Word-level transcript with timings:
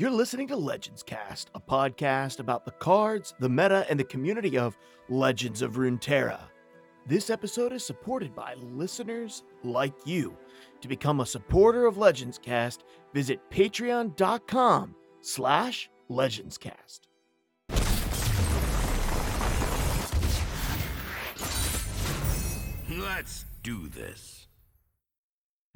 You're 0.00 0.10
listening 0.10 0.48
to 0.48 0.56
Legends 0.56 1.02
Cast, 1.02 1.50
a 1.54 1.60
podcast 1.60 2.40
about 2.40 2.64
the 2.64 2.70
cards, 2.70 3.34
the 3.38 3.50
meta, 3.50 3.84
and 3.90 4.00
the 4.00 4.04
community 4.04 4.56
of 4.56 4.78
Legends 5.10 5.60
of 5.60 5.74
Runeterra. 5.74 6.40
This 7.06 7.28
episode 7.28 7.74
is 7.74 7.84
supported 7.84 8.34
by 8.34 8.54
listeners 8.54 9.42
like 9.62 9.92
you. 10.06 10.38
To 10.80 10.88
become 10.88 11.20
a 11.20 11.26
supporter 11.26 11.84
of 11.84 11.98
Legends 11.98 12.38
Cast, 12.38 12.84
visit 13.12 13.40
patreon.com 13.50 14.94
slash 15.20 15.90
legendscast. 16.08 17.00
Let's 22.88 23.44
do 23.62 23.86
this. 23.88 24.46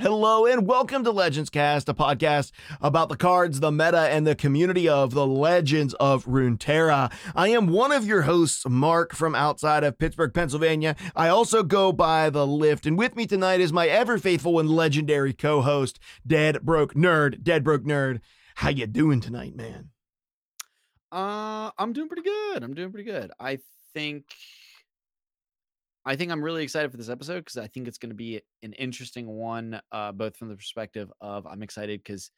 Hello 0.00 0.45
and 0.45 0.66
welcome 0.66 1.04
to 1.04 1.12
Legends 1.12 1.50
Cast, 1.50 1.88
a 1.88 1.94
podcast 1.94 2.50
about 2.80 3.08
the 3.08 3.16
cards, 3.16 3.61
the 3.61 3.71
meta, 3.71 4.08
and 4.11 4.26
the 4.26 4.34
community 4.34 4.89
of 4.89 5.14
the 5.14 5.25
Legends 5.25 5.94
of 5.94 6.25
Runeterra. 6.25 7.12
I 7.36 7.48
am 7.50 7.68
one 7.68 7.93
of 7.93 8.04
your 8.04 8.22
hosts, 8.22 8.64
Mark, 8.68 9.14
from 9.14 9.36
outside 9.36 9.84
of 9.84 9.96
Pittsburgh, 9.96 10.34
Pennsylvania. 10.34 10.96
I 11.14 11.29
also 11.29 11.62
go 11.62 11.93
by 11.93 12.29
the 12.29 12.44
Lift, 12.44 12.86
and 12.86 12.98
with 12.98 13.14
me 13.14 13.25
tonight 13.25 13.61
is 13.61 13.72
my 13.72 13.86
ever 13.86 14.18
faithful 14.18 14.58
and 14.58 14.68
legendary 14.68 15.32
co-host, 15.32 16.00
Dead 16.26 16.62
Broke 16.62 16.95
Nerd. 16.95 17.45
Dead 17.45 17.62
Broke 17.62 17.84
Nerd, 17.84 18.20
how 18.56 18.70
you 18.70 18.89
doing 18.89 19.20
tonight, 19.20 19.54
man? 19.54 19.90
Uh, 21.12 21.70
I'm 21.79 21.92
doing 21.92 22.08
pretty 22.08 22.22
good. 22.22 22.64
I'm 22.64 22.75
doing 22.75 22.90
pretty 22.90 23.08
good. 23.08 23.31
I 23.39 23.61
think 23.92 24.25
I 26.07 26.17
think 26.17 26.31
I'm 26.31 26.43
really 26.43 26.63
excited 26.63 26.90
for 26.90 26.99
this 26.99 27.08
episode 27.08 27.40
because 27.40 27.57
I 27.57 27.67
think 27.67 27.89
it's 27.89 27.99
going 27.99 28.11
to 28.11 28.17
be 28.17 28.43
an 28.62 28.75
interesting 28.75 29.26
one, 29.26 29.81
uh, 29.90 30.12
both 30.12 30.36
from 30.36 30.49
the 30.50 30.57
perspective 30.57 31.11
of 31.21 31.46
I'm 31.46 31.62
excited 31.62 32.00
because, 32.00 32.31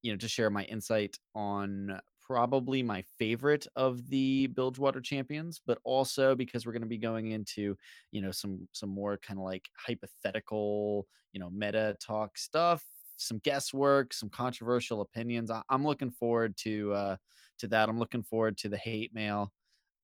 you 0.00 0.12
know, 0.12 0.18
to 0.18 0.28
share 0.28 0.48
my 0.48 0.64
insight 0.64 1.18
on 1.34 2.00
probably 2.22 2.82
my 2.82 3.02
favorite 3.18 3.66
of 3.76 4.08
the 4.08 4.46
Bilgewater 4.46 5.02
champions, 5.02 5.60
but 5.66 5.78
also 5.84 6.34
because 6.34 6.64
we're 6.64 6.72
going 6.72 6.82
to 6.82 6.88
be 6.88 6.96
going 6.96 7.32
into, 7.32 7.76
you 8.12 8.22
know, 8.22 8.30
some 8.30 8.66
some 8.72 8.88
more 8.88 9.18
kind 9.18 9.38
of 9.38 9.44
like 9.44 9.68
hypothetical, 9.76 11.06
you 11.32 11.40
know, 11.40 11.50
meta 11.50 11.94
talk 12.00 12.38
stuff, 12.38 12.82
some 13.18 13.38
guesswork, 13.44 14.14
some 14.14 14.30
controversial 14.30 15.02
opinions. 15.02 15.50
I, 15.50 15.62
am 15.70 15.84
looking 15.84 16.10
forward 16.10 16.56
to 16.58 16.92
uh, 16.94 17.16
to 17.58 17.68
that. 17.68 17.90
I'm 17.90 17.98
looking 17.98 18.22
forward 18.22 18.56
to 18.58 18.70
the 18.70 18.78
hate 18.78 19.14
mail. 19.14 19.52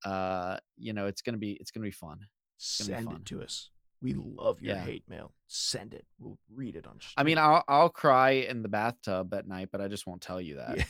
Uh, 0.04 0.58
you 0.76 0.92
know, 0.92 1.06
it's 1.06 1.22
gonna 1.22 1.38
be 1.38 1.52
it's 1.52 1.70
gonna 1.70 1.86
be 1.86 1.90
fun. 1.90 2.18
Send 2.58 3.10
it 3.12 3.24
to 3.26 3.42
us. 3.42 3.70
We 4.00 4.14
love 4.14 4.60
your 4.60 4.76
Yeah. 4.76 4.84
hate 4.84 5.04
mail. 5.08 5.32
Send 5.48 5.94
it. 5.94 6.06
We'll 6.18 6.38
read 6.54 6.76
it 6.76 6.86
on. 6.86 6.98
I 7.16 7.22
mean. 7.24 7.38
I'll 7.38 7.64
I'll 7.66 7.88
cry 7.88 8.30
in 8.30 8.62
the 8.62 8.68
bathtub 8.68 9.32
at 9.34 9.48
night, 9.48 9.70
but 9.72 9.80
I 9.80 9.88
just 9.88 10.06
won't 10.06 10.20
tell 10.20 10.40
you 10.40 10.56
that. 10.56 10.86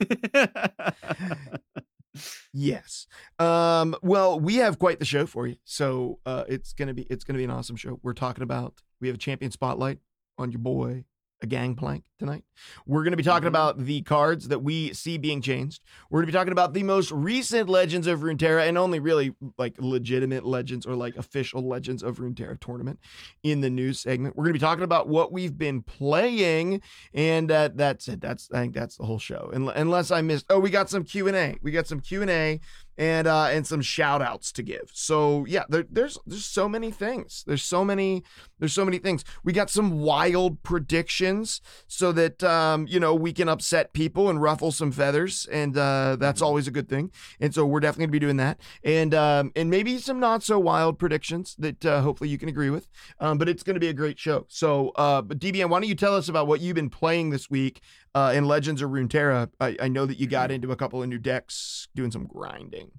yes. 2.52 3.06
Um, 3.38 3.94
well, 4.02 4.40
we 4.40 4.56
have 4.56 4.78
quite 4.78 4.98
the 4.98 5.04
show 5.04 5.26
for 5.26 5.46
you. 5.46 5.56
So 5.64 6.18
uh, 6.26 6.44
it's 6.48 6.72
gonna 6.72 6.94
be 6.94 7.02
it's 7.02 7.24
gonna 7.24 7.38
be 7.38 7.44
an 7.44 7.50
awesome 7.50 7.76
show. 7.76 8.00
We're 8.02 8.14
talking 8.14 8.42
about 8.42 8.74
we 9.00 9.08
have 9.08 9.14
a 9.14 9.18
champion 9.18 9.50
spotlight 9.52 9.98
on 10.38 10.50
your 10.50 10.60
boy 10.60 11.04
a 11.42 11.46
gangplank 11.46 12.04
tonight. 12.18 12.44
We're 12.86 13.02
going 13.02 13.12
to 13.12 13.16
be 13.16 13.22
talking 13.22 13.46
Mhm. 13.46 13.48
about 13.48 13.78
the 13.78 14.02
cards 14.02 14.48
that 14.48 14.58
we 14.62 14.92
see 14.92 15.16
being 15.16 15.40
changed. 15.40 15.80
We're 16.10 16.18
going 16.18 16.26
to 16.26 16.32
be 16.32 16.36
talking 16.38 16.52
about 16.52 16.74
the 16.74 16.82
most 16.82 17.10
recent 17.12 17.68
Legends 17.70 18.06
of 18.06 18.20
Runeterra 18.20 18.68
and 18.68 18.76
only 18.76 19.00
really 19.00 19.34
like 19.56 19.76
legitimate 19.78 20.44
legends 20.44 20.84
or 20.84 20.94
like 20.94 21.16
official 21.16 21.66
Legends 21.66 22.02
of 22.02 22.18
Runeterra 22.18 22.60
tournament 22.60 22.98
in 23.42 23.62
the 23.62 23.70
news 23.70 24.00
segment. 24.00 24.36
We're 24.36 24.44
going 24.44 24.52
to 24.52 24.58
be 24.58 24.64
talking 24.64 24.84
about 24.84 25.08
what 25.08 25.32
we've 25.32 25.56
been 25.56 25.82
playing 25.82 26.82
and 27.14 27.50
uh, 27.50 27.70
that's 27.74 28.06
it. 28.08 28.20
That's 28.20 28.50
I 28.52 28.58
think 28.60 28.74
that's 28.74 28.96
the 28.98 29.04
whole 29.04 29.18
show. 29.18 29.50
Unless 29.54 30.10
I 30.10 30.20
missed 30.20 30.44
Oh, 30.50 30.58
we 30.60 30.68
got 30.68 30.90
some 30.90 31.04
Q&A. 31.04 31.56
We 31.62 31.70
got 31.70 31.86
some 31.86 32.00
Q&A 32.00 32.60
and 32.98 33.26
uh 33.26 33.48
and 33.50 33.66
some 33.66 33.80
shout 33.80 34.22
outs 34.22 34.52
to 34.52 34.62
give. 34.62 34.90
So, 34.92 35.44
yeah, 35.46 35.64
there, 35.68 35.84
there's 35.90 36.18
there's 36.26 36.46
so 36.46 36.68
many 36.68 36.90
things. 36.90 37.44
There's 37.46 37.62
so 37.62 37.84
many 37.84 38.22
there's 38.60 38.74
so 38.74 38.84
many 38.84 38.98
things. 38.98 39.24
We 39.42 39.52
got 39.52 39.70
some 39.70 40.00
wild 40.00 40.62
predictions 40.62 41.60
so 41.86 42.12
that 42.12 42.44
um, 42.44 42.86
you 42.88 43.00
know 43.00 43.14
we 43.14 43.32
can 43.32 43.48
upset 43.48 43.92
people 43.92 44.28
and 44.28 44.40
ruffle 44.40 44.70
some 44.70 44.92
feathers, 44.92 45.48
and 45.50 45.76
uh, 45.76 46.16
that's 46.20 46.42
always 46.42 46.68
a 46.68 46.70
good 46.70 46.88
thing. 46.88 47.10
And 47.40 47.54
so 47.54 47.64
we're 47.66 47.80
definitely 47.80 48.06
gonna 48.06 48.12
be 48.12 48.18
doing 48.18 48.36
that, 48.36 48.60
and 48.84 49.14
um, 49.14 49.52
and 49.56 49.70
maybe 49.70 49.98
some 49.98 50.20
not 50.20 50.42
so 50.42 50.58
wild 50.58 50.98
predictions 50.98 51.56
that 51.58 51.84
uh, 51.84 52.02
hopefully 52.02 52.28
you 52.28 52.38
can 52.38 52.48
agree 52.48 52.70
with. 52.70 52.86
Um, 53.18 53.38
but 53.38 53.48
it's 53.48 53.62
gonna 53.62 53.80
be 53.80 53.88
a 53.88 53.94
great 53.94 54.18
show. 54.18 54.44
So, 54.48 54.90
uh, 54.90 55.22
but 55.22 55.38
DBN, 55.38 55.70
why 55.70 55.80
don't 55.80 55.88
you 55.88 55.94
tell 55.94 56.14
us 56.14 56.28
about 56.28 56.46
what 56.46 56.60
you've 56.60 56.76
been 56.76 56.90
playing 56.90 57.30
this 57.30 57.48
week 57.50 57.80
uh, 58.14 58.32
in 58.34 58.44
Legends 58.44 58.82
of 58.82 58.90
Runeterra? 58.90 59.50
I, 59.60 59.76
I 59.80 59.88
know 59.88 60.06
that 60.06 60.18
you 60.18 60.26
got 60.26 60.50
into 60.50 60.72
a 60.72 60.76
couple 60.76 61.02
of 61.02 61.08
new 61.08 61.18
decks, 61.18 61.88
doing 61.94 62.10
some 62.10 62.26
grinding. 62.26 62.90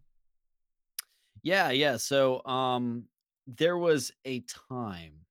yeah, 1.43 1.71
yeah. 1.71 1.97
So 1.97 2.43
um 2.45 3.05
there 3.47 3.77
was 3.77 4.11
a 4.25 4.41
time 4.69 5.25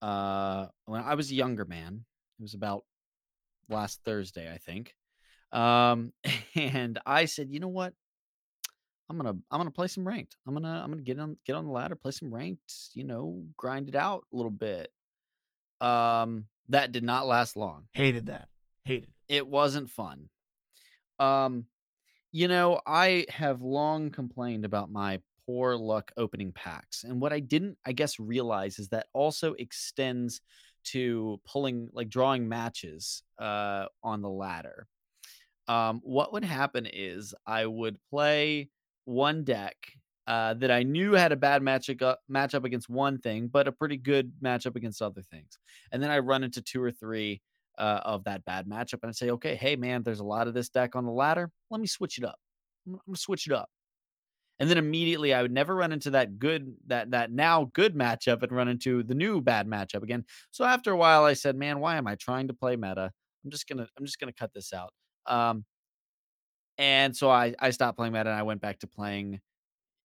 uh 0.00 0.66
when 0.86 1.02
I 1.02 1.14
was 1.14 1.30
a 1.30 1.34
younger 1.34 1.64
man. 1.64 2.04
It 2.38 2.42
was 2.42 2.54
about 2.54 2.84
last 3.68 4.00
Thursday, 4.04 4.52
I 4.52 4.58
think. 4.58 4.94
Um 5.52 6.12
and 6.54 6.98
I 7.04 7.24
said, 7.26 7.50
"You 7.50 7.60
know 7.60 7.68
what? 7.68 7.94
I'm 9.10 9.18
going 9.18 9.34
to 9.34 9.42
I'm 9.50 9.58
going 9.58 9.66
to 9.66 9.74
play 9.74 9.88
some 9.88 10.06
ranked. 10.06 10.36
I'm 10.46 10.52
going 10.52 10.64
to 10.64 10.68
I'm 10.68 10.86
going 10.92 10.98
to 10.98 11.04
get 11.04 11.18
on 11.18 11.36
get 11.46 11.56
on 11.56 11.64
the 11.64 11.72
ladder, 11.72 11.96
play 11.96 12.12
some 12.12 12.32
ranked, 12.32 12.72
you 12.94 13.04
know, 13.04 13.42
grind 13.56 13.88
it 13.88 13.94
out 13.96 14.24
a 14.32 14.36
little 14.36 14.50
bit." 14.50 14.92
Um 15.80 16.46
that 16.68 16.92
did 16.92 17.02
not 17.02 17.26
last 17.26 17.56
long. 17.56 17.84
Hated 17.92 18.26
that. 18.26 18.48
Hated. 18.84 19.10
it. 19.28 19.46
wasn't 19.46 19.90
fun. 19.90 20.28
Um, 21.18 21.66
you 22.32 22.48
know, 22.48 22.80
I 22.86 23.26
have 23.30 23.62
long 23.62 24.10
complained 24.10 24.64
about 24.64 24.90
my 24.90 25.20
poor 25.46 25.76
luck 25.76 26.12
opening 26.16 26.52
packs, 26.52 27.04
and 27.04 27.20
what 27.20 27.32
I 27.32 27.40
didn't, 27.40 27.78
I 27.86 27.92
guess, 27.92 28.20
realize 28.20 28.78
is 28.78 28.88
that 28.88 29.06
also 29.12 29.54
extends 29.54 30.40
to 30.84 31.40
pulling, 31.46 31.88
like 31.92 32.08
drawing 32.08 32.48
matches 32.48 33.22
uh, 33.38 33.86
on 34.02 34.22
the 34.22 34.28
ladder. 34.28 34.86
Um, 35.66 36.00
what 36.02 36.32
would 36.32 36.44
happen 36.44 36.86
is 36.90 37.34
I 37.46 37.66
would 37.66 37.98
play 38.10 38.70
one 39.04 39.44
deck 39.44 39.76
uh, 40.26 40.54
that 40.54 40.70
I 40.70 40.82
knew 40.82 41.12
had 41.12 41.32
a 41.32 41.36
bad 41.36 41.62
matchup 41.62 42.02
uh, 42.02 42.16
matchup 42.30 42.64
against 42.64 42.88
one 42.88 43.18
thing, 43.18 43.48
but 43.48 43.68
a 43.68 43.72
pretty 43.72 43.96
good 43.96 44.32
matchup 44.42 44.76
against 44.76 45.00
other 45.00 45.22
things, 45.22 45.58
and 45.90 46.02
then 46.02 46.10
I 46.10 46.18
run 46.18 46.44
into 46.44 46.60
two 46.60 46.82
or 46.82 46.92
three 46.92 47.40
uh, 47.78 48.00
of 48.04 48.24
that 48.24 48.44
bad 48.44 48.66
matchup 48.68 49.00
and 49.02 49.10
I 49.10 49.12
say, 49.12 49.30
okay, 49.30 49.54
hey 49.56 49.76
man, 49.76 50.02
there's 50.02 50.20
a 50.20 50.24
lot 50.24 50.48
of 50.48 50.54
this 50.54 50.68
deck 50.68 50.96
on 50.96 51.04
the 51.04 51.12
ladder. 51.12 51.50
Let 51.70 51.80
me 51.80 51.86
switch 51.86 52.18
it 52.18 52.24
up. 52.24 52.38
I'm, 52.86 52.94
I'm 52.94 53.00
gonna 53.06 53.16
switch 53.16 53.46
it 53.46 53.52
up. 53.52 53.70
And 54.60 54.68
then 54.68 54.78
immediately 54.78 55.32
I 55.32 55.42
would 55.42 55.52
never 55.52 55.74
run 55.76 55.92
into 55.92 56.10
that 56.10 56.38
good 56.38 56.74
that 56.88 57.12
that 57.12 57.30
now 57.30 57.70
good 57.74 57.94
matchup 57.94 58.42
and 58.42 58.52
run 58.52 58.68
into 58.68 59.02
the 59.04 59.14
new 59.14 59.40
bad 59.40 59.68
matchup 59.68 60.02
again. 60.02 60.24
So 60.50 60.64
after 60.64 60.90
a 60.92 60.96
while 60.96 61.24
I 61.24 61.34
said, 61.34 61.56
man, 61.56 61.78
why 61.80 61.96
am 61.96 62.08
I 62.08 62.16
trying 62.16 62.48
to 62.48 62.54
play 62.54 62.76
meta? 62.76 63.12
I'm 63.44 63.50
just 63.50 63.68
gonna 63.68 63.88
I'm 63.98 64.04
just 64.04 64.18
gonna 64.18 64.32
cut 64.32 64.52
this 64.54 64.72
out. 64.72 64.92
Um 65.26 65.64
and 66.78 67.16
so 67.16 67.30
I 67.30 67.54
I 67.58 67.70
stopped 67.70 67.98
playing 67.98 68.12
meta 68.12 68.30
and 68.30 68.38
I 68.38 68.42
went 68.42 68.60
back 68.60 68.78
to 68.80 68.86
playing 68.86 69.40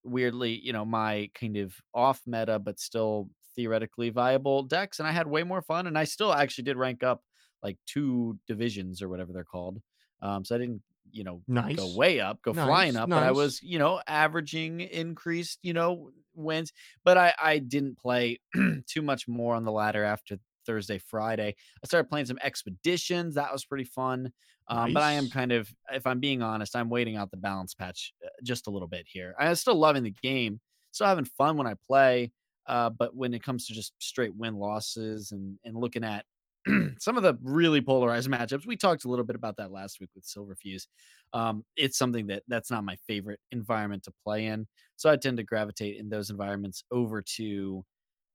weirdly, 0.03 0.59
you 0.59 0.73
know, 0.73 0.85
my 0.85 1.29
kind 1.35 1.57
of 1.57 1.75
off 1.93 2.21
meta 2.27 2.59
but 2.59 2.79
still 2.79 3.29
theoretically 3.55 4.09
viable 4.11 4.63
decks 4.63 4.99
and 4.99 5.07
I 5.07 5.11
had 5.11 5.27
way 5.27 5.43
more 5.43 5.61
fun 5.61 5.87
and 5.87 5.97
I 5.97 6.05
still 6.05 6.33
actually 6.33 6.65
did 6.65 6.77
rank 6.77 7.03
up 7.03 7.23
like 7.63 7.77
two 7.85 8.39
divisions 8.47 9.01
or 9.01 9.09
whatever 9.09 9.33
they're 9.33 9.43
called. 9.43 9.81
Um, 10.21 10.45
so 10.45 10.55
I 10.55 10.59
didn't, 10.59 10.83
you 11.11 11.23
know, 11.23 11.43
Nice. 11.47 11.77
go 11.77 11.87
way 11.87 12.19
up, 12.19 12.41
go 12.41 12.53
Nice, 12.53 12.65
flying 12.65 12.95
up, 12.95 13.11
but 13.13 13.23
I 13.23 13.31
was, 13.31 13.61
you 13.61 13.79
know, 13.79 14.01
averaging 14.07 14.81
increased, 14.81 15.59
you 15.63 15.73
know, 15.73 16.11
wins. 16.33 16.73
But 17.03 17.17
I 17.17 17.33
I 17.41 17.59
didn't 17.59 17.97
play 17.99 18.39
too 18.87 19.01
much 19.01 19.27
more 19.27 19.55
on 19.55 19.63
the 19.63 19.71
ladder 19.71 20.03
after 20.03 20.37
Thursday, 20.65 20.97
Friday. 20.97 21.55
I 21.83 21.87
started 21.87 22.09
playing 22.09 22.25
some 22.27 22.39
expeditions. 22.41 23.35
That 23.35 23.51
was 23.51 23.65
pretty 23.65 23.83
fun. 23.83 24.31
Um, 24.67 24.93
But 24.93 25.03
I 25.03 25.13
am 25.13 25.29
kind 25.29 25.51
of, 25.51 25.69
if 25.91 26.07
I'm 26.07 26.21
being 26.21 26.41
honest, 26.41 26.75
I'm 26.75 26.89
waiting 26.89 27.17
out 27.17 27.31
the 27.31 27.37
balance 27.37 27.73
patch 27.73 28.13
uh, 28.25 28.29
just 28.43 28.67
a 28.67 28.69
little 28.71 28.87
bit 28.87 29.05
here. 29.09 29.35
I'm 29.37 29.55
still 29.55 29.75
loving 29.75 30.03
the 30.03 30.11
game, 30.11 30.61
still 30.91 31.07
having 31.07 31.25
fun 31.25 31.57
when 31.57 31.67
I 31.67 31.73
play. 31.85 32.31
Uh, 32.65 32.89
but 32.89 33.13
when 33.13 33.33
it 33.33 33.43
comes 33.43 33.67
to 33.67 33.73
just 33.73 33.93
straight 34.01 34.33
win 34.35 34.55
losses 34.55 35.33
and 35.33 35.59
and 35.65 35.75
looking 35.75 36.05
at 36.05 36.25
some 36.99 37.17
of 37.17 37.23
the 37.23 37.37
really 37.41 37.81
polarized 37.81 38.29
matchups, 38.29 38.65
we 38.65 38.77
talked 38.77 39.05
a 39.05 39.09
little 39.09 39.25
bit 39.25 39.35
about 39.35 39.57
that 39.57 39.71
last 39.71 39.99
week 39.99 40.09
with 40.15 40.25
Silverfuse. 40.25 40.87
Um, 41.33 41.65
it's 41.75 41.97
something 41.97 42.27
that 42.27 42.43
that's 42.47 42.71
not 42.71 42.83
my 42.83 42.95
favorite 43.07 43.39
environment 43.51 44.03
to 44.03 44.13
play 44.23 44.45
in, 44.45 44.67
so 44.95 45.09
I 45.09 45.17
tend 45.17 45.37
to 45.37 45.43
gravitate 45.43 45.97
in 45.97 46.09
those 46.09 46.29
environments 46.29 46.83
over 46.91 47.21
to, 47.21 47.85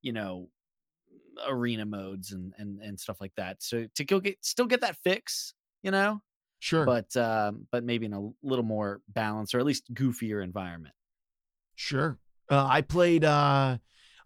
you 0.02 0.12
know, 0.12 0.50
arena 1.46 1.84
modes 1.86 2.32
and 2.32 2.54
and 2.58 2.80
and 2.80 2.98
stuff 2.98 3.20
like 3.20 3.32
that. 3.36 3.62
So 3.62 3.86
to 3.94 4.04
go 4.04 4.20
get 4.20 4.44
still 4.44 4.66
get 4.66 4.80
that 4.80 4.96
fix, 4.96 5.54
you 5.82 5.90
know, 5.90 6.20
Sure. 6.60 6.86
but 6.86 7.16
um, 7.16 7.68
but 7.72 7.84
maybe 7.84 8.06
in 8.06 8.14
a 8.14 8.30
little 8.42 8.64
more 8.64 9.02
balanced 9.08 9.54
or 9.54 9.60
at 9.60 9.66
least 9.66 9.92
goofier 9.94 10.42
environment. 10.42 10.94
Sure. 11.74 12.18
Uh, 12.50 12.66
I 12.66 12.80
played 12.82 13.24
uh 13.24 13.78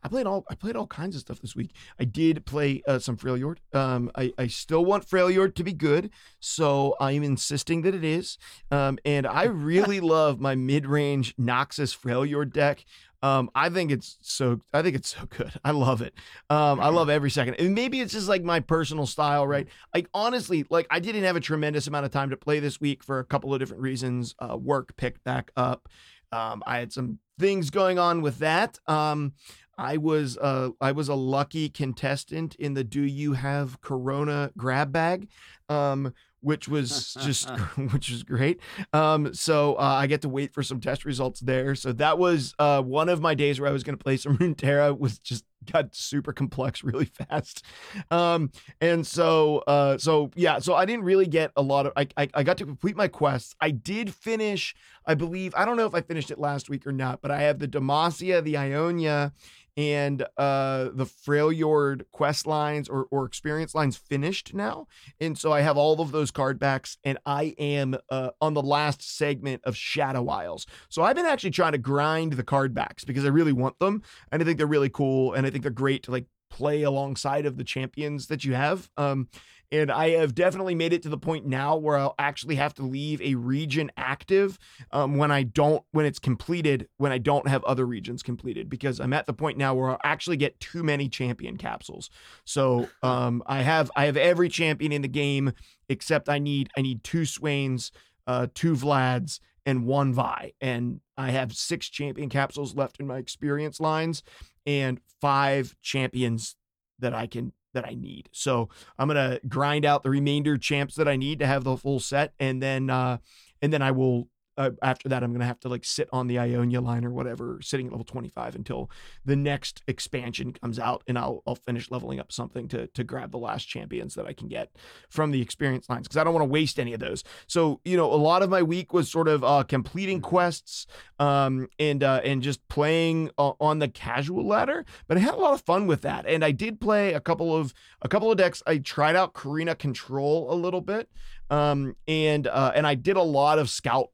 I 0.02 0.08
played 0.08 0.26
all 0.26 0.44
I 0.50 0.54
played 0.54 0.76
all 0.76 0.86
kinds 0.86 1.14
of 1.14 1.20
stuff 1.20 1.40
this 1.40 1.54
week. 1.54 1.74
I 1.98 2.04
did 2.04 2.44
play 2.44 2.82
uh, 2.86 2.98
some 2.98 3.16
Freljord. 3.16 3.58
Um, 3.72 4.10
I 4.14 4.32
I 4.36 4.46
still 4.48 4.84
want 4.84 5.06
Freljord 5.06 5.54
to 5.56 5.64
be 5.64 5.72
good, 5.72 6.10
so 6.40 6.96
I'm 7.00 7.22
insisting 7.22 7.82
that 7.82 7.94
it 7.94 8.04
is. 8.04 8.38
Um, 8.70 8.98
and 9.04 9.26
I 9.26 9.44
really 9.44 10.00
love 10.00 10.40
my 10.40 10.54
mid 10.54 10.86
range 10.86 11.36
Noxus 11.36 11.96
Freljord 11.96 12.52
deck. 12.52 12.84
Um, 13.22 13.50
I 13.54 13.68
think 13.68 13.92
it's 13.92 14.18
so 14.20 14.60
I 14.72 14.82
think 14.82 14.96
it's 14.96 15.14
so 15.14 15.26
good. 15.28 15.52
I 15.64 15.70
love 15.70 16.02
it. 16.02 16.14
Um, 16.50 16.80
I 16.80 16.88
love 16.88 17.08
every 17.08 17.30
second. 17.30 17.54
And 17.54 17.74
maybe 17.74 18.00
it's 18.00 18.12
just 18.12 18.28
like 18.28 18.42
my 18.42 18.60
personal 18.60 19.06
style, 19.06 19.46
right? 19.46 19.68
Like 19.94 20.08
honestly, 20.12 20.64
like 20.68 20.86
I 20.90 20.98
didn't 20.98 21.22
have 21.22 21.36
a 21.36 21.40
tremendous 21.40 21.86
amount 21.86 22.06
of 22.06 22.10
time 22.10 22.30
to 22.30 22.36
play 22.36 22.58
this 22.58 22.80
week 22.80 23.04
for 23.04 23.20
a 23.20 23.24
couple 23.24 23.54
of 23.54 23.60
different 23.60 23.82
reasons. 23.82 24.34
Uh, 24.38 24.56
work 24.56 24.96
picked 24.96 25.22
back 25.22 25.52
up. 25.56 25.88
Um, 26.32 26.62
I 26.66 26.78
had 26.78 26.92
some 26.92 27.18
things 27.38 27.70
going 27.70 27.98
on 27.98 28.22
with 28.22 28.38
that. 28.38 28.78
Um, 28.86 29.34
I 29.78 29.96
was 29.96 30.36
uh, 30.38 30.70
I 30.80 30.92
was 30.92 31.08
a 31.08 31.14
lucky 31.14 31.68
contestant 31.68 32.54
in 32.56 32.74
the 32.74 32.84
Do 32.84 33.02
You 33.02 33.32
Have 33.34 33.80
Corona 33.80 34.50
grab 34.56 34.92
bag. 34.92 35.28
Um, 35.68 36.12
which 36.42 36.68
was 36.68 37.16
just 37.20 37.48
which 37.92 38.10
was 38.10 38.22
great. 38.22 38.60
Um, 38.92 39.32
so 39.32 39.74
uh, 39.74 39.82
I 39.82 40.06
get 40.06 40.22
to 40.22 40.28
wait 40.28 40.52
for 40.52 40.62
some 40.62 40.80
test 40.80 41.04
results 41.04 41.40
there. 41.40 41.74
So 41.74 41.92
that 41.92 42.18
was 42.18 42.54
uh, 42.58 42.82
one 42.82 43.08
of 43.08 43.20
my 43.20 43.34
days 43.34 43.60
where 43.60 43.70
I 43.70 43.72
was 43.72 43.82
going 43.82 43.96
to 43.96 44.02
play 44.02 44.16
some 44.16 44.36
Runeterra 44.38 44.98
was 44.98 45.18
just 45.18 45.44
got 45.72 45.94
super 45.94 46.32
complex 46.32 46.82
really 46.82 47.04
fast. 47.04 47.64
Um, 48.10 48.50
and 48.80 49.06
so 49.06 49.58
uh, 49.66 49.96
so 49.98 50.30
yeah, 50.34 50.58
so 50.58 50.74
I 50.74 50.84
didn't 50.84 51.04
really 51.04 51.26
get 51.26 51.52
a 51.56 51.62
lot 51.62 51.86
of 51.86 51.92
I, 51.96 52.08
I 52.16 52.28
I 52.34 52.42
got 52.42 52.58
to 52.58 52.66
complete 52.66 52.96
my 52.96 53.08
quests. 53.08 53.54
I 53.60 53.70
did 53.70 54.12
finish, 54.12 54.74
I 55.06 55.14
believe, 55.14 55.54
I 55.56 55.64
don't 55.64 55.76
know 55.76 55.86
if 55.86 55.94
I 55.94 56.00
finished 56.00 56.30
it 56.30 56.38
last 56.38 56.68
week 56.68 56.86
or 56.86 56.92
not, 56.92 57.22
but 57.22 57.30
I 57.30 57.42
have 57.42 57.60
the 57.60 57.68
Demacia, 57.68 58.42
the 58.42 58.58
Ionia, 58.58 59.32
and 59.76 60.22
uh 60.36 60.90
the 60.92 61.06
Freljord 61.06 62.02
quest 62.12 62.46
lines 62.46 62.88
or 62.88 63.06
or 63.10 63.24
experience 63.24 63.74
lines 63.74 63.96
finished 63.96 64.54
now. 64.54 64.86
And 65.20 65.38
so 65.38 65.52
I 65.52 65.60
have 65.62 65.76
all 65.76 66.00
of 66.00 66.12
those 66.12 66.30
card 66.30 66.58
backs 66.58 66.98
and 67.04 67.18
I 67.24 67.54
am 67.58 67.96
uh 68.10 68.30
on 68.40 68.54
the 68.54 68.62
last 68.62 69.02
segment 69.02 69.62
of 69.64 69.76
Shadow 69.76 70.28
Isles. 70.28 70.66
So 70.88 71.02
I've 71.02 71.16
been 71.16 71.26
actually 71.26 71.50
trying 71.50 71.72
to 71.72 71.78
grind 71.78 72.34
the 72.34 72.42
card 72.42 72.74
backs 72.74 73.04
because 73.04 73.24
I 73.24 73.28
really 73.28 73.52
want 73.52 73.78
them 73.78 74.02
and 74.30 74.42
I 74.42 74.44
think 74.44 74.58
they're 74.58 74.66
really 74.66 74.90
cool 74.90 75.32
and 75.32 75.46
I 75.46 75.50
think 75.50 75.62
they're 75.62 75.70
great 75.70 76.02
to 76.04 76.10
like 76.10 76.26
play 76.50 76.82
alongside 76.82 77.46
of 77.46 77.56
the 77.56 77.64
champions 77.64 78.26
that 78.26 78.44
you 78.44 78.54
have. 78.54 78.90
Um, 78.96 79.28
and 79.72 79.90
I 79.90 80.10
have 80.10 80.34
definitely 80.34 80.74
made 80.74 80.92
it 80.92 81.02
to 81.02 81.08
the 81.08 81.16
point 81.16 81.46
now 81.46 81.76
where 81.76 81.96
I'll 81.96 82.14
actually 82.18 82.56
have 82.56 82.74
to 82.74 82.82
leave 82.82 83.22
a 83.22 83.34
region 83.34 83.90
active 83.96 84.58
um, 84.90 85.16
when 85.16 85.30
I 85.30 85.44
don't, 85.44 85.82
when 85.92 86.04
it's 86.04 86.18
completed, 86.18 86.88
when 86.98 87.10
I 87.10 87.16
don't 87.16 87.48
have 87.48 87.64
other 87.64 87.86
regions 87.86 88.22
completed, 88.22 88.68
because 88.68 89.00
I'm 89.00 89.14
at 89.14 89.24
the 89.24 89.32
point 89.32 89.56
now 89.56 89.74
where 89.74 89.90
I'll 89.90 90.00
actually 90.04 90.36
get 90.36 90.60
too 90.60 90.82
many 90.82 91.08
champion 91.08 91.56
capsules. 91.56 92.10
So 92.44 92.90
um, 93.02 93.42
I 93.46 93.62
have, 93.62 93.90
I 93.96 94.04
have 94.04 94.18
every 94.18 94.50
champion 94.50 94.92
in 94.92 95.00
the 95.00 95.08
game 95.08 95.52
except 95.88 96.28
I 96.28 96.38
need, 96.38 96.68
I 96.76 96.82
need 96.82 97.02
two 97.02 97.24
Swains, 97.24 97.92
uh, 98.26 98.48
two 98.54 98.74
Vlads, 98.74 99.40
and 99.64 99.86
one 99.86 100.12
Vi, 100.12 100.52
and 100.60 101.00
I 101.16 101.30
have 101.30 101.52
six 101.52 101.88
champion 101.88 102.28
capsules 102.28 102.74
left 102.74 102.98
in 102.98 103.06
my 103.06 103.18
experience 103.18 103.78
lines 103.78 104.24
and 104.66 105.00
five 105.20 105.76
champions 105.82 106.56
that 106.98 107.14
I 107.14 107.28
can 107.28 107.52
that 107.74 107.86
I 107.86 107.94
need. 107.94 108.28
So 108.32 108.68
I'm 108.98 109.08
gonna 109.08 109.40
grind 109.48 109.84
out 109.84 110.02
the 110.02 110.10
remainder 110.10 110.58
champs 110.58 110.94
that 110.96 111.08
I 111.08 111.16
need 111.16 111.38
to 111.40 111.46
have 111.46 111.64
the 111.64 111.76
full 111.76 112.00
set, 112.00 112.34
and 112.38 112.62
then 112.62 112.90
uh, 112.90 113.18
and 113.60 113.72
then 113.72 113.82
I 113.82 113.90
will 113.90 114.28
uh, 114.56 114.70
after 114.82 115.08
that, 115.08 115.22
I'm 115.22 115.32
gonna 115.32 115.46
have 115.46 115.60
to 115.60 115.68
like 115.68 115.84
sit 115.84 116.08
on 116.12 116.26
the 116.26 116.38
Ionia 116.38 116.80
line 116.80 117.04
or 117.04 117.10
whatever, 117.10 117.60
sitting 117.62 117.86
at 117.86 117.92
level 117.92 118.04
25 118.04 118.54
until 118.54 118.90
the 119.24 119.36
next 119.36 119.82
expansion 119.86 120.52
comes 120.52 120.78
out, 120.78 121.02
and 121.06 121.18
I'll 121.18 121.42
I'll 121.46 121.54
finish 121.54 121.90
leveling 121.90 122.20
up 122.20 122.32
something 122.32 122.68
to 122.68 122.86
to 122.88 123.04
grab 123.04 123.30
the 123.30 123.38
last 123.38 123.64
champions 123.64 124.14
that 124.14 124.26
I 124.26 124.32
can 124.32 124.48
get 124.48 124.70
from 125.08 125.30
the 125.30 125.40
experience 125.40 125.88
lines 125.88 126.06
because 126.06 126.16
I 126.16 126.24
don't 126.24 126.34
want 126.34 126.42
to 126.42 126.50
waste 126.50 126.78
any 126.78 126.92
of 126.92 127.00
those. 127.00 127.24
So 127.46 127.80
you 127.84 127.96
know, 127.96 128.12
a 128.12 128.16
lot 128.16 128.42
of 128.42 128.50
my 128.50 128.62
week 128.62 128.92
was 128.92 129.10
sort 129.10 129.28
of 129.28 129.42
uh, 129.42 129.64
completing 129.64 130.20
quests, 130.20 130.86
um, 131.18 131.68
and 131.78 132.02
uh, 132.02 132.20
and 132.24 132.42
just 132.42 132.66
playing 132.68 133.30
uh, 133.38 133.52
on 133.60 133.78
the 133.78 133.88
casual 133.88 134.46
ladder. 134.46 134.84
But 135.08 135.16
I 135.16 135.20
had 135.20 135.34
a 135.34 135.38
lot 135.38 135.54
of 135.54 135.62
fun 135.62 135.86
with 135.86 136.02
that, 136.02 136.26
and 136.26 136.44
I 136.44 136.50
did 136.50 136.80
play 136.80 137.14
a 137.14 137.20
couple 137.20 137.56
of 137.56 137.72
a 138.02 138.08
couple 138.08 138.30
of 138.30 138.36
decks. 138.36 138.62
I 138.66 138.78
tried 138.78 139.16
out 139.16 139.34
Karina 139.34 139.74
Control 139.74 140.52
a 140.52 140.54
little 140.54 140.80
bit, 140.80 141.08
um, 141.50 141.96
and 142.06 142.46
uh, 142.46 142.72
and 142.74 142.86
I 142.86 142.94
did 142.94 143.16
a 143.16 143.22
lot 143.22 143.58
of 143.58 143.70
scout 143.70 144.08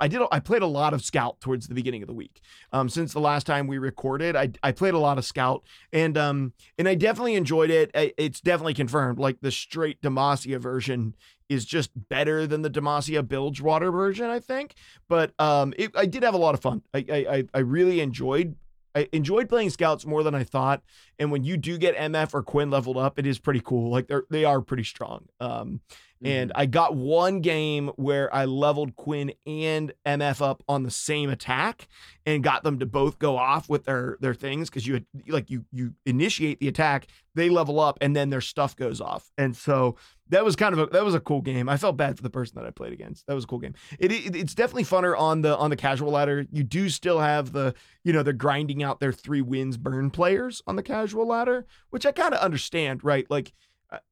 I 0.00 0.08
did 0.08 0.20
I 0.30 0.40
played 0.40 0.62
a 0.62 0.66
lot 0.66 0.92
of 0.92 1.02
Scout 1.02 1.40
towards 1.40 1.68
the 1.68 1.74
beginning 1.74 2.02
of 2.02 2.06
the 2.06 2.14
week. 2.14 2.40
Um, 2.72 2.88
since 2.88 3.12
the 3.12 3.20
last 3.20 3.46
time 3.46 3.66
we 3.66 3.78
recorded, 3.78 4.36
I 4.36 4.50
I 4.62 4.72
played 4.72 4.94
a 4.94 4.98
lot 4.98 5.18
of 5.18 5.24
Scout 5.24 5.62
and 5.92 6.18
um 6.18 6.52
and 6.78 6.88
I 6.88 6.94
definitely 6.94 7.34
enjoyed 7.34 7.70
it. 7.70 7.90
It's 7.94 8.40
definitely 8.40 8.74
confirmed. 8.74 9.18
Like 9.18 9.40
the 9.40 9.50
straight 9.50 10.00
Demacia 10.02 10.58
version 10.58 11.14
is 11.48 11.64
just 11.64 11.90
better 12.08 12.46
than 12.46 12.62
the 12.62 12.70
Demacia 12.70 13.26
Bilgewater 13.26 13.90
version, 13.90 14.26
I 14.26 14.38
think. 14.38 14.74
But 15.08 15.32
um, 15.40 15.74
it, 15.76 15.90
I 15.96 16.06
did 16.06 16.22
have 16.22 16.34
a 16.34 16.38
lot 16.38 16.54
of 16.54 16.60
fun. 16.60 16.82
I 16.94 17.04
I 17.08 17.44
I 17.54 17.58
really 17.60 18.00
enjoyed 18.00 18.56
I 18.94 19.08
enjoyed 19.12 19.48
playing 19.48 19.70
scouts 19.70 20.04
more 20.04 20.22
than 20.22 20.34
I 20.34 20.44
thought. 20.44 20.82
And 21.18 21.30
when 21.30 21.44
you 21.44 21.56
do 21.56 21.78
get 21.78 21.96
MF 21.96 22.34
or 22.34 22.42
Quinn 22.42 22.70
leveled 22.70 22.96
up, 22.96 23.18
it 23.18 23.26
is 23.26 23.38
pretty 23.38 23.60
cool. 23.60 23.90
Like 23.90 24.08
they're 24.08 24.24
they 24.30 24.44
are 24.44 24.60
pretty 24.60 24.84
strong. 24.84 25.26
Um, 25.40 25.80
and 26.22 26.50
mm-hmm. 26.50 26.60
I 26.60 26.66
got 26.66 26.94
one 26.94 27.40
game 27.40 27.88
where 27.96 28.32
I 28.34 28.44
leveled 28.44 28.96
Quinn 28.96 29.32
and 29.46 29.92
MF 30.06 30.42
up 30.42 30.62
on 30.68 30.82
the 30.82 30.90
same 30.90 31.30
attack 31.30 31.88
and 32.26 32.44
got 32.44 32.62
them 32.62 32.78
to 32.80 32.86
both 32.86 33.18
go 33.18 33.38
off 33.38 33.68
with 33.68 33.84
their 33.84 34.18
their 34.20 34.34
things 34.34 34.68
because 34.68 34.86
you 34.86 35.04
like 35.28 35.50
you 35.50 35.64
you 35.72 35.94
initiate 36.04 36.60
the 36.60 36.68
attack, 36.68 37.06
they 37.34 37.48
level 37.48 37.80
up, 37.80 37.96
and 38.00 38.14
then 38.14 38.28
their 38.28 38.42
stuff 38.42 38.76
goes 38.76 39.00
off. 39.00 39.30
And 39.38 39.56
so 39.56 39.96
that 40.28 40.44
was 40.44 40.56
kind 40.56 40.74
of 40.74 40.78
a 40.78 40.86
that 40.86 41.04
was 41.04 41.14
a 41.14 41.20
cool 41.20 41.40
game. 41.40 41.68
I 41.68 41.78
felt 41.78 41.96
bad 41.96 42.16
for 42.16 42.22
the 42.22 42.30
person 42.30 42.56
that 42.56 42.66
I 42.66 42.70
played 42.70 42.92
against. 42.92 43.26
That 43.26 43.34
was 43.34 43.44
a 43.44 43.46
cool 43.46 43.58
game. 43.58 43.74
It, 43.98 44.12
it 44.12 44.36
it's 44.36 44.54
definitely 44.54 44.84
funner 44.84 45.18
on 45.18 45.40
the 45.40 45.56
on 45.56 45.70
the 45.70 45.76
casual 45.76 46.12
ladder. 46.12 46.44
You 46.50 46.64
do 46.64 46.90
still 46.90 47.20
have 47.20 47.52
the 47.52 47.74
you 48.04 48.12
know 48.12 48.22
they're 48.22 48.34
grinding 48.34 48.82
out 48.82 49.00
their 49.00 49.12
three 49.12 49.42
wins 49.42 49.78
burn 49.78 50.10
players 50.10 50.62
on 50.66 50.76
the 50.76 50.82
casual 50.82 51.26
ladder, 51.26 51.66
which 51.88 52.04
I 52.04 52.12
kind 52.12 52.34
of 52.34 52.40
understand, 52.40 53.02
right? 53.02 53.26
Like 53.30 53.52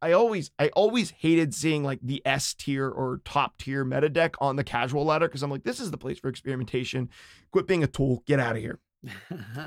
I 0.03 0.13
always 0.13 0.51
I 0.59 0.69
always 0.69 1.11
hated 1.11 1.55
seeing 1.55 1.85
like 1.85 2.01
the 2.03 2.23
S 2.25 2.55
tier 2.55 2.89
or 2.89 3.21
top 3.25 3.59
tier 3.59 3.85
meta 3.85 4.09
deck 4.09 4.35
on 4.41 4.57
the 4.57 4.65
casual 4.65 5.05
ladder 5.05 5.29
because 5.29 5.43
I'm 5.43 5.51
like, 5.51 5.65
this 5.65 5.81
is 5.81 5.91
the 5.91 5.99
place 5.99 6.19
for 6.19 6.29
experimentation. 6.29 7.09
Quit 7.53 7.67
being 7.67 7.85
a 7.85 7.87
tool. 7.87 8.23
Get 8.27 8.41
out 8.41 8.57
of 8.57 8.63
here. 8.63 8.81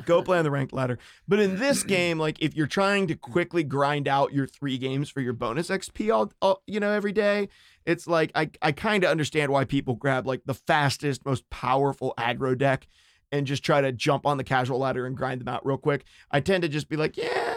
Go 0.05 0.21
play 0.21 0.37
on 0.37 0.43
the 0.43 0.51
ranked 0.51 0.73
ladder. 0.73 0.99
But 1.27 1.39
in 1.39 1.57
this 1.57 1.83
game, 1.85 2.19
like 2.19 2.37
if 2.41 2.55
you're 2.55 2.67
trying 2.67 3.07
to 3.07 3.15
quickly 3.15 3.63
grind 3.63 4.07
out 4.07 4.33
your 4.33 4.47
three 4.47 4.77
games 4.77 5.09
for 5.09 5.21
your 5.21 5.33
bonus 5.33 5.69
XP 5.69 6.13
all, 6.13 6.33
all 6.41 6.61
you 6.67 6.79
know, 6.79 6.91
every 6.91 7.13
day, 7.13 7.47
it's 7.85 8.07
like 8.07 8.31
I, 8.35 8.49
I 8.61 8.73
kind 8.73 9.03
of 9.03 9.09
understand 9.09 9.51
why 9.51 9.63
people 9.63 9.95
grab 9.95 10.27
like 10.27 10.41
the 10.45 10.53
fastest, 10.53 11.25
most 11.25 11.49
powerful 11.49 12.13
aggro 12.17 12.57
deck 12.57 12.87
and 13.31 13.47
just 13.47 13.63
try 13.63 13.79
to 13.79 13.91
jump 13.91 14.25
on 14.25 14.37
the 14.37 14.43
casual 14.43 14.79
ladder 14.79 15.05
and 15.05 15.15
grind 15.15 15.39
them 15.39 15.47
out 15.47 15.65
real 15.65 15.77
quick. 15.77 16.03
I 16.29 16.41
tend 16.41 16.63
to 16.63 16.69
just 16.69 16.89
be 16.89 16.97
like, 16.97 17.15
yeah, 17.15 17.50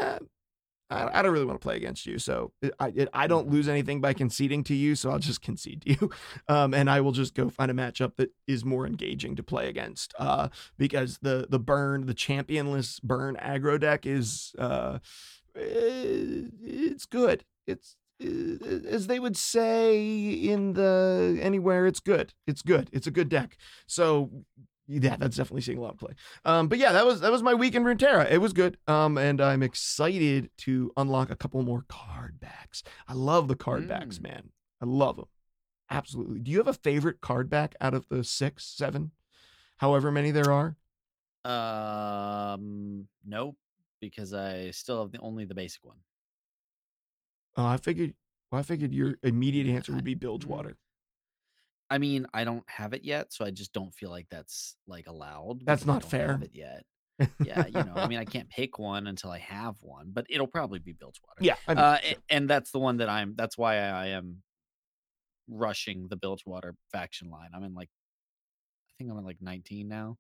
I, 0.94 1.18
I 1.18 1.22
don't 1.22 1.32
really 1.32 1.44
want 1.44 1.60
to 1.60 1.64
play 1.64 1.76
against 1.76 2.06
you. 2.06 2.18
So 2.18 2.52
I, 2.78 2.92
it, 2.94 3.08
I 3.12 3.26
don't 3.26 3.50
lose 3.50 3.68
anything 3.68 4.00
by 4.00 4.12
conceding 4.12 4.64
to 4.64 4.74
you. 4.74 4.94
So 4.94 5.10
I'll 5.10 5.18
just 5.18 5.42
concede 5.42 5.82
to 5.82 5.90
you. 5.90 6.10
Um, 6.48 6.74
and 6.74 6.90
I 6.90 7.00
will 7.00 7.12
just 7.12 7.34
go 7.34 7.48
find 7.48 7.70
a 7.70 7.74
matchup 7.74 8.16
that 8.16 8.30
is 8.46 8.64
more 8.64 8.86
engaging 8.86 9.34
to 9.36 9.42
play 9.42 9.68
against. 9.68 10.14
Uh, 10.18 10.48
because 10.76 11.18
the, 11.22 11.46
the 11.48 11.58
burn, 11.58 12.06
the 12.06 12.14
championless 12.14 13.02
burn 13.02 13.36
aggro 13.36 13.80
deck 13.80 14.04
is, 14.04 14.54
uh, 14.58 14.98
eh, 15.56 16.48
it's 16.62 17.06
good. 17.06 17.44
It's, 17.66 17.96
eh, 18.20 18.56
as 18.88 19.06
they 19.06 19.18
would 19.18 19.36
say 19.36 19.98
in 19.98 20.74
the 20.74 21.38
anywhere 21.40 21.86
it's 21.86 22.00
good 22.00 22.32
it's 22.46 22.62
good 22.62 22.88
it's 22.92 23.08
a 23.08 23.10
good 23.10 23.28
deck 23.28 23.56
so 23.86 24.30
yeah, 24.86 25.16
that's 25.16 25.36
definitely 25.36 25.62
seeing 25.62 25.78
a 25.78 25.80
lot 25.80 25.94
of 25.94 25.98
play. 25.98 26.12
Um, 26.44 26.68
but 26.68 26.78
yeah, 26.78 26.92
that 26.92 27.06
was 27.06 27.20
that 27.20 27.32
was 27.32 27.42
my 27.42 27.54
week 27.54 27.74
in 27.74 27.84
Runeterra. 27.84 28.30
It 28.30 28.38
was 28.38 28.52
good. 28.52 28.76
Um, 28.86 29.16
and 29.16 29.40
I'm 29.40 29.62
excited 29.62 30.50
to 30.58 30.92
unlock 30.96 31.30
a 31.30 31.36
couple 31.36 31.62
more 31.62 31.84
card 31.88 32.38
backs. 32.40 32.82
I 33.08 33.14
love 33.14 33.48
the 33.48 33.56
card 33.56 33.84
mm. 33.84 33.88
backs, 33.88 34.20
man. 34.20 34.50
I 34.80 34.86
love 34.86 35.16
them. 35.16 35.26
Absolutely. 35.90 36.40
Do 36.40 36.50
you 36.50 36.58
have 36.58 36.68
a 36.68 36.74
favorite 36.74 37.20
card 37.20 37.48
back 37.48 37.74
out 37.80 37.94
of 37.94 38.08
the 38.08 38.24
six, 38.24 38.64
seven, 38.64 39.12
however 39.78 40.10
many 40.10 40.30
there 40.30 40.50
are? 40.50 40.76
Um, 41.44 43.06
nope, 43.24 43.56
because 44.00 44.32
I 44.32 44.70
still 44.70 45.02
have 45.02 45.12
the 45.12 45.20
only 45.20 45.44
the 45.44 45.54
basic 45.54 45.84
one. 45.84 45.98
Oh, 47.56 47.66
I 47.66 47.76
figured. 47.76 48.14
Well, 48.50 48.60
I 48.60 48.62
figured 48.62 48.92
your 48.92 49.16
immediate 49.22 49.66
answer 49.66 49.92
would 49.92 50.04
be 50.04 50.14
Bilgewater. 50.14 50.76
I 51.90 51.98
mean, 51.98 52.26
I 52.32 52.44
don't 52.44 52.64
have 52.68 52.92
it 52.92 53.04
yet, 53.04 53.32
so 53.32 53.44
I 53.44 53.50
just 53.50 53.72
don't 53.72 53.94
feel 53.94 54.10
like 54.10 54.26
that's 54.30 54.76
like 54.86 55.06
allowed. 55.06 55.64
That's 55.64 55.84
not 55.84 56.02
fair. 56.04 56.32
Have 56.32 56.42
it 56.42 56.52
yet. 56.54 56.84
yeah, 57.44 57.66
you 57.66 57.72
know, 57.72 57.92
I 57.94 58.08
mean, 58.08 58.18
I 58.18 58.24
can't 58.34 58.48
pick 58.48 58.78
one 58.78 59.06
until 59.06 59.30
I 59.30 59.38
have 59.38 59.76
one, 59.80 60.10
but 60.12 60.26
it'll 60.28 60.46
probably 60.46 60.78
be 60.78 60.92
Bilgewater. 60.92 61.38
Yeah, 61.40 61.56
I 61.68 61.74
mean, 61.74 61.84
uh, 61.84 61.98
sure. 61.98 62.18
and 62.30 62.50
that's 62.50 62.70
the 62.70 62.78
one 62.78 62.96
that 62.98 63.08
I'm. 63.08 63.34
That's 63.36 63.56
why 63.56 63.76
I 63.76 64.06
am 64.06 64.42
rushing 65.48 66.08
the 66.08 66.16
Bilgewater 66.16 66.74
faction 66.90 67.30
line. 67.30 67.50
I'm 67.54 67.62
in 67.64 67.74
like, 67.74 67.90
I 68.88 68.92
think 68.98 69.10
I'm 69.10 69.18
in 69.18 69.24
like 69.24 69.40
19 69.40 69.86
now. 69.86 70.16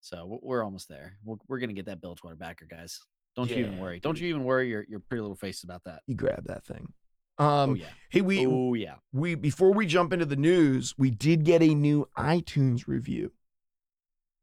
So 0.00 0.38
we're 0.42 0.62
almost 0.62 0.88
there. 0.88 1.16
We're, 1.24 1.36
we're 1.48 1.58
gonna 1.58 1.72
get 1.72 1.86
that 1.86 2.00
Bilgewater 2.00 2.36
backer, 2.36 2.66
guys. 2.70 3.00
Don't 3.34 3.50
you 3.50 3.56
even 3.56 3.78
worry. 3.78 3.98
Don't 4.00 4.18
you 4.20 4.28
even 4.28 4.44
worry 4.44 4.68
your 4.68 4.84
your 4.88 5.00
pretty 5.00 5.20
little 5.20 5.36
face 5.36 5.64
about 5.64 5.82
that. 5.84 6.02
You 6.06 6.14
grab 6.14 6.44
that 6.46 6.64
thing. 6.64 6.92
Oh 7.38 7.46
Um, 7.46 7.76
yeah. 7.76 7.86
hey, 8.10 8.20
we 8.22 8.46
oh 8.46 8.74
yeah. 8.74 8.94
we 9.12 9.34
before 9.34 9.72
we 9.72 9.86
jump 9.86 10.12
into 10.12 10.24
the 10.26 10.36
news, 10.36 10.94
we 10.96 11.10
did 11.10 11.44
get 11.44 11.62
a 11.62 11.74
new 11.74 12.08
iTunes 12.16 12.86
review, 12.86 13.32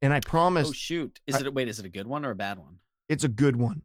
and 0.02 0.14
I 0.14 0.20
promise 0.20 0.70
Oh 0.70 0.72
shoot. 0.74 1.20
Is 1.28 1.36
I- 1.36 1.42
it 1.42 1.54
wait? 1.54 1.68
Is 1.68 1.80
it 1.80 1.86
a 1.86 1.90
good 1.90 2.08
one 2.08 2.26
or 2.26 2.32
a 2.32 2.36
bad 2.36 2.58
one? 2.60 2.80
it's 3.10 3.24
a 3.24 3.30
good 3.30 3.56
one. 3.58 3.82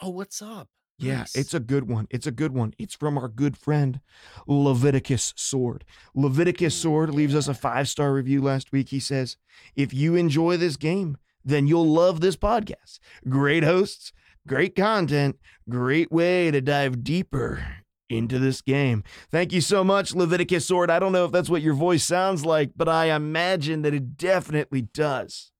Oh, 0.00 0.10
what's 0.10 0.40
up? 0.42 0.68
Yeah, 0.98 1.20
Nice. 1.20 1.34
it's 1.34 1.54
a 1.54 1.60
good 1.60 1.88
one. 1.88 2.06
It's 2.10 2.26
a 2.26 2.30
good 2.30 2.52
one. 2.52 2.74
It's 2.78 2.94
from 2.94 3.16
our 3.16 3.28
good 3.28 3.56
friend 3.56 4.00
Leviticus 4.46 5.32
Sword. 5.36 5.84
Leviticus 6.14 6.74
Sword 6.74 7.14
leaves 7.14 7.34
us 7.34 7.48
a 7.48 7.54
five 7.54 7.88
star 7.88 8.12
review 8.12 8.42
last 8.42 8.70
week. 8.72 8.90
He 8.90 9.00
says, 9.00 9.36
If 9.74 9.94
you 9.94 10.14
enjoy 10.14 10.56
this 10.58 10.76
game, 10.76 11.16
then 11.44 11.66
you'll 11.66 11.86
love 11.90 12.20
this 12.20 12.36
podcast. 12.36 12.98
Great 13.28 13.64
hosts, 13.64 14.12
great 14.46 14.74
content, 14.76 15.38
great 15.70 16.12
way 16.12 16.50
to 16.50 16.60
dive 16.60 17.02
deeper 17.02 17.64
into 18.10 18.38
this 18.38 18.60
game. 18.60 19.04
Thank 19.30 19.52
you 19.52 19.60
so 19.60 19.84
much, 19.84 20.14
Leviticus 20.14 20.66
Sword. 20.66 20.90
I 20.90 20.98
don't 20.98 21.12
know 21.12 21.24
if 21.24 21.32
that's 21.32 21.48
what 21.48 21.62
your 21.62 21.74
voice 21.74 22.04
sounds 22.04 22.44
like, 22.44 22.72
but 22.76 22.88
I 22.88 23.06
imagine 23.14 23.82
that 23.82 23.94
it 23.94 24.16
definitely 24.16 24.82
does. 24.82 25.52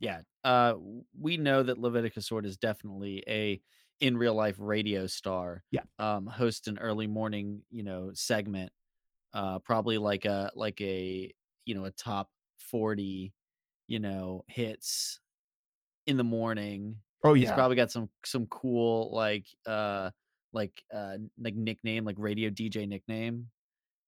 yeah. 0.00 0.20
Uh, 0.42 0.74
we 1.18 1.38
know 1.38 1.62
that 1.62 1.78
Leviticus 1.78 2.26
Sword 2.26 2.44
is 2.44 2.58
definitely 2.58 3.24
a 3.26 3.62
in 4.00 4.18
real 4.18 4.34
life 4.34 4.56
radio 4.58 5.06
star. 5.06 5.64
Yeah. 5.70 5.80
Um, 5.98 6.26
host 6.26 6.68
an 6.68 6.78
early 6.78 7.06
morning, 7.06 7.62
you 7.70 7.82
know, 7.82 8.10
segment. 8.12 8.70
Uh, 9.32 9.58
probably 9.60 9.96
like 9.96 10.26
a 10.26 10.50
like 10.54 10.80
a 10.82 11.32
you 11.64 11.74
know 11.74 11.84
a 11.86 11.90
top 11.92 12.28
forty, 12.58 13.32
you 13.86 13.98
know, 14.00 14.44
hits 14.48 15.18
in 16.06 16.18
the 16.18 16.24
morning. 16.24 16.96
Oh, 17.24 17.32
He's 17.32 17.48
yeah. 17.48 17.54
probably 17.54 17.76
got 17.76 17.90
some 17.90 18.10
some 18.26 18.46
cool 18.48 19.10
like 19.14 19.46
uh 19.66 20.10
like 20.54 20.82
uh 20.94 21.16
like 21.38 21.54
nickname 21.54 22.04
like 22.04 22.16
radio 22.18 22.50
DJ 22.50 22.88
nickname. 22.88 23.48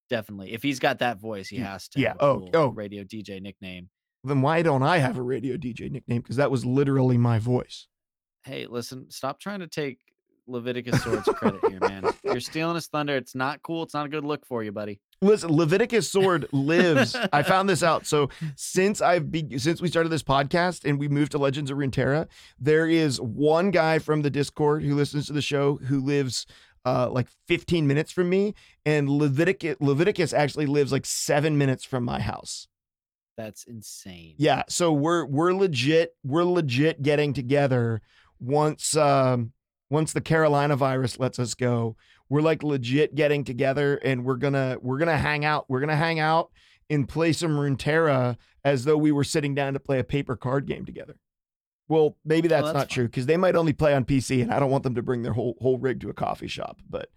Definitely, 0.08 0.52
if 0.52 0.62
he's 0.62 0.78
got 0.78 1.00
that 1.00 1.18
voice, 1.20 1.48
he 1.48 1.56
has 1.56 1.88
to. 1.88 2.00
yeah, 2.00 2.14
oh, 2.20 2.38
cool 2.38 2.50
oh. 2.54 2.68
radio 2.68 3.02
DJ 3.02 3.42
nickname. 3.42 3.90
Then 4.22 4.40
why 4.40 4.62
don't 4.62 4.82
I 4.82 4.98
have 4.98 5.18
a 5.18 5.22
radio 5.22 5.56
DJ 5.56 5.90
nickname? 5.90 6.20
Because 6.20 6.36
that 6.36 6.50
was 6.50 6.64
literally 6.64 7.18
my 7.18 7.38
voice. 7.38 7.86
Hey, 8.44 8.66
listen, 8.66 9.10
stop 9.10 9.40
trying 9.40 9.60
to 9.60 9.66
take 9.66 9.98
Leviticus 10.46 11.02
Sword's 11.02 11.28
credit 11.34 11.60
here, 11.68 11.80
man. 11.80 12.04
You're 12.24 12.40
stealing 12.40 12.76
his 12.76 12.86
thunder. 12.86 13.16
It's 13.16 13.34
not 13.34 13.62
cool. 13.62 13.82
It's 13.82 13.94
not 13.94 14.06
a 14.06 14.08
good 14.08 14.24
look 14.24 14.46
for 14.46 14.62
you, 14.62 14.72
buddy. 14.72 15.00
Listen, 15.23 15.50
Leviticus 15.50 16.11
Sword 16.11 16.46
lives. 16.52 17.16
I 17.32 17.42
found 17.42 17.68
this 17.68 17.82
out. 17.82 18.06
So 18.06 18.28
since 18.56 19.00
I've 19.00 19.30
be, 19.30 19.58
since 19.58 19.80
we 19.80 19.88
started 19.88 20.11
this 20.11 20.23
podcast 20.23 20.85
and 20.85 20.99
we 20.99 21.08
moved 21.08 21.32
to 21.32 21.38
Legends 21.38 21.70
of 21.70 21.78
Runeterra, 21.78 22.28
there 22.58 22.87
is 22.87 23.20
one 23.20 23.70
guy 23.70 23.99
from 23.99 24.23
the 24.23 24.30
Discord 24.30 24.82
who 24.82 24.94
listens 24.94 25.26
to 25.26 25.32
the 25.32 25.42
show 25.42 25.76
who 25.76 26.00
lives 26.00 26.46
uh, 26.85 27.11
like 27.11 27.26
15 27.49 27.87
minutes 27.87 28.12
from 28.12 28.30
me, 28.30 28.54
and 28.85 29.11
Leviticus 29.11 29.76
Leviticus 29.80 30.32
actually 30.32 30.66
lives 30.66 30.92
like 30.92 31.04
seven 31.04 31.58
minutes 31.58 31.85
from 31.85 32.04
my 32.04 32.20
house. 32.20 32.68
That's 33.37 33.64
insane. 33.64 34.35
Yeah, 34.38 34.62
so 34.68 34.92
we're 34.92 35.26
we're 35.26 35.52
legit 35.52 36.14
we're 36.25 36.44
legit 36.44 37.02
getting 37.02 37.32
together 37.35 38.00
once 38.38 38.96
um 38.96 39.52
once 39.90 40.12
the 40.12 40.20
Carolina 40.20 40.76
virus 40.76 41.18
lets 41.18 41.38
us 41.38 41.54
go. 41.54 41.96
We're 42.28 42.40
like 42.42 42.62
legit 42.62 43.14
getting 43.14 43.45
together 43.45 43.97
and 43.97 44.25
we're 44.25 44.37
gonna 44.37 44.78
we're 44.80 44.99
gonna 44.99 45.16
hang 45.16 45.45
out. 45.45 45.66
We're 45.68 45.80
gonna 45.80 45.97
hang 45.97 46.18
out 46.18 46.50
and 46.90 47.09
play 47.09 47.33
some 47.33 47.52
Runeterra 47.52 48.37
as 48.64 48.85
though 48.85 48.97
we 48.97 49.12
were 49.12 49.25
sitting 49.25 49.54
down 49.54 49.75
to 49.75 49.80
play 49.80 49.99
a 49.99 50.04
paper 50.04 50.37
card 50.37 50.66
game 50.66 50.85
together. 50.85 51.16
Well, 51.88 52.16
maybe 52.25 52.49
that's, 52.49 52.64
that's 52.64 52.75
not 52.75 52.80
fun. 52.80 52.88
true 52.88 53.04
because 53.04 53.26
they 53.26 53.37
might 53.37 53.54
only 53.54 53.73
play 53.73 53.95
on 53.95 54.04
PC 54.04 54.42
and 54.42 54.52
I 54.52 54.59
don't 54.59 54.71
want 54.71 54.83
them 54.83 54.97
to 54.97 55.02
bring 55.02 55.23
their 55.23 55.33
whole 55.33 55.56
whole 55.61 55.78
rig 55.78 56.00
to 56.00 56.09
a 56.11 56.14
coffee 56.14 56.49
shop. 56.49 56.78
But 56.88 57.09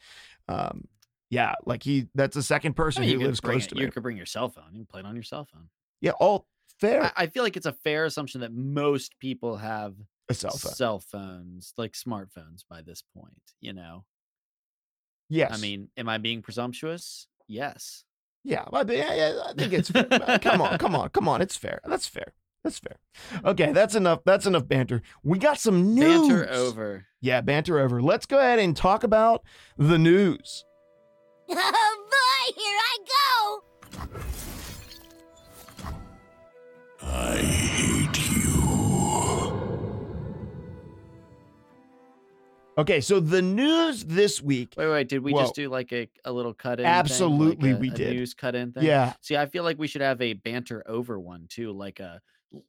um 0.47 0.85
yeah, 1.31 1.55
like 1.65 1.83
he 1.83 2.07
that's 2.15 2.35
the 2.35 2.43
second 2.43 2.71
I 2.71 2.75
person 2.75 3.01
mean, 3.03 3.19
who 3.19 3.25
lives 3.25 3.39
close 3.39 3.65
it- 3.65 3.69
to 3.69 3.75
me. 3.75 3.81
You 3.81 3.91
could 3.91 4.03
bring 4.03 4.17
your 4.17 4.25
cell 4.27 4.49
phone. 4.49 4.65
You 4.73 4.79
can 4.79 4.85
play 4.85 4.99
it 4.99 5.05
on 5.07 5.15
your 5.15 5.23
cell 5.23 5.45
phone. 5.51 5.69
Yeah, 6.01 6.11
all 6.19 6.47
fair. 6.79 7.05
I, 7.05 7.11
I 7.23 7.27
feel 7.27 7.43
like 7.43 7.57
it's 7.57 7.65
a 7.65 7.73
fair 7.73 8.05
assumption 8.05 8.41
that 8.41 8.53
most 8.53 9.19
people 9.19 9.57
have 9.57 9.95
a 10.29 10.33
cell 10.35 10.51
phone. 10.55 10.73
cell 10.73 10.99
phones, 10.99 11.73
like 11.77 11.93
smartphones, 11.93 12.63
by 12.69 12.81
this 12.83 13.03
point. 13.17 13.41
You 13.59 13.73
know, 13.73 14.05
Yes. 15.29 15.51
I 15.53 15.57
mean, 15.61 15.89
am 15.95 16.09
I 16.09 16.17
being 16.17 16.41
presumptuous? 16.41 17.27
Yes. 17.47 18.03
Yeah, 18.43 18.65
I, 18.73 18.83
think- 18.83 19.03
yeah, 19.05 19.13
yeah, 19.13 19.39
I 19.47 19.53
think 19.53 19.73
it's 19.73 19.89
fair. 19.89 20.05
Come 20.39 20.61
on, 20.61 20.77
come 20.77 20.95
on, 20.99 21.09
come 21.09 21.27
on. 21.27 21.41
It's 21.41 21.55
fair. 21.57 21.79
That's 21.85 22.07
fair. 22.07 22.33
That's 22.63 22.79
fair. 22.79 22.97
Okay, 23.45 23.71
that's 23.71 23.95
enough. 23.95 24.19
That's 24.25 24.45
enough 24.45 24.67
banter. 24.67 25.01
We 25.23 25.37
got 25.39 25.59
some 25.59 25.93
news. 25.95 26.27
Banter 26.27 26.49
over. 26.51 27.05
Yeah, 27.21 27.41
banter 27.41 27.79
over. 27.79 28.01
Let's 28.01 28.25
go 28.25 28.37
ahead 28.39 28.59
and 28.59 28.75
talk 28.75 29.03
about 29.03 29.43
the 29.77 29.97
news. 29.97 30.65
Oh 31.49 31.55
boy, 32.45 32.61
here 32.61 32.77
I 32.77 32.97
go! 33.07 33.61
I 37.01 37.88
Okay, 42.79 43.01
so 43.01 43.19
the 43.19 43.41
news 43.41 44.05
this 44.05 44.41
week. 44.41 44.73
Wait, 44.77 44.87
wait. 44.87 45.09
Did 45.09 45.21
we 45.21 45.33
Whoa. 45.33 45.41
just 45.41 45.55
do 45.55 45.67
like 45.67 45.91
a, 45.91 46.09
a 46.23 46.31
little 46.31 46.53
cut 46.53 46.79
in? 46.79 46.85
Absolutely, 46.85 47.73
we 47.73 47.89
a 47.89 47.93
did. 47.93 48.15
News 48.15 48.33
cut 48.33 48.55
in 48.55 48.71
thing. 48.71 48.83
Yeah, 48.83 49.13
See, 49.19 49.35
I 49.35 49.47
feel 49.47 49.65
like 49.65 49.77
we 49.77 49.87
should 49.87 50.01
have 50.01 50.21
a 50.21 50.33
banter 50.33 50.81
over 50.87 51.19
one 51.19 51.47
too, 51.49 51.73
like 51.73 51.99
a 51.99 52.21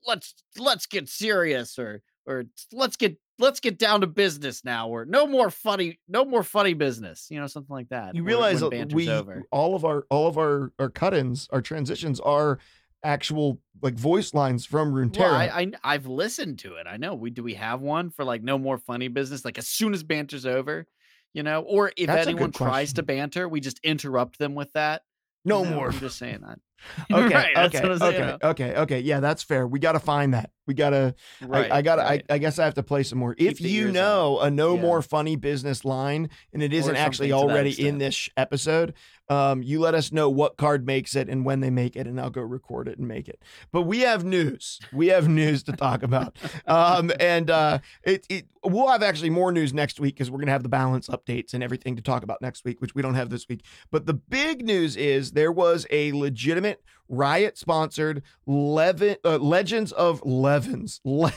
let's 0.05 0.35
let's 0.59 0.87
get 0.87 1.09
serious 1.09 1.79
or 1.79 2.03
or 2.27 2.45
let's 2.73 2.97
get 2.97 3.19
let's 3.39 3.61
get 3.61 3.79
down 3.79 4.01
to 4.01 4.07
business 4.09 4.65
now 4.65 4.89
or 4.89 5.05
no 5.05 5.27
more 5.29 5.49
funny 5.49 6.01
no 6.09 6.25
more 6.25 6.43
funny 6.43 6.75
business, 6.75 7.29
you 7.31 7.39
know, 7.39 7.47
something 7.47 7.73
like 7.73 7.89
that. 7.91 8.17
you 8.17 8.25
realize 8.25 8.63
we 8.63 9.09
over. 9.09 9.45
all 9.53 9.77
of 9.77 9.85
our 9.85 10.07
all 10.11 10.27
of 10.27 10.39
our 10.39 10.73
our 10.81 10.91
cut-ins, 10.91 11.49
our 11.53 11.63
transitions 11.63 12.19
are 12.19 12.59
actual 13.03 13.61
like 13.83 13.95
voice 13.95 14.35
lines 14.35 14.67
from 14.67 14.93
Runeterra. 14.93 15.19
Well, 15.19 15.35
I, 15.35 15.47
I 15.47 15.73
I've 15.83 16.07
listened 16.07 16.59
to 16.61 16.75
it. 16.75 16.87
I 16.87 16.97
know. 16.97 17.15
We 17.15 17.31
do 17.31 17.43
we 17.43 17.55
have 17.55 17.81
one 17.81 18.11
for 18.11 18.25
like 18.25 18.43
no 18.43 18.59
more 18.59 18.79
funny 18.79 19.09
business? 19.09 19.45
Like 19.45 19.59
as 19.59 19.67
soon 19.67 19.95
as 19.95 20.03
banter's 20.03 20.47
over, 20.47 20.87
you 21.33 21.43
know, 21.43 21.63
or 21.63 21.93
if 21.97 22.07
That's 22.07 22.27
anyone 22.27 22.53
tries 22.53 22.93
to 22.95 23.03
banter, 23.03 23.49
we 23.49 23.61
just 23.61 23.81
interrupt 23.83 24.39
them 24.39 24.55
with 24.55 24.73
that. 24.75 25.03
you 25.45 25.51
no 25.51 25.65
know? 25.65 25.71
more. 25.71 25.89
I'm 25.89 25.99
just 25.99 26.19
saying 26.19 26.41
that. 26.47 26.59
Okay, 27.13 27.35
right, 27.35 27.57
okay, 27.57 27.79
saying, 27.79 28.03
okay, 28.03 28.37
okay, 28.43 28.75
okay. 28.77 29.01
Yeah, 29.01 29.21
that's 29.21 29.43
fair. 29.43 29.67
We 29.67 29.79
got 29.79 29.93
to 29.93 30.01
find 30.01 30.35
that. 30.35 30.51
We 30.67 30.75
got 30.75 30.91
to 30.91 31.15
Right, 31.41 31.71
I, 31.71 31.79
I 31.79 31.83
gotta. 31.83 32.03
right. 32.03 32.25
I, 32.31 32.35
I 32.35 32.39
guess 32.39 32.59
I 32.59 32.65
have 32.65 32.75
to 32.75 32.83
play 32.83 33.03
some 33.03 33.19
more. 33.19 33.35
if 33.39 33.61
you 33.61 33.91
know 33.91 34.39
a 34.41 34.51
no 34.51 34.75
Yeah. 34.77 34.81
more 34.83 35.03
funny 35.03 35.35
business 35.35 35.85
line, 35.85 36.31
and 36.53 36.63
it 36.63 36.73
isn't 36.73 36.95
actually 36.97 37.29
to 37.29 37.35
already 37.35 37.73
in 37.87 37.99
this 37.99 38.29
episode, 38.37 38.95
um, 39.29 39.63
you 39.63 39.81
let 39.81 39.95
us 39.95 40.13
know 40.13 40.29
what 40.31 40.57
card 40.57 40.87
makes 40.87 41.17
it 41.17 41.29
and 41.29 41.45
when 41.45 41.59
they 41.61 41.71
make 41.71 41.97
it, 41.97 42.07
and 42.07 42.21
I'll 42.21 42.31
go 42.31 42.43
record 42.43 42.87
it 42.87 42.99
and 42.99 43.09
make 43.09 43.29
it. 43.29 43.43
But 43.73 43.83
we 43.83 44.01
have 44.01 44.25
news. 44.25 44.79
We 44.93 45.09
have 45.09 45.29
news 45.29 45.65
to 45.65 45.73
talk 45.73 46.03
about, 46.05 46.37
um, 46.67 47.11
and 47.19 47.51
uh, 47.51 47.79
it, 48.05 48.25
it 48.29 48.47
we'll 48.63 48.89
have 48.89 49.03
actually 49.03 49.31
more 49.31 49.51
news 49.51 49.73
next 49.75 49.99
week 49.99 50.15
because 50.15 50.31
we're 50.31 50.39
gonna 50.39 50.53
have 50.53 50.63
the 50.63 50.69
balance 50.69 51.09
updates 51.09 51.53
and 51.53 51.65
everything 51.65 51.97
to 51.97 52.03
talk 52.03 52.23
about 52.23 52.41
next 52.43 52.65
week, 52.65 52.81
which 52.81 52.95
we 52.95 53.03
don't 53.03 53.15
have 53.15 53.31
this 53.31 53.49
week. 53.49 53.65
But 53.91 54.07
the 54.07 54.15
big 54.15 54.65
news 54.65 54.95
is 54.97 55.33
there 55.33 55.51
was 55.51 55.85
a 55.91 56.13
legitimate 56.13 56.70
riot 57.09 57.59
sponsored 57.59 58.23
Levin, 58.47 59.17
uh, 59.25 59.39
Legends 59.39 59.93
of 59.93 60.23
Levens. 60.25 61.01
Le- 61.05 61.33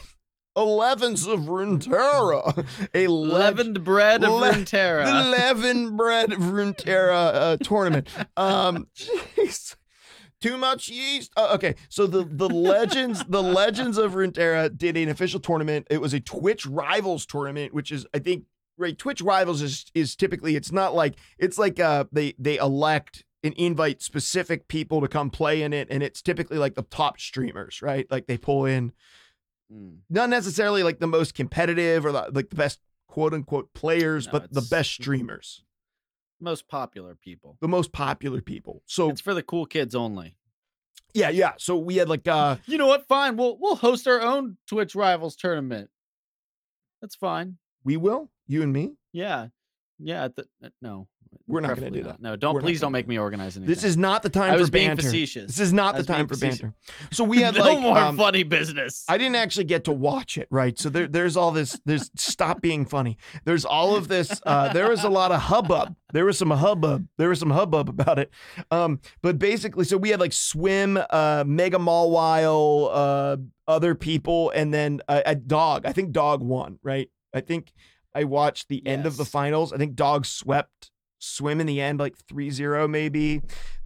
Elevens 0.55 1.25
of 1.25 1.41
Runeterra. 1.41 2.65
A 2.93 3.07
Leavened 3.07 3.83
bread 3.83 4.23
of 4.23 4.31
Le- 4.33 4.51
Runeterra. 4.51 5.05
the 5.05 5.29
Levin 5.29 5.97
bread 5.97 6.31
of 6.31 6.39
Runeterra 6.39 7.33
uh, 7.33 7.57
tournament. 7.57 8.07
Um, 8.37 8.87
jeez. 8.95 9.75
Too 10.41 10.57
much 10.57 10.89
yeast. 10.89 11.31
Uh, 11.37 11.53
okay, 11.55 11.73
so 11.87 12.05
the 12.05 12.25
the 12.29 12.49
legends, 12.49 13.23
the 13.29 13.41
legends 13.41 13.97
of 13.97 14.11
Runeterra 14.13 14.77
did 14.77 14.97
an 14.97 15.07
official 15.07 15.39
tournament. 15.39 15.87
It 15.89 16.01
was 16.01 16.13
a 16.13 16.19
Twitch 16.19 16.65
Rivals 16.65 17.25
tournament, 17.25 17.73
which 17.73 17.91
is 17.93 18.05
I 18.13 18.19
think 18.19 18.43
right. 18.77 18.97
Twitch 18.97 19.21
Rivals 19.21 19.61
is 19.61 19.85
is 19.95 20.17
typically 20.17 20.57
it's 20.57 20.71
not 20.71 20.93
like 20.93 21.15
it's 21.39 21.57
like 21.57 21.79
uh 21.79 22.03
they 22.11 22.33
they 22.37 22.57
elect 22.57 23.23
and 23.43 23.53
invite 23.55 24.01
specific 24.01 24.67
people 24.67 25.01
to 25.01 25.07
come 25.07 25.29
play 25.29 25.61
in 25.61 25.73
it, 25.73 25.87
and 25.91 26.01
it's 26.01 26.21
typically 26.21 26.57
like 26.57 26.75
the 26.75 26.83
top 26.83 27.19
streamers, 27.19 27.81
right? 27.81 28.09
Like 28.11 28.27
they 28.27 28.37
pull 28.37 28.65
in 28.65 28.93
Mm. 29.71 29.99
not 30.09 30.29
necessarily 30.29 30.83
like 30.83 30.99
the 30.99 31.07
most 31.07 31.33
competitive 31.33 32.05
or 32.05 32.11
the, 32.11 32.29
like 32.33 32.49
the 32.49 32.55
best 32.55 32.79
quote 33.07 33.33
unquote 33.33 33.73
players, 33.73 34.25
No, 34.27 34.33
but 34.33 34.53
the 34.53 34.61
best 34.61 34.91
streamers, 34.91 35.63
Most 36.39 36.67
popular 36.67 37.15
people. 37.15 37.57
the 37.61 37.67
most 37.69 37.91
popular 37.93 38.41
people. 38.41 38.83
So 38.85 39.09
It's 39.09 39.21
for 39.21 39.33
the 39.33 39.41
cool 39.41 39.65
kids 39.65 39.95
only. 39.95 40.35
yeah, 41.13 41.29
yeah. 41.29 41.53
So 41.57 41.77
we 41.77 41.95
had 41.95 42.09
like 42.09 42.27
uh 42.27 42.57
You 42.67 42.77
know 42.77 42.87
what? 42.87 43.07
Fine. 43.07 43.37
We'll 43.37 43.57
we'll 43.57 43.77
host 43.77 44.05
our 44.07 44.21
own 44.21 44.57
Twitch 44.67 44.95
Rivals 44.95 45.35
tournament. 45.37 45.89
That's 47.01 47.15
fine. 47.15 47.57
we 47.85 47.97
will, 47.97 48.29
you 48.45 48.61
and 48.63 48.73
me. 48.73 48.95
Yeah. 49.13 49.47
Yeah, 49.97 50.25
at 50.25 50.35
the, 50.35 50.45
uh, 50.63 50.69
no. 50.81 51.07
We're 51.47 51.61
not 51.61 51.75
gonna 51.75 51.91
do 51.91 52.01
not. 52.03 52.07
that. 52.13 52.21
No, 52.21 52.35
don't 52.35 52.55
We're 52.55 52.61
please 52.61 52.81
don't 52.81 52.91
make 52.91 53.07
me 53.07 53.17
organize 53.17 53.57
anything. 53.57 53.73
This 53.73 53.83
is 53.83 53.97
not 53.97 54.23
the 54.23 54.29
time 54.29 54.53
I 54.53 54.57
was 54.57 54.67
for 54.67 54.73
being 54.73 54.89
banter. 54.89 55.03
facetious. 55.03 55.47
This 55.47 55.59
is 55.59 55.73
not 55.73 55.95
I 55.95 55.97
the 55.97 55.97
was 55.99 56.07
being 56.07 56.17
time 56.17 56.27
for 56.27 56.33
facetious. 56.35 56.61
banter. 56.61 56.75
So 57.11 57.23
we 57.23 57.41
had 57.41 57.55
no 57.57 57.63
like 57.63 57.79
more 57.79 57.97
um, 57.97 58.17
funny 58.17 58.43
business. 58.43 59.05
I 59.07 59.17
didn't 59.17 59.35
actually 59.35 59.65
get 59.65 59.83
to 59.85 59.91
watch 59.91 60.37
it, 60.37 60.47
right? 60.51 60.77
So 60.77 60.89
there, 60.89 61.07
there's 61.07 61.35
all 61.37 61.51
this. 61.51 61.79
There's 61.85 62.09
stop 62.15 62.61
being 62.61 62.85
funny. 62.85 63.17
There's 63.45 63.65
all 63.65 63.95
of 63.95 64.07
this. 64.07 64.41
Uh, 64.45 64.71
there 64.73 64.89
was 64.89 65.03
a 65.03 65.09
lot 65.09 65.31
of 65.31 65.41
hubbub. 65.41 65.95
There 66.13 66.25
was 66.25 66.37
some 66.37 66.51
hubbub. 66.51 67.07
There 67.17 67.29
was 67.29 67.39
some 67.39 67.49
hubbub 67.49 67.89
about 67.89 68.19
it. 68.19 68.31
Um, 68.71 68.99
but 69.21 69.39
basically, 69.39 69.85
so 69.85 69.97
we 69.97 70.09
had 70.09 70.19
like 70.19 70.33
swim, 70.33 70.99
uh, 71.09 71.43
Mega 71.45 71.79
Mall 71.79 72.15
uh, 72.91 73.37
other 73.67 73.95
people, 73.95 74.51
and 74.51 74.73
then 74.73 75.01
a, 75.07 75.23
a 75.27 75.35
dog. 75.35 75.85
I 75.85 75.91
think 75.91 76.11
dog 76.11 76.41
won, 76.41 76.79
right? 76.83 77.09
I 77.33 77.41
think 77.41 77.73
I 78.15 78.25
watched 78.25 78.69
the 78.69 78.85
end 78.85 79.05
of 79.05 79.17
the 79.17 79.25
finals. 79.25 79.73
I 79.73 79.77
think 79.77 79.95
dog 79.95 80.25
swept 80.25 80.91
swim 81.23 81.59
in 81.59 81.67
the 81.67 81.81
end, 81.81 81.99
like 81.99 82.15
3-0 82.31 82.89
maybe. 82.89 83.41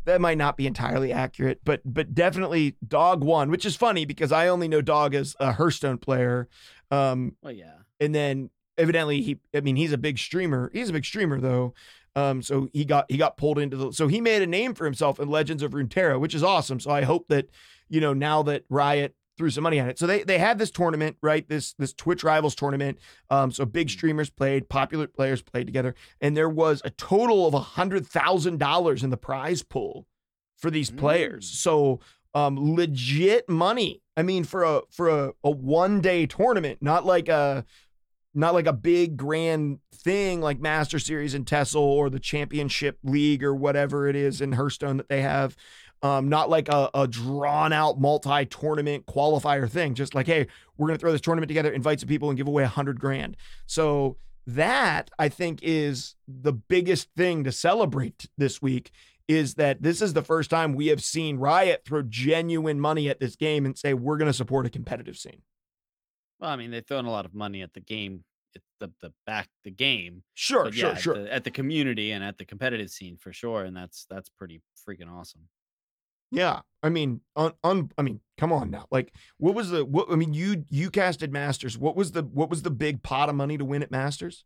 That 0.05 0.21
might 0.21 0.37
not 0.37 0.55
be 0.55 0.67
entirely 0.67 1.11
accurate, 1.11 1.59
but 1.65 1.81
but 1.83 2.15
definitely 2.15 2.77
dog 2.87 3.23
won, 3.23 3.51
which 3.51 3.65
is 3.65 3.75
funny 3.75 4.05
because 4.05 4.31
I 4.31 4.47
only 4.47 4.69
know 4.69 4.81
dog 4.81 5.13
as 5.13 5.35
a 5.39 5.51
Hearthstone 5.51 5.97
player. 5.97 6.47
Um, 6.91 7.35
well, 7.41 7.51
yeah. 7.51 7.79
and 7.99 8.15
then 8.15 8.49
evidently 8.77 9.21
he 9.21 9.39
I 9.53 9.59
mean 9.59 9.75
he's 9.75 9.91
a 9.91 9.97
big 9.97 10.17
streamer. 10.17 10.71
He's 10.73 10.89
a 10.89 10.93
big 10.93 11.03
streamer 11.03 11.41
though. 11.41 11.73
Um, 12.15 12.41
so 12.41 12.69
he 12.73 12.85
got 12.85 13.05
he 13.11 13.17
got 13.17 13.37
pulled 13.37 13.59
into 13.59 13.75
the 13.75 13.91
so 13.91 14.07
he 14.07 14.21
made 14.21 14.41
a 14.41 14.47
name 14.47 14.73
for 14.73 14.85
himself 14.85 15.19
in 15.19 15.29
Legends 15.29 15.61
of 15.61 15.71
Runeterra, 15.71 16.19
which 16.19 16.33
is 16.33 16.41
awesome. 16.43 16.79
So 16.79 16.89
I 16.89 17.01
hope 17.01 17.27
that 17.27 17.49
you 17.89 17.99
know 17.99 18.13
now 18.13 18.43
that 18.43 18.63
Riot 18.69 19.13
threw 19.37 19.49
some 19.49 19.63
money 19.63 19.79
at 19.79 19.87
it. 19.89 19.99
So 19.99 20.07
they 20.07 20.23
they 20.23 20.37
had 20.37 20.59
this 20.59 20.71
tournament, 20.71 21.17
right? 21.21 21.47
This 21.47 21.73
this 21.73 21.93
Twitch 21.93 22.23
Rivals 22.23 22.55
tournament. 22.55 22.97
Um, 23.29 23.51
so 23.51 23.65
big 23.65 23.89
streamers 23.89 24.29
played, 24.29 24.69
popular 24.69 25.07
players 25.07 25.41
played 25.41 25.67
together, 25.67 25.95
and 26.21 26.35
there 26.35 26.49
was 26.49 26.81
a 26.83 26.89
total 26.91 27.47
of 27.47 27.53
a 27.53 27.59
hundred 27.59 28.05
thousand 28.05 28.59
dollars 28.59 29.03
in 29.03 29.09
the 29.09 29.17
prize 29.17 29.63
pool 29.63 30.05
for 30.57 30.71
these 30.71 30.89
players. 30.89 31.49
Mm. 31.51 31.55
So 31.55 31.99
um 32.33 32.75
legit 32.75 33.47
money. 33.47 34.01
I 34.15 34.23
mean, 34.23 34.43
for 34.43 34.63
a 34.63 34.81
for 34.89 35.09
a, 35.09 35.33
a 35.43 35.51
one 35.51 36.01
day 36.01 36.25
tournament, 36.25 36.79
not 36.81 37.05
like 37.05 37.29
a 37.29 37.65
not 38.37 38.53
like 38.53 38.67
a 38.67 38.73
big 38.73 39.17
grand 39.17 39.79
thing 39.93 40.41
like 40.41 40.59
Master 40.59 40.99
Series 40.99 41.33
in 41.33 41.43
Tessel 41.43 41.81
or 41.81 42.09
the 42.09 42.19
Championship 42.19 42.99
League 43.03 43.43
or 43.43 43.55
whatever 43.55 44.07
it 44.07 44.15
is 44.15 44.41
in 44.41 44.51
Hearthstone 44.51 44.97
that 44.97 45.09
they 45.09 45.21
have. 45.23 45.55
Um, 46.07 46.29
not 46.29 46.49
like 46.49 46.69
a, 46.69 46.89
a 46.93 47.07
drawn 47.07 47.73
out 47.73 47.99
multi 47.99 48.45
tournament 48.45 49.05
qualifier 49.05 49.69
thing. 49.69 49.93
Just 49.93 50.15
like, 50.15 50.25
hey, 50.25 50.47
we're 50.77 50.87
gonna 50.87 50.99
throw 50.99 51.11
this 51.11 51.21
tournament 51.21 51.49
together, 51.49 51.71
invite 51.71 51.99
some 51.99 52.07
people, 52.07 52.29
and 52.29 52.37
give 52.37 52.47
away 52.47 52.63
a 52.63 52.67
hundred 52.67 52.99
grand. 52.99 53.35
So 53.65 54.17
that 54.45 55.11
I 55.19 55.27
think 55.27 55.59
is 55.61 56.15
the 56.27 56.53
biggest 56.53 57.09
thing 57.17 57.43
to 57.43 57.51
celebrate 57.51 58.27
this 58.37 58.61
week 58.61 58.91
is 59.27 59.55
that 59.55 59.81
this 59.81 60.01
is 60.01 60.13
the 60.13 60.21
first 60.21 60.49
time 60.49 60.73
we 60.73 60.87
have 60.87 61.03
seen 61.03 61.37
Riot 61.37 61.83
throw 61.85 62.01
genuine 62.01 62.79
money 62.79 63.09
at 63.09 63.19
this 63.19 63.35
game 63.35 63.65
and 63.65 63.77
say 63.77 63.93
we're 63.93 64.17
going 64.17 64.29
to 64.29 64.33
support 64.33 64.65
a 64.65 64.69
competitive 64.69 65.17
scene. 65.17 65.41
Well, 66.39 66.49
I 66.49 66.55
mean, 66.55 66.71
they've 66.71 66.85
thrown 66.85 67.05
a 67.05 67.11
lot 67.11 67.25
of 67.25 67.33
money 67.33 67.61
at 67.61 67.73
the 67.73 67.81
game, 67.81 68.23
at 68.55 68.61
the 68.79 68.91
the 69.01 69.13
back 69.25 69.49
the 69.65 69.71
game, 69.71 70.23
Sure, 70.33 70.65
but 70.65 70.73
sure, 70.73 70.95
sure. 70.95 71.15
At, 71.15 71.23
the, 71.23 71.33
at 71.33 71.43
the 71.43 71.51
community 71.51 72.11
and 72.11 72.23
at 72.23 72.37
the 72.37 72.45
competitive 72.45 72.89
scene 72.89 73.17
for 73.17 73.33
sure, 73.33 73.65
and 73.65 73.75
that's 73.75 74.05
that's 74.09 74.29
pretty 74.29 74.61
freaking 74.87 75.11
awesome. 75.11 75.41
Yeah, 76.31 76.61
I 76.83 76.89
mean, 76.89 77.21
un, 77.35 77.53
un, 77.63 77.91
I 77.97 78.01
mean, 78.01 78.19
come 78.37 78.51
on 78.51 78.69
now. 78.69 78.85
Like, 78.91 79.13
what 79.37 79.55
was 79.55 79.69
the? 79.69 79.85
What 79.85 80.07
I 80.11 80.15
mean, 80.15 80.33
you 80.33 80.65
you 80.69 80.89
casted 80.91 81.31
Masters. 81.31 81.77
What 81.77 81.95
was 81.95 82.11
the 82.11 82.23
what 82.23 82.49
was 82.49 82.63
the 82.63 82.69
big 82.71 83.01
pot 83.03 83.29
of 83.29 83.35
money 83.35 83.57
to 83.57 83.65
win 83.65 83.81
at 83.83 83.91
Masters? 83.91 84.43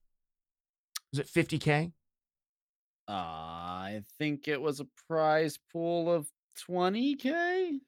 Was 1.12 1.20
it 1.20 1.28
fifty 1.28 1.58
k? 1.58 1.92
Uh, 3.10 3.12
I 3.14 4.04
think 4.20 4.48
it 4.48 4.62
was 4.62 4.80
a 4.80 4.88
prize 5.08 5.58
pool 5.74 6.12
of 6.12 6.28
twenty 6.66 7.16
k. 7.16 7.80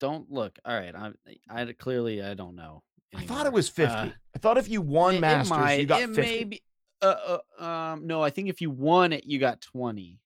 Don't 0.00 0.30
look. 0.30 0.58
All 0.64 0.78
right, 0.78 0.94
I 0.94 1.12
I 1.48 1.72
clearly 1.72 2.22
I 2.22 2.34
don't 2.34 2.56
know. 2.56 2.82
I 3.14 3.24
thought 3.24 3.46
it 3.46 3.52
was 3.52 3.68
fifty. 3.68 3.94
Uh, 3.94 4.10
I 4.34 4.38
thought 4.38 4.58
if 4.58 4.68
you 4.68 4.80
won 4.82 5.14
it- 5.14 5.18
it 5.18 5.20
Masters, 5.20 5.78
you 5.78 5.86
got 5.86 6.02
it 6.02 6.14
fifty. 6.14 6.20
may 6.38 6.44
be- 6.44 6.62
uh, 7.02 7.38
uh, 7.58 7.64
um, 7.64 8.06
no, 8.06 8.22
I 8.22 8.30
think 8.30 8.48
if 8.48 8.60
you 8.60 8.70
won 8.70 9.12
it, 9.12 9.24
you 9.24 9.38
got 9.38 9.60
twenty, 9.60 10.18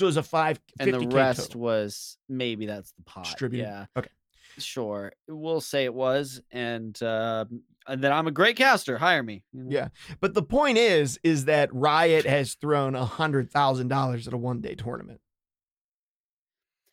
So 0.00 0.06
it 0.06 0.08
was 0.08 0.16
a 0.16 0.22
five. 0.22 0.58
and 0.78 0.94
the 0.94 1.08
rest 1.08 1.48
total. 1.48 1.60
was 1.60 2.16
maybe 2.26 2.64
that's 2.64 2.90
the 2.92 3.02
pot. 3.02 3.24
Distributed. 3.24 3.64
Yeah. 3.64 3.84
Okay. 3.94 4.08
Sure, 4.56 5.12
we'll 5.28 5.60
say 5.60 5.84
it 5.84 5.92
was, 5.92 6.40
and 6.50 7.00
uh, 7.02 7.44
and 7.86 8.02
then 8.02 8.10
I'm 8.10 8.26
a 8.26 8.30
great 8.30 8.56
caster. 8.56 8.96
Hire 8.96 9.22
me. 9.22 9.44
you 9.52 9.64
know? 9.64 9.70
Yeah. 9.70 9.88
But 10.22 10.32
the 10.32 10.42
point 10.42 10.78
is, 10.78 11.20
is 11.22 11.44
that 11.44 11.68
Riot 11.74 12.24
has 12.24 12.54
thrown 12.54 12.94
a 12.94 13.04
hundred 13.04 13.50
thousand 13.50 13.88
dollars 13.88 14.26
at 14.26 14.32
a 14.32 14.38
one 14.38 14.62
day 14.62 14.74
tournament. 14.74 15.20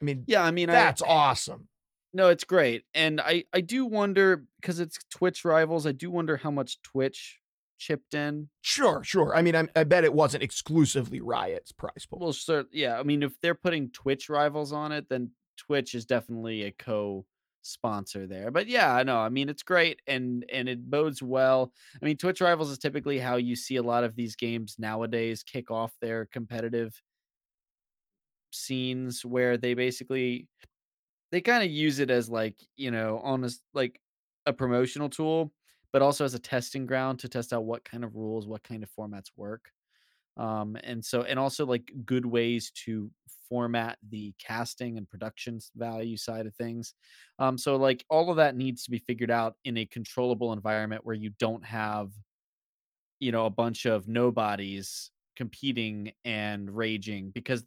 I 0.02 0.06
mean, 0.06 0.26
yeah. 0.28 0.44
I 0.44 0.52
mean, 0.52 0.70
I, 0.70 0.74
that's 0.74 1.02
awesome. 1.02 1.70
No, 2.14 2.28
it's 2.28 2.44
great. 2.44 2.84
And 2.94 3.22
I 3.22 3.46
I 3.54 3.62
do 3.62 3.86
wonder 3.86 4.44
because 4.60 4.82
it's 4.82 5.00
Twitch 5.10 5.46
rivals, 5.46 5.88
I 5.88 5.94
do 5.94 6.12
wonder 6.12 6.36
how 6.36 6.52
much 6.52 6.82
Twitch 6.82 7.40
chipped 7.78 8.14
in. 8.14 8.50
Sure, 8.62 9.04
sure. 9.04 9.36
I 9.36 9.42
mean, 9.42 9.56
I, 9.56 9.68
I 9.76 9.84
bet 9.84 10.04
it 10.04 10.14
wasn't 10.14 10.44
exclusively 10.44 11.22
Riot's 11.22 11.72
prize 11.72 12.06
pool. 12.10 12.20
Well, 12.20 12.34
sure, 12.34 12.66
yeah. 12.72 13.00
I 13.00 13.04
mean, 13.04 13.24
if 13.24 13.40
they're 13.42 13.56
putting 13.56 13.92
Twitch 13.92 14.30
rivals 14.30 14.74
on 14.74 14.92
it, 14.92 15.10
then 15.10 15.32
Twitch 15.58 15.96
is 15.96 16.06
definitely 16.06 16.64
a 16.64 16.72
co-sponsor 16.72 18.28
there. 18.28 18.52
But 18.52 18.68
yeah, 18.68 18.94
I 18.94 19.04
know. 19.04 19.18
I 19.18 19.30
mean, 19.30 19.50
it's 19.50 19.64
great 19.64 20.02
and 20.08 20.46
and 20.52 20.70
it 20.70 20.90
bodes 20.90 21.22
well. 21.22 21.74
I 22.02 22.06
mean, 22.06 22.18
Twitch 22.18 22.42
rivals 22.42 22.70
is 22.70 22.78
typically 22.78 23.20
how 23.20 23.36
you 23.38 23.56
see 23.56 23.76
a 23.76 23.84
lot 23.84 24.04
of 24.04 24.16
these 24.16 24.36
games 24.36 24.76
nowadays 24.78 25.44
kick 25.44 25.72
off 25.72 25.94
their 26.02 26.26
competitive 26.26 27.02
scenes 28.52 29.26
where 29.26 29.58
they 29.58 29.74
basically 29.74 30.48
they 31.32 31.42
kind 31.42 31.64
of 31.64 31.70
use 31.70 32.00
it 32.00 32.10
as 32.10 32.30
like 32.30 32.56
you 32.76 32.92
know 32.92 33.20
on 33.20 33.44
a 33.44 33.50
like 33.74 34.00
a 34.46 34.54
promotional 34.54 35.10
tool 35.10 35.52
but 35.94 36.02
also 36.02 36.26
as 36.26 36.34
a 36.34 36.40
testing 36.40 36.86
ground 36.86 37.20
to 37.20 37.30
test 37.30 37.54
out 37.54 37.66
what 37.66 37.84
kind 37.86 38.04
of 38.04 38.16
rules 38.16 38.48
what 38.48 38.64
kind 38.64 38.84
of 38.84 38.92
formats 38.98 39.32
work. 39.36 39.72
Um 40.38 40.78
and 40.84 41.04
so 41.04 41.24
and 41.24 41.40
also 41.40 41.66
like 41.66 41.92
good 42.06 42.26
ways 42.26 42.72
to 42.86 43.12
format 43.50 43.98
the 44.08 44.34
casting 44.40 44.98
and 44.98 45.10
production 45.10 45.60
value 45.76 46.18
side 46.18 46.46
of 46.48 46.56
things. 46.56 46.94
Um 47.40 47.58
so 47.58 47.76
like 47.78 48.06
all 48.10 48.30
of 48.30 48.38
that 48.38 48.56
needs 48.56 48.84
to 48.86 48.92
be 48.92 49.00
figured 49.00 49.32
out 49.32 49.56
in 49.66 49.78
a 49.78 49.86
controllable 49.86 50.54
environment 50.54 51.06
where 51.06 51.16
you 51.16 51.32
don't 51.40 51.66
have 51.66 52.12
you 53.20 53.32
know 53.32 53.46
a 53.46 53.50
bunch 53.50 53.86
of 53.86 54.08
nobodies 54.08 55.12
competing 55.36 56.12
and 56.26 56.76
raging 56.76 57.30
because 57.32 57.64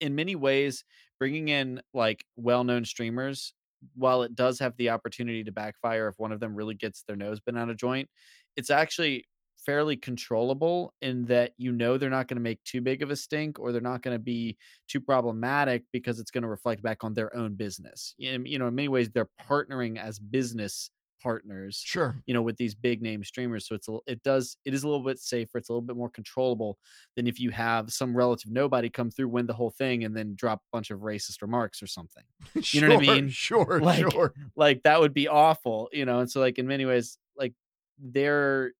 in 0.00 0.14
many 0.14 0.36
ways 0.36 0.84
bringing 1.18 1.48
in 1.48 1.82
like 1.92 2.24
well-known 2.36 2.84
streamers 2.84 3.52
while 3.94 4.22
it 4.22 4.34
does 4.34 4.58
have 4.58 4.76
the 4.76 4.90
opportunity 4.90 5.44
to 5.44 5.52
backfire 5.52 6.08
if 6.08 6.18
one 6.18 6.32
of 6.32 6.40
them 6.40 6.54
really 6.54 6.74
gets 6.74 7.02
their 7.02 7.16
nose 7.16 7.40
bent 7.40 7.58
out 7.58 7.70
of 7.70 7.76
joint 7.76 8.08
it's 8.56 8.70
actually 8.70 9.26
fairly 9.64 9.96
controllable 9.96 10.94
in 11.02 11.24
that 11.26 11.52
you 11.58 11.72
know 11.72 11.98
they're 11.98 12.10
not 12.10 12.28
going 12.28 12.36
to 12.36 12.42
make 12.42 12.62
too 12.64 12.80
big 12.80 13.02
of 13.02 13.10
a 13.10 13.16
stink 13.16 13.58
or 13.58 13.72
they're 13.72 13.80
not 13.80 14.02
going 14.02 14.14
to 14.14 14.22
be 14.22 14.56
too 14.88 15.00
problematic 15.00 15.84
because 15.92 16.18
it's 16.18 16.30
going 16.30 16.42
to 16.42 16.48
reflect 16.48 16.82
back 16.82 17.04
on 17.04 17.14
their 17.14 17.34
own 17.36 17.54
business. 17.54 18.14
In, 18.18 18.46
you 18.46 18.58
know 18.58 18.68
in 18.68 18.74
many 18.74 18.88
ways 18.88 19.10
they're 19.10 19.28
partnering 19.48 19.98
as 19.98 20.18
business 20.18 20.90
partners 21.22 21.82
Sure. 21.84 22.16
you 22.26 22.34
know 22.34 22.42
with 22.42 22.56
these 22.56 22.74
big 22.74 23.02
name 23.02 23.22
streamers 23.24 23.66
so 23.68 23.74
it's 23.74 23.88
a, 23.88 23.98
it 24.06 24.22
does 24.22 24.56
it 24.64 24.74
is 24.74 24.82
a 24.82 24.88
little 24.88 25.04
bit 25.04 25.18
safer 25.18 25.58
it's 25.58 25.68
a 25.68 25.72
little 25.72 25.82
bit 25.86 25.96
more 25.96 26.10
controllable 26.10 26.78
than 27.16 27.26
if 27.26 27.38
you 27.38 27.50
have 27.50 27.92
some 27.92 28.16
relative 28.16 28.50
nobody 28.50 28.88
come 28.90 29.10
through 29.10 29.28
win 29.28 29.46
the 29.46 29.52
whole 29.54 29.70
thing 29.70 30.04
and 30.04 30.16
then 30.16 30.34
drop 30.34 30.60
a 30.60 30.68
bunch 30.76 30.90
of 30.90 31.00
racist 31.00 31.42
remarks 31.42 31.82
or 31.82 31.86
something 31.86 32.24
You 32.72 32.80
know 32.82 32.94
what 32.96 33.08
I 33.08 33.14
mean? 33.14 33.28
Sure, 33.28 33.80
Like, 33.80 34.10
sure. 34.10 34.34
like 34.56 34.82
that 34.84 35.00
would 35.00 35.14
be 35.14 35.28
awful 35.28 35.88
you 35.92 36.04
know 36.04 36.20
and 36.20 36.30
so 36.30 36.40
like 36.40 36.58
in 36.58 36.66
many 36.66 36.84
ways 36.84 37.18
like 37.36 37.54
their 37.98 38.72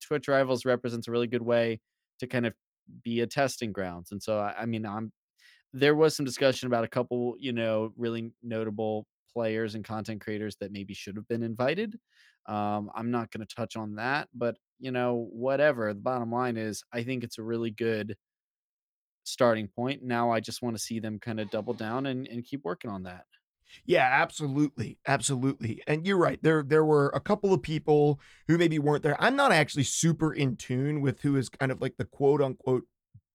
twitch 0.00 0.28
rivals 0.28 0.64
represents 0.64 1.08
a 1.08 1.10
really 1.10 1.26
good 1.26 1.42
way 1.42 1.80
to 2.18 2.26
kind 2.26 2.46
of 2.46 2.54
be 3.02 3.20
a 3.20 3.26
testing 3.26 3.72
grounds 3.72 4.10
and 4.12 4.22
so 4.22 4.38
i, 4.38 4.54
I 4.62 4.66
mean 4.66 4.84
i'm 4.84 5.12
there 5.72 5.94
was 5.94 6.14
some 6.14 6.26
discussion 6.26 6.66
about 6.66 6.84
a 6.84 6.88
couple 6.88 7.34
you 7.38 7.52
know 7.52 7.92
really 7.96 8.32
notable 8.42 9.06
players 9.32 9.74
and 9.74 9.84
content 9.84 10.20
creators 10.20 10.56
that 10.60 10.72
maybe 10.72 10.94
should 10.94 11.16
have 11.16 11.28
been 11.28 11.42
invited 11.42 11.98
um, 12.46 12.90
i'm 12.94 13.10
not 13.10 13.30
going 13.30 13.46
to 13.46 13.54
touch 13.54 13.76
on 13.76 13.94
that 13.96 14.28
but 14.34 14.56
you 14.78 14.90
know 14.90 15.28
whatever 15.32 15.92
the 15.94 16.00
bottom 16.00 16.30
line 16.32 16.56
is 16.56 16.82
i 16.92 17.02
think 17.02 17.24
it's 17.24 17.38
a 17.38 17.42
really 17.42 17.70
good 17.70 18.16
starting 19.24 19.68
point 19.68 20.02
now 20.02 20.30
i 20.30 20.40
just 20.40 20.62
want 20.62 20.76
to 20.76 20.82
see 20.82 20.98
them 20.98 21.18
kind 21.18 21.38
of 21.40 21.50
double 21.50 21.74
down 21.74 22.06
and, 22.06 22.26
and 22.28 22.44
keep 22.44 22.64
working 22.64 22.90
on 22.90 23.04
that 23.04 23.24
Yeah, 23.86 24.08
absolutely. 24.10 24.98
Absolutely. 25.06 25.82
And 25.86 26.06
you're 26.06 26.18
right. 26.18 26.42
There 26.42 26.62
there 26.62 26.84
were 26.84 27.08
a 27.14 27.20
couple 27.20 27.52
of 27.52 27.62
people 27.62 28.20
who 28.48 28.58
maybe 28.58 28.78
weren't 28.78 29.02
there. 29.02 29.20
I'm 29.20 29.36
not 29.36 29.52
actually 29.52 29.84
super 29.84 30.32
in 30.32 30.56
tune 30.56 31.00
with 31.00 31.20
who 31.22 31.36
is 31.36 31.48
kind 31.48 31.72
of 31.72 31.80
like 31.80 31.96
the 31.96 32.04
quote 32.04 32.42
unquote 32.42 32.84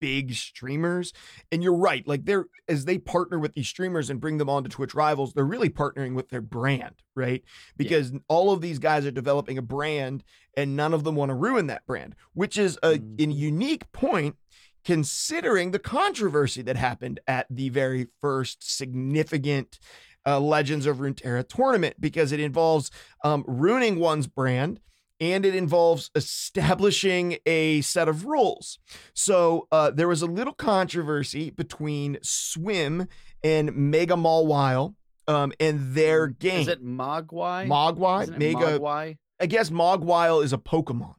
big 0.00 0.34
streamers. 0.34 1.12
And 1.52 1.62
you're 1.62 1.76
right, 1.76 2.06
like 2.06 2.24
they're 2.24 2.46
as 2.68 2.84
they 2.84 2.98
partner 2.98 3.38
with 3.38 3.54
these 3.54 3.68
streamers 3.68 4.10
and 4.10 4.20
bring 4.20 4.38
them 4.38 4.48
onto 4.48 4.68
Twitch 4.68 4.94
Rivals, 4.94 5.32
they're 5.32 5.44
really 5.44 5.70
partnering 5.70 6.14
with 6.14 6.28
their 6.28 6.40
brand, 6.40 6.96
right? 7.14 7.42
Because 7.76 8.12
all 8.28 8.50
of 8.52 8.60
these 8.60 8.78
guys 8.78 9.06
are 9.06 9.10
developing 9.10 9.58
a 9.58 9.62
brand 9.62 10.24
and 10.56 10.76
none 10.76 10.92
of 10.94 11.04
them 11.04 11.14
want 11.16 11.30
to 11.30 11.34
ruin 11.34 11.66
that 11.68 11.86
brand, 11.86 12.14
which 12.34 12.56
is 12.58 12.78
a, 12.82 12.94
a 12.94 12.98
Mhm. 12.98 13.36
unique 13.36 13.92
point 13.92 14.36
considering 14.84 15.70
the 15.72 15.78
controversy 15.78 16.62
that 16.62 16.76
happened 16.76 17.20
at 17.26 17.46
the 17.50 17.68
very 17.68 18.06
first 18.20 18.76
significant 18.76 19.78
uh, 20.26 20.38
Legends 20.40 20.86
of 20.86 20.98
Runeterra 20.98 21.46
tournament 21.48 21.96
because 22.00 22.32
it 22.32 22.40
involves 22.40 22.90
um, 23.24 23.44
ruining 23.46 23.98
one's 23.98 24.26
brand 24.26 24.80
and 25.20 25.44
it 25.44 25.54
involves 25.54 26.10
establishing 26.14 27.38
a 27.46 27.80
set 27.80 28.08
of 28.08 28.24
rules. 28.24 28.78
So 29.14 29.66
uh, 29.72 29.90
there 29.90 30.08
was 30.08 30.22
a 30.22 30.26
little 30.26 30.52
controversy 30.52 31.50
between 31.50 32.18
Swim 32.22 33.06
and 33.42 33.74
Mega 33.74 34.14
Mawile 34.14 34.94
um, 35.26 35.52
and 35.60 35.94
their 35.94 36.26
game. 36.28 36.60
Is 36.62 36.68
it 36.68 36.84
Mogwai? 36.84 37.66
Mogwai? 37.66 38.36
Mega. 38.38 38.78
Mogwai? 38.78 39.18
I 39.40 39.46
guess 39.46 39.70
Mawile 39.70 40.42
is 40.42 40.52
a 40.52 40.58
Pokemon. 40.58 41.14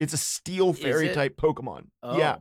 It's 0.00 0.12
a 0.12 0.18
steel 0.18 0.72
fairy 0.72 1.10
type 1.10 1.36
Pokemon. 1.36 1.86
Oh, 2.02 2.18
Yeah. 2.18 2.36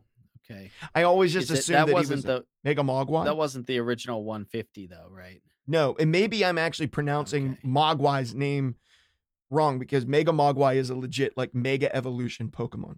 Okay. 0.51 0.71
I 0.93 1.03
always 1.03 1.31
just 1.31 1.45
Is 1.45 1.51
it- 1.51 1.59
assumed 1.61 1.87
that, 1.87 1.93
wasn't 1.93 2.17
was 2.17 2.23
the 2.25 2.45
Mega 2.65 2.81
Mogwai. 2.81 3.23
that 3.25 3.37
wasn't 3.37 3.65
the 3.65 3.79
original 3.79 4.23
150 4.25 4.87
though, 4.87 5.07
right? 5.09 5.41
No, 5.65 5.95
and 5.97 6.11
maybe 6.11 6.43
I'm 6.43 6.57
actually 6.57 6.87
pronouncing 6.87 7.51
Okay. 7.51 7.59
Mogwai's 7.65 8.35
name 8.35 8.75
wrong 9.53 9.79
because 9.79 10.05
Mega 10.05 10.31
Mogwai 10.31 10.75
is 10.75 10.89
a 10.89 10.95
legit 10.95 11.37
like 11.37 11.53
Mega 11.55 11.93
Evolution 11.95 12.49
Pokemon. 12.49 12.97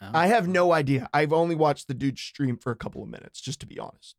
Oh, 0.00 0.10
I 0.14 0.26
have 0.28 0.46
no 0.46 0.72
idea. 0.72 1.08
I've 1.12 1.32
only 1.32 1.54
watched 1.54 1.88
the 1.88 1.94
dude 1.94 2.18
stream 2.18 2.56
for 2.56 2.70
a 2.70 2.76
couple 2.76 3.02
of 3.02 3.08
minutes, 3.08 3.40
just 3.40 3.60
to 3.60 3.66
be 3.66 3.78
honest. 3.78 4.14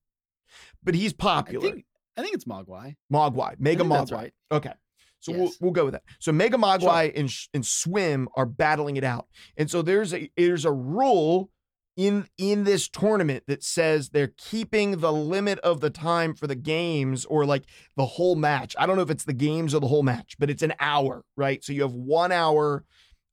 But 0.83 0.95
he's 0.95 1.13
I 1.13 1.17
popular. 1.17 1.69
think 1.71 1.85
I 2.17 2.21
think 2.21 2.33
it's 2.33 2.45
Mogwai. 2.45 2.95
Mogwai, 3.11 3.59
Mega 3.59 3.83
Mogwai. 3.83 4.11
right. 4.11 4.33
Okay. 4.51 4.73
So 5.21 5.33
we'll, 5.33 5.51
we'll 5.59 5.71
go 5.71 5.83
with 5.85 5.93
that. 5.93 6.03
So 6.19 6.31
Mega 6.31 6.57
Mogwai 6.57 7.11
and, 7.15 7.29
and 7.53 7.65
Swim 7.65 8.29
are 8.35 8.45
battling 8.45 8.95
it 8.95 9.03
out. 9.03 9.27
And 9.57 9.69
so 9.69 9.81
there's 9.81 10.13
a 10.13 10.31
there's 10.37 10.65
a 10.65 10.71
rule 10.71 11.49
in 11.99 12.25
in 12.37 12.63
this 12.63 12.87
tournament 12.87 13.43
that 13.47 13.61
says 13.61 14.09
they're 14.09 14.31
keeping 14.37 15.01
the 15.01 15.11
limit 15.11 15.59
of 15.59 15.81
the 15.81 15.89
time 15.89 16.33
for 16.33 16.47
the 16.47 16.55
games 16.55 17.25
or 17.25 17.45
like 17.45 17.65
the 17.97 18.05
whole 18.05 18.37
match. 18.37 18.73
I 18.79 18.85
don't 18.85 18.95
know 18.95 19.01
if 19.01 19.09
it's 19.09 19.25
the 19.25 19.33
games 19.33 19.75
or 19.75 19.81
the 19.81 19.87
whole 19.87 20.01
match, 20.01 20.37
but 20.39 20.49
it's 20.49 20.63
an 20.63 20.73
hour, 20.79 21.25
right? 21.35 21.61
So 21.61 21.73
you 21.73 21.81
have 21.81 21.91
1 21.91 22.31
hour. 22.31 22.85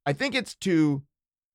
I 0.05 0.11
think 0.11 0.35
it's 0.35 0.53
to 0.55 1.01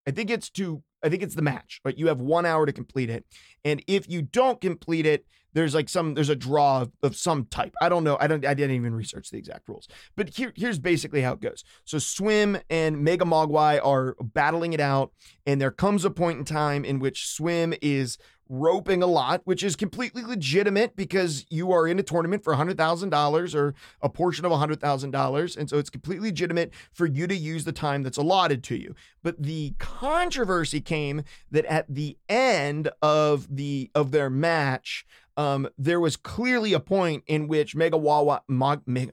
I 0.09 0.11
think 0.11 0.31
it's 0.31 0.49
to 0.53 0.83
I 1.03 1.09
think 1.09 1.23
it's 1.23 1.35
the 1.35 1.43
match, 1.43 1.81
right? 1.85 1.97
You 1.97 2.09
have 2.09 2.21
1 2.21 2.47
hour 2.47 2.67
to 2.67 2.73
complete 2.73 3.11
it. 3.11 3.25
And 3.65 3.83
if 3.87 4.09
you 4.09 4.23
don't 4.23 4.61
complete 4.61 5.07
it, 5.07 5.27
there's 5.55 5.75
like 5.75 5.89
some 5.89 6.15
there's 6.15 6.29
a 6.29 6.37
draw 6.37 6.83
of, 6.83 6.93
of 7.03 7.17
some 7.17 7.47
type. 7.47 7.75
I 7.81 7.89
don't 7.89 8.05
know. 8.05 8.17
I 8.21 8.27
don't 8.27 8.45
I 8.47 8.55
didn't 8.55 8.77
even 8.77 8.95
research 8.95 9.31
the 9.31 9.39
exact 9.39 9.69
rules. 9.69 9.87
But 10.17 10.31
here 10.31 10.53
here's 10.57 10.79
basically 10.79 11.21
how 11.23 11.35
it 11.35 11.41
goes. 11.41 11.65
So 11.85 11.99
Swim 11.99 12.59
and 12.71 13.03
Mega 13.03 13.25
Mogwai 13.25 13.79
are 13.85 14.17
battling 14.21 14.73
it 14.73 14.81
out 14.81 15.13
and 15.47 15.61
there 15.61 15.71
comes 15.71 16.05
a 16.05 16.11
point 16.11 16.39
in 16.39 16.45
time 16.45 16.85
in 16.85 16.99
which 16.99 17.29
Swim 17.29 17.75
is 17.83 18.19
roping 18.53 19.03
a 19.03 19.07
lot, 19.07 19.41
which 19.45 19.63
is 19.63 19.75
completely 19.75 20.23
legitimate 20.23 20.95
because 20.95 21.47
you 21.49 21.73
are 21.73 21.89
in 21.89 21.99
a 21.99 22.03
tournament 22.03 22.45
for 22.45 22.55
$100,000 22.55 23.55
or 23.55 23.75
a 24.03 24.09
portion 24.11 24.45
of 24.45 24.53
$100,000 24.53 25.57
and 25.57 25.71
so 25.71 25.79
it's 25.79 25.89
completely 25.89 26.29
legitimate 26.29 26.71
for 26.93 27.07
you 27.07 27.27
to 27.27 27.35
use 27.35 27.65
the 27.65 27.73
time 27.73 28.03
that's 28.03 28.19
allotted 28.19 28.63
to 28.63 28.77
you. 28.77 28.95
But 29.23 29.43
the 29.43 29.75
controversy 29.79 30.83
came 30.83 31.23
that 31.51 31.65
at 31.65 31.87
the 31.89 32.19
end 32.29 32.91
of 33.01 33.57
the 33.57 33.91
of 33.95 34.11
their 34.11 34.29
match 34.29 35.07
um, 35.39 35.67
there 35.79 35.99
was 35.99 36.17
clearly 36.17 36.75
a 36.75 36.81
point 36.81 37.25
in 37.27 37.49
which 37.49 37.75
Mega 37.75 37.97
Wawa 37.97 38.43
Mog, 38.49 38.83
Mega 38.85 39.13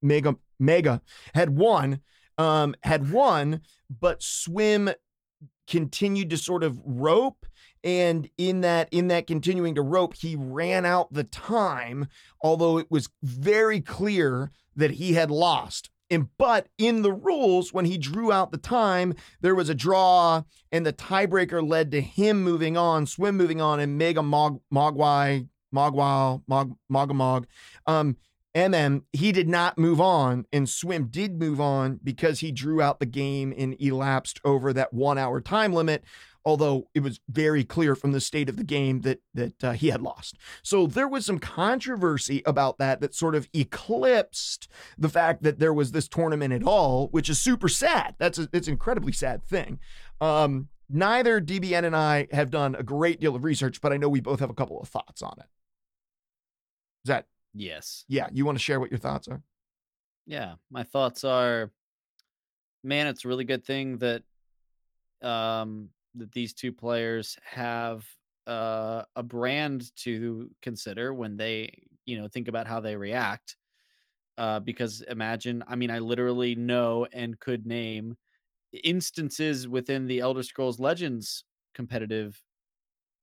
Mega 0.00 0.36
Mega 0.58 1.02
had 1.34 1.50
won, 1.50 2.00
um, 2.38 2.74
had 2.82 3.12
won, 3.12 3.60
but 3.90 4.22
Swim 4.22 4.90
continued 5.66 6.30
to 6.30 6.38
sort 6.38 6.64
of 6.64 6.80
rope 6.82 7.44
and 7.84 8.28
in 8.36 8.60
that 8.60 8.88
in 8.90 9.08
that 9.08 9.26
continuing 9.26 9.74
to 9.74 9.82
rope 9.82 10.14
he 10.14 10.36
ran 10.36 10.84
out 10.84 11.12
the 11.12 11.24
time 11.24 12.06
although 12.40 12.78
it 12.78 12.90
was 12.90 13.08
very 13.22 13.80
clear 13.80 14.50
that 14.76 14.92
he 14.92 15.14
had 15.14 15.30
lost. 15.30 15.90
And 16.10 16.28
but 16.38 16.68
in 16.78 17.02
the 17.02 17.12
rules 17.12 17.72
when 17.72 17.84
he 17.84 17.98
drew 17.98 18.32
out 18.32 18.50
the 18.50 18.58
time 18.58 19.14
there 19.40 19.54
was 19.54 19.68
a 19.68 19.74
draw 19.74 20.42
and 20.72 20.86
the 20.86 20.92
tiebreaker 20.92 21.66
led 21.66 21.90
to 21.90 22.00
him 22.00 22.42
moving 22.42 22.76
on 22.76 23.06
swim 23.06 23.36
moving 23.36 23.60
on 23.60 23.80
and 23.80 23.98
mega 23.98 24.22
mog 24.22 24.60
mogwai 24.72 25.48
mogwai 25.74 26.40
mog 26.48 26.76
mogamog 26.90 27.44
um 27.86 28.16
mm 28.54 29.02
he 29.12 29.32
did 29.32 29.48
not 29.48 29.78
move 29.78 30.00
on. 30.00 30.46
And 30.52 30.68
swim 30.68 31.06
did 31.06 31.38
move 31.38 31.60
on 31.60 32.00
because 32.02 32.40
he 32.40 32.52
drew 32.52 32.80
out 32.80 33.00
the 33.00 33.06
game 33.06 33.52
and 33.56 33.76
elapsed 33.80 34.40
over 34.44 34.72
that 34.72 34.92
one 34.92 35.18
hour 35.18 35.40
time 35.40 35.72
limit 35.72 36.04
although 36.48 36.88
it 36.94 37.00
was 37.00 37.20
very 37.28 37.62
clear 37.62 37.94
from 37.94 38.12
the 38.12 38.20
state 38.20 38.48
of 38.48 38.56
the 38.56 38.64
game 38.64 39.02
that 39.02 39.20
that 39.34 39.62
uh, 39.62 39.72
he 39.72 39.88
had 39.88 40.00
lost. 40.00 40.36
So 40.62 40.86
there 40.86 41.06
was 41.06 41.26
some 41.26 41.38
controversy 41.38 42.42
about 42.46 42.78
that 42.78 43.00
that 43.02 43.14
sort 43.14 43.34
of 43.34 43.48
eclipsed 43.52 44.66
the 44.96 45.10
fact 45.10 45.42
that 45.42 45.58
there 45.58 45.74
was 45.74 45.92
this 45.92 46.08
tournament 46.08 46.52
at 46.54 46.62
all, 46.64 47.08
which 47.08 47.28
is 47.28 47.38
super 47.38 47.68
sad. 47.68 48.14
That's 48.18 48.38
a, 48.38 48.48
it's 48.52 48.66
an 48.66 48.72
incredibly 48.72 49.12
sad 49.12 49.44
thing. 49.44 49.78
Um, 50.20 50.68
neither 50.88 51.40
DBN 51.40 51.84
and 51.84 51.94
I 51.94 52.26
have 52.32 52.50
done 52.50 52.74
a 52.74 52.82
great 52.82 53.20
deal 53.20 53.36
of 53.36 53.44
research, 53.44 53.80
but 53.82 53.92
I 53.92 53.98
know 53.98 54.08
we 54.08 54.20
both 54.20 54.40
have 54.40 54.50
a 54.50 54.54
couple 54.54 54.80
of 54.80 54.88
thoughts 54.88 55.20
on 55.22 55.34
it. 55.38 55.46
Is 57.04 57.08
that 57.08 57.26
Yes. 57.54 58.04
yeah? 58.08 58.28
You 58.32 58.44
want 58.46 58.56
to 58.56 58.64
share 58.64 58.80
what 58.80 58.90
your 58.90 58.98
thoughts 58.98 59.28
are? 59.28 59.42
Yeah. 60.26 60.54
My 60.70 60.82
thoughts 60.84 61.24
are 61.24 61.70
man, 62.84 63.06
it's 63.06 63.24
a 63.24 63.28
really 63.28 63.44
good 63.44 63.64
thing 63.64 63.98
that 63.98 64.22
um 65.20 65.88
that 66.18 66.32
these 66.32 66.52
two 66.54 66.72
players 66.72 67.36
have 67.44 68.06
uh 68.46 69.04
a 69.16 69.22
brand 69.22 69.94
to 69.96 70.50
consider 70.62 71.12
when 71.14 71.36
they, 71.36 71.82
you 72.06 72.18
know, 72.20 72.28
think 72.28 72.48
about 72.48 72.66
how 72.66 72.80
they 72.80 72.96
react. 72.96 73.56
Uh 74.38 74.60
because 74.60 75.02
imagine, 75.02 75.64
I 75.68 75.76
mean, 75.76 75.90
I 75.90 76.00
literally 76.00 76.54
know 76.54 77.06
and 77.12 77.38
could 77.40 77.66
name 77.66 78.16
instances 78.84 79.68
within 79.68 80.06
the 80.06 80.20
Elder 80.20 80.42
Scrolls 80.44 80.80
Legends 80.80 81.44
competitive 81.74 82.42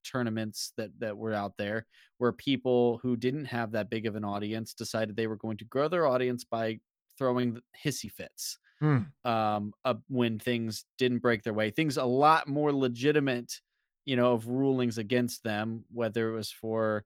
tournaments 0.03 0.71
that 0.77 0.91
that 0.99 1.17
were 1.17 1.34
out 1.34 1.58
there 1.58 1.88
where 2.19 2.31
people 2.31 2.99
who 2.99 3.15
didn't 3.17 3.45
have 3.45 3.71
that 3.71 3.89
big 3.89 4.05
of 4.05 4.15
an 4.15 4.23
audience 4.23 4.73
decided 4.73 5.15
they 5.15 5.27
were 5.27 5.36
going 5.38 5.58
to 5.58 5.65
grow 5.65 5.88
their 5.88 6.05
audience 6.05 6.43
by 6.43 6.79
throwing 7.17 7.60
hissy 7.84 8.12
fits 8.12 8.60
Hmm. 8.79 9.15
um 9.23 9.73
uh, 9.83 9.95
when 10.07 10.39
things 10.39 10.85
didn't 10.97 11.19
break 11.19 11.43
their 11.43 11.53
way 11.53 11.71
things 11.71 11.97
a 11.97 12.05
lot 12.05 12.47
more 12.47 12.71
legitimate 12.73 13.61
you 14.05 14.15
know 14.15 14.33
of 14.33 14.47
rulings 14.47 14.97
against 14.97 15.43
them 15.43 15.85
whether 15.91 16.29
it 16.29 16.33
was 16.35 16.51
for 16.51 17.05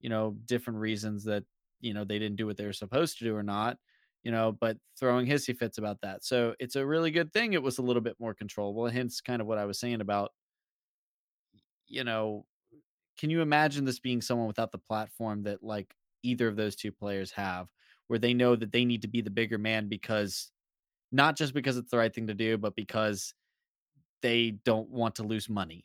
you 0.00 0.08
know 0.08 0.36
different 0.44 0.78
reasons 0.80 1.24
that 1.24 1.44
you 1.80 1.94
know 1.94 2.04
they 2.04 2.18
didn't 2.18 2.36
do 2.36 2.46
what 2.46 2.56
they 2.56 2.66
were 2.66 2.72
supposed 2.72 3.18
to 3.18 3.24
do 3.24 3.34
or 3.36 3.42
not 3.42 3.78
you 4.22 4.30
know 4.30 4.52
but 4.52 4.78
throwing 4.98 5.26
hissy 5.26 5.56
fits 5.56 5.78
about 5.78 6.00
that 6.02 6.24
so 6.24 6.54
it's 6.60 6.76
a 6.76 6.86
really 6.86 7.10
good 7.10 7.32
thing 7.32 7.52
it 7.52 7.62
was 7.62 7.78
a 7.78 7.82
little 7.82 8.02
bit 8.02 8.16
more 8.20 8.34
controllable 8.34 8.88
hence 8.88 9.20
kind 9.20 9.40
of 9.42 9.48
what 9.48 9.58
i 9.58 9.64
was 9.64 9.78
saying 9.80 10.00
about 10.00 10.32
you 11.86 12.04
know 12.04 12.46
can 13.18 13.30
you 13.30 13.42
imagine 13.42 13.84
this 13.84 14.00
being 14.00 14.22
someone 14.22 14.46
without 14.48 14.72
the 14.72 14.78
platform 14.78 15.44
that 15.44 15.62
like 15.62 15.94
either 16.22 16.48
of 16.48 16.56
those 16.56 16.76
two 16.76 16.92
players 16.92 17.32
have 17.32 17.68
where 18.08 18.18
they 18.18 18.34
know 18.34 18.56
that 18.56 18.72
they 18.72 18.84
need 18.84 19.02
to 19.02 19.08
be 19.08 19.20
the 19.22 19.30
bigger 19.30 19.58
man 19.58 19.88
because 19.88 20.52
not 21.12 21.36
just 21.36 21.54
because 21.54 21.76
it's 21.76 21.90
the 21.90 21.98
right 21.98 22.14
thing 22.14 22.26
to 22.26 22.34
do 22.34 22.58
but 22.58 22.74
because 22.74 23.34
they 24.22 24.50
don't 24.64 24.90
want 24.90 25.16
to 25.16 25.22
lose 25.22 25.48
money. 25.48 25.84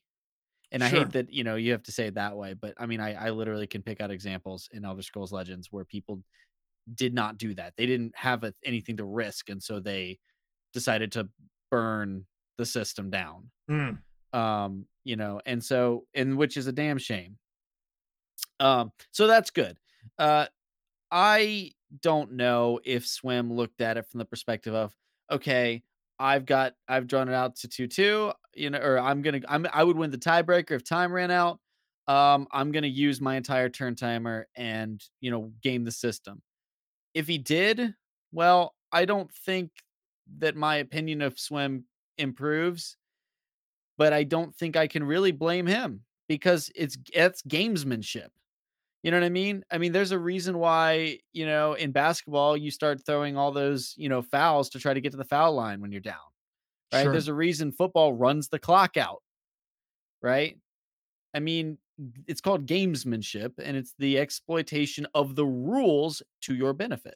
And 0.72 0.84
i 0.84 0.88
hate 0.88 1.12
that 1.12 1.34
you 1.34 1.44
know 1.44 1.56
you 1.56 1.74
have 1.74 1.84
to 1.84 1.92
say 1.92 2.08
it 2.08 2.16
that 2.16 2.38
way 2.38 2.54
but 2.54 2.74
i 2.78 2.86
mean 2.86 3.02
i, 3.02 3.14
I 3.14 3.32
literally 3.32 3.68
can 3.68 3.82
pick 3.82 4.00
out 4.00 4.10
examples 4.10 4.70
in 4.72 4.86
elder 4.86 5.02
scrolls 5.02 5.34
legends 5.34 5.68
where 5.70 5.84
people 5.84 6.24
did 6.96 7.14
not 7.14 7.38
do 7.38 7.54
that. 7.56 7.74
They 7.78 7.86
didn't 7.86 8.14
have 8.16 8.44
a, 8.44 8.54
anything 8.66 8.98
to 8.98 9.06
risk 9.06 9.50
and 9.50 9.62
so 9.62 9.80
they 9.80 10.20
decided 10.74 11.12
to 11.14 11.30
burn 11.70 12.26
the 12.58 12.66
system 12.66 13.10
down. 13.10 13.50
Hmm. 13.68 14.38
um 14.38 14.86
you 15.04 15.16
know 15.16 15.42
and 15.46 15.64
so 15.64 16.06
and 16.14 16.38
which 16.38 16.58
is 16.58 16.68
a 16.68 16.72
damn 16.72 16.98
shame. 16.98 17.38
Um 18.60 18.92
so 19.12 19.28
that's 19.28 19.52
good. 19.52 19.78
Uh 20.18 20.48
i 21.12 21.72
don't 22.02 22.32
know 22.32 22.80
if 22.86 23.06
swim 23.06 23.52
looked 23.52 23.82
at 23.82 23.98
it 23.98 24.08
from 24.08 24.20
the 24.20 24.26
perspective 24.26 24.74
of 24.74 24.96
okay 25.32 25.82
i've 26.20 26.46
got 26.46 26.74
i've 26.88 27.08
drawn 27.08 27.30
it 27.30 27.34
out 27.34 27.56
to 27.56 27.68
2-2 27.68 28.34
you 28.56 28.70
know 28.70 28.80
or 28.80 29.00
i'm 29.00 29.22
gonna 29.22 29.42
i'm 29.48 29.66
i 29.74 29.84
would 29.84 29.98
win 29.98 30.12
the 30.12 30.18
tiebreaker 30.18 30.72
if 30.72 30.84
time 30.84 31.12
ran 31.12 31.32
out 31.32 31.60
um 32.08 32.48
i'm 32.52 32.72
gonna 32.72 32.88
use 32.88 33.22
my 33.22 33.36
entire 33.36 33.70
turn 33.70 33.96
timer 33.96 34.48
and 34.56 35.02
you 35.20 35.32
know 35.32 35.52
game 35.64 35.84
the 35.84 35.92
system 35.92 36.42
if 37.14 37.28
he 37.28 37.38
did 37.38 37.94
well 38.32 38.76
i 38.92 39.06
don't 39.06 39.32
think 39.32 39.72
that 40.40 40.56
my 40.56 40.78
opinion 40.78 41.22
of 41.22 41.40
swim 41.40 41.86
improves 42.18 42.98
but 43.98 44.14
I 44.14 44.24
don't 44.24 44.56
think 44.56 44.76
I 44.76 44.88
can 44.88 45.04
really 45.04 45.32
blame 45.32 45.68
him 45.68 46.02
because 46.28 46.72
it's 46.76 46.98
it's 47.14 47.42
gamesmanship. 47.44 48.30
You 49.04 49.10
know 49.12 49.18
what 49.18 49.26
I 49.26 49.30
mean? 49.30 49.64
I 49.72 49.80
mean, 49.80 49.94
there's 49.94 50.12
a 50.12 50.20
reason 50.20 50.60
why, 50.60 51.20
you 51.34 51.46
know, 51.46 51.74
in 51.74 51.92
basketball, 51.92 52.56
you 52.56 52.70
start 52.70 53.04
throwing 53.06 53.36
all 53.36 53.52
those, 53.52 53.96
you 53.98 54.10
know, 54.10 54.22
fouls 54.22 54.70
to 54.70 54.80
try 54.80 54.94
to 54.94 55.02
get 55.02 55.12
to 55.12 55.18
the 55.18 55.24
foul 55.26 55.54
line 55.54 55.82
when 55.82 55.92
you're 55.92 56.02
down. 56.02 56.18
Right. 56.94 57.04
Sure. 57.04 57.12
There's 57.12 57.28
a 57.28 57.34
reason 57.34 57.72
football 57.72 58.14
runs 58.14 58.50
the 58.50 58.60
clock 58.60 58.98
out. 58.98 59.24
Right. 60.22 60.58
I 61.34 61.40
mean, 61.40 61.80
it's 62.28 62.42
called 62.42 62.68
gamesmanship 62.68 63.54
and 63.58 63.76
it's 63.76 63.94
the 63.98 64.20
exploitation 64.20 65.08
of 65.14 65.36
the 65.36 65.46
rules 65.46 66.22
to 66.42 66.54
your 66.54 66.74
benefit. 66.74 67.16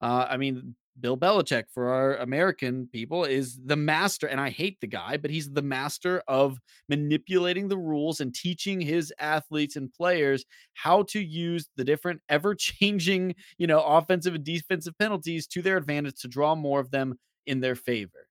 Uh, 0.00 0.26
I 0.28 0.36
mean, 0.36 0.74
Bill 0.98 1.16
Belichick 1.16 1.64
for 1.72 1.88
our 1.88 2.16
American 2.16 2.88
people 2.92 3.24
is 3.24 3.58
the 3.64 3.76
master, 3.76 4.26
and 4.26 4.40
I 4.40 4.50
hate 4.50 4.80
the 4.80 4.86
guy, 4.86 5.16
but 5.16 5.30
he's 5.30 5.50
the 5.50 5.62
master 5.62 6.22
of 6.26 6.58
manipulating 6.88 7.68
the 7.68 7.76
rules 7.76 8.20
and 8.20 8.34
teaching 8.34 8.80
his 8.80 9.12
athletes 9.18 9.76
and 9.76 9.92
players 9.92 10.44
how 10.74 11.02
to 11.04 11.20
use 11.20 11.68
the 11.76 11.84
different 11.84 12.20
ever-changing, 12.28 13.34
you 13.58 13.66
know, 13.66 13.82
offensive 13.82 14.34
and 14.34 14.44
defensive 14.44 14.96
penalties 14.98 15.46
to 15.48 15.62
their 15.62 15.76
advantage 15.76 16.20
to 16.22 16.28
draw 16.28 16.54
more 16.54 16.80
of 16.80 16.90
them 16.90 17.18
in 17.46 17.60
their 17.60 17.74
favor. 17.74 18.28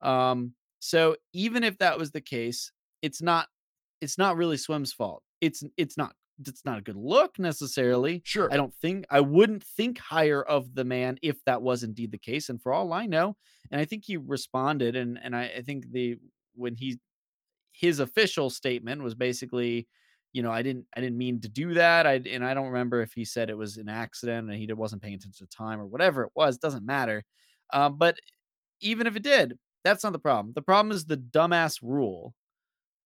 Um, 0.00 0.52
so 0.78 1.16
even 1.32 1.64
if 1.64 1.78
that 1.78 1.98
was 1.98 2.12
the 2.12 2.20
case, 2.20 2.72
it's 3.02 3.20
not 3.22 3.48
it's 4.00 4.18
not 4.18 4.36
really 4.36 4.56
Swim's 4.56 4.92
fault. 4.92 5.22
It's 5.40 5.64
it's 5.76 5.96
not 5.96 6.14
it's 6.44 6.64
not 6.64 6.78
a 6.78 6.82
good 6.82 6.96
look 6.96 7.38
necessarily. 7.38 8.22
Sure. 8.24 8.52
I 8.52 8.56
don't 8.56 8.74
think 8.74 9.06
I 9.10 9.20
wouldn't 9.20 9.64
think 9.64 9.98
higher 9.98 10.42
of 10.42 10.74
the 10.74 10.84
man 10.84 11.18
if 11.22 11.42
that 11.44 11.62
was 11.62 11.82
indeed 11.82 12.12
the 12.12 12.18
case. 12.18 12.48
And 12.48 12.60
for 12.60 12.72
all 12.72 12.92
I 12.92 13.06
know, 13.06 13.36
and 13.70 13.80
I 13.80 13.84
think 13.84 14.04
he 14.04 14.16
responded, 14.16 14.96
and 14.96 15.18
and 15.22 15.34
I, 15.34 15.52
I 15.58 15.62
think 15.62 15.90
the 15.90 16.16
when 16.54 16.74
he 16.74 16.98
his 17.72 18.00
official 18.00 18.50
statement 18.50 19.02
was 19.02 19.14
basically, 19.14 19.86
you 20.32 20.42
know, 20.42 20.50
I 20.50 20.62
didn't 20.62 20.86
I 20.96 21.00
didn't 21.00 21.18
mean 21.18 21.40
to 21.42 21.48
do 21.48 21.74
that. 21.74 22.06
I 22.06 22.14
and 22.14 22.44
I 22.44 22.54
don't 22.54 22.68
remember 22.68 23.02
if 23.02 23.12
he 23.12 23.24
said 23.24 23.50
it 23.50 23.58
was 23.58 23.76
an 23.76 23.88
accident 23.88 24.50
and 24.50 24.58
he 24.58 24.70
wasn't 24.72 25.02
paying 25.02 25.14
attention 25.14 25.46
to 25.46 25.56
time 25.56 25.80
or 25.80 25.86
whatever 25.86 26.22
it 26.24 26.32
was. 26.34 26.58
Doesn't 26.58 26.86
matter. 26.86 27.24
Um, 27.72 27.98
but 27.98 28.16
even 28.80 29.06
if 29.06 29.16
it 29.16 29.22
did, 29.22 29.58
that's 29.84 30.04
not 30.04 30.12
the 30.12 30.18
problem. 30.18 30.52
The 30.54 30.62
problem 30.62 30.92
is 30.92 31.04
the 31.04 31.16
dumbass 31.16 31.78
rule. 31.82 32.34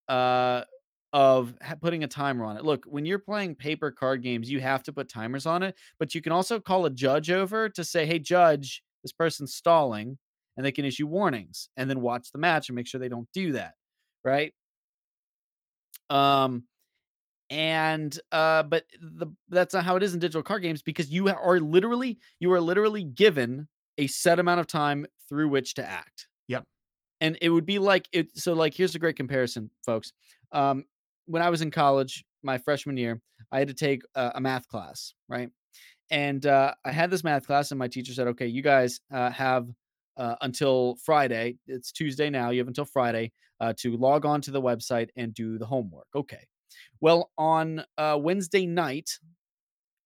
Uh, 0.08 0.62
of 1.12 1.54
putting 1.80 2.04
a 2.04 2.08
timer 2.08 2.44
on 2.44 2.56
it. 2.56 2.64
Look, 2.64 2.84
when 2.86 3.04
you're 3.04 3.18
playing 3.18 3.56
paper 3.56 3.90
card 3.90 4.22
games, 4.22 4.50
you 4.50 4.60
have 4.60 4.82
to 4.84 4.92
put 4.92 5.08
timers 5.08 5.46
on 5.46 5.62
it, 5.62 5.76
but 5.98 6.14
you 6.14 6.22
can 6.22 6.32
also 6.32 6.60
call 6.60 6.86
a 6.86 6.90
judge 6.90 7.30
over 7.30 7.68
to 7.70 7.84
say, 7.84 8.06
"Hey, 8.06 8.18
judge, 8.18 8.82
this 9.02 9.12
person's 9.12 9.54
stalling," 9.54 10.18
and 10.56 10.64
they 10.64 10.72
can 10.72 10.84
issue 10.84 11.06
warnings 11.06 11.68
and 11.76 11.90
then 11.90 12.00
watch 12.00 12.30
the 12.32 12.38
match 12.38 12.68
and 12.68 12.76
make 12.76 12.86
sure 12.86 13.00
they 13.00 13.08
don't 13.08 13.28
do 13.32 13.52
that, 13.52 13.74
right? 14.24 14.54
Um 16.08 16.64
and 17.50 18.18
uh 18.32 18.62
but 18.64 18.84
the 19.00 19.28
that's 19.50 19.74
not 19.74 19.84
how 19.84 19.96
it 19.96 20.02
is 20.02 20.14
in 20.14 20.20
digital 20.20 20.42
card 20.42 20.62
games 20.62 20.82
because 20.82 21.10
you 21.10 21.28
are 21.28 21.60
literally 21.60 22.18
you 22.40 22.52
are 22.52 22.60
literally 22.60 23.04
given 23.04 23.68
a 23.98 24.06
set 24.08 24.38
amount 24.38 24.60
of 24.60 24.66
time 24.66 25.06
through 25.28 25.48
which 25.48 25.74
to 25.74 25.88
act. 25.88 26.28
Yep. 26.48 26.64
And 27.20 27.38
it 27.42 27.50
would 27.50 27.66
be 27.66 27.78
like 27.78 28.08
it 28.12 28.36
so 28.38 28.54
like 28.54 28.74
here's 28.74 28.94
a 28.96 29.00
great 29.00 29.16
comparison, 29.16 29.70
folks. 29.86 30.12
Um 30.52 30.86
when 31.30 31.42
I 31.42 31.50
was 31.50 31.62
in 31.62 31.70
college, 31.70 32.24
my 32.42 32.58
freshman 32.58 32.96
year, 32.96 33.20
I 33.52 33.60
had 33.60 33.68
to 33.68 33.74
take 33.74 34.02
a, 34.14 34.32
a 34.34 34.40
math 34.40 34.66
class, 34.66 35.14
right? 35.28 35.48
And 36.10 36.44
uh, 36.44 36.74
I 36.84 36.90
had 36.90 37.10
this 37.10 37.22
math 37.22 37.46
class, 37.46 37.70
and 37.70 37.78
my 37.78 37.86
teacher 37.86 38.12
said, 38.12 38.26
"Okay, 38.28 38.46
you 38.46 38.62
guys 38.62 39.00
uh, 39.12 39.30
have 39.30 39.68
uh, 40.16 40.34
until 40.40 40.96
Friday. 41.04 41.56
It's 41.68 41.92
Tuesday 41.92 42.30
now. 42.30 42.50
You 42.50 42.58
have 42.58 42.68
until 42.68 42.84
Friday 42.84 43.32
uh, 43.60 43.74
to 43.78 43.96
log 43.96 44.26
on 44.26 44.40
to 44.42 44.50
the 44.50 44.60
website 44.60 45.08
and 45.16 45.32
do 45.32 45.56
the 45.56 45.66
homework." 45.66 46.08
Okay. 46.14 46.44
Well, 47.00 47.30
on 47.38 47.84
uh, 47.96 48.18
Wednesday 48.20 48.66
night, 48.66 49.10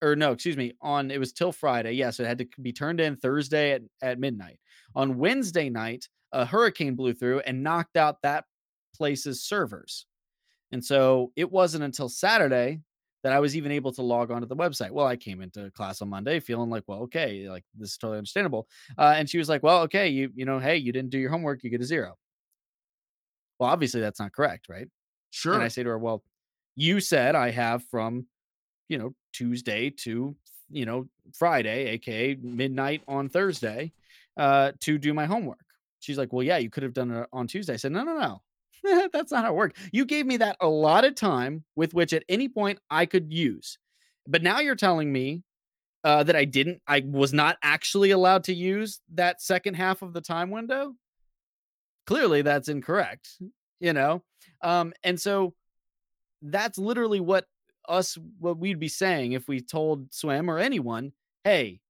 or 0.03 0.15
no, 0.15 0.33
excuse 0.33 0.59
me, 0.59 0.75
on 0.83 1.11
it 1.11 1.19
was 1.19 1.33
till 1.33 1.53
Friday. 1.53 1.93
Yes, 1.93 2.05
yeah, 2.05 2.11
so 2.11 2.23
it 2.25 2.27
had 2.27 2.39
to 2.39 2.47
be 2.61 2.73
turned 2.73 3.01
in 3.01 3.17
Thursday 3.17 3.73
at, 3.73 3.83
at 4.03 4.19
midnight. 4.19 4.59
On 4.95 5.17
Wednesday 5.17 5.71
night, 5.71 6.07
a 6.33 6.45
hurricane 6.45 6.97
blew 6.97 7.15
through 7.15 7.41
and 7.41 7.63
knocked 7.63 7.97
out 7.97 8.21
that 8.23 8.45
place's 8.95 9.43
servers. 9.43 10.07
And 10.75 10.85
so 10.85 11.31
it 11.37 11.53
wasn't 11.53 11.85
until 11.85 12.09
Saturday 12.09 12.81
that 13.23 13.33
I 13.33 13.39
was 13.39 13.57
even 13.57 13.71
able 13.71 13.93
to 13.93 14.03
log 14.03 14.33
onto 14.33 14.49
the 14.49 14.57
website. 14.57 14.91
Well, 14.91 15.07
I 15.07 15.15
came 15.15 15.41
into 15.41 15.71
class 15.71 16.03
on 16.03 16.09
Monday 16.09 16.41
feeling 16.41 16.69
like, 16.69 16.83
well, 16.89 17.03
okay, 17.03 17.49
like 17.49 17.63
this 17.79 17.93
is 17.93 17.97
totally 17.97 18.19
understandable. 18.19 18.67
Uh, 18.99 19.15
and 19.17 19.31
she 19.31 19.39
was 19.39 19.49
like, 19.49 19.63
well, 19.63 19.83
okay, 19.83 20.09
you 20.09 20.33
you 20.35 20.45
know, 20.45 20.59
hey, 20.59 20.77
you 20.77 20.91
didn't 20.91 21.11
do 21.11 21.19
your 21.19 21.31
homework, 21.31 21.63
you 21.63 21.71
get 21.71 21.81
a 21.81 21.85
zero. 21.85 22.17
Well, 23.61 23.71
obviously 23.71 24.01
that's 24.01 24.19
not 24.19 24.33
correct, 24.33 24.69
right? 24.69 24.89
Sure. 25.31 25.55
And 25.55 25.63
I 25.63 25.69
say 25.69 25.85
to 25.85 25.91
her, 25.91 25.99
well, 25.99 26.25
you 26.75 26.99
said 26.99 27.37
I 27.37 27.53
have 27.53 27.85
from, 27.85 28.27
you 28.89 28.99
know, 28.99 29.15
Tuesday 29.33 29.91
to 29.91 30.35
you 30.71 30.87
know 30.87 31.07
Friday, 31.35 31.87
aka 31.91 32.37
midnight 32.43 33.03
on 33.07 33.29
Thursday, 33.29 33.93
uh, 34.37 34.73
to 34.81 34.99
do 34.99 35.15
my 35.15 35.27
homework. 35.27 35.65
She's 36.01 36.19
like, 36.19 36.33
well, 36.33 36.43
yeah, 36.43 36.59
you 36.59 36.69
could 36.69 36.83
have 36.83 36.95
done 36.95 37.13
it 37.13 37.29
on 37.33 37.47
Tuesday. 37.47 37.75
I 37.75 37.77
said, 37.77 37.93
no, 37.93 38.03
no, 38.03 38.19
no. 38.19 38.43
That's 39.13 39.33
not 39.33 39.45
how 39.45 39.53
it 39.53 39.57
worked. 39.57 39.79
You 39.93 40.05
gave 40.05 40.27
me 40.27 40.37
that 40.39 40.57
a 40.61 40.69
lot 40.69 41.05
of 41.05 41.15
time 41.15 41.65
with 41.77 41.95
which 41.95 42.13
at 42.13 42.25
any 42.29 42.49
point 42.49 42.79
I 42.91 43.07
could 43.07 43.33
use. 43.33 43.79
But 44.27 44.43
now 44.43 44.61
you're 44.61 44.75
telling 44.75 45.13
me 45.13 45.43
uh, 46.03 46.23
that 46.25 46.37
I 46.37 46.45
didn't, 46.45 46.83
I 46.87 47.03
was 47.07 47.33
not 47.33 47.57
actually 47.63 48.11
allowed 48.11 48.45
to 48.45 48.55
use 48.55 49.01
that 49.15 49.41
second 49.41 49.75
half 49.75 50.03
of 50.03 50.13
the 50.13 50.21
time 50.21 50.51
window. 50.51 50.95
Clearly, 52.07 52.43
that's 52.43 52.69
incorrect, 52.69 53.29
you 53.81 53.93
know? 53.95 54.23
Um, 54.63 54.93
and 55.03 55.19
so 55.19 55.55
that's 56.43 56.77
literally 56.77 57.21
what 57.21 57.47
us, 57.89 58.19
what 58.39 58.59
we'd 58.59 58.79
be 58.79 58.89
saying 58.89 59.33
if 59.33 59.49
we 59.49 59.61
told 59.61 60.13
Swim 60.13 60.51
or 60.51 60.59
anyone, 60.59 61.13
hey, 61.45 61.81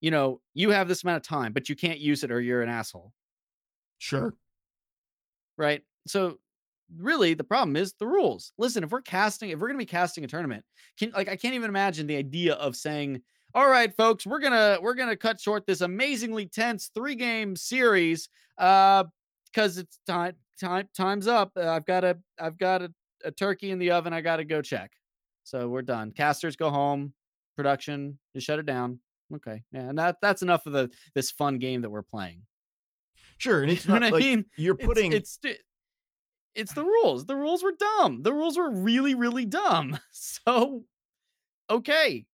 you 0.00 0.10
know, 0.10 0.40
you 0.54 0.70
have 0.70 0.88
this 0.88 1.02
amount 1.02 1.16
of 1.16 1.28
time, 1.28 1.52
but 1.52 1.68
you 1.68 1.76
can't 1.76 1.98
use 1.98 2.24
it 2.24 2.30
or 2.30 2.40
you're 2.40 2.62
an 2.62 2.68
asshole. 2.70 3.12
Sure. 3.98 4.34
Right 5.58 5.82
so 6.10 6.38
really 6.96 7.34
the 7.34 7.44
problem 7.44 7.76
is 7.76 7.94
the 7.94 8.06
rules. 8.06 8.52
Listen, 8.58 8.82
if 8.84 8.90
we're 8.90 9.02
casting, 9.02 9.50
if 9.50 9.58
we're 9.58 9.68
gonna 9.68 9.78
be 9.78 9.86
casting 9.86 10.24
a 10.24 10.28
tournament, 10.28 10.64
can 10.98 11.10
like 11.12 11.28
I 11.28 11.36
can't 11.36 11.54
even 11.54 11.68
imagine 11.68 12.06
the 12.06 12.16
idea 12.16 12.54
of 12.54 12.76
saying, 12.76 13.22
all 13.54 13.68
right, 13.68 13.94
folks, 13.96 14.26
we're 14.26 14.40
gonna 14.40 14.78
we're 14.80 14.94
gonna 14.94 15.16
cut 15.16 15.40
short 15.40 15.66
this 15.66 15.80
amazingly 15.80 16.46
tense 16.46 16.90
three 16.94 17.14
game 17.14 17.56
series 17.56 18.28
uh 18.58 19.04
because 19.52 19.78
it's 19.78 19.98
time 20.06 20.34
time 20.60 20.88
time's 20.96 21.26
up. 21.26 21.52
Uh, 21.56 21.68
I've 21.68 21.86
got 21.86 22.04
a 22.04 22.18
I've 22.38 22.58
got 22.58 22.82
a, 22.82 22.92
a 23.24 23.30
turkey 23.30 23.70
in 23.70 23.78
the 23.78 23.90
oven. 23.92 24.12
I 24.12 24.20
gotta 24.20 24.44
go 24.44 24.62
check. 24.62 24.92
So 25.44 25.68
we're 25.68 25.82
done. 25.82 26.12
Casters 26.12 26.56
go 26.56 26.70
home. 26.70 27.14
Production 27.56 28.18
just 28.34 28.46
shut 28.46 28.58
it 28.58 28.66
down. 28.66 29.00
Okay, 29.34 29.62
yeah, 29.72 29.88
and 29.88 29.98
that 29.98 30.16
that's 30.22 30.42
enough 30.42 30.66
of 30.66 30.72
the 30.72 30.90
this 31.14 31.30
fun 31.30 31.58
game 31.58 31.82
that 31.82 31.90
we're 31.90 32.02
playing. 32.02 32.42
Sure, 33.38 33.62
and 33.62 33.70
it's 33.72 33.84
You 33.86 33.94
know 33.94 33.98
not 34.00 34.12
what 34.12 34.22
I 34.22 34.26
mean? 34.26 34.44
you're 34.56 34.74
putting 34.74 35.12
it's, 35.12 35.38
it's 35.42 35.60
it's 36.54 36.72
the 36.72 36.84
rules. 36.84 37.26
The 37.26 37.36
rules 37.36 37.62
were 37.62 37.74
dumb. 37.78 38.22
The 38.22 38.32
rules 38.32 38.56
were 38.56 38.70
really, 38.70 39.14
really 39.14 39.46
dumb. 39.46 39.98
So, 40.10 40.84
okay, 41.68 42.24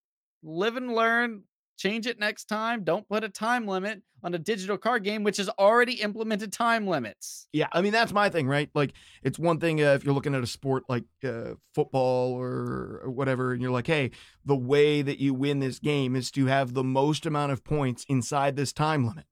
live 0.42 0.76
and 0.76 0.94
learn. 0.94 1.42
Change 1.76 2.06
it 2.06 2.20
next 2.20 2.44
time. 2.44 2.84
Don't 2.84 3.08
put 3.08 3.24
a 3.24 3.28
time 3.28 3.66
limit 3.66 4.02
on 4.22 4.32
a 4.32 4.38
digital 4.38 4.78
card 4.78 5.04
game, 5.04 5.22
which 5.22 5.36
has 5.36 5.48
already 5.58 5.94
implemented 5.94 6.52
time 6.52 6.86
limits. 6.86 7.46
Yeah, 7.52 7.66
I 7.72 7.82
mean 7.82 7.92
that's 7.92 8.12
my 8.12 8.30
thing, 8.30 8.46
right? 8.46 8.70
Like 8.74 8.92
it's 9.22 9.38
one 9.38 9.58
thing 9.58 9.82
uh, 9.82 9.94
if 9.94 10.04
you're 10.04 10.14
looking 10.14 10.34
at 10.34 10.42
a 10.42 10.46
sport 10.46 10.84
like 10.88 11.04
uh, 11.24 11.54
football 11.74 12.32
or, 12.32 13.02
or 13.04 13.10
whatever, 13.10 13.52
and 13.52 13.60
you're 13.60 13.70
like, 13.70 13.86
hey, 13.86 14.12
the 14.44 14.56
way 14.56 15.02
that 15.02 15.18
you 15.18 15.34
win 15.34 15.60
this 15.60 15.78
game 15.78 16.14
is 16.14 16.30
to 16.32 16.46
have 16.46 16.72
the 16.72 16.84
most 16.84 17.26
amount 17.26 17.52
of 17.52 17.64
points 17.64 18.06
inside 18.08 18.56
this 18.56 18.72
time 18.72 19.06
limit. 19.06 19.26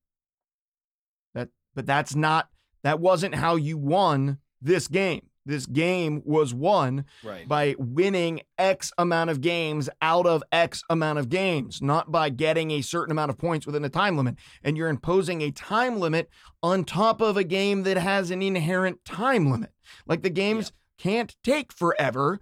That, 1.35 1.49
but 1.75 1.87
that's 1.87 2.15
not. 2.15 2.49
That 2.83 2.99
wasn't 2.99 3.37
how 3.37 3.55
you 3.55 3.79
won 3.79 4.39
this 4.63 4.89
game. 4.89 5.27
This 5.45 5.67
game 5.67 6.23
was 6.25 6.55
won 6.55 7.05
Right. 7.25 7.49
by 7.49 7.75
winning 7.77 8.43
X 8.59 8.93
amount 8.97 9.29
of 9.31 9.41
games 9.41 9.91
out 10.01 10.25
of 10.25 10.45
X 10.53 10.85
amount 10.89 11.19
of 11.19 11.29
games, 11.29 11.83
not 11.83 12.13
by 12.13 12.29
getting 12.31 12.71
a 12.71 12.81
certain 12.81 13.11
amount 13.11 13.31
of 13.31 13.39
points 13.39 13.67
within 13.67 13.85
a 13.85 13.89
time 13.89 14.17
limit. 14.17 14.37
And 14.63 14.77
you're 14.77 14.89
imposing 14.89 15.43
a 15.43 15.51
time 15.51 15.99
limit 15.99 16.31
on 16.63 16.85
top 16.85 17.21
of 17.21 17.37
a 17.37 17.43
game 17.43 17.83
that 17.83 17.97
has 17.97 18.31
an 18.31 18.41
inherent 18.41 19.05
time 19.05 19.51
limit. 19.51 19.71
Like 20.07 20.23
the 20.23 20.31
games 20.31 20.71
can't 20.97 21.35
take 21.43 21.73
forever. 21.73 22.39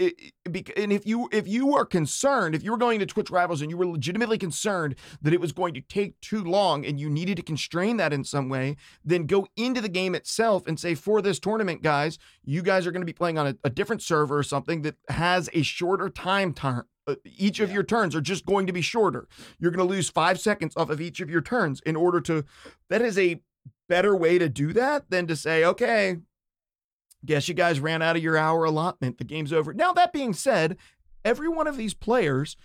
And 0.00 0.92
if 0.92 1.06
you 1.06 1.28
if 1.32 1.46
you 1.46 1.74
are 1.74 1.84
concerned, 1.84 2.54
if 2.54 2.62
you 2.62 2.70
were 2.70 2.78
going 2.78 2.98
to 3.00 3.06
Twitch 3.06 3.30
Rivals 3.30 3.60
and 3.60 3.70
you 3.70 3.76
were 3.76 3.86
legitimately 3.86 4.38
concerned 4.38 4.94
that 5.20 5.32
it 5.34 5.40
was 5.40 5.52
going 5.52 5.74
to 5.74 5.80
take 5.80 6.20
too 6.20 6.42
long 6.42 6.86
and 6.86 6.98
you 6.98 7.10
needed 7.10 7.36
to 7.36 7.42
constrain 7.42 7.96
that 7.98 8.12
in 8.12 8.24
some 8.24 8.48
way, 8.48 8.76
then 9.04 9.26
go 9.26 9.46
into 9.56 9.80
the 9.80 9.88
game 9.88 10.14
itself 10.14 10.66
and 10.66 10.80
say, 10.80 10.94
for 10.94 11.20
this 11.20 11.38
tournament, 11.38 11.82
guys, 11.82 12.18
you 12.44 12.62
guys 12.62 12.86
are 12.86 12.92
going 12.92 13.02
to 13.02 13.06
be 13.06 13.12
playing 13.12 13.38
on 13.38 13.46
a, 13.46 13.56
a 13.62 13.70
different 13.70 14.02
server 14.02 14.38
or 14.38 14.42
something 14.42 14.82
that 14.82 14.96
has 15.08 15.48
a 15.52 15.62
shorter 15.62 16.08
time 16.08 16.54
turn. 16.54 16.84
Uh, 17.06 17.14
each 17.24 17.60
of 17.60 17.68
Yeah. 17.68 17.74
your 17.76 17.82
turns 17.82 18.14
are 18.14 18.20
just 18.20 18.44
going 18.46 18.66
to 18.66 18.72
be 18.72 18.82
shorter. 18.82 19.28
You're 19.58 19.70
going 19.70 19.86
to 19.86 19.94
lose 19.94 20.08
five 20.10 20.40
seconds 20.40 20.74
off 20.76 20.90
of 20.90 21.00
each 21.00 21.20
of 21.20 21.30
your 21.30 21.40
turns 21.42 21.80
in 21.82 21.96
order 21.96 22.20
to. 22.22 22.44
That 22.88 23.02
is 23.02 23.18
a 23.18 23.40
better 23.88 24.14
way 24.14 24.38
to 24.38 24.48
do 24.48 24.72
that 24.72 25.10
than 25.10 25.26
to 25.26 25.34
say, 25.36 25.64
okay, 25.64 26.18
Guess 27.24 27.48
you 27.48 27.54
guys 27.54 27.80
ran 27.80 28.02
out 28.02 28.16
of 28.16 28.22
your 28.22 28.36
hour 28.36 28.64
allotment. 28.64 29.18
The 29.18 29.24
game's 29.24 29.52
over. 29.52 29.72
Now, 29.74 29.92
that 29.92 30.12
being 30.12 30.32
said, 30.32 30.76
every 31.24 31.48
one 31.48 31.66
of 31.66 31.76
these 31.76 31.94
players 31.94 32.56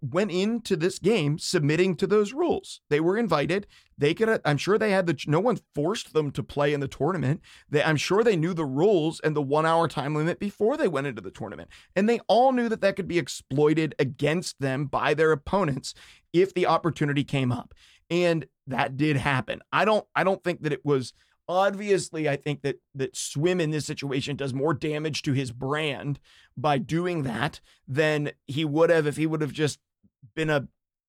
went 0.00 0.30
into 0.30 0.76
this 0.76 0.98
game 0.98 1.38
submitting 1.38 1.96
to 1.96 2.06
those 2.06 2.32
rules. 2.32 2.80
They 2.90 3.00
were 3.00 3.16
invited. 3.16 3.66
They 3.98 4.14
could, 4.14 4.40
I'm 4.44 4.58
sure 4.58 4.78
they 4.78 4.90
had 4.90 5.06
the, 5.06 5.18
no 5.26 5.40
one 5.40 5.58
forced 5.74 6.12
them 6.12 6.30
to 6.32 6.42
play 6.42 6.72
in 6.72 6.80
the 6.80 6.88
tournament. 6.88 7.40
They, 7.68 7.82
I'm 7.82 7.96
sure 7.96 8.22
they 8.22 8.36
knew 8.36 8.54
the 8.54 8.66
rules 8.66 9.18
and 9.20 9.34
the 9.34 9.42
one 9.42 9.66
hour 9.66 9.88
time 9.88 10.14
limit 10.14 10.38
before 10.38 10.76
they 10.76 10.88
went 10.88 11.06
into 11.06 11.22
the 11.22 11.30
tournament. 11.30 11.70
And 11.96 12.08
they 12.08 12.20
all 12.28 12.52
knew 12.52 12.68
that 12.68 12.80
that 12.82 12.96
could 12.96 13.08
be 13.08 13.18
exploited 13.18 13.94
against 13.98 14.60
them 14.60 14.86
by 14.86 15.14
their 15.14 15.32
opponents 15.32 15.94
if 16.32 16.52
the 16.52 16.66
opportunity 16.66 17.24
came 17.24 17.50
up. 17.50 17.74
And 18.08 18.46
that 18.68 18.96
did 18.96 19.16
happen. 19.16 19.62
I 19.72 19.84
don't, 19.84 20.06
I 20.14 20.22
don't 20.22 20.44
think 20.44 20.62
that 20.62 20.72
it 20.72 20.84
was, 20.84 21.12
obviously 21.48 22.28
i 22.28 22.36
think 22.36 22.62
that 22.62 22.76
that 22.94 23.16
swim 23.16 23.60
in 23.60 23.70
this 23.70 23.86
situation 23.86 24.36
does 24.36 24.54
more 24.54 24.74
damage 24.74 25.22
to 25.22 25.32
his 25.32 25.52
brand 25.52 26.18
by 26.56 26.78
doing 26.78 27.22
that 27.22 27.60
than 27.86 28.30
he 28.46 28.64
would 28.64 28.90
have 28.90 29.06
if 29.06 29.16
he 29.16 29.26
would 29.26 29.40
have 29.40 29.52
just 29.52 29.78
been 30.34 30.50
a 30.50 30.66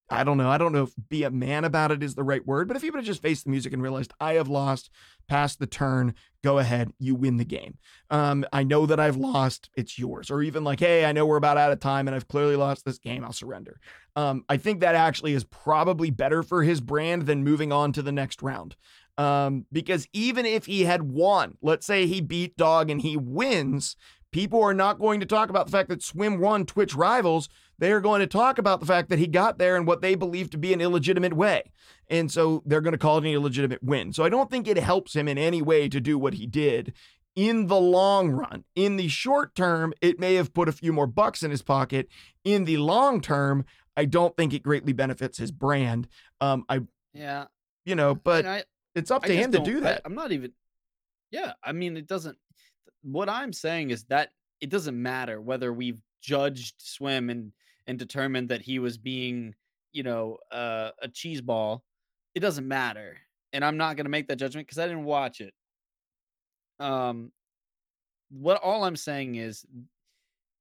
i 0.10 0.23
don't 0.23 0.38
know 0.38 0.50
i 0.50 0.58
don't 0.58 0.73
know 0.73 0.84
if 0.84 0.93
be 1.10 1.23
a 1.23 1.32
man 1.32 1.65
about 1.65 1.91
it 1.91 2.04
is 2.04 2.15
the 2.15 2.23
right 2.23 2.45
word 2.45 2.67
but 2.67 2.78
if 2.78 2.84
he 2.84 2.89
would 2.89 2.97
have 2.97 3.06
just 3.06 3.21
faced 3.21 3.45
the 3.45 3.50
music 3.50 3.73
and 3.73 3.82
realized 3.82 4.13
i 4.19 4.34
have 4.34 4.47
lost 4.47 4.89
passed 5.28 5.60
the 5.60 5.67
turn 5.67 6.13
go 6.47 6.60
ahead 6.60 6.93
you 6.97 7.13
win 7.13 7.36
the 7.36 7.43
game. 7.43 7.78
Um 8.10 8.45
i 8.54 8.63
know 8.63 8.86
that 8.86 9.02
i've 9.02 9.17
lost 9.17 9.69
it's 9.76 10.00
yours. 10.00 10.32
Or 10.32 10.41
even 10.41 10.63
like 10.63 10.80
hey 10.80 11.04
i 11.04 11.12
know 11.12 11.26
we're 11.26 11.36
about 11.36 11.58
out 11.58 11.73
of 11.73 11.82
time 11.82 12.08
and 12.08 12.15
i've 12.15 12.30
clearly 12.30 12.56
lost 12.56 12.86
this 12.86 12.97
game 12.97 13.26
i'll 13.26 13.34
surrender. 13.34 13.82
Um 14.15 14.45
i 14.47 14.56
think 14.56 14.80
that 14.80 14.95
actually 14.95 15.34
is 15.34 15.43
probably 15.43 16.10
better 16.10 16.43
for 16.43 16.63
his 16.63 16.80
brand 16.80 17.23
than 17.23 17.43
moving 17.43 17.73
on 17.73 17.91
to 17.93 18.02
the 18.02 18.13
next 18.13 18.41
round 18.41 18.78
um, 19.17 19.65
because 19.71 20.08
even 20.13 20.45
if 20.45 20.65
he 20.65 20.84
had 20.84 21.03
won, 21.03 21.58
let's 21.62 21.86
say 21.86 22.06
he 22.06 22.21
beat 22.21 22.56
Dog 22.58 22.89
and 22.89 23.01
he 23.01 23.17
wins, 23.17 23.95
people 24.32 24.62
are 24.62 24.73
not 24.73 24.99
going 24.99 25.19
to 25.19 25.25
talk 25.25 25.49
about 25.49 25.65
the 25.65 25.71
fact 25.71 25.89
that 25.89 26.03
Swim 26.03 26.39
won 26.39 26.65
Twitch 26.65 26.93
Rivals. 26.95 27.49
They 27.80 27.91
are 27.91 28.01
going 28.01 28.21
to 28.21 28.27
talk 28.27 28.58
about 28.58 28.80
the 28.80 28.86
fact 28.86 29.10
that 29.10 29.19
he 29.19 29.27
got 29.27 29.58
there 29.58 29.75
in 29.77 29.86
what 29.86 30.01
they 30.01 30.15
believe 30.15 30.49
to 30.51 30.58
be 30.58 30.73
an 30.73 30.82
illegitimate 30.82 31.34
way. 31.34 31.63
And 32.10 32.32
so 32.32 32.63
they're 32.65 32.82
going 32.82 32.93
to 32.93 32.97
call 32.97 33.17
it 33.17 33.23
an 33.25 33.32
illegitimate 33.32 33.84
win. 33.84 34.13
So 34.13 34.23
I 34.23 34.30
don't 34.30 34.49
think 34.49 34.67
it 34.67 34.77
helps 34.77 35.15
him 35.15 35.27
in 35.27 35.38
any 35.38 35.62
way 35.62 35.88
to 35.89 35.99
do 35.99 36.17
what 36.17 36.36
he 36.36 36.47
did 36.47 36.93
in 37.36 37.67
the 37.67 37.80
long 37.80 38.30
run. 38.32 38.63
In 38.75 38.97
the 38.97 39.08
short 39.10 39.53
term, 39.56 39.93
it 40.01 40.19
may 40.19 40.36
have 40.36 40.53
put 40.53 40.67
a 40.67 40.71
few 40.71 40.91
more 40.91 41.06
bucks 41.08 41.43
in 41.43 41.51
his 41.51 41.62
pocket. 41.62 42.08
In 42.43 42.65
the 42.65 42.77
long 42.77 43.21
term, 43.21 43.63
I 43.95 44.06
don't 44.06 44.36
think 44.36 44.53
it 44.53 44.63
greatly 44.63 44.93
benefits 44.93 45.38
his 45.38 45.51
brand. 45.51 46.08
Um, 46.41 46.65
I, 46.67 46.82
Yeah. 47.13 47.45
you 47.86 47.93
know, 47.95 48.15
but 48.15 48.45
I, 48.45 48.63
it's 48.98 49.12
up 49.12 49.24
to 49.24 49.36
him 49.36 49.52
to 49.52 49.60
do 49.60 49.78
I- 49.78 49.82
that. 49.82 50.02
I'm 50.06 50.16
not 50.16 50.32
even. 50.32 50.52
Yeah, 51.32 51.54
I 51.64 51.72
mean, 51.74 51.98
it 51.98 52.08
doesn't. 52.08 52.38
What 53.04 53.30
I'm 53.30 53.54
saying 53.54 53.90
is 53.92 54.06
that 54.06 54.32
it 54.62 54.70
doesn't 54.70 55.00
matter 55.02 55.42
whether 55.42 55.72
we've 55.74 56.02
judged 56.22 56.76
swim 56.78 57.30
and 57.30 57.52
and 57.86 57.98
determined 57.98 58.50
that 58.50 58.62
he 58.62 58.80
was 58.80 58.98
being, 58.98 59.56
you 59.94 60.04
know, 60.04 60.38
uh, 60.52 60.92
a 61.02 61.08
cheese 61.08 61.42
ball. 61.42 61.84
It 62.36 62.40
doesn't 62.42 62.68
matter, 62.68 63.18
and 63.54 63.64
I'm 63.64 63.78
not 63.78 63.98
gonna 63.98 64.10
make 64.10 64.28
that 64.28 64.38
judgment 64.38 64.68
because 64.68 64.80
I 64.80 64.88
didn't 64.88 65.06
watch 65.06 65.42
it. 65.42 65.54
Um, 66.80 67.32
what 68.30 68.62
all 68.62 68.84
I'm 68.84 68.96
saying 68.96 69.36
is, 69.36 69.66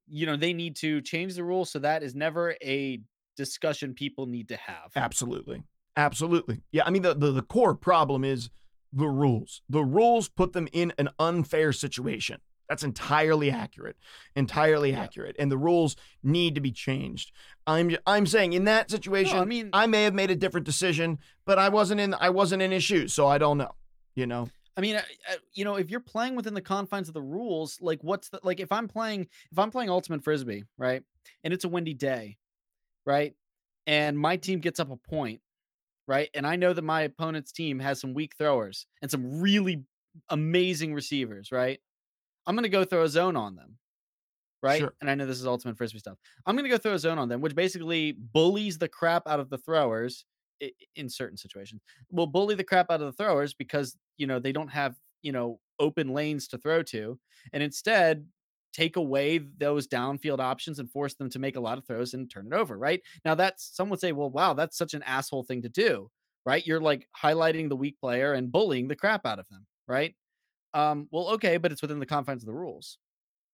you 0.09 0.27
know, 0.27 0.37
they 0.37 0.53
need 0.53 0.77
to 0.77 1.01
change 1.01 1.35
the 1.35 1.45
rules 1.45 1.71
so 1.71 1.79
that 1.81 2.03
is 2.03 2.15
never 2.15 2.55
a 2.63 3.01
discussion 3.37 3.93
people 3.95 4.27
need 4.27 4.49
to 4.49 4.57
have. 4.57 4.93
Absolutely. 4.95 5.63
Absolutely. 5.97 6.63
Yeah. 6.73 6.83
I 6.87 6.91
mean, 6.91 7.03
the, 7.03 7.15
the, 7.15 7.33
the 7.33 7.43
core 7.43 7.75
problem 7.75 8.25
is 8.25 8.51
the 8.93 9.09
rules. 9.09 9.63
The 9.69 9.83
rules 9.85 10.29
put 10.29 10.53
them 10.53 10.69
in 10.73 10.93
an 10.99 11.09
unfair 11.19 11.73
situation. 11.73 12.41
That's 12.69 12.83
entirely 12.83 13.51
accurate. 13.51 13.97
Entirely 14.35 14.91
Yeah. 14.91 15.03
accurate. 15.03 15.37
And 15.39 15.51
the 15.53 15.57
rules 15.59 15.97
need 16.23 16.55
to 16.57 16.61
be 16.61 16.73
changed. 16.73 17.31
I'm 17.67 17.97
I'm 18.07 18.27
saying 18.27 18.55
in 18.55 18.65
that 18.65 18.91
situation, 18.91 19.39
I 19.39 19.45
mean- 19.45 19.71
I 19.73 19.87
may 19.87 20.03
have 20.05 20.15
made 20.15 20.31
a 20.31 20.37
different 20.37 20.67
decision, 20.67 21.19
but 21.45 21.59
I 21.59 21.69
wasn't 21.69 22.01
in 22.01 22.15
I 22.15 22.31
wasn't 22.31 22.63
in 22.63 22.73
his 22.73 22.83
shoes, 22.83 23.13
so 23.15 23.27
I 23.29 23.39
don't 23.39 23.59
know. 23.59 23.75
You 24.17 24.27
know? 24.27 24.49
I 24.77 24.81
mean, 24.81 24.97
I, 24.97 25.01
I, 25.29 25.37
you 25.55 25.65
know, 25.65 25.77
if 25.77 25.91
you're 25.91 26.01
playing 26.01 26.35
within 26.37 26.55
the 26.55 26.61
confines 26.61 27.09
of 27.09 27.15
the 27.15 27.23
rules, 27.23 27.79
like 27.81 28.01
what's 28.03 28.29
the 28.31 28.41
like 28.43 28.61
if 28.61 28.73
I'm 28.73 28.89
playing 28.89 29.29
if 29.53 29.59
I'm 29.59 29.71
playing 29.71 29.89
ultimate 29.91 30.25
frisbee, 30.25 30.65
right? 30.77 31.03
And 31.45 31.55
it's 31.55 31.65
a 31.65 31.69
windy 31.69 31.95
day, 31.95 32.37
right? 33.05 33.35
And 33.87 34.19
my 34.19 34.37
team 34.37 34.59
gets 34.59 34.81
up 34.81 34.91
a 34.91 34.97
point, 34.97 35.41
right? 36.07 36.29
And 36.35 36.47
I 36.47 36.57
know 36.57 36.73
that 36.73 36.83
my 36.83 37.03
opponent's 37.03 37.53
team 37.53 37.79
has 37.81 38.01
some 38.01 38.15
weak 38.15 38.33
throwers 38.39 38.87
and 39.03 39.11
some 39.11 39.41
really 39.41 39.85
amazing 40.31 40.95
receivers, 40.95 41.53
right? 41.53 41.79
I'm 42.47 42.55
going 42.55 42.65
to 42.65 42.69
go 42.69 42.85
throw 42.85 43.03
a 43.03 43.09
zone 43.09 43.37
on 43.37 43.57
them. 43.57 43.79
Right? 44.63 44.81
Sure. 44.81 44.95
And 45.01 45.09
I 45.11 45.15
know 45.15 45.27
this 45.27 45.39
is 45.39 45.47
ultimate 45.47 45.77
frisbee 45.77 45.99
stuff. 45.99 46.19
I'm 46.45 46.57
going 46.57 46.65
to 46.65 46.71
go 46.71 46.79
throw 46.79 46.95
a 46.95 46.99
zone 46.99 47.19
on 47.19 47.29
them, 47.29 47.41
which 47.41 47.55
basically 47.55 48.13
bullies 48.13 48.79
the 48.79 48.89
crap 48.89 49.29
out 49.29 49.39
of 49.39 49.51
the 49.51 49.59
throwers 49.59 50.25
in 50.95 51.09
certain 51.09 51.37
situations 51.37 51.83
will 52.11 52.27
bully 52.27 52.55
the 52.55 52.65
crap 52.65 52.91
out 52.91 53.01
of 53.01 53.07
the 53.07 53.23
throwers 53.23 53.55
because 53.55 53.97
you 54.17 54.27
know 54.27 54.39
they 54.39 54.53
don't 54.53 54.69
have 54.69 54.97
you 55.23 55.33
know 55.33 55.61
open 55.79 56.09
lanes 56.09 56.49
to 56.49 56.59
throw 56.59 56.83
to 56.83 57.19
and 57.53 57.63
instead 57.63 58.27
take 58.77 58.97
away 58.97 59.39
those 59.39 59.89
downfield 59.89 60.39
options 60.41 60.79
and 60.79 60.91
force 60.91 61.15
them 61.15 61.31
to 61.31 61.39
make 61.39 61.57
a 61.57 61.61
lot 61.61 61.79
of 61.79 61.87
throws 61.87 62.15
and 62.15 62.31
turn 62.31 62.47
it 62.49 62.53
over 62.53 62.77
right 62.79 63.01
now 63.25 63.35
that's 63.35 63.75
some 63.75 63.89
would 63.89 64.01
say 64.01 64.13
well 64.13 64.31
wow 64.31 64.53
that's 64.55 64.77
such 64.77 64.95
an 64.95 65.03
asshole 65.05 65.45
thing 65.45 65.63
to 65.63 65.69
do 65.71 66.11
right 66.45 66.67
you're 66.67 66.81
like 66.81 67.09
highlighting 67.25 67.69
the 67.71 67.77
weak 67.77 67.99
player 68.01 68.35
and 68.35 68.53
bullying 68.53 68.89
the 68.89 68.97
crap 68.97 69.25
out 69.27 69.39
of 69.39 69.49
them 69.49 69.67
right 69.89 70.15
um 70.75 71.09
well 71.11 71.29
okay 71.29 71.57
but 71.59 71.73
it's 71.73 71.83
within 71.83 71.99
the 72.01 72.07
confines 72.07 72.43
of 72.43 72.47
the 72.47 72.55
rules 72.55 72.99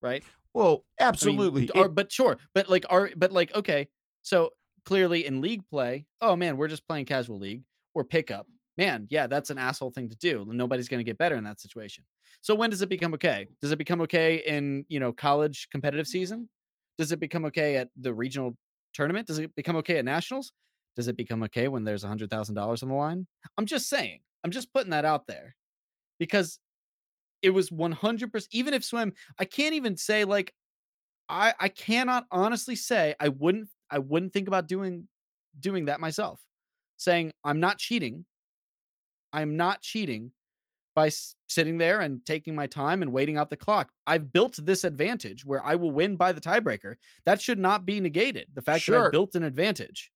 right 0.03 0.25
Well, 0.55 0.85
I 1.23 1.27
mean, 1.27 1.49
absolutely. 1.49 1.71
are- 1.73 1.89
but 1.89 2.13
sure, 2.13 2.39
but 2.55 2.69
like 2.69 2.85
are 2.91 3.11
but 3.17 3.33
like 3.33 3.55
okay, 3.55 3.89
so 4.23 4.51
clearly 4.85 5.25
in 5.27 5.41
league 5.41 5.67
play, 5.71 6.07
oh 6.21 6.37
man, 6.37 6.57
we're 6.59 6.69
just 6.69 6.87
playing 6.87 7.07
casual 7.07 7.39
league 7.39 7.63
or 7.95 8.05
pickup. 8.05 8.47
Man, 8.79 9.07
yeah, 9.11 9.27
that's 9.27 9.51
an 9.51 9.59
asshole 9.59 9.91
thing 9.91 10.09
to 10.09 10.17
do. 10.17 10.47
Nobody's 10.49 10.89
going 10.89 11.01
to 11.01 11.05
get 11.05 11.19
better 11.19 11.37
in 11.37 11.45
that 11.45 11.61
situation. 11.61 12.05
So 12.41 12.55
when 12.55 12.71
does 12.71 12.81
it 12.83 12.89
become 12.89 13.13
okay? 13.15 13.49
Does 13.61 13.71
it 13.71 13.77
become 13.77 14.01
okay 14.03 14.43
in, 14.47 14.87
you 14.89 14.99
know, 14.99 15.13
college 15.13 15.69
competitive 15.71 16.07
season? 16.07 16.49
Does 16.97 17.13
it 17.13 17.21
become 17.21 17.45
okay 17.47 17.77
at 17.77 17.89
the 18.01 18.15
regional 18.15 18.57
tournament? 18.95 19.27
Does 19.27 19.39
it 19.39 19.55
become 19.55 19.77
okay 19.77 19.99
at 19.99 20.05
nationals? 20.05 20.53
Does 20.97 21.09
it 21.09 21.17
become 21.17 21.43
okay 21.45 21.69
when 21.69 21.85
there's 21.85 22.05
a 22.05 22.09
$100,000 22.09 22.83
on 22.83 22.89
the 22.89 22.95
line? 22.95 23.27
I'm 23.59 23.67
just 23.67 23.89
saying. 23.89 24.21
I'm 24.45 24.51
just 24.51 24.73
putting 24.73 24.91
that 24.91 25.05
out 25.05 25.27
there. 25.27 25.55
Because 26.19 26.59
it 27.43 27.51
was 27.51 27.71
100% 27.71 28.47
even 28.53 28.73
if 28.73 28.85
swim 28.85 29.13
I 29.39 29.45
can't 29.45 29.75
even 29.75 29.97
say 29.97 30.25
like 30.25 30.55
I 31.29 31.55
I 31.59 31.69
cannot 31.69 32.25
honestly 32.31 32.77
say 32.77 33.15
I 33.21 33.29
wouldn't 33.29 33.69
I 33.91 33.99
wouldn't 33.99 34.33
think 34.33 34.49
about 34.49 34.69
doing 34.69 35.09
doing 35.59 35.87
that 35.87 36.01
myself. 36.01 36.41
Saying 36.97 37.33
I'm 37.45 37.61
not 37.61 37.79
cheating. 37.79 38.25
I'm 39.33 39.57
not 39.57 39.81
cheating 39.81 40.33
by 40.95 41.07
s- 41.07 41.35
sitting 41.49 41.79
there 41.79 42.01
and 42.01 42.25
taking 42.27 42.55
my 42.55 42.67
time 42.67 43.03
and 43.03 43.13
waiting 43.13 43.37
out 43.39 43.49
the 43.51 43.57
clock. 43.57 43.91
I've 44.07 44.33
built 44.33 44.59
this 44.63 44.85
advantage 44.85 45.45
where 45.45 45.65
I 45.65 45.75
will 45.75 45.91
win 45.91 46.17
by 46.17 46.33
the 46.33 46.41
tiebreaker. 46.41 46.97
That 47.25 47.41
should 47.41 47.59
not 47.59 47.87
be 47.87 48.01
negated. 48.01 48.49
The 48.55 48.63
fact 48.63 48.87
that 48.87 48.93
I 49.09 49.11
built 49.11 49.35
an 49.35 49.43
advantage 49.43 50.11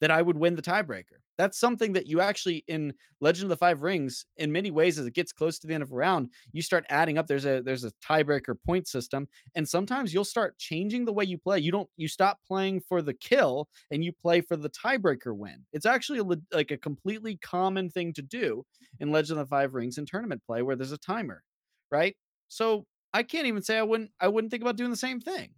that 0.00 0.10
I 0.10 0.20
would 0.20 0.36
win 0.36 0.56
the 0.56 0.62
tiebreaker. 0.62 1.20
That's 1.38 1.58
something 1.58 1.92
that 1.94 2.06
you 2.06 2.20
actually 2.20 2.64
in 2.68 2.94
Legend 3.20 3.44
of 3.44 3.48
the 3.50 3.56
Five 3.56 3.82
Rings, 3.82 4.26
in 4.36 4.52
many 4.52 4.70
ways, 4.70 4.98
as 4.98 5.06
it 5.06 5.14
gets 5.14 5.32
close 5.32 5.58
to 5.60 5.66
the 5.66 5.74
end 5.74 5.82
of 5.82 5.90
a 5.92 5.94
round, 5.94 6.30
you 6.52 6.62
start 6.62 6.84
adding 6.88 7.18
up. 7.18 7.26
There's 7.26 7.46
a 7.46 7.62
there's 7.62 7.84
a 7.84 7.92
tiebreaker 8.04 8.54
point 8.66 8.86
system, 8.86 9.28
and 9.54 9.68
sometimes 9.68 10.12
you'll 10.12 10.24
start 10.24 10.58
changing 10.58 11.04
the 11.04 11.12
way 11.12 11.24
you 11.24 11.38
play. 11.38 11.58
You 11.58 11.72
don't 11.72 11.90
you 11.96 12.08
stop 12.08 12.40
playing 12.46 12.80
for 12.80 13.02
the 13.02 13.14
kill 13.14 13.68
and 13.90 14.04
you 14.04 14.12
play 14.12 14.40
for 14.40 14.56
the 14.56 14.70
tiebreaker 14.70 15.34
win. 15.36 15.64
It's 15.72 15.86
actually 15.86 16.18
a, 16.20 16.54
like 16.54 16.70
a 16.70 16.76
completely 16.76 17.36
common 17.38 17.90
thing 17.90 18.12
to 18.14 18.22
do 18.22 18.64
in 19.00 19.10
Legend 19.10 19.40
of 19.40 19.46
the 19.46 19.50
Five 19.50 19.74
Rings 19.74 19.98
in 19.98 20.06
tournament 20.06 20.42
play 20.46 20.62
where 20.62 20.76
there's 20.76 20.92
a 20.92 20.98
timer, 20.98 21.42
right? 21.90 22.16
So 22.48 22.86
I 23.12 23.22
can't 23.22 23.46
even 23.46 23.62
say 23.62 23.78
I 23.78 23.82
wouldn't 23.82 24.12
I 24.20 24.28
wouldn't 24.28 24.50
think 24.50 24.62
about 24.62 24.76
doing 24.76 24.90
the 24.90 24.96
same 24.96 25.20
thing. 25.20 25.54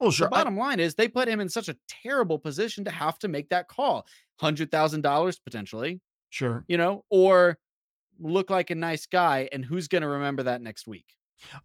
Oh, 0.00 0.06
well, 0.06 0.10
sure. 0.10 0.28
The 0.28 0.30
I- 0.32 0.44
bottom 0.44 0.56
line 0.56 0.80
is 0.80 0.94
they 0.94 1.08
put 1.08 1.28
him 1.28 1.40
in 1.40 1.48
such 1.48 1.68
a 1.68 1.76
terrible 1.88 2.38
position 2.38 2.84
to 2.84 2.90
have 2.90 3.18
to 3.20 3.28
make 3.28 3.48
that 3.50 3.68
call. 3.68 4.06
Hundred 4.40 4.70
thousand 4.70 5.02
dollars 5.02 5.38
potentially, 5.38 6.00
sure. 6.30 6.64
you 6.66 6.76
know, 6.76 7.04
or 7.10 7.58
look 8.18 8.50
like 8.50 8.70
a 8.70 8.74
nice 8.74 9.06
guy, 9.06 9.48
and 9.52 9.64
who's 9.64 9.88
gonna 9.88 10.08
remember 10.08 10.44
that 10.44 10.62
next 10.62 10.86
week? 10.86 11.06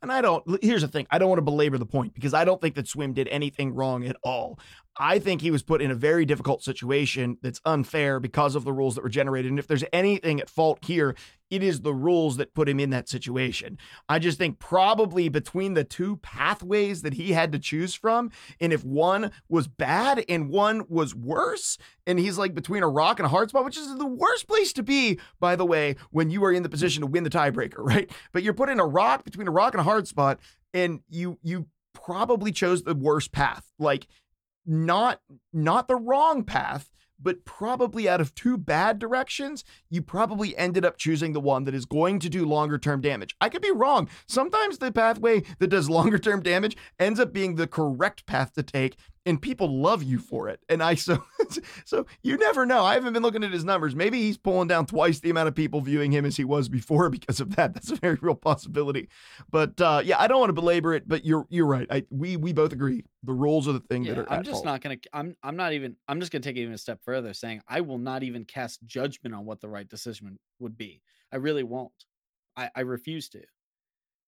And 0.01 0.11
I 0.11 0.21
don't, 0.21 0.43
here's 0.63 0.81
the 0.81 0.87
thing 0.87 1.07
I 1.09 1.17
don't 1.17 1.29
want 1.29 1.39
to 1.39 1.43
belabor 1.43 1.77
the 1.77 1.85
point 1.85 2.13
because 2.13 2.33
I 2.33 2.45
don't 2.45 2.61
think 2.61 2.75
that 2.75 2.87
Swim 2.87 3.13
did 3.13 3.27
anything 3.27 3.73
wrong 3.73 4.05
at 4.05 4.15
all. 4.23 4.59
I 4.97 5.19
think 5.19 5.41
he 5.41 5.51
was 5.51 5.63
put 5.63 5.81
in 5.81 5.91
a 5.91 5.95
very 5.95 6.25
difficult 6.25 6.63
situation 6.63 7.37
that's 7.41 7.59
unfair 7.65 8.19
because 8.19 8.55
of 8.55 8.63
the 8.63 8.71
rules 8.71 8.95
that 8.95 9.03
were 9.03 9.09
generated. 9.09 9.51
And 9.51 9.59
if 9.59 9.67
there's 9.67 9.83
anything 9.91 10.39
at 10.39 10.49
fault 10.49 10.79
here, 10.85 11.15
it 11.55 11.63
is 11.63 11.81
the 11.81 11.93
rules 11.93 12.37
that 12.37 12.53
put 12.53 12.67
him 12.67 12.79
in 12.79 12.89
that 12.89 13.07
situation. 13.07 13.77
I 14.09 14.19
just 14.19 14.37
think 14.37 14.59
probably 14.59 15.29
between 15.29 15.73
the 15.73 15.83
two 15.83 16.17
pathways 16.17 17.01
that 17.01 17.13
he 17.13 17.31
had 17.31 17.51
to 17.53 17.59
choose 17.59 17.95
from, 17.95 18.31
and 18.59 18.73
if 18.73 18.83
one 18.83 19.31
was 19.47 19.67
bad 19.67 20.25
and 20.27 20.49
one 20.49 20.85
was 20.89 21.15
worse, 21.15 21.77
and 22.05 22.19
he's 22.19 22.37
like 22.37 22.53
between 22.53 22.83
a 22.83 22.89
rock 22.89 23.19
and 23.19 23.25
a 23.25 23.29
hard 23.29 23.49
spot, 23.49 23.65
which 23.65 23.77
is 23.77 23.95
the 23.97 24.05
worst 24.05 24.47
place 24.47 24.73
to 24.73 24.83
be, 24.83 25.19
by 25.39 25.55
the 25.55 25.65
way, 25.65 25.95
when 26.11 26.29
you 26.29 26.43
are 26.43 26.51
in 26.51 26.63
the 26.63 26.69
position 26.69 27.01
to 27.01 27.07
win 27.07 27.23
the 27.23 27.29
tiebreaker, 27.29 27.77
right? 27.79 28.11
But 28.33 28.43
you're 28.43 28.53
put 28.53 28.69
in 28.69 28.79
a 28.79 28.85
rock 28.85 29.23
between 29.23 29.47
a 29.47 29.51
rock 29.51 29.73
and 29.73 29.81
a 29.81 29.85
hard 29.85 30.07
spot, 30.07 30.39
and 30.73 30.99
you 31.09 31.39
you 31.41 31.67
probably 31.93 32.51
chose 32.51 32.83
the 32.83 32.93
worst 32.93 33.31
path. 33.31 33.71
Like 33.79 34.07
not 34.65 35.21
not 35.53 35.87
the 35.87 35.95
wrong 35.95 36.43
path, 36.43 36.89
but 37.21 37.45
probably 37.45 38.07
out 38.07 38.21
of 38.21 38.35
two 38.35 38.57
bad 38.57 38.99
directions, 38.99 39.63
you 39.89 40.01
probably 40.01 40.55
ended 40.57 40.85
up 40.85 40.97
choosing 40.97 41.33
the 41.33 41.39
one 41.39 41.63
that 41.65 41.75
is 41.75 41.85
going 41.85 42.19
to 42.19 42.29
do 42.29 42.45
longer 42.45 42.77
term 42.77 43.01
damage. 43.01 43.35
I 43.41 43.49
could 43.49 43.61
be 43.61 43.71
wrong. 43.71 44.09
Sometimes 44.27 44.77
the 44.77 44.91
pathway 44.91 45.43
that 45.59 45.67
does 45.67 45.89
longer 45.95 46.17
term 46.17 46.41
damage 46.41 46.77
ends 46.99 47.19
up 47.19 47.33
being 47.33 47.55
the 47.55 47.67
correct 47.67 48.25
path 48.25 48.53
to 48.53 48.63
take 48.63 48.97
and 49.25 49.41
people 49.41 49.81
love 49.81 50.03
you 50.03 50.19
for 50.19 50.49
it. 50.49 50.59
And 50.69 50.83
I 50.83 50.95
so 50.95 51.23
so 51.85 52.05
you 52.23 52.37
never 52.37 52.65
know. 52.65 52.83
I 52.83 52.93
haven't 52.93 53.13
been 53.13 53.23
looking 53.23 53.43
at 53.43 53.51
his 53.51 53.63
numbers. 53.63 53.95
Maybe 53.95 54.21
he's 54.21 54.37
pulling 54.37 54.67
down 54.67 54.85
twice 54.85 55.19
the 55.19 55.29
amount 55.29 55.47
of 55.47 55.55
people 55.55 55.81
viewing 55.81 56.11
him 56.11 56.25
as 56.25 56.37
he 56.37 56.43
was 56.43 56.69
before 56.69 57.09
because 57.11 57.39
of 57.39 57.55
that. 57.55 57.73
That's 57.73 57.91
a 57.91 57.95
very 57.95 58.17
real 58.21 58.35
possibility. 58.35 59.09
But 59.49 59.79
uh, 59.81 60.01
yeah, 60.03 60.19
I 60.19 60.27
don't 60.27 60.39
want 60.39 60.49
to 60.49 60.53
belabor 60.53 60.93
it. 60.93 61.07
But 61.07 61.25
you're 61.25 61.45
you're 61.49 61.65
right. 61.65 61.87
I, 61.89 62.03
we 62.09 62.37
we 62.37 62.53
both 62.53 62.73
agree 62.73 63.03
the 63.23 63.33
rules 63.33 63.67
are 63.67 63.73
the 63.73 63.79
thing 63.79 64.03
Yeah, 64.03 64.13
that 64.15 64.27
are. 64.27 64.33
I'm 64.33 64.43
just 64.43 64.57
fault. 64.57 64.65
not 64.65 64.81
gonna. 64.81 64.97
I'm. 65.13 65.35
I'm 65.43 65.55
not 65.55 65.73
even. 65.73 65.95
I'm 66.07 66.19
just 66.19 66.31
gonna 66.31 66.43
take 66.43 66.57
it 66.57 66.61
even 66.61 66.73
a 66.73 66.77
step 66.77 66.99
further, 67.03 67.33
saying 67.33 67.61
I 67.67 67.81
will 67.81 67.97
not 67.97 68.23
even 68.23 68.45
cast 68.45 68.85
judgment 68.85 69.33
on 69.35 69.45
what 69.45 69.61
the 69.61 69.69
right 69.69 69.87
decision 69.87 70.37
would 70.59 70.77
be. 70.77 71.01
I 71.31 71.37
really 71.37 71.63
won't. 71.63 71.91
I. 72.55 72.69
I 72.75 72.81
refuse 72.81 73.29
to. 73.29 73.41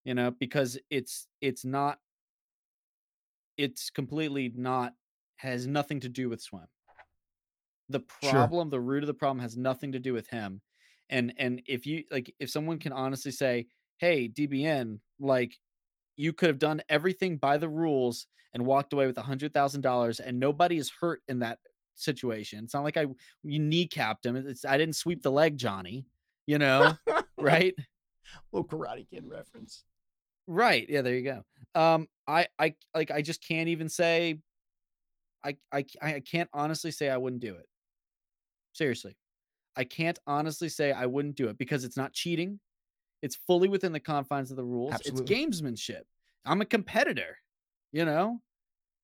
You 0.06 0.14
know, 0.16 0.32
because 0.32 0.78
it's. 0.89 1.28
It's 1.41 1.64
not. 1.66 2.00
It's 3.58 3.89
completely 3.89 4.51
not. 4.55 4.93
Has 5.38 5.68
nothing 5.68 5.99
to 5.99 6.10
do 6.10 6.30
with 6.30 6.41
swim. 6.41 6.68
The 7.89 8.01
Sure. 8.22 8.32
problem, 8.32 8.70
the 8.70 8.82
root 8.82 9.03
of 9.03 9.08
the 9.08 9.14
problem, 9.14 9.39
has 9.39 9.55
nothing 9.55 9.91
to 9.91 9.99
do 9.99 10.14
with 10.14 10.28
him. 10.28 10.62
And 11.10 11.34
and 11.38 11.62
if 11.68 11.86
you 11.86 12.03
like, 12.12 12.34
if 12.39 12.49
someone 12.49 12.80
can 12.80 12.91
honestly 12.91 13.32
say, 13.32 13.68
"Hey, 13.97 14.28
DBN, 14.28 14.99
like 15.20 15.58
you 16.16 16.34
could 16.34 16.49
have 16.49 16.60
done 16.60 16.82
everything 16.89 17.38
by 17.38 17.58
the 17.58 17.70
rules 17.70 18.28
and 18.53 18.66
walked 18.66 18.93
away 18.93 19.05
with 19.08 19.18
a 19.18 19.22
hundred 19.22 19.53
thousand 19.53 19.82
dollars 19.82 20.20
and 20.20 20.39
nobody 20.39 20.78
is 20.78 20.89
hurt 20.89 21.22
in 21.28 21.39
that 21.39 21.60
situation. 21.93 22.64
It's 22.64 22.74
not 22.74 22.84
like 22.84 22.97
I 22.97 23.05
you 23.43 23.60
kneecapped 23.60 24.26
him. 24.26 24.36
It's 24.36 24.66
I 24.66 24.78
didn't 24.78 24.95
sweep 24.95 25.22
the 25.22 25.32
leg, 25.32 25.58
Johnny. 25.58 26.05
You 26.45 26.58
know, 26.58 26.97
right? 27.38 27.74
Little 28.51 28.68
Karate 28.68 29.08
Kid 29.10 29.26
reference. 29.28 29.84
Right. 30.48 30.88
Yeah, 30.89 31.02
there 31.02 31.16
you 31.16 31.24
go. 31.24 31.43
Um, 31.80 32.08
I 32.28 32.48
I 32.58 32.76
like 32.95 33.12
I 33.12 33.22
just 33.22 33.45
can't 33.45 33.70
even 33.70 33.89
say 33.89 34.39
I 35.43 35.58
I 35.72 35.86
I 36.02 36.20
can't 36.22 36.50
honestly 36.54 36.91
say 36.91 37.10
I 37.10 37.18
wouldn't 37.18 37.41
do 37.41 37.56
it. 37.56 37.68
Seriously. 38.74 39.18
I 39.76 39.84
can't 39.84 40.18
honestly 40.26 40.70
say 40.70 40.91
I 40.91 41.06
wouldn't 41.06 41.36
do 41.36 41.50
it 41.50 41.58
because 41.58 41.84
it's 41.84 41.98
not 41.98 42.14
cheating. 42.14 42.60
It's 43.22 43.36
fully 43.36 43.68
within 43.68 43.91
the 43.91 44.00
confines 44.00 44.52
of 44.52 44.58
the 44.58 44.64
rules. 44.64 44.93
Absolutely. 44.93 45.36
It's 45.36 45.62
gamesmanship. 45.62 46.04
I'm 46.45 46.62
a 46.62 46.66
competitor, 46.66 47.38
you 47.91 48.06
know? 48.06 48.41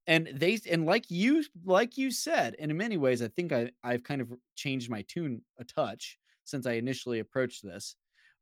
And 0.07 0.27
they 0.33 0.59
and 0.69 0.85
like 0.85 1.09
you 1.09 1.45
like 1.63 1.97
you 1.97 2.11
said, 2.11 2.55
and 2.59 2.71
in 2.71 2.77
many 2.77 2.97
ways 2.97 3.21
I 3.21 3.29
think 3.29 3.53
I 3.53 3.71
I've 3.83 4.03
kind 4.03 4.21
of 4.21 4.33
changed 4.55 4.89
my 4.89 5.03
tune 5.03 5.43
a 5.57 5.63
touch 5.63 6.17
since 6.43 6.65
I 6.65 6.73
initially 6.73 7.19
approached 7.19 7.63
this. 7.63 7.95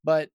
But 0.03 0.29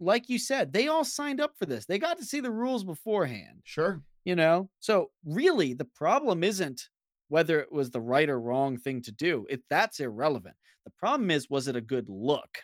like 0.00 0.28
you 0.28 0.38
said, 0.38 0.72
they 0.72 0.88
all 0.88 1.04
signed 1.04 1.40
up 1.40 1.52
for 1.58 1.66
this. 1.66 1.86
They 1.86 1.98
got 1.98 2.18
to 2.18 2.24
see 2.24 2.40
the 2.40 2.50
rules 2.50 2.84
beforehand 2.84 3.60
Sure. 3.64 4.02
you 4.24 4.34
know 4.36 4.68
so 4.80 5.10
really 5.24 5.74
the 5.74 5.84
problem 5.84 6.42
isn't 6.44 6.88
whether 7.28 7.60
it 7.60 7.72
was 7.72 7.90
the 7.90 8.00
right 8.00 8.28
or 8.28 8.40
wrong 8.40 8.76
thing 8.78 9.02
to 9.02 9.12
do 9.12 9.46
it 9.48 9.62
that's 9.70 10.00
irrelevant 10.00 10.54
the 10.84 10.92
problem 10.98 11.30
is 11.30 11.50
was 11.50 11.66
it 11.68 11.76
a 11.76 11.80
good 11.80 12.08
look 12.08 12.58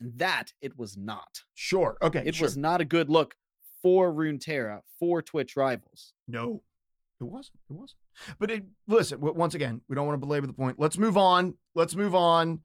and 0.00 0.16
that 0.18 0.52
it 0.60 0.76
was 0.78 0.96
not 0.96 1.42
Sure. 1.54 1.96
Okay. 2.02 2.22
it 2.26 2.34
sure. 2.34 2.46
was 2.46 2.56
not 2.56 2.80
a 2.80 2.84
good 2.84 3.08
look 3.10 3.34
for 3.82 4.12
runeterra 4.12 4.80
for 4.98 5.20
twitch 5.22 5.56
rivals 5.56 6.12
No, 6.28 6.62
it 7.20 7.24
wasn't. 7.24 7.58
It 7.70 7.72
wasn't. 7.74 7.98
But 8.38 8.50
it, 8.50 8.64
listen, 8.88 9.18
once 9.20 9.54
again, 9.54 9.80
we 9.88 9.94
don't 9.94 10.06
want 10.06 10.14
to 10.20 10.26
belabor 10.26 10.46
the 10.46 10.52
point. 10.52 10.78
Let's 10.78 10.98
move 10.98 11.16
on. 11.16 11.54
Let's 11.74 11.94
move 11.96 12.14
on 12.14 12.60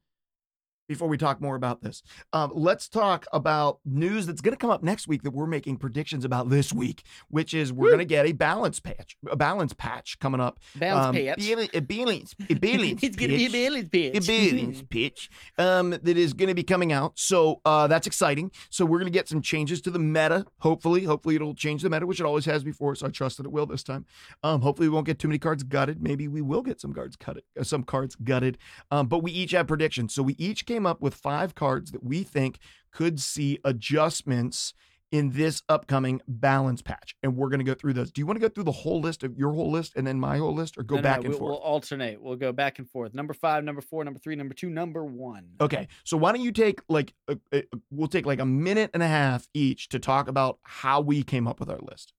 before 0.90 1.08
we 1.08 1.18
talk 1.18 1.40
more 1.40 1.56
about 1.56 1.82
this. 1.82 2.02
Um, 2.34 2.52
let's 2.54 2.90
talk 2.90 3.26
about 3.32 3.80
news 3.86 4.26
that's 4.26 4.42
going 4.42 4.54
to 4.54 4.58
come 4.58 4.72
up 4.72 4.84
next 4.84 5.08
week 5.08 5.22
that 5.24 5.32
we're 5.32 5.46
making 5.46 5.78
predictions 5.78 6.26
about 6.26 6.50
this 6.50 6.74
week, 6.74 7.04
which 7.30 7.54
is 7.54 7.72
we're 7.72 7.90
going 7.90 8.00
to 8.00 8.06
get 8.06 8.26
a 8.26 8.34
balance 8.34 8.80
patch, 8.80 9.16
a 9.30 9.36
balance 9.38 9.72
patch 9.72 10.20
coming 10.20 10.42
up. 10.42 10.60
Bounce 10.76 11.06
Um, 11.06 11.14
patch. 11.16 11.38
A 11.74 11.80
balance, 11.82 12.36
a 12.50 12.54
balance 12.56 13.04
it's 13.04 13.16
gonna 13.16 13.28
be 13.30 13.46
a 13.46 13.50
patch. 13.50 13.92
balance 13.92 14.28
a 14.28 14.32
pitch 14.32 14.52
balance 14.52 14.84
pitch 14.90 15.30
um, 15.60 15.92
that 15.92 16.18
is 16.18 16.34
going 16.34 16.50
to 16.50 16.56
be 16.56 16.64
coming 16.64 16.92
out. 16.92 17.18
So 17.20 17.62
uh, 17.66 17.86
that's 17.88 18.08
exciting. 18.08 18.52
So 18.72 18.84
we're 18.84 18.98
going 19.00 19.12
to 19.12 19.18
get 19.18 19.30
some 19.30 19.42
changes 19.44 19.82
to 19.82 19.92
the 19.92 20.00
meta. 20.00 20.46
Hopefully, 20.60 21.04
hopefully 21.04 21.36
it'll 21.36 21.54
change 21.54 21.84
the 21.84 21.90
meta, 21.92 22.08
which 22.08 22.20
it 22.20 22.26
always 22.26 22.46
has 22.46 22.64
before. 22.64 22.96
So 22.96 23.06
I 23.06 23.10
trust 23.12 23.38
that 23.38 23.46
it 23.46 23.52
will 23.52 23.68
this 23.68 23.84
time. 23.84 24.08
Um, 24.42 24.62
hopefully 24.62 24.90
we 24.90 24.96
won't 24.96 25.06
get 25.06 25.20
too 25.20 25.28
many 25.28 25.38
cards 25.38 25.62
gutted. 25.62 26.02
Maybe 26.02 26.28
we 26.28 26.42
will 26.42 26.64
get 26.64 26.82
some 26.82 26.94
cards 26.94 27.16
gutted. 27.16 27.44
Uh, 27.60 27.64
some 27.64 27.84
cards 27.84 28.16
gutted. 28.16 28.58
Um, 28.90 29.06
but 29.08 29.20
we 29.22 29.32
each 29.32 29.52
have 29.52 29.68
predictions. 29.68 30.16
So 30.16 30.24
we 30.24 30.34
each 30.40 30.66
came 30.66 30.79
up 30.86 31.02
with 31.02 31.14
five 31.16 31.56
cards 31.56 31.92
that 31.92 32.04
we 32.04 32.24
think 32.24 32.60
could 32.92 33.20
see 33.20 33.60
adjustments 33.64 34.74
in 35.12 35.32
this 35.32 35.64
upcoming 35.68 36.22
balance 36.28 36.84
patch, 36.84 37.16
and 37.24 37.36
we're 37.36 37.50
going 37.50 37.58
to 37.60 37.66
go 37.66 37.74
through 37.74 37.94
those. 37.94 38.12
Do 38.12 38.22
you 38.22 38.28
want 38.28 38.36
to 38.40 38.42
go 38.42 38.48
through 38.48 38.66
the 38.66 38.72
whole 38.72 39.02
list 39.02 39.24
of 39.24 39.36
your 39.40 39.52
whole 39.54 39.72
list 39.72 39.94
and 39.96 40.06
then 40.06 40.20
my 40.20 40.38
whole 40.38 40.54
list, 40.54 40.78
or 40.78 40.84
go 40.84 40.98
No, 40.98 41.02
back 41.02 41.18
no, 41.22 41.22
and 41.22 41.30
we'll, 41.30 41.40
forth? 41.40 41.50
we'll 41.54 41.58
alternate 41.60 42.22
we'll 42.22 42.36
go 42.36 42.52
back 42.52 42.78
and 42.78 42.88
forth 42.88 43.16
number 43.16 43.34
five 43.34 43.64
number 43.64 43.82
four 43.82 44.04
number 44.04 44.20
three 44.20 44.36
number 44.36 44.54
two 44.54 44.70
number 44.70 45.04
one 45.04 45.48
Okay, 45.60 45.88
so 46.04 46.16
why 46.16 46.32
don't 46.32 46.42
you 46.42 46.52
take 46.52 46.82
like 46.90 47.16
a, 47.28 47.40
a- 47.52 47.64
we'll 47.90 48.08
take 48.08 48.28
like 48.28 48.40
a 48.40 48.46
minute 48.46 48.92
and 48.94 49.02
a 49.02 49.08
half 49.08 49.48
each 49.56 49.90
to 49.90 49.98
talk 50.00 50.28
about 50.28 50.60
how 50.62 51.02
we 51.02 51.24
came 51.24 51.48
up 51.48 51.60
with 51.60 51.72
our 51.72 51.80
list. 51.82 52.14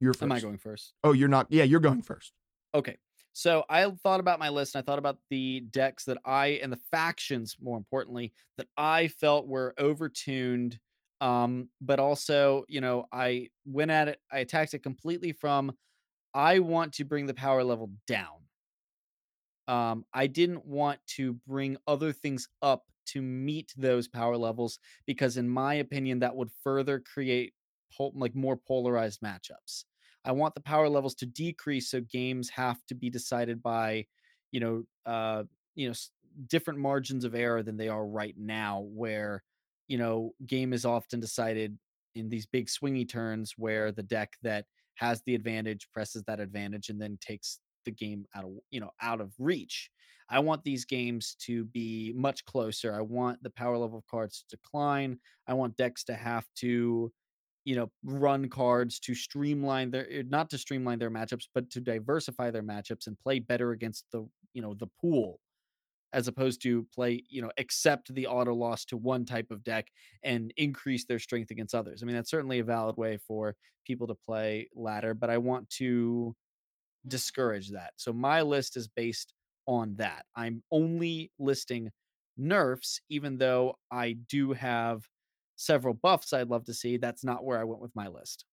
You're 0.00 0.14
first. 0.14 0.22
am 0.22 0.32
i 0.32 0.40
going 0.40 0.56
first 0.58 0.94
Oh, 1.04 1.12
you're 1.12 1.28
not. 1.28 1.46
Yeah, 1.50 1.64
you're 1.64 1.80
going 1.80 2.00
first. 2.02 2.32
Okay. 2.74 2.96
So 3.36 3.64
I 3.68 3.90
thought 3.90 4.20
about 4.20 4.38
my 4.38 4.48
list 4.48 4.74
and 4.74 4.82
I 4.82 4.86
thought 4.86 4.98
about 5.00 5.18
the 5.28 5.60
decks 5.60 6.04
that 6.04 6.18
I 6.24 6.60
and 6.62 6.72
the 6.72 6.80
factions, 6.92 7.56
more 7.60 7.76
importantly, 7.76 8.32
that 8.58 8.68
I 8.76 9.08
felt 9.08 9.48
were 9.48 9.74
overtuned. 9.78 10.78
Um, 11.20 11.70
but 11.80 11.98
also, 11.98 12.64
you 12.68 12.80
know, 12.80 13.06
I 13.12 13.50
went 13.64 13.90
at 13.90 14.08
it, 14.08 14.20
I 14.30 14.38
attacked 14.38 14.74
it 14.74 14.80
completely 14.84 15.32
from 15.32 15.76
I 16.34 16.60
want 16.60 16.94
to 16.94 17.04
bring 17.04 17.26
the 17.26 17.34
power 17.34 17.64
level 17.64 17.92
down. 18.06 18.48
Um, 19.66 20.04
I 20.12 20.26
didn't 20.26 20.66
want 20.66 21.00
to 21.16 21.34
bring 21.34 21.78
other 21.86 22.12
things 22.12 22.48
up 22.60 22.84
to 23.06 23.22
meet 23.22 23.72
those 23.76 24.08
power 24.08 24.36
levels 24.36 24.78
because, 25.06 25.36
in 25.36 25.48
my 25.48 25.74
opinion, 25.74 26.18
that 26.20 26.36
would 26.36 26.50
further 26.62 27.00
create 27.00 27.54
like 28.14 28.34
more 28.34 28.56
polarized 28.56 29.20
matchups. 29.20 29.84
I 30.24 30.32
want 30.32 30.54
the 30.54 30.60
power 30.60 30.88
levels 30.88 31.14
to 31.16 31.26
decrease 31.26 31.90
so 31.90 32.00
games 32.00 32.50
have 32.50 32.84
to 32.86 32.94
be 32.94 33.10
decided 33.10 33.62
by, 33.62 34.06
you 34.52 34.60
know, 34.60 34.84
uh, 35.06 35.44
you 35.74 35.88
know, 35.88 35.94
different 36.48 36.78
margins 36.80 37.24
of 37.24 37.34
error 37.34 37.62
than 37.62 37.76
they 37.76 37.88
are 37.88 38.06
right 38.06 38.34
now, 38.36 38.80
where 38.80 39.42
you 39.86 39.98
know, 39.98 40.32
game 40.46 40.72
is 40.72 40.86
often 40.86 41.20
decided 41.20 41.78
in 42.14 42.28
these 42.30 42.46
big 42.46 42.66
swingy 42.68 43.06
turns 43.08 43.54
where 43.58 43.92
the 43.92 44.02
deck 44.02 44.32
that 44.42 44.64
has 44.94 45.22
the 45.22 45.34
advantage 45.34 45.88
presses 45.92 46.22
that 46.26 46.40
advantage 46.40 46.88
and 46.88 47.00
then 47.00 47.18
takes 47.20 47.58
the 47.84 47.90
game 47.90 48.24
out 48.34 48.44
of 48.44 48.52
you 48.70 48.80
know 48.80 48.90
out 49.02 49.20
of 49.20 49.32
reach. 49.38 49.90
I 50.30 50.38
want 50.38 50.64
these 50.64 50.86
games 50.86 51.36
to 51.42 51.66
be 51.66 52.14
much 52.16 52.46
closer. 52.46 52.94
I 52.94 53.02
want 53.02 53.42
the 53.42 53.50
power 53.50 53.76
level 53.76 53.98
of 53.98 54.06
cards 54.06 54.42
to 54.48 54.56
decline. 54.56 55.18
I 55.46 55.52
want 55.52 55.76
decks 55.76 56.02
to 56.04 56.14
have 56.14 56.46
to 56.60 57.12
you 57.64 57.76
know 57.76 57.90
run 58.04 58.48
cards 58.48 58.98
to 59.00 59.14
streamline 59.14 59.90
their 59.90 60.10
eh, 60.10 60.22
not 60.26 60.50
to 60.50 60.58
streamline 60.58 60.98
their 60.98 61.10
matchups 61.10 61.48
but 61.54 61.70
to 61.70 61.80
diversify 61.80 62.50
their 62.50 62.62
matchups 62.62 63.06
and 63.06 63.18
play 63.18 63.38
better 63.38 63.72
against 63.72 64.06
the 64.12 64.26
you 64.54 64.62
know 64.62 64.74
the 64.74 64.88
pool 65.00 65.40
as 66.12 66.28
opposed 66.28 66.62
to 66.62 66.86
play 66.94 67.22
you 67.28 67.42
know 67.42 67.50
accept 67.58 68.14
the 68.14 68.26
auto 68.26 68.54
loss 68.54 68.84
to 68.84 68.96
one 68.96 69.24
type 69.24 69.50
of 69.50 69.64
deck 69.64 69.88
and 70.22 70.52
increase 70.56 71.04
their 71.06 71.18
strength 71.18 71.50
against 71.50 71.74
others. 71.74 72.02
I 72.02 72.06
mean 72.06 72.14
that's 72.16 72.30
certainly 72.30 72.60
a 72.60 72.64
valid 72.64 72.96
way 72.96 73.18
for 73.18 73.56
people 73.86 74.06
to 74.08 74.14
play 74.14 74.68
ladder 74.74 75.14
but 75.14 75.30
i 75.30 75.38
want 75.38 75.68
to 75.70 76.34
discourage 77.06 77.70
that. 77.70 77.92
So 77.96 78.12
my 78.12 78.42
list 78.42 78.76
is 78.76 78.88
based 78.88 79.32
on 79.66 79.96
that. 79.96 80.26
I'm 80.36 80.62
only 80.70 81.32
listing 81.38 81.90
nerfs 82.36 83.00
even 83.08 83.38
though 83.38 83.76
i 83.92 84.12
do 84.12 84.52
have 84.52 85.08
several 85.56 85.94
buffs 85.94 86.32
i'd 86.32 86.48
love 86.48 86.64
to 86.64 86.74
see 86.74 86.96
that's 86.96 87.24
not 87.24 87.44
where 87.44 87.58
i 87.58 87.64
went 87.64 87.80
with 87.80 87.94
my 87.94 88.08
list 88.08 88.44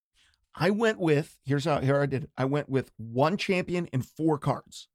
I 0.54 0.70
went 0.70 0.98
with 0.98 1.38
here's 1.44 1.64
how 1.64 1.80
here 1.80 2.00
I 2.00 2.06
did 2.06 2.24
it. 2.24 2.30
I 2.36 2.44
went 2.44 2.68
with 2.68 2.90
one 2.98 3.36
champion 3.36 3.88
and 3.92 4.04
four 4.04 4.38
cards. 4.38 4.88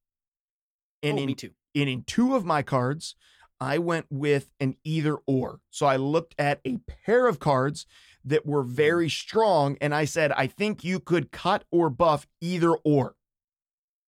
And 1.04 1.18
oh, 1.18 1.22
in 1.22 1.28
me 1.28 1.36
too. 1.36 1.52
and 1.76 1.90
in 1.90 2.04
two 2.04 2.36
of 2.36 2.46
my 2.46 2.62
cards, 2.62 3.16
I 3.60 3.78
went 3.80 4.06
with 4.10 4.50
an 4.60 4.76
either 4.84 5.18
or. 5.26 5.60
So 5.70 5.86
I 5.86 5.96
looked 5.96 6.36
at 6.38 6.60
a 6.66 6.78
pair 7.06 7.28
of 7.28 7.40
cards 7.40 7.86
that 8.26 8.46
were 8.46 8.64
mm-hmm. 8.64 8.74
very 8.74 9.10
strong, 9.10 9.78
and 9.82 9.96
I 9.96 10.06
said, 10.06 10.32
I 10.32 10.48
think 10.48 10.84
you 10.84 11.00
could 11.00 11.32
cut 11.32 11.64
or 11.72 11.90
buff 11.90 12.28
either 12.42 12.74
or. 12.84 13.16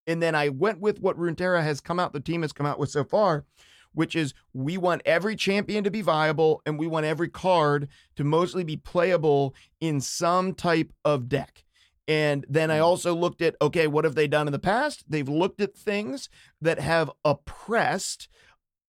And 0.06 0.22
then 0.22 0.36
I 0.36 0.50
went 0.50 0.80
with 0.80 1.00
what 1.00 1.18
Runeterra 1.18 1.64
has 1.64 1.82
come 1.82 2.00
out, 2.00 2.14
the 2.14 2.20
team 2.20 2.41
has 2.41 2.54
come 2.54 2.66
out 2.66 2.80
with 2.80 2.89
so 2.89 3.04
far, 3.04 3.45
which 3.94 4.16
is 4.16 4.34
we 4.54 4.78
want 4.78 5.02
every 5.06 5.36
champion 5.36 5.84
to 5.84 5.92
be 5.92 6.02
viable 6.02 6.62
and 6.66 6.80
we 6.80 6.88
want 6.88 7.06
every 7.06 7.30
card 7.30 7.88
to 8.16 8.24
mostly 8.24 8.64
be 8.64 8.78
playable 8.78 9.54
in 9.80 10.02
some 10.02 10.54
type 10.54 10.92
of 11.04 11.30
deck. 11.30 11.64
And 12.08 12.44
then 12.50 12.72
I 12.72 12.78
hmm. 12.78 12.84
also 12.84 13.16
looked 13.16 13.42
at 13.42 13.56
okay, 13.62 13.88
what 13.88 14.04
have 14.04 14.16
they 14.16 14.28
done 14.28 14.48
in 14.48 14.54
the 14.54 14.60
past? 14.60 15.06
They've 15.08 15.30
looked 15.30 15.62
at 15.62 15.76
things 15.76 16.30
that 16.62 16.80
have 16.80 17.12
oppressed 17.24 18.28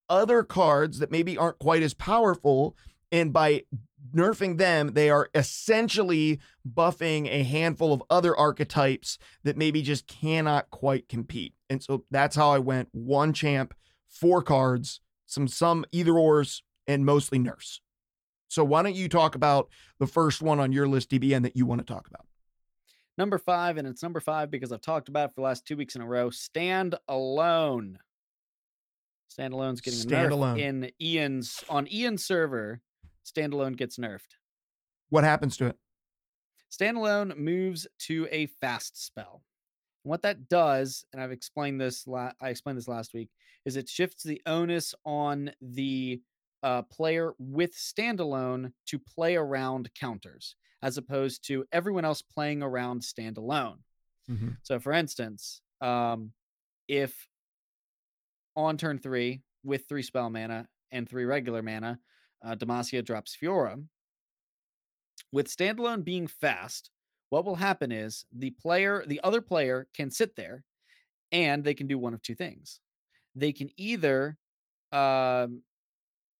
other 0.09 0.43
cards 0.43 0.99
that 0.99 1.13
maybe 1.13 1.39
aren't 1.39 1.59
quite 1.59 1.83
as 1.83 1.95
powerful. 1.95 2.77
And 3.13 3.33
by 3.33 3.65
nerfing 4.15 4.59
them, 4.59 4.95
they 4.95 5.11
are 5.11 5.29
essentially 5.35 6.41
buffing 6.69 7.29
a 7.29 7.45
handful 7.45 7.93
of 7.93 8.03
other 8.11 8.37
archetypes 8.37 9.19
that 9.45 9.57
maybe 9.57 9.83
just 9.83 10.07
cannot 10.07 10.71
quite 10.71 11.09
compete. 11.09 11.55
And 11.69 11.83
so 11.83 12.05
that's 12.11 12.37
how 12.37 12.51
I 12.51 12.59
went 12.59 12.89
one 12.93 13.33
champ, 13.33 13.75
four 14.11 14.43
cards, 14.43 15.01
some 15.27 15.49
some 15.49 15.85
either 15.93 16.19
ors, 16.19 16.63
and 16.87 17.07
mostly 17.07 17.39
nerfs. 17.39 17.81
So 18.49 18.65
why 18.65 18.83
don't 18.83 18.97
you 18.97 19.09
talk 19.09 19.37
about 19.37 19.71
the 19.99 20.07
first 20.07 20.43
one 20.43 20.59
on 20.59 20.73
your 20.73 20.89
list, 20.89 21.11
DBN, 21.11 21.43
that 21.43 21.57
you 21.57 21.67
want 21.67 21.87
to 21.87 21.93
talk 21.93 22.09
about? 22.09 22.27
Number 23.17 23.39
five, 23.39 23.77
and 23.77 23.87
it's 23.87 24.03
number 24.03 24.19
five 24.21 24.51
because 24.51 24.73
I've 24.73 24.81
talked 24.81 25.09
about 25.09 25.27
it 25.27 25.29
for 25.29 25.37
the 25.37 25.45
last 25.45 25.67
two 25.67 25.77
weeks 25.77 25.95
in 25.95 26.03
a 26.03 26.07
row. 26.07 26.31
Stand 26.31 26.97
alone. 27.07 27.99
Standalone's 29.31 29.81
getting 29.81 30.01
Standalone. 30.01 30.59
in 30.59 30.91
Ian's 31.01 31.63
on 31.69 31.87
Ian's 31.93 32.25
server. 32.25 32.81
Standalone 33.25 33.77
gets 33.77 33.99
nerfed. 33.99 34.35
What 35.11 35.23
happens 35.25 35.57
to 35.59 35.67
it? 35.67 35.77
Standalone 36.73 37.37
moves 37.37 37.87
to 38.01 38.27
a 38.31 38.47
fast 38.47 39.05
spell. 39.05 39.43
What 40.03 40.23
that 40.23 40.49
does, 40.49 41.05
and 41.13 41.23
I've 41.23 41.33
explained 41.33 41.81
this, 41.81 42.07
la- 42.07 42.33
I 42.41 42.49
explained 42.49 42.79
this 42.79 42.89
last 42.89 43.13
week, 43.13 43.29
is 43.65 43.77
it 43.77 43.89
shifts 43.89 44.23
the 44.23 44.41
onus 44.47 44.95
on 45.05 45.51
the 45.61 46.21
uh, 46.63 46.83
player 46.83 47.33
with 47.39 47.75
standalone 47.75 48.73
to 48.87 48.99
play 48.99 49.37
around 49.37 49.91
counters, 49.95 50.57
as 50.83 50.97
opposed 50.97 51.47
to 51.47 51.65
everyone 51.73 52.05
else 52.05 52.23
playing 52.23 52.63
around 52.63 53.03
standalone. 53.03 53.79
So, 54.63 54.79
for 54.79 54.93
instance, 54.93 55.61
um, 55.81 56.33
if 56.89 57.29
on 58.57 58.77
turn 58.77 58.99
three 58.99 59.43
with 59.65 59.87
three 59.89 60.03
spell 60.03 60.31
mana 60.31 60.69
and 60.93 61.09
three 61.09 61.25
regular 61.25 61.63
mana, 61.63 61.99
uh, 62.45 62.55
Demacia 62.55 63.05
drops 63.05 63.37
Fiora. 63.41 63.83
With 65.33 65.49
standalone 65.49 66.05
being 66.05 66.27
fast, 66.27 66.91
what 67.31 67.45
will 67.45 67.57
happen 67.57 67.93
is 67.93 68.27
the 68.33 68.51
player, 68.53 69.05
the 69.07 69.21
other 69.25 69.41
player, 69.41 69.89
can 69.95 70.11
sit 70.11 70.37
there, 70.37 70.65
and 71.33 71.65
they 71.65 71.75
can 71.75 71.87
do 71.87 71.99
one 71.99 72.15
of 72.15 72.23
two 72.23 72.35
things. 72.35 72.81
They 73.35 73.53
can 73.53 73.71
either 73.77 74.39
um, 74.93 75.63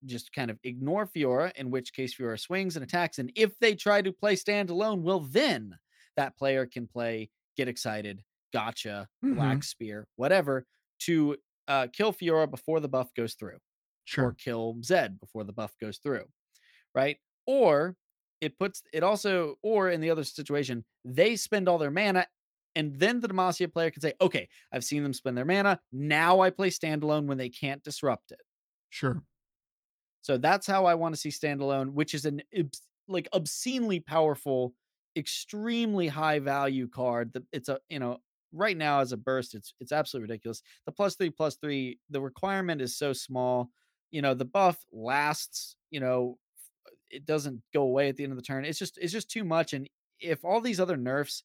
just 0.05 0.33
kind 0.33 0.51
of 0.51 0.59
ignore 0.65 1.07
Fiora, 1.07 1.53
in 1.57 1.71
which 1.71 1.93
case 1.93 2.15
Fiora 2.17 2.39
swings 2.41 2.77
and 2.77 2.85
attacks, 2.85 3.19
and 3.19 3.33
if 3.37 3.59
they 3.59 3.75
try 3.75 4.03
to 4.03 4.13
play 4.13 4.35
standalone, 4.37 5.03
well, 5.03 5.21
then 5.21 5.79
that 6.17 6.37
player 6.37 6.67
can 6.67 6.87
play 6.87 7.31
Get 7.57 7.69
Excited, 7.69 8.23
Gotcha, 8.53 9.09
Black 9.35 9.63
Spear, 9.63 10.09
whatever, 10.17 10.67
to 11.01 11.37
uh, 11.69 11.87
kill 11.93 12.13
Fiora 12.13 12.51
before 12.51 12.81
the 12.81 12.89
buff 12.89 13.15
goes 13.15 13.35
through 13.35 13.59
or 14.19 14.33
Sure. 14.33 14.35
kill 14.35 14.79
Zed 14.83 15.21
before 15.21 15.45
the 15.45 15.53
buff 15.53 15.77
goes 15.81 15.99
through, 15.99 16.27
right? 16.95 17.19
Or 17.47 17.97
it 18.41 18.59
puts 18.59 18.83
it 18.93 19.03
also, 19.03 19.57
or 19.63 19.91
in 19.91 20.01
the 20.01 20.11
other 20.11 20.25
situation, 20.25 20.85
they 21.05 21.37
spend 21.37 21.69
all 21.69 21.79
their 21.79 21.91
mana, 21.91 22.27
and 22.75 22.95
then 22.97 23.21
the 23.21 23.29
Demacia 23.29 23.73
player 23.73 23.91
can 23.91 24.03
say, 24.03 24.15
"Okay, 24.21 24.49
I've 24.73 24.85
seen 24.85 25.03
them 25.03 25.13
spend 25.15 25.37
their 25.37 25.45
mana. 25.45 25.81
Now 25.93 26.41
I 26.41 26.51
play 26.51 26.71
standalone 26.71 27.27
when 27.27 27.39
they 27.39 27.49
can't 27.51 27.83
disrupt 27.83 28.33
it." 28.33 28.41
Sure. 28.91 29.23
So 30.23 30.37
that's 30.39 30.67
how 30.67 30.85
I 30.85 30.95
want 30.95 31.15
to 31.15 31.21
see 31.21 31.31
standalone, 31.31 31.93
which 31.93 32.15
is 32.15 32.25
an 32.25 32.43
like 33.09 33.29
obscenely 33.33 34.01
powerful, 34.01 34.75
extremely 35.17 36.09
high 36.09 36.39
value 36.39 36.89
card. 36.89 37.33
That 37.33 37.45
it's 37.53 37.69
a 37.69 37.81
you 37.89 37.99
know 37.99 38.19
right 38.53 38.77
now 38.77 39.01
as 39.01 39.13
a 39.13 39.17
burst, 39.17 39.55
it's 39.55 39.75
it's 39.81 39.93
absolutely 39.93 40.31
ridiculous. 40.31 40.63
The 40.87 40.93
plus 40.93 41.17
three 41.17 41.31
plus 41.31 41.57
three, 41.57 42.01
the 42.11 42.21
requirement 42.21 42.81
is 42.83 42.97
so 42.97 43.13
small. 43.13 43.71
You 44.11 44.23
know 44.23 44.35
the 44.35 44.45
buff 44.45 44.85
lasts. 44.93 45.77
You 45.91 46.01
know 46.01 46.39
it 47.11 47.27
doesn't 47.27 47.63
go 47.75 47.83
away 47.83 48.09
at 48.09 48.17
the 48.17 48.25
end 48.25 48.33
of 48.33 48.37
the 48.39 48.43
turn. 48.43 48.65
It's 48.65 48.79
just 48.79 48.99
it's 48.99 49.13
just 49.13 49.31
too 49.31 49.45
much. 49.45 49.73
And 49.73 49.89
if 50.21 50.45
all 50.45 50.61
these 50.61 50.81
other 50.81 50.97
nerfs 50.97 51.45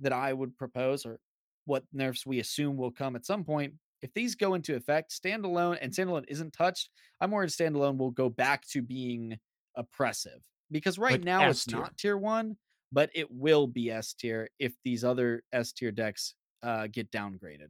that 0.00 0.12
I 0.12 0.32
would 0.32 0.56
propose 0.56 1.04
or 1.06 1.20
what 1.64 1.84
nerfs 1.92 2.26
we 2.26 2.40
assume 2.40 2.76
will 2.76 2.90
come 2.90 3.16
at 3.16 3.26
some 3.26 3.44
point, 3.44 3.74
if 4.00 4.12
these 4.14 4.34
go 4.34 4.54
into 4.54 4.74
effect, 4.74 5.12
standalone 5.12 5.78
and 5.80 5.92
standalone 5.92 6.24
isn't 6.28 6.52
touched, 6.52 6.90
I'm 7.20 7.30
worried 7.30 7.50
standalone 7.50 7.98
will 7.98 8.10
go 8.10 8.28
back 8.28 8.66
to 8.68 8.82
being 8.82 9.38
oppressive 9.76 10.42
because 10.70 10.98
right 10.98 11.12
Like 11.12 11.24
now 11.24 11.42
S 11.42 11.56
it's 11.56 11.68
not 11.68 11.96
tier 11.96 12.16
one, 12.16 12.56
but 12.90 13.10
it 13.14 13.30
will 13.30 13.66
be 13.66 13.90
S 13.90 14.14
tier 14.14 14.48
if 14.58 14.74
these 14.84 15.04
other 15.04 15.42
S 15.52 15.72
tier 15.72 15.92
decks 15.92 16.34
uh, 16.62 16.88
get 16.88 17.10
downgraded. 17.10 17.68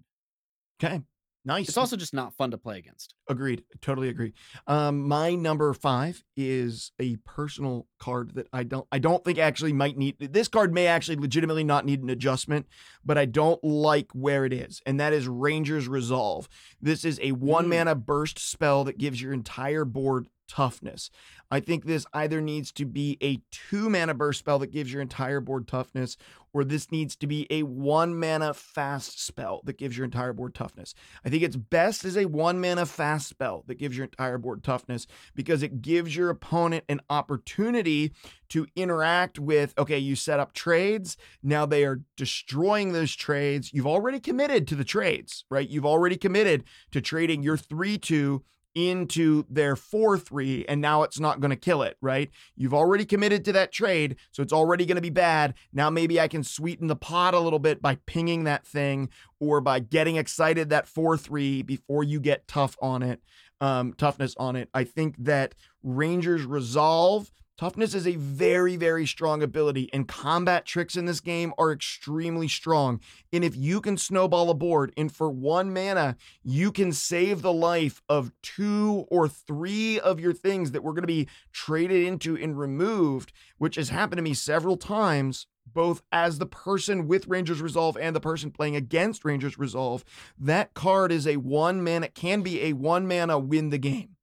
Okay. 0.83 1.03
Nice. 1.45 1.69
It's 1.69 1.77
also 1.77 1.97
just 1.97 2.15
not 2.15 2.35
fun 2.35 2.53
to 2.53 2.59
play 2.59 2.79
against. 2.79 3.15
Agreed. 3.29 3.65
Totally 3.81 4.09
agree. 4.09 4.33
Um, 4.69 5.09
my 5.09 5.35
number 5.35 5.73
five 5.75 6.23
is 6.37 6.93
a 7.01 7.17
personal 7.25 7.89
card 7.99 8.35
that 8.35 8.47
I 8.53 8.63
don't 8.63 8.87
I 8.93 8.99
don't 9.01 9.25
think 9.25 9.39
actually 9.39 9.73
might 9.73 9.97
need 9.97 10.19
this 10.21 10.47
card 10.49 10.73
may 10.73 10.87
actually 10.87 11.17
legitimately 11.17 11.65
not 11.65 11.85
need 11.85 12.01
an 12.03 12.11
adjustment, 12.11 12.67
but 13.05 13.19
I 13.19 13.25
don't 13.25 13.63
like 13.65 14.13
where 14.13 14.45
it 14.45 14.53
is, 14.53 14.81
and 14.87 15.01
that 15.01 15.13
is 15.13 15.27
Ranger's 15.27 15.89
Resolve. 15.89 16.49
This 16.81 17.05
is 17.05 17.19
a 17.23 17.33
one 17.33 17.67
Mm. 17.67 17.69
mana 17.71 17.95
burst 17.97 18.39
spell 18.39 18.85
that 18.85 18.99
gives 18.99 19.21
your 19.21 19.33
entire 19.33 19.85
board 19.85 20.29
toughness. 20.49 21.11
I 21.51 21.61
think 21.61 21.85
this 21.87 22.05
either 22.13 22.41
needs 22.41 22.73
to 22.73 22.85
be 22.85 23.17
a 23.23 23.41
two 23.51 23.89
mana 23.89 24.13
burst 24.15 24.41
spell 24.41 24.59
that 24.59 24.71
gives 24.73 24.93
your 24.93 25.01
entire 25.03 25.41
board 25.41 25.67
toughness, 25.67 26.17
or 26.55 26.65
this 26.65 26.91
needs 26.91 27.17
to 27.17 27.27
be 27.27 27.47
a 27.51 27.63
one 27.63 28.19
mana 28.19 28.55
fast 28.55 29.25
spell 29.25 29.63
that 29.65 29.79
gives 29.79 29.97
your 29.97 30.05
entire 30.05 30.33
board 30.33 30.55
toughness. 30.55 30.95
I 31.25 31.29
think 31.29 31.43
it's 31.43 31.57
best 31.57 32.05
as 32.05 32.17
a 32.17 32.27
one 32.27 32.61
mana 32.61 32.87
fast 32.87 33.29
spell 33.29 33.65
that 33.67 33.79
gives 33.79 33.97
your 33.97 34.05
entire 34.05 34.39
board 34.39 34.63
toughness 34.63 35.07
because 35.35 35.63
it 35.63 35.83
gives 35.83 36.15
your 36.15 36.31
opponent 36.31 36.85
an 36.89 37.01
opportunity 37.11 38.13
to 38.51 38.67
interact 38.77 39.39
with. 39.39 39.75
Okay, 39.79 39.99
you 39.99 40.15
set 40.15 40.41
up 40.41 40.53
trades. 40.53 41.17
Now 41.43 41.65
they 41.65 41.85
are 41.85 42.03
destroying 42.17 42.93
those 42.93 43.15
trades. 43.15 43.73
You've 43.73 43.87
already 43.87 44.21
committed 44.21 44.69
to 44.69 44.75
the 44.75 44.85
trades, 44.85 45.45
right? 45.51 45.69
You've 45.69 45.87
already 45.87 46.17
committed 46.17 46.65
to 46.91 47.01
trading 47.01 47.43
your 47.43 47.57
3 47.57 47.99
2 47.99 48.45
into 48.75 49.45
their 49.49 49.77
4 49.77 50.19
3, 50.19 50.65
and 50.69 50.81
now 50.81 51.03
it's 51.03 51.21
not 51.21 51.41
going 51.41 51.51
to 51.51 51.57
kill 51.57 51.83
it, 51.83 51.97
right? 52.01 52.31
You've 52.57 52.75
already 52.75 53.05
committed 53.05 53.45
to 53.45 53.53
that 53.53 53.73
trade, 53.73 54.17
so 54.31 54.43
it's 54.43 54.53
already 54.53 54.87
going 54.87 54.97
to 54.97 55.03
be 55.03 55.11
bad. 55.11 55.55
Now 55.73 55.91
maybe 55.91 56.21
I 56.21 56.29
can 56.29 56.45
sweeten 56.45 56.87
the 56.87 56.97
pot 56.97 57.35
a 57.35 57.41
little 57.41 57.59
bit 57.59 57.83
by 57.83 57.97
pinging 58.07 58.45
that 58.45 58.67
thing 58.67 59.11
or 59.41 59.61
by 59.61 59.81
getting 59.81 60.17
excited 60.17 60.71
that 60.71 60.89
4 60.89 61.17
3 61.17 61.63
before 61.63 62.05
you 62.05 62.21
get 62.21 62.49
tough 62.49 62.77
on 62.81 63.03
it, 63.03 63.21
um, 63.61 63.93
toughness 63.95 64.35
on 64.39 64.57
it. 64.57 64.69
I 64.75 64.85
think 64.85 65.17
that 65.19 65.55
Rangers 65.83 66.45
resolve. 66.45 67.31
Toughness 67.59 67.95
is 67.95 68.07
a 68.07 68.17
very, 68.17 68.77
very 68.77 69.07
strong 69.07 69.43
ability, 69.43 69.89
and 69.93 70.09
combat 70.09 70.65
tricks 70.65 70.97
in 70.97 71.05
this 71.05 71.21
game 71.21 71.53
are 71.59 71.71
extremely 71.71 72.49
strong. 72.49 72.99
And 73.33 73.45
if 73.45 73.55
you 73.55 73.81
can 73.81 73.99
snowball 73.99 74.51
a 74.51 74.55
board, 74.55 74.93
and 74.97 75.15
for 75.15 75.31
one 75.31 75.73
mana, 75.73 76.17
you 76.43 76.73
can 76.73 76.93
save 76.93 77.43
the 77.43 77.53
life 77.53 78.03
of 78.09 78.33
two 78.43 79.05
or 79.11 79.29
three 79.29 80.01
of 80.01 80.19
your 80.19 80.33
things 80.33 80.73
that 80.73 80.83
were 80.83 80.93
going 80.93 81.03
to 81.03 81.07
be 81.07 81.29
traded 81.53 82.07
into 82.07 82.37
and 82.37 82.59
removed, 82.59 83.33
which 83.59 83.77
has 83.77 83.91
happened 83.91 84.17
to 84.17 84.23
me 84.23 84.35
several 84.35 84.79
times, 84.79 85.47
both 85.67 86.03
as 86.11 86.39
the 86.39 86.47
person 86.47 87.07
with 87.07 87.29
Rangers 87.29 87.61
Resolve 87.63 87.97
and 87.99 88.17
the 88.17 88.21
person 88.21 88.51
playing 88.51 88.77
against 88.77 89.25
Rangers 89.25 89.59
Resolve. 89.59 90.05
That 90.39 90.75
card 90.75 91.13
is 91.13 91.27
a 91.27 91.37
one 91.37 91.85
mana, 91.85 92.09
can 92.09 92.43
be 92.43 92.63
a 92.63 92.73
one 92.73 93.07
mana 93.07 93.39
win 93.39 93.69
the 93.69 93.79
game. 93.79 94.17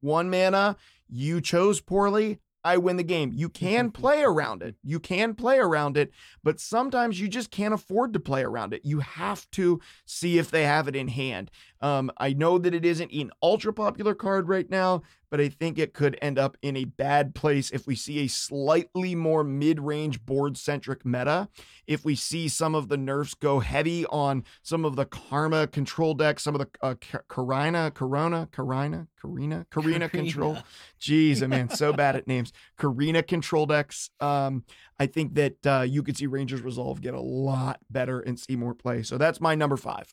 One 0.00 0.30
mana, 0.30 0.76
you 1.08 1.40
chose 1.40 1.80
poorly. 1.80 2.40
I 2.64 2.76
win 2.76 2.96
the 2.96 3.02
game. 3.02 3.32
You 3.34 3.48
can 3.48 3.90
play 3.92 4.22
around 4.22 4.62
it. 4.62 4.76
You 4.82 5.00
can 5.00 5.34
play 5.34 5.58
around 5.58 5.96
it, 5.96 6.12
but 6.42 6.60
sometimes 6.60 7.20
you 7.20 7.28
just 7.28 7.50
can't 7.50 7.74
afford 7.74 8.12
to 8.12 8.20
play 8.20 8.42
around 8.42 8.74
it. 8.74 8.82
You 8.84 9.00
have 9.00 9.50
to 9.52 9.80
see 10.06 10.38
if 10.38 10.50
they 10.50 10.64
have 10.64 10.88
it 10.88 10.96
in 10.96 11.08
hand. 11.08 11.50
Um, 11.80 12.10
I 12.18 12.32
know 12.32 12.58
that 12.58 12.74
it 12.74 12.84
isn't 12.84 13.12
an 13.12 13.30
ultra 13.42 13.72
popular 13.72 14.14
card 14.14 14.48
right 14.48 14.68
now, 14.68 15.02
but 15.30 15.40
I 15.40 15.48
think 15.48 15.78
it 15.78 15.94
could 15.94 16.18
end 16.20 16.38
up 16.38 16.56
in 16.60 16.76
a 16.76 16.84
bad 16.84 17.34
place 17.34 17.70
if 17.70 17.86
we 17.86 17.94
see 17.94 18.18
a 18.20 18.26
slightly 18.28 19.14
more 19.14 19.44
mid 19.44 19.80
range 19.80 20.24
board 20.24 20.56
centric 20.56 21.06
meta. 21.06 21.48
If 21.86 22.04
we 22.04 22.14
see 22.14 22.48
some 22.48 22.74
of 22.74 22.88
the 22.88 22.96
nerfs 22.96 23.34
go 23.34 23.60
heavy 23.60 24.04
on 24.06 24.44
some 24.62 24.84
of 24.84 24.96
the 24.96 25.06
Karma 25.06 25.66
control 25.66 26.14
decks, 26.14 26.42
some 26.42 26.54
of 26.54 26.60
the 26.60 26.68
uh, 26.82 26.94
Karina, 27.28 27.90
Corona, 27.92 28.48
Karina, 28.52 29.06
Karina, 29.20 29.66
Karina 29.70 30.08
control. 30.08 30.58
Jeez, 31.00 31.42
I 31.42 31.46
man, 31.46 31.68
so 31.68 31.92
bad 31.92 32.16
at 32.16 32.26
names. 32.26 32.52
Karina 32.78 33.22
control 33.22 33.66
decks. 33.66 34.10
Um, 34.20 34.64
I 34.98 35.06
think 35.06 35.34
that 35.34 35.66
uh, 35.66 35.82
you 35.82 36.02
could 36.02 36.16
see 36.16 36.26
Rangers 36.26 36.62
Resolve 36.62 37.00
get 37.00 37.14
a 37.14 37.20
lot 37.20 37.80
better 37.88 38.20
and 38.20 38.38
see 38.38 38.56
more 38.56 38.74
play. 38.74 39.02
So 39.02 39.16
that's 39.16 39.40
my 39.40 39.54
number 39.54 39.76
five. 39.76 40.12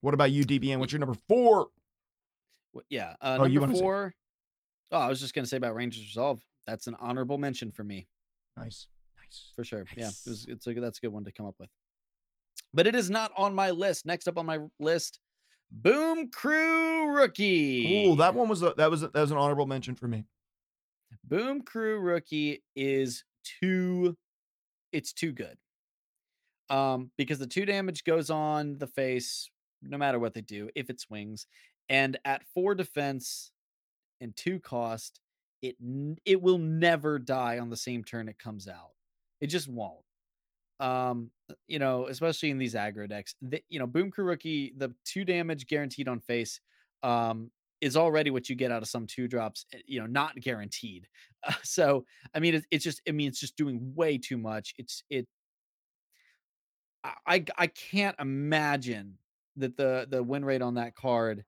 What 0.00 0.14
about 0.14 0.30
you, 0.30 0.44
DBN? 0.44 0.78
What's 0.78 0.92
your 0.92 1.00
number 1.00 1.16
four? 1.28 1.68
Yeah, 2.88 3.14
uh, 3.20 3.38
oh, 3.40 3.46
number 3.46 3.74
four. 3.76 4.14
Oh, 4.90 4.98
I 4.98 5.08
was 5.08 5.20
just 5.20 5.34
gonna 5.34 5.46
say 5.46 5.56
about 5.56 5.74
Rangers 5.74 6.02
Resolve. 6.02 6.40
That's 6.66 6.86
an 6.86 6.96
honorable 7.00 7.38
mention 7.38 7.70
for 7.70 7.84
me. 7.84 8.06
Nice, 8.56 8.86
nice, 9.18 9.52
for 9.54 9.64
sure. 9.64 9.84
Nice. 9.84 9.96
Yeah, 9.96 10.08
it 10.08 10.30
was, 10.30 10.46
it's 10.48 10.66
a 10.66 10.74
that's 10.74 10.98
a 10.98 11.00
good 11.00 11.12
one 11.12 11.24
to 11.24 11.32
come 11.32 11.46
up 11.46 11.56
with. 11.58 11.70
But 12.74 12.86
it 12.86 12.94
is 12.94 13.08
not 13.10 13.32
on 13.36 13.54
my 13.54 13.70
list. 13.70 14.06
Next 14.06 14.28
up 14.28 14.38
on 14.38 14.46
my 14.46 14.58
list, 14.78 15.20
Boom 15.70 16.30
Crew 16.30 17.14
Rookie. 17.14 18.06
Oh, 18.08 18.14
that 18.16 18.34
one 18.34 18.48
was 18.48 18.62
a, 18.62 18.74
that 18.76 18.90
was 18.90 19.02
a, 19.02 19.08
that 19.08 19.20
was 19.20 19.30
an 19.30 19.36
honorable 19.36 19.66
mention 19.66 19.94
for 19.94 20.08
me. 20.08 20.24
Boom 21.24 21.62
Crew 21.62 21.98
Rookie 21.98 22.62
is 22.74 23.24
too, 23.44 24.16
it's 24.92 25.12
too 25.12 25.32
good. 25.32 25.56
Um, 26.70 27.10
because 27.16 27.38
the 27.38 27.46
two 27.46 27.64
damage 27.64 28.04
goes 28.04 28.28
on 28.30 28.78
the 28.78 28.86
face 28.86 29.50
no 29.82 29.96
matter 29.96 30.18
what 30.18 30.34
they 30.34 30.40
do 30.40 30.68
if 30.74 30.90
it 30.90 31.00
swings, 31.00 31.46
and 31.88 32.18
at 32.24 32.42
four 32.54 32.74
defense 32.74 33.52
and 34.20 34.34
two 34.36 34.60
cost, 34.60 35.20
it 35.62 35.76
it 36.24 36.40
will 36.40 36.58
never 36.58 37.18
die 37.18 37.58
on 37.58 37.70
the 37.70 37.76
same 37.76 38.04
turn 38.04 38.28
it 38.28 38.38
comes 38.38 38.68
out. 38.68 38.90
It 39.40 39.48
just 39.48 39.68
won't. 39.68 40.00
Um, 40.80 41.30
you 41.66 41.78
know, 41.78 42.06
especially 42.06 42.50
in 42.50 42.58
these 42.58 42.74
aggro 42.74 43.08
decks, 43.08 43.34
the, 43.42 43.62
you 43.68 43.78
know, 43.80 43.86
Boom 43.86 44.10
Crew 44.10 44.24
Rookie, 44.24 44.72
the 44.76 44.94
two 45.04 45.24
damage 45.24 45.66
guaranteed 45.66 46.06
on 46.06 46.20
face, 46.20 46.60
um, 47.02 47.50
is 47.80 47.96
already 47.96 48.30
what 48.30 48.48
you 48.48 48.54
get 48.54 48.70
out 48.70 48.82
of 48.82 48.88
some 48.88 49.06
two 49.06 49.28
drops, 49.28 49.66
eh, 49.72 49.78
you 49.86 50.00
know, 50.00 50.06
not 50.06 50.36
guaranteed. 50.40 51.08
Uh, 51.44 51.52
so, 51.64 52.04
I 52.34 52.40
mean, 52.40 52.54
it's, 52.54 52.66
it's 52.70 52.84
just, 52.84 53.02
I 53.08 53.12
mean, 53.12 53.28
it's 53.28 53.40
just 53.40 53.56
doing 53.56 53.92
way 53.94 54.18
too 54.18 54.38
much. 54.38 54.74
It's, 54.78 55.02
it, 55.10 55.26
I, 57.26 57.44
I 57.56 57.68
can't 57.68 58.16
imagine 58.18 59.18
that 59.56 59.76
the, 59.76 60.06
the 60.08 60.22
win 60.22 60.44
rate 60.44 60.62
on 60.62 60.74
that 60.74 60.94
card, 60.94 61.44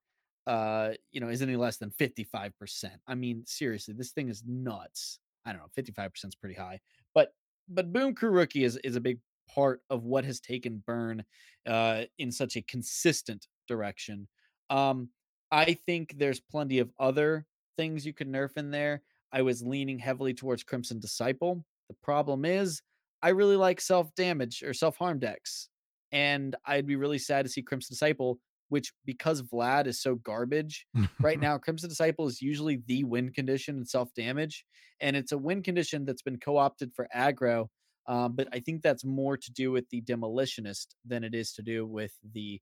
uh, 0.51 0.95
you 1.13 1.21
know, 1.21 1.29
is 1.29 1.43
any 1.43 1.55
less 1.55 1.77
than 1.77 1.91
55%. 1.91 2.91
I 3.07 3.15
mean, 3.15 3.45
seriously, 3.47 3.95
this 3.97 4.11
thing 4.11 4.29
is 4.29 4.43
nuts. 4.45 5.21
I 5.47 5.53
don't 5.53 5.61
know, 5.61 5.83
55% 5.83 6.11
is 6.25 6.35
pretty 6.35 6.57
high, 6.57 6.81
but, 7.15 7.33
but 7.69 7.93
Boom 7.93 8.17
Crew 8.17 8.31
Rookie 8.31 8.65
is, 8.65 8.77
is 8.83 8.97
a 8.97 9.01
big 9.01 9.21
part 9.49 9.81
of 9.91 10.03
what 10.03 10.25
has 10.25 10.41
taken 10.41 10.83
Burn 10.85 11.25
uh, 11.69 12.03
in 12.19 12.33
such 12.33 12.57
a 12.57 12.63
consistent 12.63 13.47
direction. 13.69 14.27
Um, 14.71 15.11
I 15.53 15.75
think 15.87 16.17
there's 16.19 16.41
plenty 16.41 16.81
of 16.81 16.91
other 16.99 17.47
things 17.77 18.05
you 18.05 18.13
could 18.13 18.29
nerf 18.29 18.57
in 18.57 18.73
there. 18.73 19.03
I 19.33 19.43
was 19.43 19.63
leaning 19.63 20.01
heavily 20.01 20.35
towards 20.35 20.65
Crimson 20.65 20.99
Disciple. 20.99 21.65
The 21.89 21.97
problem 22.03 22.45
is, 22.45 22.83
I 23.23 23.29
really 23.29 23.57
like 23.57 23.81
self 23.81 24.13
damage 24.17 24.65
or 24.65 24.75
self 24.75 24.97
harm 24.97 25.21
decks. 25.21 25.69
And 26.11 26.57
I'd 26.67 26.89
be 26.89 26.97
really 26.97 27.19
sad 27.19 27.45
to 27.45 27.51
see 27.51 27.63
Crimson 27.63 27.95
Disciple, 27.95 28.41
which 28.71 28.93
because 29.05 29.43
Vlad 29.43 29.87
is 29.87 30.01
so 30.01 30.15
garbage 30.15 30.87
right 31.21 31.39
now, 31.41 31.59
Crimson 31.59 31.89
Disciple 31.89 32.27
is 32.27 32.41
usually 32.41 32.81
the 32.87 33.05
win 33.05 33.31
condition 33.31 33.77
and 33.77 33.89
self 33.89 34.13
damage. 34.15 34.65
And 35.01 35.17
it's 35.17 35.33
a 35.33 35.39
win 35.39 35.63
condition 35.63 36.05
that's 36.05 36.23
been 36.23 36.39
co 36.39 36.57
opted 36.57 36.93
for 36.95 37.07
aggro. 37.15 37.67
Um, 38.07 38.35
but 38.35 38.49
I 38.53 38.61
think 38.61 38.83
that's 38.83 39.05
more 39.05 39.37
to 39.37 39.53
do 39.53 39.71
with 39.71 39.89
the 39.91 40.01
demolitionist 40.01 40.87
than 41.05 41.23
it 41.23 41.35
is 41.35 41.53
to 41.53 41.63
do 41.63 41.87
with 41.87 42.13
the 42.33 42.61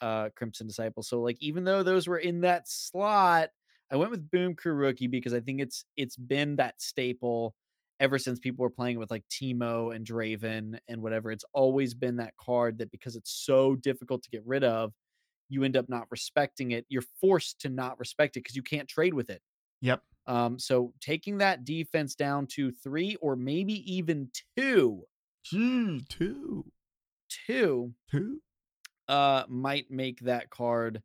uh, 0.00 0.30
Crimson 0.34 0.66
Disciple. 0.66 1.02
So 1.02 1.20
like 1.20 1.36
even 1.40 1.64
though 1.64 1.82
those 1.82 2.08
were 2.08 2.18
in 2.18 2.40
that 2.40 2.68
slot, 2.68 3.50
I 3.92 3.96
went 3.96 4.10
with 4.10 4.30
Boom 4.30 4.54
Crew 4.54 4.74
Rookie 4.74 5.06
because 5.06 5.34
I 5.34 5.40
think 5.40 5.60
it's 5.60 5.84
it's 5.96 6.16
been 6.16 6.56
that 6.56 6.80
staple 6.80 7.54
ever 8.00 8.18
since 8.18 8.38
people 8.38 8.62
were 8.62 8.70
playing 8.70 8.98
with 8.98 9.10
like 9.10 9.24
Teemo 9.28 9.94
and 9.94 10.06
Draven 10.06 10.78
and 10.88 11.02
whatever. 11.02 11.30
It's 11.30 11.44
always 11.52 11.94
been 11.94 12.16
that 12.16 12.34
card 12.36 12.78
that 12.78 12.90
because 12.90 13.16
it's 13.16 13.44
so 13.44 13.74
difficult 13.76 14.22
to 14.22 14.30
get 14.30 14.46
rid 14.46 14.62
of, 14.62 14.92
you 15.48 15.64
end 15.64 15.76
up 15.76 15.88
not 15.88 16.06
respecting 16.10 16.72
it. 16.72 16.86
You're 16.88 17.04
forced 17.20 17.60
to 17.60 17.68
not 17.68 17.98
respect 17.98 18.36
it 18.36 18.40
because 18.40 18.56
you 18.56 18.62
can't 18.62 18.88
trade 18.88 19.14
with 19.14 19.30
it. 19.30 19.42
Yep. 19.80 20.02
Um, 20.26 20.58
so 20.58 20.92
taking 21.00 21.38
that 21.38 21.64
defense 21.64 22.14
down 22.14 22.46
to 22.48 22.70
three 22.70 23.16
or 23.16 23.36
maybe 23.36 23.74
even 23.92 24.30
two, 24.56 25.02
two, 25.44 26.00
two, 26.08 26.66
two, 27.46 27.92
two, 28.10 28.40
uh, 29.08 29.44
might 29.48 29.90
make 29.90 30.20
that 30.20 30.50
card. 30.50 31.02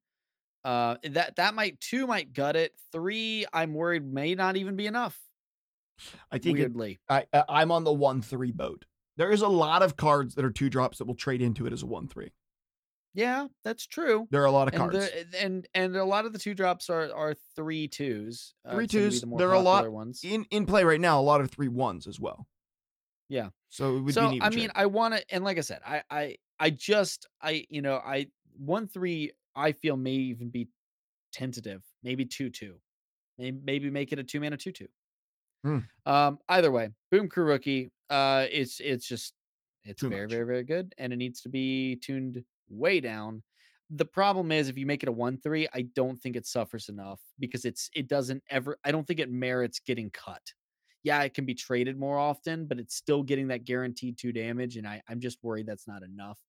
Uh, 0.66 0.96
that 1.04 1.36
that 1.38 1.56
might 1.56 1.80
two 1.80 2.08
might 2.08 2.34
gut 2.34 2.56
it. 2.56 2.74
Three, 2.92 3.46
I'm 3.54 3.74
worried 3.74 4.06
may 4.06 4.36
not 4.36 4.58
even 4.58 4.76
be 4.76 4.88
enough. 4.88 5.18
I 6.32 6.38
think 6.38 6.58
weirdly, 6.58 7.00
it, 7.10 7.28
I 7.34 7.44
I'm 7.48 7.72
on 7.72 7.84
the 7.84 7.94
one 7.94 8.22
three 8.22 8.52
boat. 8.52 8.86
There 9.16 9.32
is 9.32 9.42
a 9.42 9.48
lot 9.48 9.84
of 9.84 9.96
cards 9.96 10.36
that 10.36 10.44
are 10.44 10.52
two 10.52 10.70
drops 10.70 10.98
that 10.98 11.06
will 11.06 11.16
trade 11.16 11.42
into 11.42 11.66
it 11.66 11.74
as 11.74 11.84
a 11.84 11.86
one 11.86 12.08
three. 12.08 12.32
Yeah, 13.14 13.48
that's 13.64 13.86
true. 13.86 14.28
There 14.32 14.42
are 14.42 14.46
a 14.46 14.52
lot 14.52 14.68
of 14.68 14.74
and 14.74 14.92
cards, 14.92 15.10
the, 15.32 15.44
and 15.44 15.68
and 15.76 15.96
a 15.96 16.04
lot 16.04 16.26
of 16.26 16.34
the 16.34 16.40
two 16.40 16.56
drops 16.56 16.90
are 16.90 17.14
are 17.14 17.36
three 17.56 17.88
twos. 17.88 18.56
Uh, 18.66 18.74
three 18.74 18.88
twos. 18.88 19.22
The 19.22 19.28
there 19.38 19.50
are 19.50 19.56
a 19.56 19.60
lot 19.60 19.90
ones 19.92 20.22
in 20.24 20.46
in 20.50 20.66
play 20.66 20.84
right 20.84 21.00
now. 21.00 21.20
A 21.20 21.22
lot 21.22 21.40
of 21.40 21.52
three 21.52 21.68
ones 21.68 22.08
as 22.08 22.20
well. 22.20 22.48
Yeah. 23.30 23.50
So 23.70 23.98
it 23.98 24.02
would 24.02 24.14
so, 24.14 24.32
be. 24.32 24.42
I 24.42 24.50
mean, 24.50 24.70
I 24.74 24.88
want 24.88 25.16
to, 25.16 25.24
and 25.30 25.44
like 25.44 25.58
I 25.58 25.62
said, 25.62 25.82
I 25.86 26.02
I 26.10 26.36
I 26.60 26.70
just 26.72 27.28
I 27.42 27.66
you 27.70 27.82
know 27.82 27.96
I 27.96 28.28
one 28.58 28.88
three 28.88 29.32
I 29.56 29.74
feel 29.74 29.96
may 29.96 30.12
even 30.12 30.50
be 30.50 30.70
tentative. 31.32 31.84
Maybe 32.04 32.26
two 32.26 32.50
two. 32.50 32.76
Maybe 33.38 33.60
maybe 33.64 33.90
make 33.92 34.12
it 34.12 34.20
a 34.20 34.24
two 34.24 34.40
mana 34.40 34.58
two 34.58 34.72
two. 34.72 34.88
Hmm. 35.64 35.80
Um. 36.06 36.40
Either 36.50 36.72
way, 36.72 36.90
Boom 37.12 37.30
Crew 37.30 37.46
rookie. 37.46 37.92
Uh. 38.10 38.48
It's 38.52 38.80
it's 38.80 39.08
just 39.08 39.34
it's 39.84 40.02
Too 40.02 40.10
very 40.10 40.24
much. 40.24 40.32
very 40.32 40.46
very 40.46 40.64
good, 40.64 40.96
and 40.98 41.14
it 41.14 41.18
needs 41.18 41.42
to 41.42 41.50
be 41.50 41.98
tuned 41.98 42.44
way 42.70 43.00
down. 43.00 43.44
The 43.90 44.06
problem 44.06 44.52
is 44.52 44.70
if 44.70 44.78
you 44.78 44.86
make 44.86 45.04
it 45.04 45.10
a 45.10 45.12
one 45.12 45.38
three, 45.38 45.68
I 45.74 45.84
don't 45.96 46.18
think 46.18 46.36
it 46.36 46.48
suffers 46.48 46.90
enough 46.90 47.22
because 47.40 47.66
it's 47.66 47.90
it 47.94 48.08
doesn't 48.08 48.44
ever. 48.50 48.78
I 48.84 48.92
don't 48.92 49.06
think 49.06 49.20
it 49.20 49.32
merits 49.32 49.80
getting 49.80 50.10
cut. 50.10 50.42
Yeah, 51.04 51.22
it 51.24 51.34
can 51.34 51.46
be 51.46 51.54
traded 51.54 52.00
more 52.00 52.18
often, 52.18 52.66
but 52.66 52.80
it's 52.80 52.96
still 52.96 53.24
getting 53.24 53.50
that 53.50 53.66
guaranteed 53.66 54.18
two 54.18 54.32
damage, 54.32 54.78
and 54.78 54.88
I, 54.88 55.02
I'm 55.10 55.20
just 55.20 55.38
worried 55.44 55.68
that's 55.68 55.88
not 55.88 56.02
enough. 56.02 56.40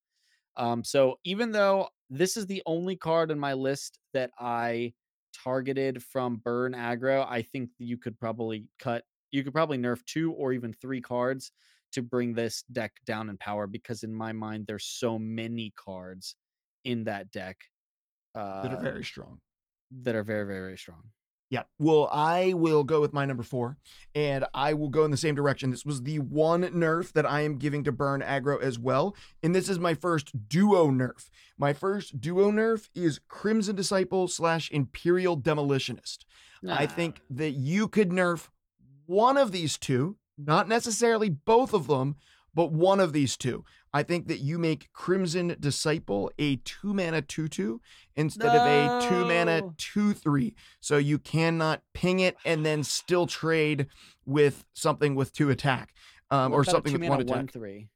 Um, 0.57 0.83
so 0.83 1.19
even 1.25 1.51
though 1.51 1.89
this 2.09 2.37
is 2.37 2.45
the 2.45 2.63
only 2.65 2.95
card 2.95 3.31
in 3.31 3.39
my 3.39 3.53
list 3.53 3.99
that 4.13 4.31
I 4.39 4.93
targeted 5.43 6.01
from 6.01 6.37
burn 6.37 6.73
aggro, 6.73 7.25
I 7.29 7.41
think 7.41 7.71
you 7.77 7.97
could 7.97 8.17
probably 8.17 8.65
cut. 8.79 9.03
You 9.31 9.43
could 9.43 9.53
probably 9.53 9.77
nerf 9.77 10.03
two 10.05 10.31
or 10.31 10.53
even 10.53 10.71
three 10.71 11.01
cards 11.01 11.51
to 11.95 12.01
bring 12.01 12.33
this 12.33 12.63
deck 12.71 12.93
down 13.05 13.29
in 13.29 13.37
power 13.37 13.67
because 13.67 14.03
in 14.03 14.13
my 14.13 14.31
mind 14.31 14.65
there's 14.67 14.85
so 14.85 15.19
many 15.19 15.73
cards 15.75 16.35
in 16.83 17.03
that 17.05 17.31
deck 17.31 17.57
uh, 18.35 18.61
that 18.63 18.73
are 18.73 18.81
very 18.81 19.03
strong. 19.03 19.39
that 20.03 20.15
are 20.15 20.23
very 20.23 20.45
very 20.45 20.59
very 20.59 20.77
strong. 20.77 21.03
Yeah. 21.51 21.63
Well, 21.77 22.09
I 22.11 22.53
will 22.53 22.83
go 22.83 22.99
with 22.99 23.13
my 23.13 23.23
number 23.23 23.43
four, 23.43 23.77
and 24.15 24.45
I 24.55 24.73
will 24.73 24.89
go 24.89 25.05
in 25.05 25.11
the 25.11 25.15
same 25.15 25.35
direction. 25.35 25.69
This 25.69 25.85
was 25.85 26.01
the 26.01 26.17
one 26.17 26.63
nerf 26.63 27.13
that 27.13 27.25
I 27.25 27.41
am 27.41 27.57
giving 27.59 27.83
to 27.83 27.91
burn 27.91 28.21
aggro 28.21 28.59
as 28.59 28.79
well. 28.79 29.15
And 29.43 29.53
this 29.53 29.69
is 29.69 29.77
my 29.77 29.93
first 29.93 30.49
duo 30.49 30.89
nerf. 30.89 31.29
My 31.57 31.71
first 31.71 32.19
duo 32.19 32.51
nerf 32.51 32.89
is 32.95 33.19
Crimson 33.27 33.75
Disciple 33.75 34.27
slash 34.27 34.71
Imperial 34.71 35.37
Demolitionist. 35.39 36.25
I 36.67 36.87
think 36.87 37.21
that 37.29 37.51
you 37.51 37.87
could 37.87 38.09
nerf 38.09 38.49
one 39.05 39.37
of 39.37 39.51
these 39.51 39.77
two, 39.77 40.17
not 40.37 40.67
necessarily 40.67 41.29
both 41.29 41.73
of 41.73 41.87
them, 41.87 42.15
but 42.53 42.71
one 42.71 42.99
of 42.99 43.13
these 43.13 43.35
two. 43.37 43.65
I 43.93 44.03
think 44.03 44.27
that 44.27 44.39
you 44.39 44.57
make 44.57 44.91
Crimson 44.93 45.55
Disciple 45.59 46.31
a 46.37 46.57
two 46.57 46.93
mana 46.93 47.21
2 47.21 47.47
2 47.47 47.81
instead 48.15 48.47
of 48.55 48.61
a 48.61 49.07
two 49.07 49.25
mana 49.25 49.61
2 49.77 50.13
3. 50.13 50.55
So 50.81 50.97
you 50.97 51.17
cannot 51.17 51.81
ping 51.93 52.19
it 52.19 52.35
and 52.45 52.65
then 52.65 52.83
still 52.83 53.27
trade 53.27 53.87
with 54.25 54.65
something 54.73 55.15
with 55.15 55.31
two 55.33 55.49
attack 55.49 55.93
um, 56.31 56.53
or 56.53 56.63
something 56.63 56.93
with 56.99 57.09
one 57.09 57.21
attack 57.21 57.35
one 57.35 57.47
three. 57.47 57.87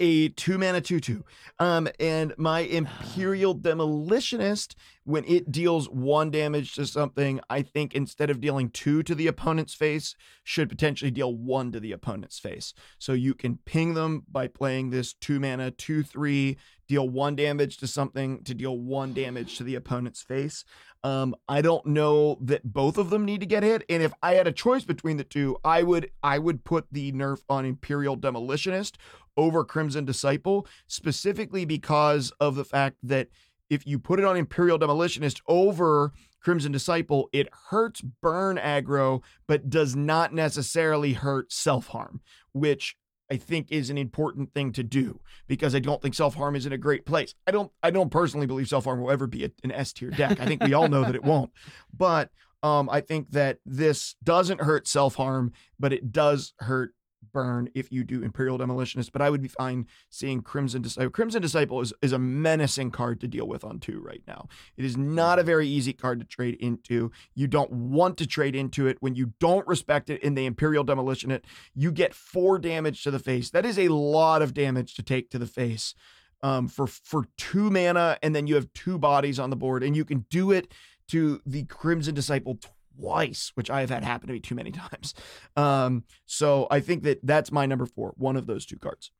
A 0.00 0.28
two 0.30 0.58
mana 0.58 0.80
two 0.80 1.00
two. 1.00 1.24
Um, 1.58 1.88
and 1.98 2.34
my 2.36 2.60
Imperial 2.60 3.54
Demolitionist 3.54 4.74
when 5.04 5.24
it 5.24 5.52
deals 5.52 5.88
one 5.88 6.30
damage 6.30 6.74
to 6.74 6.86
something, 6.86 7.40
I 7.50 7.62
think 7.62 7.94
instead 7.94 8.30
of 8.30 8.40
dealing 8.40 8.70
two 8.70 9.02
to 9.02 9.14
the 9.14 9.26
opponent's 9.26 9.74
face, 9.74 10.16
should 10.42 10.68
potentially 10.68 11.10
deal 11.10 11.34
one 11.34 11.72
to 11.72 11.80
the 11.80 11.92
opponent's 11.92 12.38
face. 12.38 12.72
So 12.98 13.12
you 13.12 13.34
can 13.34 13.58
ping 13.66 13.94
them 13.94 14.24
by 14.30 14.48
playing 14.48 14.90
this 14.90 15.12
two 15.12 15.38
mana, 15.38 15.70
two, 15.70 16.02
three, 16.02 16.56
deal 16.88 17.08
one 17.08 17.36
damage 17.36 17.78
to 17.78 17.86
something 17.86 18.42
to 18.44 18.54
deal 18.54 18.78
one 18.78 19.12
damage 19.12 19.56
to 19.58 19.64
the 19.64 19.74
opponent's 19.74 20.22
face. 20.22 20.64
Um, 21.02 21.34
I 21.48 21.60
don't 21.60 21.84
know 21.86 22.38
that 22.40 22.64
both 22.64 22.96
of 22.96 23.10
them 23.10 23.24
need 23.24 23.40
to 23.40 23.46
get 23.46 23.62
hit. 23.62 23.84
And 23.88 24.02
if 24.02 24.12
I 24.22 24.34
had 24.34 24.46
a 24.46 24.52
choice 24.52 24.84
between 24.84 25.16
the 25.18 25.24
two, 25.24 25.56
I 25.64 25.82
would 25.82 26.10
I 26.22 26.38
would 26.38 26.64
put 26.64 26.86
the 26.90 27.12
nerf 27.12 27.40
on 27.48 27.64
Imperial 27.64 28.16
Demolitionist 28.16 28.96
over 29.36 29.64
Crimson 29.64 30.04
Disciple, 30.04 30.66
specifically 30.86 31.64
because 31.64 32.32
of 32.40 32.54
the 32.54 32.64
fact 32.64 32.96
that 33.02 33.28
if 33.70 33.86
you 33.86 33.98
put 33.98 34.18
it 34.18 34.24
on 34.24 34.36
Imperial 34.36 34.78
Demolitionist 34.78 35.40
over 35.48 36.12
Crimson 36.40 36.72
Disciple, 36.72 37.28
it 37.32 37.48
hurts 37.70 38.00
burn 38.00 38.56
aggro, 38.56 39.22
but 39.46 39.70
does 39.70 39.96
not 39.96 40.32
necessarily 40.32 41.14
hurt 41.14 41.52
self 41.52 41.88
harm, 41.88 42.20
which 42.52 42.96
I 43.30 43.36
think 43.36 43.68
is 43.70 43.90
an 43.90 43.98
important 43.98 44.52
thing 44.52 44.72
to 44.72 44.82
do 44.82 45.20
because 45.46 45.74
I 45.74 45.78
don't 45.78 46.00
think 46.02 46.14
self 46.14 46.34
harm 46.34 46.56
is 46.56 46.66
in 46.66 46.72
a 46.72 46.78
great 46.78 47.06
place. 47.06 47.34
I 47.46 47.50
don't 47.50 47.72
I 47.82 47.90
don't 47.90 48.10
personally 48.10 48.46
believe 48.46 48.68
self 48.68 48.84
harm 48.84 49.00
will 49.00 49.10
ever 49.10 49.26
be 49.26 49.44
a, 49.44 49.50
an 49.62 49.72
S 49.72 49.92
tier 49.92 50.10
deck. 50.10 50.40
I 50.40 50.46
think 50.46 50.62
we 50.62 50.74
all 50.74 50.88
know 50.88 51.04
that 51.04 51.14
it 51.14 51.24
won't, 51.24 51.50
but 51.96 52.30
um, 52.62 52.88
I 52.90 53.02
think 53.02 53.30
that 53.32 53.58
this 53.66 54.16
doesn't 54.24 54.62
hurt 54.62 54.88
self 54.88 55.16
harm, 55.16 55.52
but 55.78 55.92
it 55.92 56.12
does 56.12 56.54
hurt 56.60 56.94
burn 57.32 57.68
if 57.74 57.90
you 57.90 58.04
do 58.04 58.22
Imperial 58.22 58.58
Demolitionist, 58.58 59.12
but 59.12 59.22
I 59.22 59.30
would 59.30 59.42
be 59.42 59.48
fine 59.48 59.86
seeing 60.10 60.40
Crimson 60.40 60.82
Disciple. 60.82 61.10
Crimson 61.10 61.42
Disciple 61.42 61.80
is, 61.80 61.92
is 62.02 62.12
a 62.12 62.18
menacing 62.18 62.90
card 62.90 63.20
to 63.20 63.28
deal 63.28 63.46
with 63.46 63.64
on 63.64 63.80
two 63.80 64.00
right 64.00 64.22
now. 64.26 64.48
It 64.76 64.84
is 64.84 64.96
not 64.96 65.38
a 65.38 65.42
very 65.42 65.68
easy 65.68 65.92
card 65.92 66.20
to 66.20 66.26
trade 66.26 66.56
into. 66.60 67.10
You 67.34 67.46
don't 67.46 67.72
want 67.72 68.18
to 68.18 68.26
trade 68.26 68.54
into 68.54 68.86
it 68.86 68.98
when 69.00 69.14
you 69.14 69.32
don't 69.40 69.66
respect 69.66 70.10
it 70.10 70.22
in 70.22 70.34
the 70.34 70.46
Imperial 70.46 70.84
Demolitionist. 70.84 71.44
You 71.74 71.92
get 71.92 72.14
four 72.14 72.58
damage 72.58 73.02
to 73.04 73.10
the 73.10 73.18
face. 73.18 73.50
That 73.50 73.66
is 73.66 73.78
a 73.78 73.88
lot 73.88 74.42
of 74.42 74.54
damage 74.54 74.94
to 74.94 75.02
take 75.02 75.30
to 75.30 75.38
the 75.38 75.46
face. 75.46 75.94
Um, 76.42 76.68
for 76.68 76.86
for 76.86 77.26
two 77.38 77.70
mana, 77.70 78.18
and 78.22 78.36
then 78.36 78.46
you 78.46 78.56
have 78.56 78.70
two 78.74 78.98
bodies 78.98 79.38
on 79.38 79.48
the 79.48 79.56
board, 79.56 79.82
and 79.82 79.96
you 79.96 80.04
can 80.04 80.26
do 80.28 80.50
it 80.50 80.70
to 81.08 81.40
the 81.46 81.64
Crimson 81.64 82.14
Disciple 82.14 82.58
twice, 82.98 83.52
which 83.54 83.70
I 83.70 83.80
have 83.80 83.90
had 83.90 84.04
happen 84.04 84.28
to 84.28 84.32
me 84.32 84.40
too 84.40 84.54
many 84.54 84.70
times. 84.72 85.14
Um, 85.56 86.04
so 86.26 86.66
I 86.70 86.80
think 86.80 87.02
that 87.04 87.20
that's 87.22 87.52
my 87.52 87.66
number 87.66 87.86
four, 87.86 88.14
one 88.16 88.36
of 88.36 88.46
those 88.46 88.66
two 88.66 88.78
cards. 88.78 89.10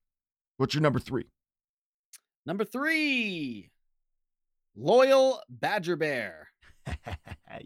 What's 0.56 0.74
your 0.74 0.82
number 0.82 0.98
three? 0.98 1.26
Number 2.46 2.64
three, 2.64 3.70
Loyal 4.76 5.40
Badger 5.48 5.96
Bear. 5.96 6.48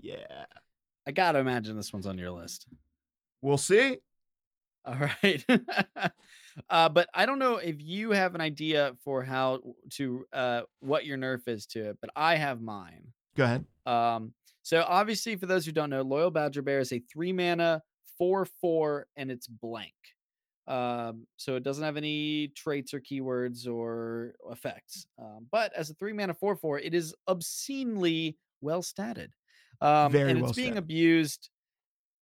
yeah. 0.01 0.45
I 1.07 1.11
gotta 1.11 1.39
imagine 1.39 1.77
this 1.77 1.93
one's 1.93 2.07
on 2.07 2.19
your 2.19 2.31
list. 2.31 2.67
We'll 3.43 3.59
see. 3.59 3.99
All 4.85 4.95
right. 4.95 5.45
uh, 6.71 6.89
but 6.89 7.09
I 7.15 7.27
don't 7.27 7.39
know 7.39 7.57
if 7.57 7.77
you 7.79 8.13
have 8.13 8.35
an 8.35 8.41
idea 8.41 8.93
for 9.05 9.23
how 9.23 9.61
to 9.95 10.25
uh, 10.33 10.63
what 10.81 11.05
your 11.05 11.19
nerf 11.19 11.49
is 11.49 11.67
to 11.69 11.91
it, 11.91 11.99
but 12.01 12.11
I 12.15 12.37
have 12.37 12.61
mine. 12.61 13.13
Go 13.37 13.45
ahead. 13.45 13.65
Um, 13.87 14.33
so 14.69 14.85
obviously, 14.87 15.37
for 15.37 15.47
those 15.47 15.65
who 15.65 15.73
don't 15.73 15.91
know, 15.91 16.03
Loyal 16.03 16.31
Badger 16.31 16.63
Bear 16.63 16.81
is 16.81 16.93
a 16.93 16.99
three 17.01 17.33
mana, 17.33 17.83
four 18.19 18.45
four, 18.45 19.07
and 19.17 19.31
it's 19.31 19.47
blank. 19.47 19.95
Um, 20.67 21.27
so 21.39 21.57
it 21.57 21.63
doesn't 21.63 21.85
have 21.85 21.97
any 21.97 22.49
traits 22.49 22.93
or 22.93 23.01
keywords 23.01 23.67
or 23.67 24.35
effects. 24.51 25.07
Um, 25.19 25.47
but 25.51 25.73
as 25.73 25.89
a 25.91 25.95
three 25.95 26.13
mana 26.13 26.35
four 26.35 26.57
four, 26.57 26.79
it 26.79 26.95
is 26.95 27.15
obscenely 27.27 28.37
well 28.61 28.83
statted. 28.83 29.31
Um, 29.81 30.13
Very 30.13 30.31
and 30.31 30.41
well 30.41 30.51
it's 30.51 30.53
being 30.53 30.77
statted. 30.77 30.79
abused. 30.79 31.49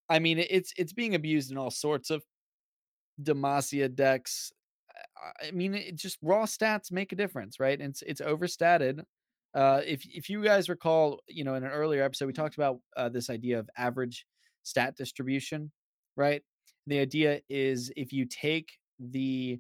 I 0.09 0.21
mean, 0.21 0.39
it's 0.39 0.73
it's 0.79 0.93
being 0.93 1.15
abused 1.17 1.51
in 1.51 1.59
all 1.59 1.71
sorts 1.73 2.11
of 2.11 2.25
Demacia 3.23 3.95
decks. 3.95 4.53
I- 5.43 5.51
mean, 5.51 5.75
it 5.75 5.97
just 5.97 6.19
raw 6.23 6.47
stats 6.47 6.93
make 6.93 7.13
a 7.13 7.17
difference, 7.17 7.61
right? 7.61 7.81
And 7.81 7.91
it's 7.91 8.03
it's 8.03 8.21
overstated. 8.21 9.05
Uh, 9.57 9.81
if 9.87 10.05
if 10.05 10.29
you 10.29 10.45
guys 10.45 10.69
recall, 10.69 11.21
you 11.29 11.43
know, 11.45 11.55
in 11.55 11.65
an 11.65 11.71
earlier 11.71 12.03
episode, 12.03 12.27
we 12.27 12.33
talked 12.35 12.57
about 12.57 12.79
uh, 12.97 13.09
this 13.09 13.31
idea 13.31 13.59
of 13.59 13.71
average 13.79 14.27
stat 14.65 14.97
distribution, 14.97 15.73
right? 16.17 16.43
The 16.87 16.99
idea 16.99 17.41
is 17.49 17.91
if 17.97 18.13
you 18.13 18.27
take 18.27 18.71
the 19.01 19.59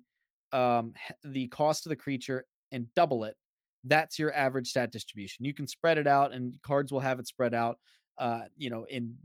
um 0.53 0.92
the 1.24 1.49
cost 1.49 1.86
of 1.86 1.90
the 1.90 1.97
creature 1.97 2.44
and 2.72 2.86
double 2.94 3.24
it, 3.24 3.36
that's 3.84 4.18
your 4.18 4.34
average 4.34 4.68
stat 4.68 4.92
distribution. 4.92 5.44
You 5.47 5.55
can 5.55 5.66
spread 5.66 5.99
it 5.99 6.07
out, 6.07 6.32
and 6.32 6.55
cards 6.62 6.92
will 6.92 7.01
have 7.01 7.18
it 7.18 7.26
spread 7.26 7.55
out, 7.55 7.78
uh, 8.18 8.42
you 8.57 8.68
know, 8.70 8.84
in 8.90 9.16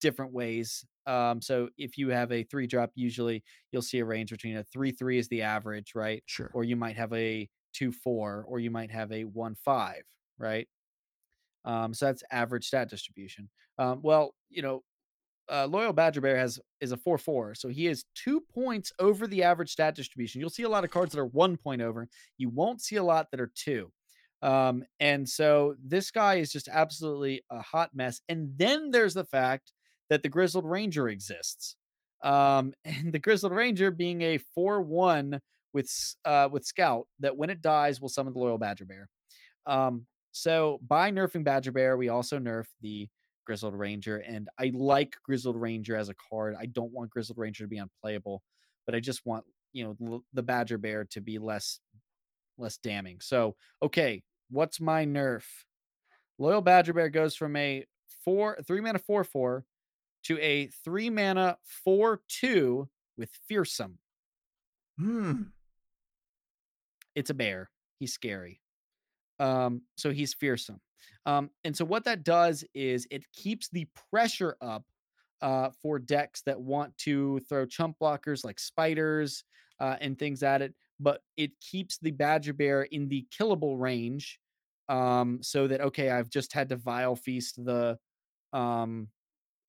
different 0.00 0.32
ways. 0.32 0.84
Um, 1.06 1.42
so 1.42 1.70
if 1.76 1.98
you 1.98 2.10
have 2.10 2.30
a 2.30 2.44
three 2.44 2.68
drop, 2.68 2.92
usually 2.94 3.42
you'll 3.72 3.82
see 3.82 3.98
a 3.98 4.04
range 4.04 4.30
between 4.30 4.56
a 4.58 4.64
three 4.64 4.92
three 4.92 5.18
is 5.18 5.28
the 5.28 5.42
average, 5.42 5.92
right? 5.96 6.22
Sure. 6.26 6.50
or 6.54 6.64
you 6.64 6.76
might 6.76 6.96
have 6.96 7.12
a 7.12 7.48
two 7.72 7.90
four, 7.92 8.44
or 8.48 8.60
you 8.60 8.70
might 8.70 8.90
have 8.92 9.10
a 9.12 9.22
one 9.24 9.54
five, 9.56 10.02
right? 10.40 10.66
Um, 11.64 11.94
so 11.94 12.06
that's 12.06 12.24
average 12.32 12.66
stat 12.66 12.88
distribution. 12.88 13.48
Um, 13.78 14.00
well, 14.02 14.34
you 14.48 14.62
know, 14.62 14.82
uh, 15.50 15.66
Loyal 15.66 15.92
Badger 15.92 16.20
Bear 16.20 16.36
has 16.36 16.58
is 16.80 16.92
a 16.92 16.96
four 16.96 17.18
four, 17.18 17.54
so 17.54 17.68
he 17.68 17.86
is 17.86 18.04
two 18.14 18.40
points 18.40 18.92
over 18.98 19.26
the 19.26 19.42
average 19.42 19.70
stat 19.70 19.94
distribution. 19.94 20.40
You'll 20.40 20.50
see 20.50 20.62
a 20.62 20.68
lot 20.68 20.84
of 20.84 20.90
cards 20.90 21.12
that 21.12 21.20
are 21.20 21.26
one 21.26 21.56
point 21.56 21.82
over. 21.82 22.08
You 22.38 22.48
won't 22.48 22.80
see 22.80 22.96
a 22.96 23.02
lot 23.02 23.28
that 23.30 23.40
are 23.40 23.52
two. 23.54 23.92
Um, 24.42 24.84
and 25.00 25.28
so 25.28 25.74
this 25.84 26.10
guy 26.10 26.36
is 26.36 26.50
just 26.50 26.68
absolutely 26.68 27.42
a 27.50 27.60
hot 27.60 27.90
mess. 27.94 28.20
And 28.28 28.52
then 28.56 28.90
there's 28.90 29.14
the 29.14 29.24
fact 29.24 29.72
that 30.08 30.22
the 30.22 30.28
Grizzled 30.28 30.64
Ranger 30.64 31.08
exists. 31.08 31.76
Um, 32.22 32.72
and 32.84 33.12
the 33.12 33.18
Grizzled 33.18 33.52
Ranger 33.52 33.90
being 33.90 34.22
a 34.22 34.40
4-1 34.56 35.40
with 35.72 35.88
uh 36.24 36.48
with 36.50 36.64
Scout 36.64 37.06
that 37.20 37.36
when 37.36 37.48
it 37.48 37.62
dies 37.62 38.00
will 38.00 38.08
summon 38.08 38.32
the 38.32 38.40
Loyal 38.40 38.58
Badger 38.58 38.86
Bear. 38.86 39.08
Um, 39.66 40.06
so 40.32 40.80
by 40.86 41.10
nerfing 41.10 41.44
Badger 41.44 41.72
Bear, 41.72 41.96
we 41.96 42.08
also 42.08 42.38
nerf 42.38 42.66
the 42.80 43.08
Grizzled 43.46 43.74
Ranger, 43.74 44.18
and 44.18 44.48
I 44.58 44.70
like 44.74 45.16
Grizzled 45.24 45.56
Ranger 45.56 45.96
as 45.96 46.08
a 46.08 46.14
card. 46.30 46.54
I 46.58 46.66
don't 46.66 46.92
want 46.92 47.10
Grizzled 47.10 47.38
Ranger 47.38 47.64
to 47.64 47.68
be 47.68 47.78
unplayable, 47.78 48.42
but 48.86 48.94
I 48.94 49.00
just 49.00 49.24
want 49.24 49.44
you 49.72 49.96
know 50.00 50.22
the 50.32 50.42
Badger 50.42 50.78
Bear 50.78 51.04
to 51.10 51.20
be 51.20 51.38
less 51.38 51.80
less 52.58 52.76
damning. 52.78 53.18
So 53.20 53.56
okay, 53.82 54.22
what's 54.50 54.80
my 54.80 55.04
nerf? 55.04 55.44
Loyal 56.38 56.62
Badger 56.62 56.92
Bear 56.92 57.08
goes 57.08 57.34
from 57.34 57.56
a 57.56 57.84
four 58.24 58.58
three 58.66 58.80
mana 58.80 58.98
four 58.98 59.24
four 59.24 59.64
to 60.24 60.38
a 60.38 60.68
three 60.84 61.10
mana 61.10 61.56
four 61.84 62.20
two 62.28 62.88
with 63.16 63.30
fearsome. 63.48 63.98
Hmm. 64.98 65.42
It's 67.14 67.30
a 67.30 67.34
bear. 67.34 67.70
He's 67.98 68.12
scary. 68.12 68.59
Um, 69.40 69.82
so 69.96 70.12
he's 70.12 70.34
fearsome. 70.34 70.80
Um, 71.26 71.50
and 71.64 71.76
so 71.76 71.84
what 71.84 72.04
that 72.04 72.24
does 72.24 72.64
is 72.74 73.06
it 73.10 73.24
keeps 73.32 73.68
the 73.68 73.86
pressure 74.10 74.56
up 74.60 74.84
uh, 75.42 75.70
for 75.82 75.98
decks 75.98 76.42
that 76.42 76.60
want 76.60 76.96
to 76.98 77.40
throw 77.48 77.66
chump 77.66 77.96
blockers 78.00 78.44
like 78.44 78.58
spiders 78.58 79.44
uh, 79.80 79.96
and 80.00 80.18
things 80.18 80.42
at 80.42 80.62
it, 80.62 80.74
but 80.98 81.22
it 81.36 81.52
keeps 81.60 81.98
the 81.98 82.10
Badger 82.10 82.52
Bear 82.52 82.82
in 82.82 83.08
the 83.08 83.26
killable 83.36 83.80
range. 83.80 84.38
Um, 84.88 85.40
so 85.42 85.68
that 85.68 85.80
okay, 85.80 86.10
I've 86.10 86.30
just 86.30 86.52
had 86.52 86.68
to 86.70 86.76
vile 86.76 87.16
feast 87.16 87.64
the 87.64 87.98
um 88.52 89.08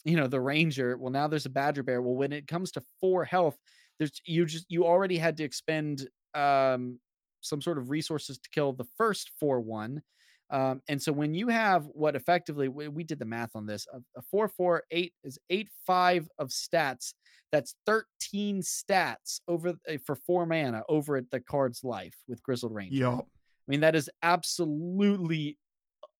you 0.03 0.15
know 0.15 0.28
the 0.28 0.39
ranger 0.41 0.97
well 0.97 1.11
now 1.11 1.28
there's 1.28 1.45
a 1.45 1.49
badger 1.49 1.84
bear 1.84 2.01
well 2.01 2.15
when 2.15 2.34
it 2.34 2.47
comes 2.47 2.72
to 2.72 2.82
four 2.99 3.24
health 3.26 3.57
there's 3.99 4.22
you 4.26 4.45
just 4.45 4.65
you 4.69 4.86
already 4.86 5.17
had 5.17 5.38
to 5.38 5.43
expend 5.43 6.07
um 6.34 6.99
some 7.42 7.62
sort 7.62 7.78
of 7.78 7.89
resources 7.89 8.38
to 8.38 8.50
kill 8.52 8.74
the 8.74 8.88
first 8.98 9.32
four 9.39 9.60
one 9.60 10.02
um 10.50 10.82
and 10.88 11.02
so 11.02 11.12
when 11.12 11.34
you 11.34 11.48
have 11.48 11.86
what 11.94 12.16
effectively 12.16 12.68
we, 12.68 12.88
we 12.88 13.04
did 13.04 13.20
the 13.20 13.26
math 13.26 13.56
on 13.56 13.66
this 13.66 13.88
a, 13.94 13.98
a 14.18 14.22
four 14.22 14.48
four 14.48 14.84
eight 14.92 15.14
is 15.24 15.38
eight 15.50 15.70
five 15.86 16.28
of 16.39 16.50
stats 16.50 17.14
that's 17.52 17.76
13 17.86 18.62
stats 18.62 19.42
over 19.48 19.70
uh, 19.89 19.98
for 20.06 20.16
four 20.16 20.46
mana 20.46 20.84
over 20.88 21.18
at 21.18 21.30
the 21.32 21.39
card's 21.39 21.84
life 21.84 22.16
with 22.28 22.42
grizzled 22.44 22.74
ranger 22.74 22.96
Yup. 22.96 23.28
I 23.68 23.72
mean, 23.72 23.82
that 23.82 23.96
is 23.96 24.10
absolutely 24.24 25.58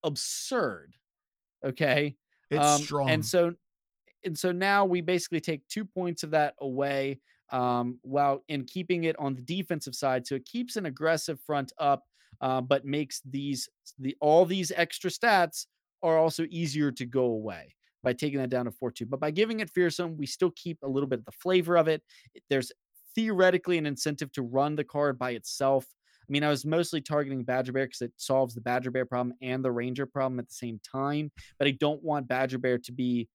absurd. 0.04 0.94
Okay. 1.64 2.16
It's 2.50 2.64
Um, 2.64 2.80
strong. 2.80 3.10
And 3.10 3.24
so 3.26 3.54
and 4.24 4.38
so 4.38 4.52
now 4.52 4.84
we 4.84 5.00
basically 5.00 5.40
take 5.40 5.66
two 5.68 5.84
points 5.84 6.22
of 6.22 6.30
that 6.30 6.54
away 6.60 7.20
um, 7.52 7.98
while 8.02 8.42
in 8.48 8.64
keeping 8.64 9.04
it 9.04 9.16
on 9.18 9.34
the 9.34 9.42
defensive 9.42 9.94
side. 9.94 10.26
So 10.26 10.34
it 10.34 10.44
keeps 10.44 10.76
an 10.76 10.86
aggressive 10.86 11.38
front 11.40 11.72
up, 11.78 12.04
uh, 12.40 12.60
but 12.60 12.84
makes 12.84 13.20
these 13.30 13.68
the 13.98 14.16
all 14.20 14.44
these 14.44 14.72
extra 14.74 15.10
stats 15.10 15.66
are 16.02 16.18
also 16.18 16.46
easier 16.50 16.90
to 16.90 17.06
go 17.06 17.26
away 17.26 17.74
by 18.02 18.12
taking 18.12 18.40
that 18.40 18.50
down 18.50 18.64
to 18.64 18.72
4-2. 18.72 19.08
But 19.08 19.20
by 19.20 19.30
giving 19.30 19.60
it 19.60 19.70
fearsome, 19.70 20.16
we 20.16 20.26
still 20.26 20.52
keep 20.56 20.78
a 20.82 20.88
little 20.88 21.08
bit 21.08 21.20
of 21.20 21.24
the 21.24 21.32
flavor 21.32 21.76
of 21.76 21.86
it. 21.86 22.02
There's 22.50 22.72
theoretically 23.14 23.78
an 23.78 23.86
incentive 23.86 24.32
to 24.32 24.42
run 24.42 24.74
the 24.74 24.82
card 24.82 25.18
by 25.18 25.32
itself. 25.32 25.86
I 26.22 26.30
mean, 26.32 26.42
I 26.42 26.48
was 26.48 26.64
mostly 26.64 27.00
targeting 27.00 27.44
Badger 27.44 27.72
Bear 27.72 27.86
because 27.86 28.02
it 28.02 28.12
solves 28.16 28.54
the 28.54 28.60
Badger 28.60 28.90
Bear 28.90 29.06
problem 29.06 29.36
and 29.40 29.64
the 29.64 29.70
Ranger 29.70 30.06
problem 30.06 30.40
at 30.40 30.48
the 30.48 30.54
same 30.54 30.80
time. 30.80 31.30
But 31.58 31.68
I 31.68 31.72
don't 31.72 32.02
want 32.02 32.26
Badger 32.26 32.58
Bear 32.58 32.78
to 32.78 32.92
be 32.92 33.28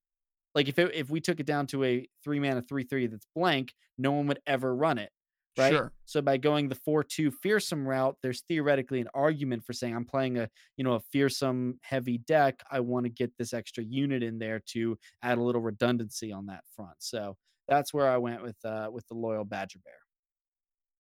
like 0.58 0.68
if 0.68 0.80
it, 0.80 0.94
if 0.96 1.10
we 1.10 1.22
took 1.22 1.40
it 1.40 1.46
down 1.46 1.68
to 1.68 1.84
a 1.84 2.08
three 2.24 2.40
mana 2.40 2.62
three 2.62 2.84
three 2.84 3.08
that's 3.08 3.28
blank, 3.36 3.74
no 3.98 4.12
one 4.12 4.28
would 4.28 4.40
ever 4.46 4.76
run 4.76 4.98
it 4.98 5.12
right? 5.58 5.74
Sure. 5.74 5.92
So 6.06 6.22
by 6.22 6.38
going 6.38 6.70
the 6.70 6.76
four-two 6.76 7.32
fearsome 7.32 7.88
route, 7.88 8.16
there's 8.22 8.42
theoretically 8.48 9.02
an 9.02 9.10
argument 9.14 9.64
for 9.64 9.74
saying 9.74 9.96
I'm 9.96 10.06
playing 10.06 10.38
a 10.38 10.50
you 10.78 10.84
know 10.84 10.94
a 10.94 11.00
fearsome 11.00 11.80
heavy 11.82 12.20
deck. 12.20 12.62
I 12.72 12.80
want 12.80 13.06
to 13.06 13.10
get 13.10 13.32
this 13.38 13.54
extra 13.54 13.84
unit 13.84 14.24
in 14.24 14.40
there 14.40 14.62
to 14.74 14.98
add 15.24 15.38
a 15.38 15.42
little 15.42 15.62
redundancy 15.62 16.32
on 16.32 16.46
that 16.48 16.64
front. 16.76 16.96
So 17.00 17.36
that's 17.68 17.94
where 17.94 18.10
I 18.10 18.18
went 18.18 18.44
with 18.44 18.58
uh 18.64 18.90
with 18.92 19.08
the 19.08 19.16
loyal 19.16 19.46
Badger 19.46 19.80
Bear. 19.84 19.94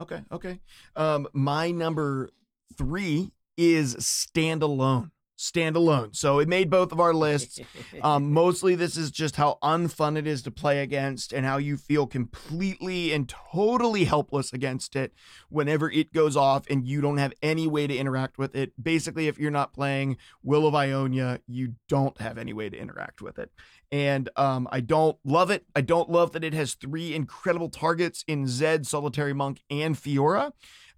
Okay. 0.01 0.21
Okay. 0.31 0.59
Um, 0.95 1.27
my 1.33 1.71
number 1.71 2.29
three 2.77 3.31
is 3.57 3.95
standalone. 3.95 5.11
Standalone. 5.37 6.15
So 6.15 6.39
it 6.39 6.47
made 6.47 6.69
both 6.69 6.91
of 6.91 6.99
our 6.99 7.13
lists. 7.13 7.59
Um, 8.01 8.31
mostly, 8.31 8.75
this 8.75 8.95
is 8.95 9.09
just 9.09 9.37
how 9.37 9.57
unfun 9.63 10.17
it 10.17 10.27
is 10.27 10.43
to 10.43 10.51
play 10.51 10.83
against 10.83 11.33
and 11.33 11.45
how 11.45 11.57
you 11.57 11.77
feel 11.77 12.05
completely 12.05 13.11
and 13.11 13.27
totally 13.27 14.03
helpless 14.03 14.53
against 14.53 14.95
it 14.95 15.13
whenever 15.49 15.89
it 15.91 16.13
goes 16.13 16.37
off 16.37 16.67
and 16.69 16.85
you 16.85 17.01
don't 17.01 17.17
have 17.17 17.33
any 17.41 17.67
way 17.67 17.87
to 17.87 17.95
interact 17.95 18.37
with 18.37 18.55
it. 18.55 18.71
Basically, 18.81 19.27
if 19.27 19.39
you're 19.39 19.51
not 19.51 19.73
playing 19.73 20.17
Will 20.43 20.67
of 20.67 20.75
Ionia, 20.75 21.39
you 21.47 21.73
don't 21.89 22.19
have 22.21 22.37
any 22.37 22.53
way 22.53 22.69
to 22.69 22.77
interact 22.77 23.21
with 23.21 23.39
it. 23.39 23.51
And 23.91 24.29
um, 24.35 24.67
I 24.71 24.81
don't 24.81 25.17
love 25.23 25.49
it. 25.49 25.65
I 25.75 25.81
don't 25.81 26.09
love 26.09 26.33
that 26.33 26.43
it 26.43 26.53
has 26.53 26.73
three 26.73 27.15
incredible 27.15 27.69
targets 27.69 28.23
in 28.27 28.47
Zed, 28.47 28.85
Solitary 28.85 29.33
Monk, 29.33 29.61
and 29.69 29.95
Fiora. 29.95 30.51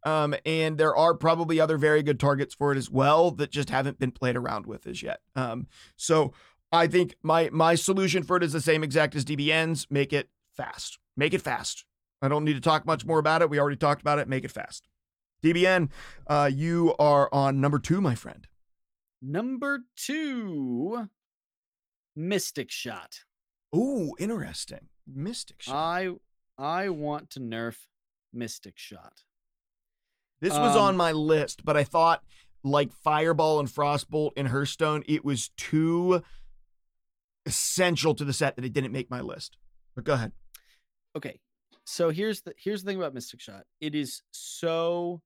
Um, 0.04 0.36
and 0.46 0.78
there 0.78 0.96
are 0.96 1.14
probably 1.14 1.60
other 1.60 1.78
very 1.78 2.04
good 2.04 2.20
targets 2.20 2.54
for 2.56 2.72
it 2.72 2.78
as 2.78 2.90
well 2.90 3.32
that 3.32 3.52
just 3.52 3.70
haven't 3.70 4.00
been 4.00 4.12
played 4.12 4.36
around 4.36 4.66
with 4.66 4.88
as 4.88 5.04
yet. 5.04 5.20
Um, 5.36 5.68
so 5.96 6.34
I 6.72 6.88
think 6.88 7.16
my 7.24 7.50
my 7.52 7.76
solution 7.76 8.24
for 8.24 8.38
it 8.38 8.44
is 8.44 8.54
the 8.54 8.62
same 8.62 8.84
exact 8.84 9.16
as 9.16 9.26
DBN's. 9.26 9.88
Make 9.90 10.14
it 10.14 10.30
fast. 10.56 11.00
Make 11.18 11.34
it 11.34 11.42
fast. 11.42 11.86
I 12.22 12.28
don't 12.28 12.44
need 12.44 12.54
to 12.54 12.62
talk 12.62 12.86
much 12.86 13.06
more 13.06 13.20
about 13.20 13.42
it. 13.42 13.50
We 13.50 13.60
already 13.60 13.78
talked 13.78 14.02
about 14.02 14.20
it. 14.20 14.28
Make 14.28 14.44
it 14.44 14.52
fast. 14.52 14.88
DBN, 15.42 15.90
uh, 16.28 16.50
you 16.54 16.94
are 17.00 17.30
on 17.32 17.62
number 17.62 17.80
two, 17.80 18.02
my 18.02 18.14
friend. 18.14 18.46
Number 19.22 19.82
two, 19.96 21.10
Mystic 22.16 22.72
Shot. 22.72 23.20
Ooh, 23.76 24.16
interesting. 24.20 24.88
Mystic 25.08 25.62
shot. 25.62 25.76
I 25.76 26.10
I 26.58 26.90
want 26.90 27.30
to 27.32 27.40
nerf 27.40 27.78
Mystic 28.34 28.78
Shot. 28.78 29.24
This 30.42 30.54
was 30.54 30.76
Um, 30.76 30.82
on 30.82 30.98
my 30.98 31.12
list, 31.12 31.64
but 31.66 31.76
I 31.78 31.84
thought 31.84 32.24
like 32.64 32.92
Fireball 32.94 33.60
and 33.60 33.70
Frostbolt 33.70 34.32
in 34.36 34.46
Hearthstone, 34.48 35.04
it 35.08 35.24
was 35.24 35.50
too 35.58 36.22
essential 37.46 38.14
to 38.16 38.26
the 38.26 38.34
set 38.34 38.56
that 38.56 38.66
it 38.66 38.74
didn't 38.74 38.92
make 38.92 39.10
my 39.10 39.22
list. 39.22 39.58
But 39.96 40.04
go 40.06 40.14
ahead. 40.14 40.32
okay 41.16 41.40
so 41.86 42.10
here's 42.12 42.42
the 42.42 42.54
here's 42.58 42.84
the 42.84 42.92
thing 42.92 42.98
about 42.98 43.16
mystic 43.16 43.42
shot 43.42 43.64
it 43.82 43.96
is 43.96 44.22
so 44.32 45.22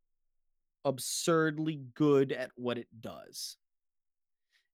absurdly 0.85 1.81
good 1.93 2.31
at 2.31 2.51
what 2.55 2.77
it 2.77 2.87
does 3.01 3.57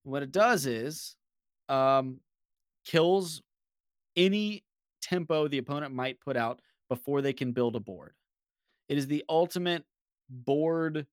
what 0.04 0.22
it 0.22 0.32
does 0.32 0.68
is 0.68 1.16
um 1.68 2.20
kills 2.86 3.42
any 4.16 4.64
tempo 5.02 5.48
the 5.48 5.58
opponent 5.58 5.94
might 5.94 6.20
put 6.22 6.38
out 6.38 6.62
before 6.90 7.22
they 7.24 7.34
can 7.34 7.52
build 7.54 7.76
a 7.76 7.80
board 7.80 8.14
it 8.88 8.98
is 9.00 9.08
the 9.08 9.24
ultimate 9.28 9.84
board 10.30 11.06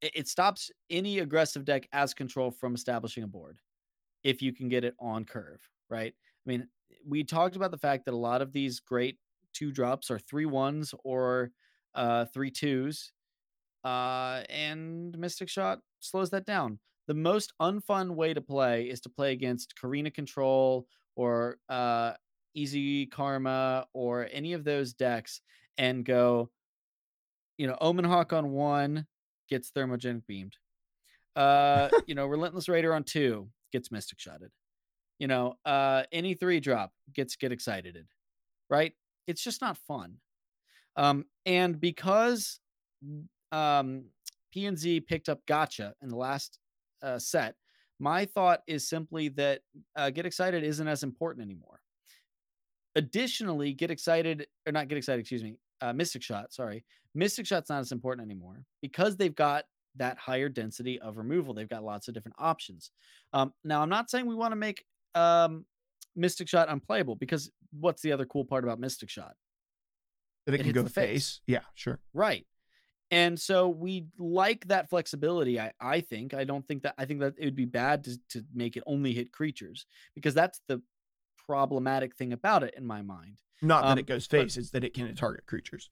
it, 0.00 0.28
stops 0.28 0.70
any 0.90 1.20
aggressive 1.20 1.64
deck 1.64 1.88
as 1.92 2.12
control 2.12 2.50
from 2.50 2.74
establishing 2.74 3.22
a 3.22 3.26
board 3.26 3.58
if 4.22 4.42
you 4.42 4.52
can 4.52 4.68
get 4.68 4.84
it 4.84 4.94
on 5.00 5.24
curve 5.24 5.60
right 5.88 6.14
i 6.46 6.48
mean 6.48 6.68
we 7.06 7.24
talked 7.24 7.56
about 7.56 7.70
the 7.70 7.78
fact 7.78 8.04
that 8.04 8.14
a 8.14 8.16
lot 8.16 8.42
of 8.42 8.52
these 8.52 8.80
great 8.80 9.18
two 9.54 9.70
drops 9.70 10.10
are 10.10 10.18
three 10.18 10.46
ones 10.46 10.94
or 11.04 11.50
uh, 11.94 12.26
three 12.26 12.50
twos, 12.50 13.12
uh, 13.84 14.42
and 14.48 15.16
Mystic 15.16 15.48
Shot 15.48 15.78
slows 16.00 16.30
that 16.30 16.44
down. 16.44 16.78
The 17.06 17.14
most 17.14 17.52
unfun 17.60 18.10
way 18.10 18.34
to 18.34 18.40
play 18.40 18.84
is 18.84 19.00
to 19.02 19.10
play 19.10 19.32
against 19.32 19.74
Corina 19.80 20.12
Control 20.12 20.86
or 21.16 21.58
uh, 21.68 22.12
Easy 22.54 23.06
Karma 23.06 23.86
or 23.92 24.28
any 24.32 24.54
of 24.54 24.64
those 24.64 24.94
decks 24.94 25.40
and 25.78 26.04
go, 26.04 26.50
you 27.58 27.66
know, 27.66 27.76
Omen 27.80 28.04
Hawk 28.04 28.32
on 28.32 28.52
one 28.52 29.06
gets 29.48 29.70
thermogenic 29.70 30.26
beamed. 30.26 30.56
Uh, 31.36 31.88
you 32.06 32.14
know, 32.14 32.26
Relentless 32.26 32.68
Raider 32.68 32.94
on 32.94 33.04
two 33.04 33.48
gets 33.72 33.90
Mystic 33.90 34.18
Shotted. 34.20 34.50
You 35.18 35.28
know 35.28 35.54
uh 35.64 36.02
any 36.12 36.34
three 36.34 36.60
drop 36.60 36.92
gets 37.12 37.36
get 37.36 37.52
excited 37.52 37.96
right? 38.70 38.92
It's 39.26 39.42
just 39.42 39.60
not 39.60 39.78
fun. 39.78 40.16
Um 40.96 41.24
and 41.46 41.80
because 41.80 42.60
um 43.52 44.04
pnz 44.54 45.06
picked 45.06 45.28
up 45.28 45.44
gotcha 45.46 45.94
in 46.02 46.08
the 46.08 46.16
last 46.16 46.58
uh, 47.02 47.18
set 47.18 47.54
my 48.00 48.24
thought 48.24 48.60
is 48.66 48.88
simply 48.88 49.28
that 49.28 49.60
uh, 49.96 50.10
get 50.10 50.26
excited 50.26 50.64
isn't 50.64 50.88
as 50.88 51.02
important 51.02 51.44
anymore. 51.44 51.80
Additionally 52.96 53.72
get 53.72 53.90
excited 53.90 54.46
or 54.66 54.72
not 54.72 54.88
get 54.88 54.98
excited 54.98 55.20
excuse 55.20 55.42
me 55.42 55.56
uh, 55.80 55.92
mystic 55.92 56.22
shot 56.22 56.52
sorry 56.52 56.84
mystic 57.14 57.46
shot's 57.46 57.70
not 57.70 57.80
as 57.80 57.92
important 57.92 58.24
anymore 58.26 58.64
because 58.82 59.16
they've 59.16 59.34
got 59.34 59.64
that 59.96 60.18
higher 60.18 60.48
density 60.48 60.98
of 61.00 61.16
removal 61.16 61.54
they've 61.54 61.68
got 61.68 61.84
lots 61.84 62.08
of 62.08 62.14
different 62.14 62.34
options 62.38 62.90
um, 63.32 63.52
now 63.62 63.80
i'm 63.82 63.88
not 63.88 64.10
saying 64.10 64.26
we 64.26 64.34
want 64.34 64.52
to 64.52 64.56
make 64.56 64.84
um 65.14 65.64
Mystic 66.16 66.48
Shot 66.48 66.68
unplayable 66.68 67.16
because 67.16 67.50
what's 67.72 68.00
the 68.02 68.12
other 68.12 68.24
cool 68.24 68.44
part 68.44 68.62
about 68.62 68.78
Mystic 68.78 69.10
Shot? 69.10 69.34
That 70.46 70.54
it, 70.54 70.60
It 70.60 70.62
can 70.64 70.72
go 70.72 70.82
the 70.82 70.88
face. 70.88 71.10
face. 71.10 71.40
Yeah, 71.48 71.62
sure. 71.74 71.98
Right. 72.12 72.46
And 73.10 73.36
so 73.40 73.68
we 73.68 74.06
like 74.16 74.64
that 74.68 74.88
flexibility. 74.88 75.58
I, 75.58 75.72
I 75.80 76.02
think. 76.02 76.32
I 76.32 76.44
don't 76.44 76.64
think 76.68 76.84
that 76.84 76.94
I 76.98 77.04
think 77.04 77.18
that 77.18 77.34
it 77.36 77.44
would 77.46 77.56
be 77.56 77.64
bad 77.64 78.04
to, 78.04 78.16
to 78.30 78.44
make 78.54 78.76
it 78.76 78.84
only 78.86 79.12
hit 79.12 79.32
creatures 79.32 79.86
because 80.14 80.34
that's 80.34 80.60
the 80.68 80.80
problematic 81.46 82.14
thing 82.16 82.32
about 82.32 82.62
it 82.62 82.74
in 82.76 82.86
my 82.86 83.02
mind. 83.02 83.38
Not 83.60 83.82
that 83.82 83.90
Um, 83.92 83.98
it 83.98 84.06
goes 84.06 84.28
but- 84.28 84.38
face, 84.42 84.56
it's 84.56 84.70
that 84.70 84.84
it 84.84 84.94
can 84.94 85.12
target 85.16 85.46
creatures. 85.46 85.90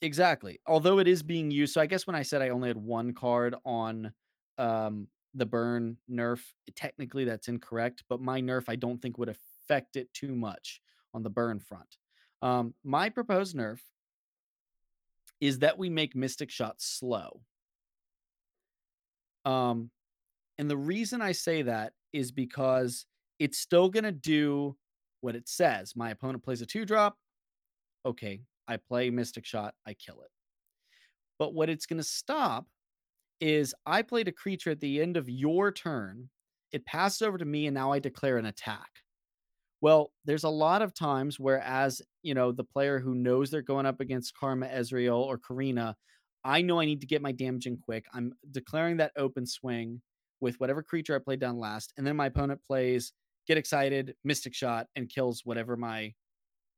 Exactly. 0.00 0.60
Although 0.66 0.98
it 0.98 1.08
is 1.08 1.22
being 1.22 1.50
used. 1.50 1.74
So 1.74 1.80
I 1.80 1.86
guess 1.86 2.06
when 2.06 2.16
I 2.16 2.22
said 2.22 2.42
I 2.42 2.50
only 2.50 2.68
had 2.68 2.76
one 2.76 3.12
card 3.14 3.54
on 3.64 4.12
um 4.58 5.08
the 5.34 5.46
burn 5.46 5.96
nerf, 6.10 6.40
technically 6.74 7.24
that's 7.24 7.48
incorrect, 7.48 8.04
but 8.08 8.20
my 8.20 8.40
nerf 8.40 8.64
I 8.68 8.76
don't 8.76 9.00
think 9.00 9.18
would 9.18 9.28
affect 9.28 9.96
it 9.96 10.12
too 10.14 10.34
much 10.34 10.80
on 11.14 11.22
the 11.22 11.30
burn 11.30 11.58
front. 11.60 11.96
Um 12.42 12.74
my 12.84 13.08
proposed 13.08 13.56
nerf 13.56 13.80
is 15.40 15.60
that 15.60 15.78
we 15.78 15.88
make 15.88 16.14
Mystic 16.16 16.50
Shot 16.50 16.76
slow. 16.80 17.40
Um 19.44 19.90
and 20.58 20.70
the 20.70 20.76
reason 20.76 21.22
I 21.22 21.32
say 21.32 21.62
that 21.62 21.92
is 22.12 22.32
because 22.32 23.06
it's 23.38 23.58
still 23.58 23.88
going 23.90 24.04
to 24.04 24.12
do 24.12 24.76
what 25.20 25.36
it 25.36 25.48
says. 25.48 25.94
My 25.96 26.10
opponent 26.10 26.44
plays 26.44 26.62
a 26.62 26.66
2 26.66 26.84
drop. 26.84 27.16
Okay, 28.06 28.40
I 28.68 28.76
play 28.76 29.10
Mystic 29.10 29.46
Shot, 29.46 29.74
I 29.86 29.94
kill 29.94 30.20
it. 30.20 30.30
But 31.38 31.54
what 31.54 31.70
it's 31.70 31.86
going 31.86 31.98
to 31.98 32.04
stop 32.04 32.66
is 33.40 33.74
I 33.86 34.02
played 34.02 34.28
a 34.28 34.32
creature 34.32 34.70
at 34.70 34.80
the 34.80 35.00
end 35.00 35.16
of 35.16 35.28
your 35.28 35.72
turn. 35.72 36.28
It 36.72 36.84
passes 36.84 37.22
over 37.22 37.38
to 37.38 37.44
me, 37.44 37.66
and 37.66 37.74
now 37.74 37.92
I 37.92 37.98
declare 37.98 38.36
an 38.36 38.46
attack. 38.46 38.88
Well, 39.80 40.10
there's 40.24 40.44
a 40.44 40.48
lot 40.48 40.82
of 40.82 40.92
times 40.92 41.38
where, 41.38 41.60
as 41.60 42.02
you 42.22 42.34
know, 42.34 42.50
the 42.50 42.64
player 42.64 42.98
who 42.98 43.14
knows 43.14 43.50
they're 43.50 43.62
going 43.62 43.86
up 43.86 44.00
against 44.00 44.34
Karma, 44.36 44.66
Ezreal, 44.66 45.20
or 45.20 45.38
Corina, 45.38 45.94
I 46.44 46.62
know 46.62 46.80
I 46.80 46.84
need 46.84 47.00
to 47.00 47.06
get 47.06 47.22
my 47.22 47.32
damage 47.32 47.66
in 47.66 47.78
quick. 47.78 48.06
I'm 48.12 48.32
declaring 48.50 48.96
that 48.96 49.12
open 49.16 49.46
swing 49.46 50.02
with 50.40 50.56
whatever 50.58 50.82
creature 50.82 51.14
I 51.14 51.20
played 51.20 51.40
down 51.40 51.58
last, 51.58 51.92
and 51.96 52.06
then 52.06 52.16
my 52.16 52.26
opponent 52.26 52.60
plays 52.66 53.12
get 53.46 53.56
excited, 53.56 54.14
Mystic 54.24 54.54
Shot, 54.54 54.86
and 54.96 55.08
kills 55.08 55.42
whatever 55.44 55.76
my, 55.76 56.12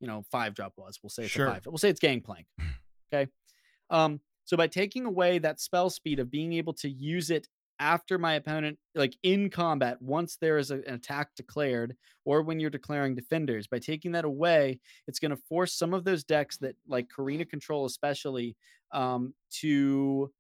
you 0.01 0.07
know, 0.07 0.24
five 0.30 0.55
drop 0.55 0.72
was. 0.76 0.98
We'll 1.03 1.11
say 1.11 1.24
it's 1.24 1.32
Sure. 1.32 1.46
a 1.46 1.53
five. 1.53 1.66
We'll 1.66 1.78
say 1.78 1.90
it's 1.90 2.01
Gangplank. 2.01 2.46
Okay. 3.12 3.28
Um, 3.90 4.20
so 4.44 4.57
by 4.57 4.68
taking 4.68 5.05
away 5.05 5.38
that 5.40 5.59
spell 5.59 5.90
speed 5.90 6.20
of 6.20 6.30
being 6.30 6.53
able 6.53 6.72
to 6.74 6.88
use 6.88 7.28
it 7.30 7.48
after 7.80 8.18
my 8.18 8.34
opponent, 8.34 8.78
like 8.94 9.16
in 9.24 9.51
combat, 9.51 10.01
once 10.01 10.36
there 10.36 10.59
is 10.59 10.70
a- 10.70 10.76
an 10.86 10.94
attack 10.94 11.34
declared, 11.34 11.96
or 12.24 12.42
when 12.42 12.61
you're 12.61 12.70
declaring 12.70 13.16
defenders, 13.16 13.66
by 13.66 13.80
taking 13.80 14.12
that 14.12 14.24
away, 14.24 14.78
it's 15.09 15.18
going 15.18 15.30
to 15.32 15.36
force 15.48 15.74
some 15.74 15.92
of 15.92 16.05
those 16.05 16.22
decks 16.22 16.57
that, 16.59 16.76
like 16.86 17.09
Corina 17.09 17.48
Control, 17.48 17.84
especially, 17.84 18.57
um, 18.92 19.34
to 19.61 20.32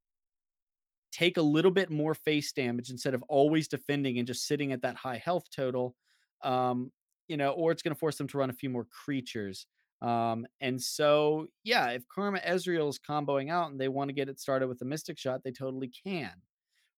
take 1.12 1.36
a 1.36 1.42
little 1.42 1.72
bit 1.72 1.90
more 1.90 2.14
face 2.14 2.52
damage 2.52 2.90
instead 2.90 3.14
of 3.14 3.22
always 3.24 3.66
defending 3.66 4.18
and 4.18 4.28
just 4.28 4.46
sitting 4.46 4.70
at 4.72 4.82
that 4.82 4.94
high 4.96 5.16
health 5.18 5.46
total. 5.50 5.96
Um, 6.42 6.92
you 7.30 7.36
know, 7.36 7.52
or 7.52 7.70
it's 7.70 7.80
going 7.80 7.94
to 7.94 7.98
force 7.98 8.18
them 8.18 8.26
to 8.26 8.38
run 8.38 8.50
a 8.50 8.54
few 8.54 8.68
more 8.68 8.84
creatures. 8.84 9.66
Um, 10.02 10.46
and 10.60 10.82
so 10.82 11.46
yeah, 11.62 11.90
if 11.90 12.08
Karma 12.08 12.40
Ezreal 12.40 12.88
is 12.88 12.98
comboing 12.98 13.50
out 13.50 13.70
and 13.70 13.80
they 13.80 13.88
want 13.88 14.08
to 14.08 14.14
get 14.14 14.28
it 14.28 14.40
started 14.40 14.66
with 14.66 14.82
a 14.82 14.84
Mystic 14.84 15.16
Shot, 15.16 15.42
they 15.44 15.52
totally 15.52 15.88
can, 15.88 16.32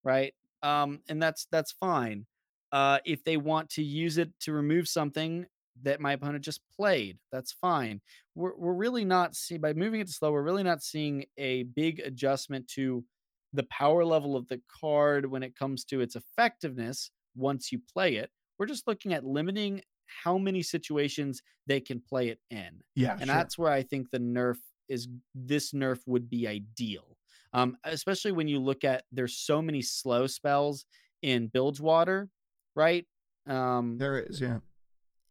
right? 0.02 0.32
Um, 0.62 1.00
and 1.08 1.22
that's 1.22 1.46
that's 1.50 1.72
fine. 1.72 2.26
Uh, 2.72 2.98
if 3.04 3.22
they 3.24 3.36
want 3.36 3.68
to 3.70 3.82
use 3.82 4.16
it 4.16 4.30
to 4.40 4.52
remove 4.52 4.88
something 4.88 5.44
that 5.82 6.00
my 6.00 6.12
opponent 6.12 6.44
just 6.44 6.62
played, 6.74 7.18
that's 7.30 7.52
fine. 7.52 8.00
We're 8.34 8.56
we're 8.56 8.72
really 8.72 9.04
not 9.04 9.34
see 9.36 9.58
by 9.58 9.74
moving 9.74 10.00
it 10.00 10.06
to 10.06 10.12
slow, 10.14 10.32
we're 10.32 10.42
really 10.42 10.62
not 10.62 10.82
seeing 10.82 11.26
a 11.36 11.64
big 11.64 12.00
adjustment 12.00 12.68
to 12.68 13.04
the 13.52 13.64
power 13.64 14.04
level 14.04 14.34
of 14.36 14.48
the 14.48 14.62
card 14.80 15.26
when 15.26 15.42
it 15.42 15.56
comes 15.56 15.84
to 15.84 16.00
its 16.00 16.16
effectiveness 16.16 17.10
once 17.34 17.70
you 17.70 17.80
play 17.92 18.16
it. 18.16 18.30
We're 18.58 18.66
just 18.66 18.86
looking 18.86 19.12
at 19.12 19.24
limiting 19.24 19.82
how 20.24 20.38
many 20.38 20.62
situations 20.62 21.42
they 21.66 21.80
can 21.80 22.00
play 22.00 22.28
it 22.28 22.38
in. 22.50 22.82
Yeah, 22.94 23.12
and 23.12 23.26
sure. 23.26 23.34
that's 23.34 23.58
where 23.58 23.72
I 23.72 23.82
think 23.82 24.10
the 24.10 24.18
nerf 24.18 24.56
is 24.88 25.08
this 25.34 25.72
nerf 25.72 26.00
would 26.06 26.28
be 26.28 26.46
ideal. 26.46 27.16
Um, 27.54 27.76
especially 27.84 28.32
when 28.32 28.48
you 28.48 28.58
look 28.58 28.84
at 28.84 29.04
there's 29.12 29.36
so 29.36 29.60
many 29.60 29.82
slow 29.82 30.26
spells 30.26 30.86
in 31.22 31.48
Bilgewater, 31.48 32.28
right? 32.74 33.06
Um, 33.46 33.98
there 33.98 34.18
is, 34.18 34.40
yeah. 34.40 34.58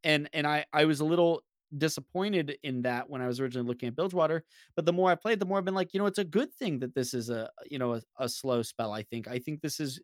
and 0.04 0.30
and 0.34 0.46
I 0.46 0.66
I 0.72 0.86
was 0.86 1.00
a 1.00 1.06
little 1.06 1.42
disappointed 1.78 2.58
in 2.64 2.82
that 2.82 3.10
when 3.10 3.22
I 3.22 3.28
was 3.28 3.40
originally 3.40 3.68
looking 3.68 3.88
at 3.88 3.96
Bilgewater, 3.96 4.44
but 4.76 4.86
the 4.86 4.94
more 4.94 5.10
I 5.10 5.16
played, 5.16 5.40
the 5.40 5.46
more 5.46 5.58
I've 5.58 5.66
been 5.66 5.74
like, 5.74 5.94
you 5.94 6.00
know, 6.00 6.06
it's 6.06 6.20
a 6.20 6.24
good 6.24 6.54
thing 6.54 6.80
that 6.80 6.94
this 6.94 7.14
is 7.14 7.30
a 7.30 7.50
you 7.70 7.80
know 7.80 7.94
a, 7.96 8.02
a 8.20 8.30
slow 8.30 8.62
spell. 8.62 8.92
I 8.92 9.04
think 9.04 9.28
I 9.28 9.40
think 9.40 9.62
this 9.62 9.80
is 9.80 10.00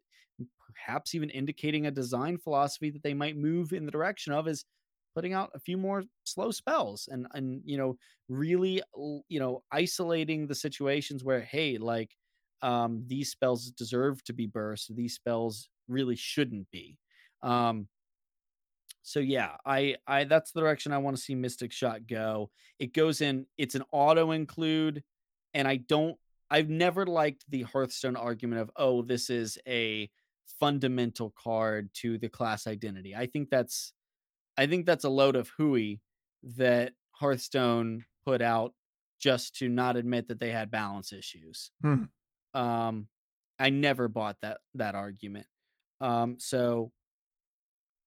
perhaps 0.75 1.15
even 1.15 1.29
indicating 1.29 1.88
a 1.88 1.91
design 1.91 2.38
philosophy 2.38 2.89
that 2.89 3.03
they 3.03 3.13
might 3.13 3.38
move 3.38 3.73
in 3.73 3.85
the 3.85 3.91
direction 3.91 4.33
of 4.33 4.47
is 4.47 4.65
putting 5.15 5.33
out 5.33 5.49
a 5.55 5.59
few 5.59 5.77
more 5.77 6.03
slow 6.25 6.51
spells 6.51 7.09
and 7.11 7.25
and 7.33 7.61
you 7.65 7.75
know 7.75 7.97
really 8.29 8.81
you 9.29 9.39
know 9.39 9.63
isolating 9.71 10.45
the 10.45 10.53
situations 10.53 11.23
where 11.23 11.41
hey 11.41 11.77
like 11.77 12.15
um 12.61 13.03
these 13.07 13.31
spells 13.31 13.71
deserve 13.71 14.23
to 14.23 14.33
be 14.33 14.45
burst 14.45 14.95
these 14.95 15.15
spells 15.15 15.69
really 15.88 16.15
shouldn't 16.15 16.69
be. 16.71 16.97
Um 17.41 17.88
so 19.01 19.19
yeah 19.19 19.51
i 19.65 19.95
i 20.05 20.25
that's 20.25 20.51
the 20.51 20.59
direction 20.59 20.91
i 20.91 20.97
want 20.97 21.15
to 21.15 21.23
see 21.23 21.33
mystic 21.33 21.71
shot 21.71 22.05
go. 22.05 22.51
It 22.77 22.93
goes 22.93 23.21
in 23.21 23.45
it's 23.57 23.73
an 23.75 23.83
auto 23.91 24.31
include 24.31 25.01
and 25.53 25.67
i 25.67 25.77
don't 25.77 26.17
i've 26.51 26.69
never 26.69 27.05
liked 27.05 27.43
the 27.49 27.63
hearthstone 27.63 28.15
argument 28.15 28.61
of 28.61 28.69
oh 28.75 29.01
this 29.01 29.29
is 29.29 29.57
a 29.67 30.09
fundamental 30.59 31.33
card 31.37 31.89
to 31.93 32.17
the 32.17 32.29
class 32.29 32.67
identity 32.67 33.15
i 33.15 33.25
think 33.25 33.49
that's 33.49 33.93
i 34.57 34.65
think 34.65 34.85
that's 34.85 35.03
a 35.03 35.09
load 35.09 35.35
of 35.35 35.49
hooey 35.57 35.99
that 36.43 36.93
hearthstone 37.11 38.05
put 38.25 38.41
out 38.41 38.73
just 39.19 39.55
to 39.55 39.67
not 39.69 39.97
admit 39.97 40.27
that 40.27 40.39
they 40.39 40.51
had 40.51 40.71
balance 40.71 41.11
issues 41.13 41.71
Hmm. 41.81 42.03
um 42.53 43.07
i 43.59 43.69
never 43.69 44.07
bought 44.07 44.37
that 44.41 44.59
that 44.75 44.95
argument 44.95 45.47
um 46.01 46.37
so 46.39 46.91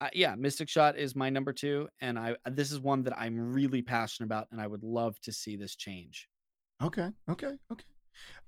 uh, 0.03 0.09
yeah, 0.15 0.35
Mystic 0.35 0.71
Shot 0.71 0.97
is 0.97 1.15
my 1.15 1.29
number 1.29 1.53
two, 1.53 1.87
and 2.01 2.19
I 2.19 2.35
this 2.51 2.73
is 2.73 2.81
one 2.81 3.03
that 3.03 3.19
I'm 3.21 3.53
really 3.53 3.83
passionate 3.83 4.29
about, 4.29 4.49
and 4.51 4.59
I 4.59 4.67
would 4.67 4.83
love 4.83 5.21
to 5.25 5.31
see 5.31 5.57
this 5.57 5.77
change. 5.77 6.27
Okay, 6.83 7.11
okay, 7.29 7.53
okay. 7.71 7.85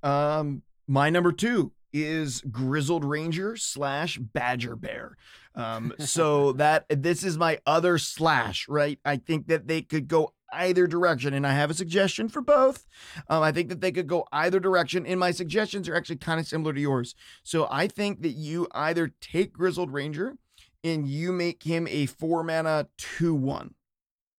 Um, 0.03 0.63
my 0.89 1.11
number 1.11 1.31
two 1.31 1.73
is 1.93 2.41
Grizzled 2.51 3.05
Ranger 3.05 3.57
slash 3.57 4.19
Badger 4.19 4.77
Bear. 4.77 5.17
Um, 5.55 5.93
so 5.99 6.53
that 6.53 6.87
this 6.89 7.25
is 7.25 7.39
my 7.39 7.59
other 7.67 7.99
slash, 7.99 8.69
right? 8.69 8.99
I 9.05 9.17
think 9.17 9.49
that 9.49 9.69
they 9.69 9.83
could 9.83 10.09
go 10.09 10.33
either 10.53 10.87
direction, 10.87 11.33
and 11.35 11.47
I 11.47 11.53
have 11.53 11.71
a 11.71 11.75
suggestion 11.75 12.29
for 12.29 12.43
both. 12.43 12.87
Um, 13.29 13.43
I 13.43 13.53
think 13.53 13.69
that 13.71 13.81
they 13.81 13.93
could 13.93 14.07
go 14.07 14.27
either 14.33 14.61
direction, 14.61 15.07
and 15.07 15.19
my 15.19 15.31
suggestions 15.31 15.89
are 15.89 15.95
actually 15.95 16.17
kind 16.17 16.39
of 16.41 16.47
similar 16.47 16.73
to 16.73 16.81
yours. 16.81 17.15
So 17.43 17.67
I 17.71 17.89
think 17.89 18.23
that 18.23 18.33
you 18.33 18.69
either 18.73 19.13
take 19.21 19.53
Grizzled 19.53 19.93
Ranger 19.93 20.37
and 20.85 21.07
you 21.07 21.33
make 21.33 21.63
him 21.63 21.87
a 21.89 22.07
four 22.07 22.43
mana 22.43 22.89
two 22.99 23.35
one. 23.35 23.75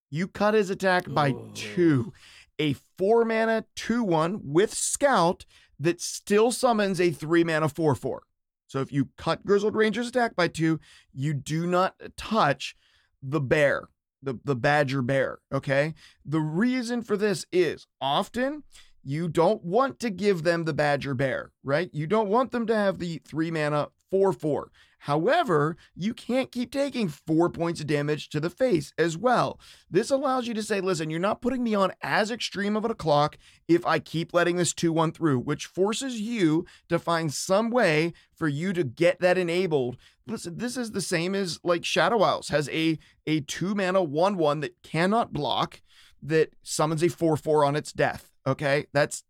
You 0.09 0.27
cut 0.27 0.53
his 0.53 0.69
attack 0.69 1.11
by 1.11 1.31
Ooh. 1.31 1.51
two. 1.53 2.13
A 2.59 2.73
four 2.97 3.25
mana 3.25 3.65
two 3.75 4.03
one 4.03 4.39
with 4.43 4.73
Scout 4.73 5.45
that 5.79 6.01
still 6.01 6.51
summons 6.51 6.99
a 6.99 7.11
three 7.11 7.43
mana 7.43 7.69
four 7.69 7.95
four. 7.95 8.23
So 8.67 8.79
if 8.79 8.91
you 8.91 9.09
cut 9.17 9.45
Grizzled 9.45 9.75
Ranger's 9.75 10.07
attack 10.07 10.35
by 10.35 10.47
two, 10.47 10.79
you 11.13 11.33
do 11.33 11.67
not 11.67 11.95
touch 12.17 12.75
the 13.21 13.39
bear, 13.39 13.89
the, 14.21 14.39
the 14.43 14.55
Badger 14.55 15.01
Bear. 15.01 15.39
Okay. 15.51 15.93
The 16.25 16.39
reason 16.39 17.01
for 17.01 17.15
this 17.15 17.45
is 17.51 17.87
often 18.01 18.63
you 19.03 19.27
don't 19.27 19.63
want 19.63 19.99
to 19.99 20.09
give 20.09 20.43
them 20.43 20.63
the 20.63 20.73
Badger 20.73 21.13
Bear, 21.13 21.51
right? 21.63 21.89
You 21.93 22.07
don't 22.07 22.29
want 22.29 22.51
them 22.51 22.65
to 22.67 22.75
have 22.75 22.99
the 22.99 23.21
three 23.25 23.51
mana 23.51 23.89
4 24.09 24.33
4. 24.33 24.71
However, 25.03 25.75
you 25.97 26.13
can't 26.13 26.49
keep 26.49 26.71
taking 26.71 27.09
four 27.09 27.49
points 27.49 27.81
of 27.81 27.87
damage 27.87 28.29
to 28.29 28.39
the 28.39 28.49
face 28.49 28.93
as 28.97 29.17
well. 29.17 29.59
This 29.91 30.09
allows 30.09 30.47
you 30.47 30.53
to 30.53 30.63
say, 30.63 30.79
listen, 30.79 31.09
you're 31.09 31.19
not 31.19 31.41
putting 31.41 31.61
me 31.61 31.75
on 31.75 31.91
as 32.01 32.31
extreme 32.31 32.77
of 32.77 32.85
a 32.85 32.95
clock 32.95 33.37
if 33.67 33.85
I 33.85 33.99
keep 33.99 34.33
letting 34.33 34.55
this 34.55 34.73
2 34.73 34.93
1 34.93 35.11
through, 35.11 35.39
which 35.39 35.65
forces 35.65 36.21
you 36.21 36.65
to 36.87 36.99
find 36.99 37.33
some 37.33 37.69
way 37.69 38.13
for 38.33 38.47
you 38.47 38.71
to 38.71 38.85
get 38.85 39.19
that 39.19 39.37
enabled. 39.37 39.97
Listen, 40.25 40.57
this 40.57 40.77
is 40.77 40.91
the 40.91 41.01
same 41.01 41.35
as 41.35 41.59
like 41.65 41.83
Shadow 41.83 42.21
Isles 42.21 42.47
has 42.47 42.69
a, 42.69 42.97
a 43.27 43.41
2 43.41 43.75
mana 43.75 44.01
1 44.01 44.37
1 44.37 44.59
that 44.61 44.81
cannot 44.83 45.33
block 45.33 45.81
that 46.21 46.53
summons 46.63 47.03
a 47.03 47.09
4 47.09 47.35
4 47.35 47.65
on 47.65 47.75
its 47.75 47.91
death. 47.91 48.31
Okay, 48.47 48.85
that's 48.93 49.25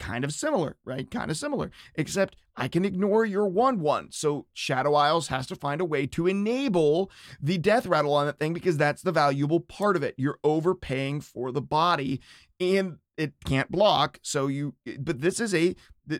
kind 0.00 0.24
of 0.24 0.32
similar, 0.32 0.76
right? 0.84 1.08
Kind 1.08 1.30
of 1.30 1.36
similar, 1.36 1.70
except 1.94 2.34
I 2.56 2.66
can 2.66 2.84
ignore 2.84 3.24
your 3.24 3.46
1 3.46 3.78
1. 3.78 4.08
So 4.10 4.46
Shadow 4.52 4.94
Isles 4.94 5.28
has 5.28 5.46
to 5.46 5.54
find 5.54 5.80
a 5.80 5.84
way 5.84 6.06
to 6.08 6.26
enable 6.26 7.12
the 7.40 7.58
death 7.58 7.86
rattle 7.86 8.14
on 8.14 8.26
that 8.26 8.38
thing 8.40 8.52
because 8.52 8.76
that's 8.76 9.02
the 9.02 9.12
valuable 9.12 9.60
part 9.60 9.94
of 9.94 10.02
it. 10.02 10.14
You're 10.18 10.40
overpaying 10.42 11.20
for 11.20 11.52
the 11.52 11.62
body 11.62 12.20
and 12.58 12.96
it 13.20 13.34
can't 13.44 13.70
block. 13.70 14.18
So 14.22 14.46
you, 14.46 14.74
but 14.98 15.20
this 15.20 15.40
is 15.40 15.54
a, 15.54 15.76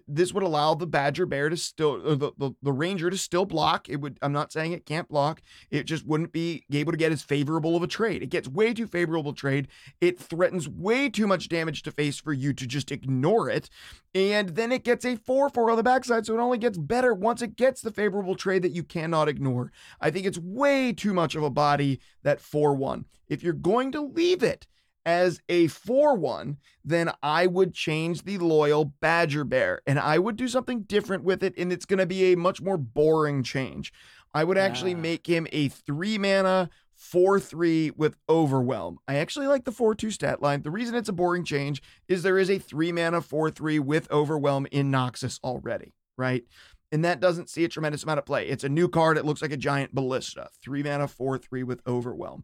this 0.07 0.35
would 0.35 0.43
allow 0.43 0.75
the 0.75 0.87
Badger 0.87 1.25
Bear 1.25 1.49
to 1.49 1.57
still, 1.57 1.99
the, 1.99 2.31
the, 2.37 2.53
the 2.63 2.73
Ranger 2.73 3.09
to 3.09 3.17
still 3.17 3.47
block. 3.47 3.89
It 3.89 3.97
would, 3.97 4.19
I'm 4.21 4.33
not 4.33 4.53
saying 4.53 4.73
it 4.73 4.85
can't 4.85 5.09
block. 5.09 5.41
It 5.71 5.85
just 5.85 6.07
wouldn't 6.07 6.31
be 6.31 6.65
able 6.71 6.93
to 6.93 6.99
get 6.99 7.11
as 7.11 7.23
favorable 7.23 7.75
of 7.75 7.83
a 7.83 7.87
trade. 7.87 8.23
It 8.23 8.29
gets 8.29 8.47
way 8.47 8.75
too 8.75 8.87
favorable 8.87 9.33
trade. 9.33 9.69
It 10.03 10.21
threatens 10.21 10.69
way 10.69 11.09
too 11.09 11.27
much 11.27 11.49
damage 11.49 11.83
to 11.85 11.91
face 11.91 12.21
for 12.21 12.35
you 12.35 12.53
to 12.53 12.67
just 12.67 12.93
ignore 12.93 13.49
it. 13.49 13.71
And 14.15 14.51
then 14.51 14.71
it 14.71 14.85
gets 14.85 15.07
a 15.07 15.17
4 15.17 15.49
4 15.49 15.71
on 15.71 15.77
the 15.79 15.83
backside. 15.83 16.27
So 16.27 16.35
it 16.35 16.41
only 16.41 16.59
gets 16.59 16.77
better 16.77 17.15
once 17.15 17.41
it 17.41 17.57
gets 17.57 17.81
the 17.81 17.93
favorable 17.93 18.35
trade 18.35 18.63
that 18.63 18.73
you 18.73 18.85
cannot 18.85 19.29
ignore. 19.29 19.73
I 20.03 20.11
think 20.11 20.27
it's 20.27 20.39
way 20.39 20.93
too 20.93 21.15
much 21.15 21.35
of 21.35 21.43
a 21.43 21.51
body, 21.51 21.99
that 22.25 22.43
4 22.43 22.75
1. 22.75 23.07
If 23.29 23.43
you're 23.43 23.55
going 23.55 23.91
to 23.93 24.03
leave 24.03 24.43
it, 24.43 24.67
as 25.07 25.41
a 25.49 25.67
4 25.69 26.17
1, 26.17 26.59
then 26.85 27.11
I 27.23 27.47
would 27.47 27.75
change 27.75 28.23
the 28.25 28.39
loyal 28.39 28.85
Badger 28.85 29.45
Bear 29.45 29.81
and 29.87 29.99
I 29.99 30.19
would 30.19 30.37
do 30.37 30.49
something 30.49 30.83
different 30.83 31.25
with 31.25 31.43
it. 31.43 31.55
And 31.57 31.73
it's 31.73 31.87
going 31.87 31.99
to 31.99 32.07
be 32.07 32.33
a 32.33 32.37
much 32.37 32.61
more 32.61 32.77
boring 32.79 33.43
change. 33.43 33.93
I 34.35 34.45
would 34.45 34.59
actually 34.59 34.95
Ah. 34.95 34.99
make 34.99 35.27
him 35.27 35.47
a 35.53 35.69
three 35.69 36.19
mana 36.19 36.71
4 36.95 37.41
3 37.41 37.91
with 37.93 38.17
Overwhelm. 38.29 38.99
I 39.09 39.15
actually 39.17 39.47
like 39.47 39.65
the 39.65 39.73
4 39.73 39.95
2 39.95 40.11
stat 40.11 40.43
line. 40.43 40.63
The 40.63 40.71
reason 40.71 40.95
it's 40.95 41.09
a 41.09 41.13
boring 41.15 41.45
change 41.45 41.83
is 42.09 42.23
there 42.23 42.39
is 42.39 42.51
a 42.51 42.59
three 42.59 42.93
mana 42.93 43.23
4 43.23 43.51
3 43.51 43.79
with 43.79 44.11
Overwhelm 44.11 44.67
in 44.71 44.91
Noxus 44.91 45.41
already, 45.43 45.95
right? 46.19 46.45
And 46.93 47.05
that 47.05 47.21
doesn't 47.21 47.49
see 47.49 47.63
a 47.65 47.69
tremendous 47.69 48.03
amount 48.03 48.19
of 48.19 48.27
play. 48.27 48.49
It's 48.49 48.65
a 48.65 48.69
new 48.69 48.89
card. 48.89 49.17
It 49.17 49.25
looks 49.25 49.41
like 49.43 49.53
a 49.53 49.57
giant 49.57 49.95
ballista. 49.95 50.49
Three 50.61 50.83
mana, 50.83 51.07
four, 51.09 51.39
three 51.39 51.63
with 51.63 51.81
overwhelm. 51.87 52.43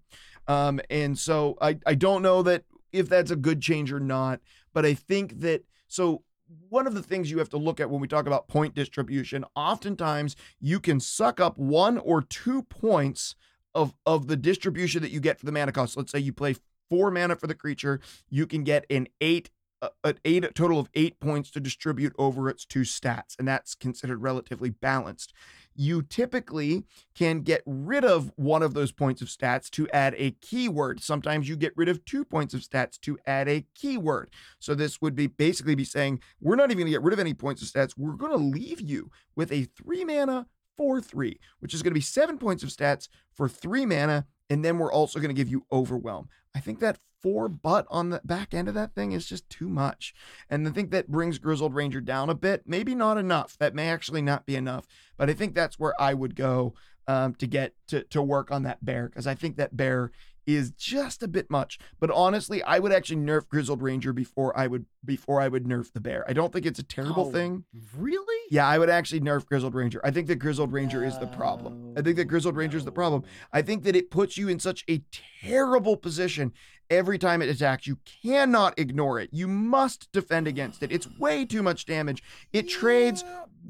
Um, 0.48 0.80
and 0.90 1.18
so 1.18 1.56
I, 1.60 1.78
I 1.86 1.94
don't 1.94 2.22
know 2.22 2.42
that 2.42 2.64
if 2.92 3.08
that's 3.08 3.30
a 3.30 3.36
good 3.36 3.60
change 3.60 3.92
or 3.92 4.00
not, 4.00 4.40
but 4.72 4.86
I 4.86 4.94
think 4.94 5.40
that 5.40 5.64
so 5.88 6.22
one 6.68 6.86
of 6.86 6.94
the 6.94 7.02
things 7.02 7.30
you 7.30 7.38
have 7.38 7.48
to 7.50 7.56
look 7.56 7.80
at 7.80 7.90
when 7.90 8.00
we 8.00 8.08
talk 8.08 8.26
about 8.26 8.48
point 8.48 8.74
distribution, 8.74 9.44
oftentimes 9.54 10.36
you 10.60 10.80
can 10.80 11.00
suck 11.00 11.40
up 11.40 11.58
one 11.58 11.98
or 11.98 12.22
two 12.22 12.62
points 12.62 13.34
of 13.74 13.94
of 14.06 14.26
the 14.26 14.36
distribution 14.36 15.02
that 15.02 15.10
you 15.10 15.20
get 15.20 15.38
for 15.38 15.46
the 15.46 15.52
mana 15.52 15.72
cost. 15.72 15.96
Let's 15.96 16.12
say 16.12 16.18
you 16.18 16.32
play 16.32 16.56
four 16.88 17.10
mana 17.10 17.36
for 17.36 17.46
the 17.46 17.54
creature, 17.54 18.00
you 18.30 18.46
can 18.46 18.64
get 18.64 18.86
an 18.88 19.08
eight 19.20 19.50
a- 19.82 19.90
an 20.04 20.18
eight 20.24 20.44
a 20.44 20.52
total 20.52 20.80
of 20.80 20.88
eight 20.94 21.20
points 21.20 21.50
to 21.50 21.60
distribute 21.60 22.14
over 22.18 22.48
its 22.48 22.64
two 22.64 22.80
stats, 22.82 23.38
and 23.38 23.46
that's 23.46 23.74
considered 23.74 24.22
relatively 24.22 24.70
balanced. 24.70 25.32
You 25.76 26.02
typically 26.02 26.84
can 27.14 27.40
get 27.40 27.62
rid 27.66 28.04
of 28.04 28.32
one 28.36 28.62
of 28.62 28.74
those 28.74 28.92
points 28.92 29.22
of 29.22 29.28
stats 29.28 29.70
to 29.70 29.88
add 29.90 30.14
a 30.16 30.32
keyword. 30.40 31.02
Sometimes 31.02 31.48
you 31.48 31.56
get 31.56 31.72
rid 31.76 31.88
of 31.88 32.04
two 32.04 32.24
points 32.24 32.54
of 32.54 32.60
stats 32.60 32.98
to 33.00 33.18
add 33.26 33.48
a 33.48 33.66
keyword. 33.74 34.30
So 34.58 34.74
this 34.74 35.00
would 35.00 35.14
be 35.14 35.26
basically 35.26 35.74
be 35.74 35.84
saying 35.84 36.20
we're 36.40 36.56
not 36.56 36.70
even 36.70 36.78
going 36.78 36.86
to 36.86 36.98
get 36.98 37.02
rid 37.02 37.12
of 37.12 37.20
any 37.20 37.34
points 37.34 37.62
of 37.62 37.68
stats. 37.68 37.94
We're 37.96 38.12
going 38.12 38.32
to 38.32 38.38
leave 38.38 38.80
you 38.80 39.10
with 39.34 39.52
a 39.52 39.64
three 39.64 40.04
mana 40.04 40.46
four 40.76 41.00
three, 41.00 41.38
which 41.60 41.74
is 41.74 41.82
going 41.82 41.92
to 41.92 41.94
be 41.94 42.00
seven 42.00 42.38
points 42.38 42.62
of 42.62 42.68
stats 42.68 43.08
for 43.32 43.48
three 43.48 43.86
mana, 43.86 44.26
and 44.50 44.64
then 44.64 44.78
we're 44.78 44.92
also 44.92 45.18
going 45.18 45.34
to 45.34 45.34
give 45.34 45.48
you 45.48 45.64
overwhelm. 45.72 46.28
I 46.54 46.60
think 46.60 46.80
that 46.80 46.98
four 47.26 47.48
butt 47.48 47.84
on 47.90 48.10
the 48.10 48.20
back 48.24 48.54
end 48.54 48.68
of 48.68 48.74
that 48.74 48.94
thing 48.94 49.10
is 49.10 49.26
just 49.26 49.50
too 49.50 49.68
much. 49.68 50.14
And 50.48 50.68
I 50.68 50.70
think 50.70 50.92
that 50.92 51.10
brings 51.10 51.38
Grizzled 51.40 51.74
Ranger 51.74 52.00
down 52.00 52.30
a 52.30 52.36
bit. 52.36 52.62
Maybe 52.66 52.94
not 52.94 53.18
enough. 53.18 53.58
That 53.58 53.74
may 53.74 53.88
actually 53.88 54.22
not 54.22 54.46
be 54.46 54.54
enough. 54.54 54.86
But 55.16 55.28
I 55.28 55.32
think 55.32 55.52
that's 55.52 55.76
where 55.76 56.00
I 56.00 56.14
would 56.14 56.36
go 56.36 56.74
um, 57.08 57.34
to 57.34 57.48
get 57.48 57.74
to 57.88 58.04
to 58.04 58.22
work 58.22 58.52
on 58.52 58.62
that 58.62 58.84
bear 58.84 59.08
because 59.08 59.26
I 59.26 59.34
think 59.34 59.56
that 59.56 59.76
bear 59.76 60.12
is 60.46 60.70
just 60.70 61.24
a 61.24 61.28
bit 61.28 61.50
much. 61.50 61.78
But 61.98 62.10
honestly, 62.12 62.62
I 62.62 62.78
would 62.78 62.92
actually 62.92 63.16
nerf 63.16 63.48
Grizzled 63.48 63.82
Ranger 63.82 64.12
before 64.12 64.56
I 64.56 64.68
would 64.68 64.86
before 65.04 65.40
I 65.40 65.48
would 65.48 65.64
nerf 65.64 65.92
the 65.92 66.00
bear. 66.00 66.24
I 66.28 66.32
don't 66.32 66.52
think 66.52 66.64
it's 66.64 66.78
a 66.78 66.84
terrible 66.84 67.26
Oh, 67.26 67.32
thing. 67.32 67.64
Really? 67.96 68.42
Yeah, 68.50 68.66
I 68.66 68.78
would 68.78 68.90
actually 68.90 69.20
nerf 69.20 69.44
Grizzled 69.46 69.74
Ranger. 69.74 70.00
I 70.04 70.12
think 70.12 70.28
that 70.28 70.36
Grizzled 70.36 70.72
Ranger 70.72 71.04
is 71.04 71.18
the 71.18 71.26
problem. 71.26 71.94
I 71.96 72.02
think 72.02 72.16
that 72.16 72.26
Grizzled 72.26 72.54
Ranger 72.56 72.78
is 72.78 72.84
the 72.84 72.92
problem. 72.92 73.24
I 73.52 73.62
think 73.62 73.82
that 73.82 73.96
it 73.96 74.10
puts 74.10 74.38
you 74.38 74.48
in 74.48 74.60
such 74.60 74.84
a 74.88 75.02
terrible 75.42 75.96
position 75.96 76.52
every 76.90 77.18
time 77.18 77.42
it 77.42 77.48
attacks. 77.48 77.86
You 77.86 77.98
cannot 78.22 78.78
ignore 78.78 79.20
it. 79.20 79.30
You 79.32 79.48
must 79.48 80.10
defend 80.12 80.46
against 80.46 80.82
it. 80.82 80.92
It's 80.92 81.08
way 81.18 81.44
too 81.44 81.62
much 81.62 81.86
damage. 81.86 82.22
It 82.52 82.68
trades 82.68 83.24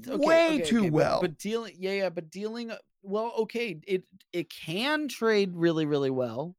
okay, 0.06 0.26
way 0.26 0.46
okay, 0.54 0.62
too 0.62 0.80
okay, 0.80 0.90
well. 0.90 1.20
But, 1.20 1.38
dealing, 1.38 1.74
yeah, 1.78 1.92
yeah, 1.92 2.08
but 2.10 2.30
dealing, 2.30 2.70
uh, 2.70 2.76
well, 3.02 3.32
okay, 3.38 3.78
it 3.86 4.04
it 4.32 4.50
can 4.50 5.08
trade 5.08 5.52
really, 5.54 5.86
really 5.86 6.10
well, 6.10 6.56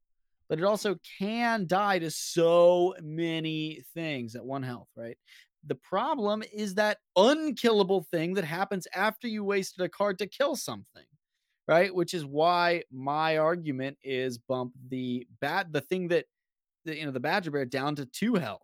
but 0.47 0.59
it 0.59 0.63
also 0.63 0.97
can 1.19 1.67
die 1.67 1.99
to 1.99 2.09
so 2.09 2.95
many 3.01 3.83
things 3.93 4.35
at 4.35 4.45
one 4.45 4.63
health, 4.63 4.87
right? 4.95 5.17
The 5.65 5.75
problem 5.75 6.43
is 6.53 6.75
that 6.75 6.99
unkillable 7.17 8.07
thing 8.09 8.35
that 8.35 8.45
happens 8.45 8.87
after 8.95 9.27
you 9.27 9.43
wasted 9.43 9.83
a 9.83 9.89
card 9.89 10.17
to 10.19 10.27
kill 10.27 10.55
something, 10.55 11.03
right? 11.67 11.93
Which 11.93 12.13
is 12.13 12.25
why 12.25 12.83
my 12.91 13.37
argument 13.37 13.97
is 14.01 14.37
bump 14.37 14.71
the 14.87 15.27
bat, 15.41 15.73
the 15.73 15.81
thing 15.81 16.07
that, 16.09 16.25
the, 16.87 16.97
you 16.97 17.05
know, 17.05 17.11
the 17.11 17.19
Badger 17.19 17.51
Bear 17.51 17.65
down 17.65 17.95
to 17.97 18.05
two 18.05 18.35
health. 18.35 18.61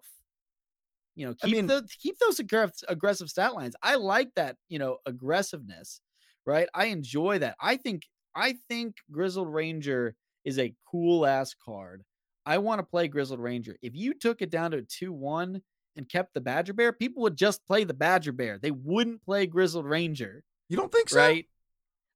You 1.15 1.27
know, 1.27 1.35
I 1.43 1.45
keep 1.45 1.55
mean- 1.55 1.67
the 1.67 1.87
keep 1.99 2.17
those 2.17 2.39
aggressive 2.39 2.83
aggressive 2.89 3.29
stat 3.29 3.53
lines. 3.53 3.75
I 3.83 3.95
like 3.95 4.33
that, 4.35 4.55
you 4.69 4.79
know, 4.79 4.97
aggressiveness, 5.05 6.01
right? 6.45 6.67
I 6.73 6.85
enjoy 6.85 7.39
that. 7.39 7.55
I 7.61 7.77
think 7.77 8.03
I 8.35 8.55
think 8.67 8.95
Grizzled 9.11 9.53
Ranger 9.53 10.15
is 10.43 10.57
a 10.57 10.73
cool 10.89 11.25
ass 11.27 11.53
card. 11.53 12.03
I 12.45 12.57
want 12.57 12.79
to 12.79 12.83
play 12.83 13.07
Grizzled 13.07 13.39
Ranger. 13.39 13.77
If 13.83 13.95
you 13.95 14.13
took 14.15 14.41
it 14.41 14.49
down 14.49 14.71
to 14.71 14.81
2-1 14.81 15.61
and 15.95 16.09
kept 16.09 16.33
the 16.33 16.41
Badger 16.41 16.73
Bear, 16.73 16.91
people 16.91 17.21
would 17.23 17.37
just 17.37 17.65
play 17.65 17.83
the 17.85 17.93
Badger 17.93 18.31
Bear. 18.33 18.57
They 18.57 18.71
wouldn't 18.71 19.23
play 19.23 19.45
Grizzled 19.45 19.85
Ranger, 19.85 20.43
you 20.67 20.75
don't 20.75 20.91
think 20.91 21.09
so? 21.09 21.19
right? 21.19 21.45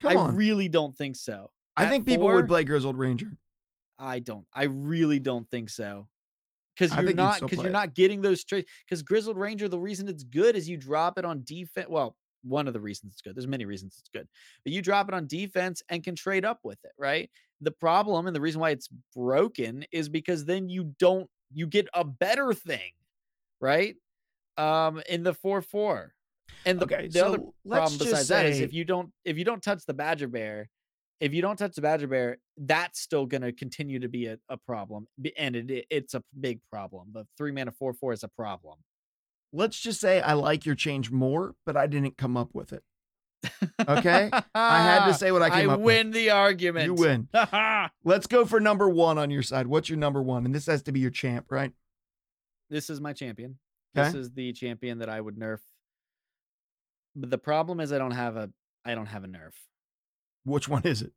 Come 0.01 0.11
I 0.11 0.15
on. 0.19 0.35
really 0.35 0.67
don't 0.67 0.97
think 0.97 1.15
so. 1.15 1.51
I 1.77 1.83
At 1.85 1.89
think 1.91 2.05
people 2.07 2.25
four, 2.27 2.35
would 2.35 2.47
play 2.47 2.63
Grizzled 2.63 2.97
Ranger. 2.97 3.31
I 3.99 4.19
don't. 4.19 4.45
I 4.53 4.65
really 4.65 5.19
don't 5.19 5.49
think 5.49 5.69
so. 5.69 6.07
Because 6.77 6.95
you're 6.95 7.13
not 7.13 7.41
because 7.41 7.57
you're 7.57 7.67
it. 7.67 7.71
not 7.71 7.95
getting 7.95 8.21
those 8.21 8.43
traits. 8.43 8.69
Because 8.85 9.01
Grizzled 9.01 9.37
Ranger, 9.37 9.67
the 9.67 9.79
reason 9.79 10.07
it's 10.07 10.23
good 10.23 10.55
is 10.55 10.69
you 10.69 10.77
drop 10.77 11.17
it 11.17 11.25
on 11.25 11.41
defense. 11.43 11.87
Well, 11.89 12.15
one 12.43 12.67
of 12.67 12.73
the 12.73 12.79
reasons 12.79 13.13
it's 13.13 13.21
good. 13.21 13.35
There's 13.35 13.47
many 13.47 13.65
reasons 13.65 13.95
it's 13.99 14.09
good, 14.09 14.27
but 14.63 14.73
you 14.73 14.81
drop 14.81 15.07
it 15.07 15.15
on 15.15 15.25
defense 15.27 15.81
and 15.89 16.03
can 16.03 16.15
trade 16.15 16.45
up 16.45 16.59
with 16.63 16.77
it, 16.83 16.91
right? 16.97 17.29
The 17.61 17.71
problem 17.71 18.27
and 18.27 18.35
the 18.35 18.41
reason 18.41 18.61
why 18.61 18.69
it's 18.69 18.89
broken 19.15 19.85
is 19.91 20.07
because 20.07 20.45
then 20.45 20.69
you 20.69 20.93
don't 20.99 21.27
you 21.51 21.65
get 21.65 21.87
a 21.93 22.03
better 22.03 22.53
thing, 22.53 22.91
right? 23.59 23.95
Um, 24.57 25.01
in 25.09 25.23
the 25.23 25.33
four 25.33 25.61
four, 25.61 26.13
and 26.65 26.79
the, 26.79 26.85
Okay, 26.85 27.07
the 27.07 27.25
other 27.25 27.37
so 27.37 27.53
let's 27.65 27.79
problem 27.79 27.99
just 27.99 28.11
besides 28.11 28.27
that 28.27 28.45
is 28.45 28.59
if 28.59 28.73
you 28.73 28.85
don't 28.85 29.11
if 29.25 29.37
you 29.37 29.45
don't 29.45 29.63
touch 29.63 29.85
the 29.85 29.93
Badger 29.93 30.27
Bear, 30.27 30.69
if 31.19 31.33
you 31.33 31.41
don't 31.41 31.57
touch 31.57 31.75
the 31.75 31.81
Badger 31.81 32.07
Bear, 32.07 32.37
that's 32.57 32.99
still 32.99 33.25
going 33.25 33.41
to 33.41 33.51
continue 33.51 33.99
to 33.99 34.07
be 34.07 34.27
a, 34.27 34.37
a 34.49 34.57
problem, 34.57 35.07
and 35.37 35.55
it, 35.55 35.69
it- 35.71 35.85
it's 35.89 36.13
a 36.13 36.23
big 36.39 36.59
problem. 36.71 37.09
The 37.13 37.25
three 37.37 37.51
mana 37.51 37.71
four 37.71 37.93
four 37.93 38.13
is 38.13 38.23
a 38.23 38.27
problem. 38.27 38.77
Let's 39.53 39.79
just 39.79 39.99
say 40.01 40.19
I 40.21 40.33
like 40.33 40.65
your 40.65 40.75
change 40.75 41.09
more, 41.09 41.55
but 41.65 41.77
I 41.77 41.87
didn't 41.87 42.17
come 42.17 42.35
up 42.37 42.53
with 42.53 42.73
it. 42.73 42.83
Okay? 43.87 44.29
I 44.53 44.81
had 44.81 45.05
to 45.07 45.13
say 45.17 45.31
what 45.31 45.41
I 45.41 45.47
I 45.47 45.49
came 45.61 45.69
up 45.69 45.79
win 45.79 46.11
the 46.11 46.31
argument. 46.31 46.85
You 46.85 46.93
win. 46.95 47.29
Let's 48.03 48.27
go 48.27 48.45
for 48.45 48.59
number 48.59 48.89
one 48.89 49.17
on 49.17 49.29
your 49.31 49.43
side. 49.43 49.67
What's 49.67 49.89
your 49.89 49.97
number 49.97 50.21
one? 50.21 50.45
And 50.45 50.53
this 50.53 50.65
has 50.65 50.83
to 50.83 50.91
be 50.91 50.99
your 50.99 51.11
champ, 51.11 51.45
right? 51.49 51.71
this 52.69 52.89
is 52.89 52.99
my 52.99 53.13
champion. 53.13 53.57
This 53.93 54.13
is 54.13 54.31
the 54.33 54.51
champion 54.53 54.99
that 54.99 55.09
I 55.09 55.21
would 55.21 55.37
nerf. 55.37 55.59
But 57.15 57.29
the 57.31 57.37
problem 57.37 57.79
is 57.79 57.91
I 57.93 57.97
don't 57.97 58.11
have 58.11 58.35
a 58.35 58.49
I 58.85 58.93
don't 58.95 59.05
have 59.07 59.23
a 59.23 59.27
nerf. 59.27 59.53
Which 60.47 60.67
one 60.67 60.83
is 60.85 61.01
it? 61.01 61.11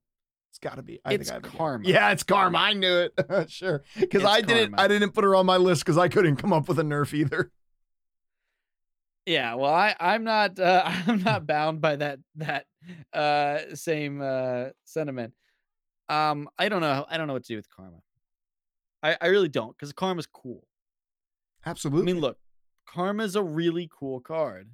It's 0.50 0.58
got 0.58 0.76
to 0.76 0.82
be. 0.82 1.00
I 1.04 1.14
It's 1.14 1.30
think 1.30 1.44
I 1.44 1.46
have 1.46 1.54
a. 1.54 1.56
Karma. 1.56 1.88
Yeah, 1.88 2.10
it's 2.10 2.24
Karma. 2.24 2.58
I 2.58 2.72
knew 2.72 3.08
it. 3.08 3.14
sure. 3.50 3.84
Because 3.98 4.24
I 4.24 4.40
didn't. 4.40 4.72
Karma. 4.72 4.82
I 4.82 4.88
didn't 4.88 5.12
put 5.12 5.22
her 5.24 5.34
on 5.36 5.46
my 5.46 5.56
list 5.56 5.84
because 5.84 5.96
I 5.96 6.08
couldn't 6.08 6.36
come 6.36 6.52
up 6.52 6.68
with 6.68 6.78
a 6.78 6.82
nerf 6.82 7.14
either. 7.14 7.50
Yeah, 9.26 9.54
well, 9.54 9.72
I 9.72 9.94
I'm 10.00 10.24
not 10.24 10.58
uh, 10.58 10.82
I'm 11.06 11.22
not 11.22 11.46
bound 11.46 11.80
by 11.80 11.94
that 11.96 12.18
that 12.36 12.64
uh 13.12 13.74
same 13.74 14.20
uh 14.20 14.70
sentiment. 14.84 15.34
Um, 16.08 16.48
I 16.58 16.68
don't 16.68 16.80
know. 16.80 17.04
I 17.08 17.16
don't 17.16 17.26
know 17.28 17.34
what 17.34 17.44
to 17.44 17.48
do 17.52 17.56
with 17.56 17.68
karma. 17.70 17.98
I 19.02 19.16
I 19.20 19.26
really 19.26 19.50
don't 19.50 19.76
because 19.76 19.92
karma's 19.92 20.26
cool. 20.26 20.66
Absolutely. 21.64 22.10
I 22.10 22.14
mean, 22.14 22.20
look, 22.20 22.38
karma's 22.88 23.36
a 23.36 23.42
really 23.42 23.88
cool 23.92 24.20
card, 24.20 24.70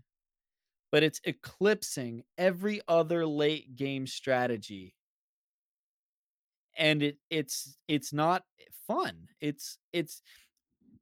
but 0.93 1.03
it's 1.03 1.21
eclipsing 1.25 2.23
every 2.39 2.81
other 2.89 3.27
late 3.27 3.77
game 3.77 4.07
strategy. 4.07 4.95
And 6.79 7.03
it 7.03 7.19
it's 7.31 7.77
it's 7.89 8.13
not 8.13 8.43
fun. 8.87 9.29
It's 9.41 9.79
it's 9.93 10.23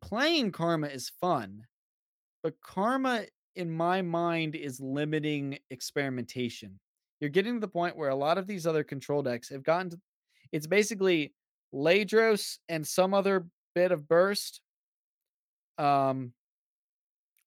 playing 0.01 0.53
karma 0.53 0.89
is 0.89 1.11
fun, 1.20 1.64
but 2.43 2.61
karma 2.61 3.24
in 3.57 3.70
my 3.70 4.03
mind 4.03 4.55
is 4.55 4.80
limiting 4.80 5.59
experimentation. 5.70 6.78
You're 7.20 7.30
getting 7.30 7.55
to 7.55 7.61
the 7.61 7.68
point 7.68 7.97
where 7.97 8.11
a 8.11 8.14
lot 8.14 8.39
of 8.39 8.47
these 8.47 8.66
other 8.66 8.85
control 8.85 9.22
decks 9.22 9.49
have 9.49 9.62
gotten 9.62 9.91
to 9.91 10.01
it's 10.53 10.66
basically 10.66 11.35
Ledros 11.74 12.59
and 12.68 12.87
some 12.87 13.14
other 13.14 13.47
bit 13.74 13.91
of 13.91 14.09
burst 14.09 14.61
um 15.78 16.32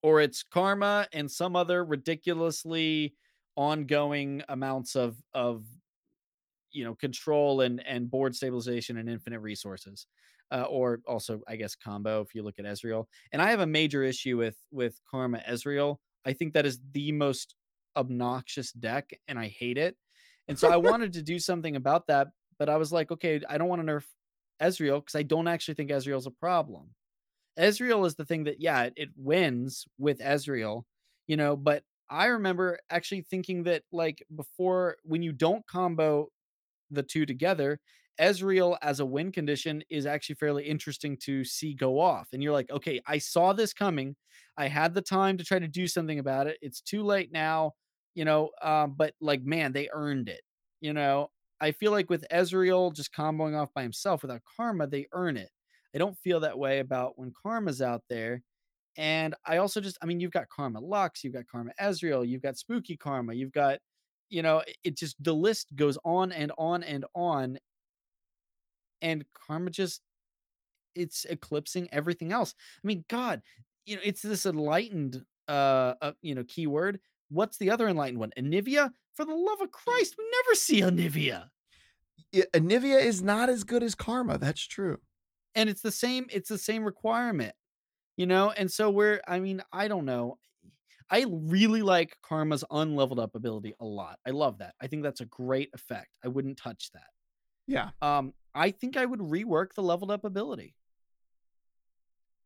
or 0.07 0.21
it's 0.21 0.41
karma 0.41 1.05
and 1.11 1.29
some 1.29 1.53
other 1.53 1.83
ridiculously 1.83 3.13
ongoing 3.57 4.41
amounts 4.47 4.95
of 4.95 5.17
of 5.33 5.65
you 6.71 6.85
know 6.85 6.95
control 6.95 7.59
and 7.59 7.85
and 7.85 8.09
board 8.09 8.33
stabilization 8.33 8.97
and 8.97 9.09
infinite 9.09 9.41
resources 9.41 10.07
uh, 10.51 10.61
or 10.69 11.01
also 11.05 11.41
i 11.49 11.57
guess 11.57 11.75
combo 11.75 12.21
if 12.21 12.33
you 12.33 12.41
look 12.41 12.57
at 12.57 12.63
ezreal. 12.63 13.03
And 13.33 13.41
i 13.41 13.49
have 13.49 13.59
a 13.59 13.67
major 13.67 14.01
issue 14.01 14.37
with 14.37 14.55
with 14.71 14.97
karma 15.11 15.39
ezreal. 15.39 15.97
I 16.25 16.31
think 16.31 16.53
that 16.53 16.65
is 16.65 16.79
the 16.93 17.11
most 17.11 17.55
obnoxious 17.97 18.71
deck 18.71 19.09
and 19.27 19.37
i 19.37 19.47
hate 19.49 19.77
it. 19.77 19.97
And 20.47 20.57
so 20.57 20.71
i 20.71 20.77
wanted 20.89 21.11
to 21.13 21.21
do 21.21 21.37
something 21.37 21.75
about 21.75 22.07
that 22.07 22.29
but 22.57 22.69
i 22.69 22.77
was 22.77 22.93
like 22.93 23.11
okay 23.11 23.41
i 23.49 23.57
don't 23.57 23.67
want 23.67 23.85
to 23.85 23.91
nerf 23.91 24.05
ezreal 24.61 25.01
because 25.01 25.15
i 25.15 25.23
don't 25.23 25.49
actually 25.49 25.75
think 25.75 25.91
ezreal's 25.91 26.27
a 26.27 26.31
problem 26.31 26.91
Ezreal 27.57 28.05
is 28.05 28.15
the 28.15 28.25
thing 28.25 28.43
that, 28.45 28.61
yeah, 28.61 28.83
it, 28.83 28.93
it 28.97 29.09
wins 29.15 29.85
with 29.97 30.19
Ezreal, 30.19 30.83
you 31.27 31.37
know, 31.37 31.55
but 31.55 31.83
I 32.09 32.27
remember 32.27 32.79
actually 32.89 33.21
thinking 33.21 33.63
that, 33.63 33.83
like, 33.91 34.23
before 34.35 34.97
when 35.03 35.23
you 35.23 35.31
don't 35.33 35.65
combo 35.67 36.29
the 36.91 37.03
two 37.03 37.25
together, 37.25 37.79
Ezreal 38.19 38.77
as 38.81 38.99
a 38.99 39.05
win 39.05 39.31
condition 39.31 39.83
is 39.89 40.05
actually 40.05 40.35
fairly 40.35 40.65
interesting 40.65 41.17
to 41.23 41.43
see 41.43 41.73
go 41.73 41.99
off. 41.99 42.29
And 42.33 42.41
you're 42.41 42.53
like, 42.53 42.71
okay, 42.71 42.99
I 43.07 43.19
saw 43.19 43.53
this 43.53 43.73
coming. 43.73 44.15
I 44.57 44.67
had 44.67 44.93
the 44.93 45.01
time 45.01 45.37
to 45.37 45.43
try 45.43 45.59
to 45.59 45.67
do 45.67 45.87
something 45.87 46.19
about 46.19 46.47
it. 46.47 46.57
It's 46.61 46.81
too 46.81 47.03
late 47.03 47.31
now, 47.31 47.73
you 48.15 48.25
know, 48.25 48.49
um, 48.61 48.95
but 48.97 49.13
like, 49.21 49.43
man, 49.43 49.71
they 49.73 49.89
earned 49.93 50.29
it, 50.29 50.41
you 50.81 50.93
know. 50.93 51.29
I 51.59 51.71
feel 51.71 51.91
like 51.91 52.09
with 52.09 52.25
Ezreal 52.31 52.93
just 52.95 53.13
comboing 53.13 53.55
off 53.59 53.73
by 53.73 53.81
himself 53.83 54.21
without 54.21 54.41
karma, 54.57 54.87
they 54.87 55.07
earn 55.11 55.37
it. 55.37 55.49
I 55.95 55.97
don't 55.97 56.17
feel 56.17 56.39
that 56.41 56.57
way 56.57 56.79
about 56.79 57.17
when 57.17 57.33
Karma's 57.41 57.81
out 57.81 58.03
there. 58.09 58.41
And 58.97 59.35
I 59.45 59.57
also 59.57 59.79
just, 59.79 59.97
I 60.01 60.05
mean, 60.05 60.19
you've 60.19 60.31
got 60.31 60.49
Karma 60.49 60.79
Lux, 60.79 61.23
you've 61.23 61.33
got 61.33 61.47
Karma 61.47 61.71
Ezreal, 61.79 62.27
you've 62.27 62.41
got 62.41 62.57
Spooky 62.57 62.97
Karma, 62.97 63.33
you've 63.33 63.51
got, 63.51 63.77
you 64.29 64.41
know, 64.41 64.63
it- 64.83 64.97
just, 64.97 65.23
the 65.23 65.33
list 65.33 65.75
goes 65.75 65.97
on 66.03 66.31
and 66.31 66.51
on 66.57 66.83
and 66.83 67.05
on. 67.15 67.59
And 69.01 69.23
Karma 69.33 69.69
just, 69.69 70.01
it's 70.95 71.25
eclipsing 71.25 71.87
everything 71.91 72.31
else. 72.31 72.55
I 72.83 72.87
mean, 72.87 73.05
God, 73.07 73.43
you 73.85 73.95
know, 73.95 74.01
it's 74.03 74.23
this 74.23 74.47
enlightened, 74.47 75.23
uh, 75.47 75.93
uh 76.01 76.13
you 76.21 76.33
know, 76.33 76.43
keyword. 76.47 76.99
What's 77.29 77.57
the 77.57 77.69
other 77.69 77.87
enlightened 77.87 78.19
one? 78.19 78.31
Anivia? 78.37 78.89
For 79.13 79.25
the 79.25 79.35
love 79.35 79.61
of 79.61 79.71
Christ, 79.71 80.15
we 80.17 80.25
never 80.31 80.55
see 80.55 80.81
Anivia. 80.81 81.49
Anivia 82.33 83.03
is 83.03 83.21
not 83.21 83.49
as 83.49 83.63
good 83.63 83.83
as 83.83 83.95
Karma. 83.95 84.37
That's 84.37 84.65
true. 84.65 84.97
And 85.57 85.69
it's 85.69 85.81
the 85.81 85.91
same 85.91 86.25
it's 86.29 86.47
the 86.49 86.57
same 86.57 86.85
requirement 86.85 87.53
you 88.15 88.25
know 88.25 88.51
and 88.51 88.71
so 88.71 88.89
we're 88.89 89.19
i 89.27 89.39
mean 89.39 89.61
i 89.73 89.87
don't 89.87 90.05
know 90.05 90.37
i 91.09 91.25
really 91.29 91.81
like 91.81 92.15
karma's 92.21 92.63
unleveled 92.71 93.19
up 93.19 93.35
ability 93.35 93.73
a 93.79 93.85
lot 93.85 94.17
i 94.25 94.29
love 94.29 94.57
that 94.59 94.73
i 94.81 94.87
think 94.87 95.03
that's 95.03 95.21
a 95.21 95.25
great 95.25 95.69
effect 95.73 96.09
i 96.23 96.27
wouldn't 96.27 96.57
touch 96.57 96.89
that 96.93 97.09
Yeah. 97.67 97.89
um 98.01 98.33
i 98.55 98.71
think 98.71 98.95
i 98.97 99.05
would 99.05 99.19
rework 99.19 99.73
the 99.75 99.83
leveled 99.83 100.11
up 100.11 100.23
ability 100.23 100.73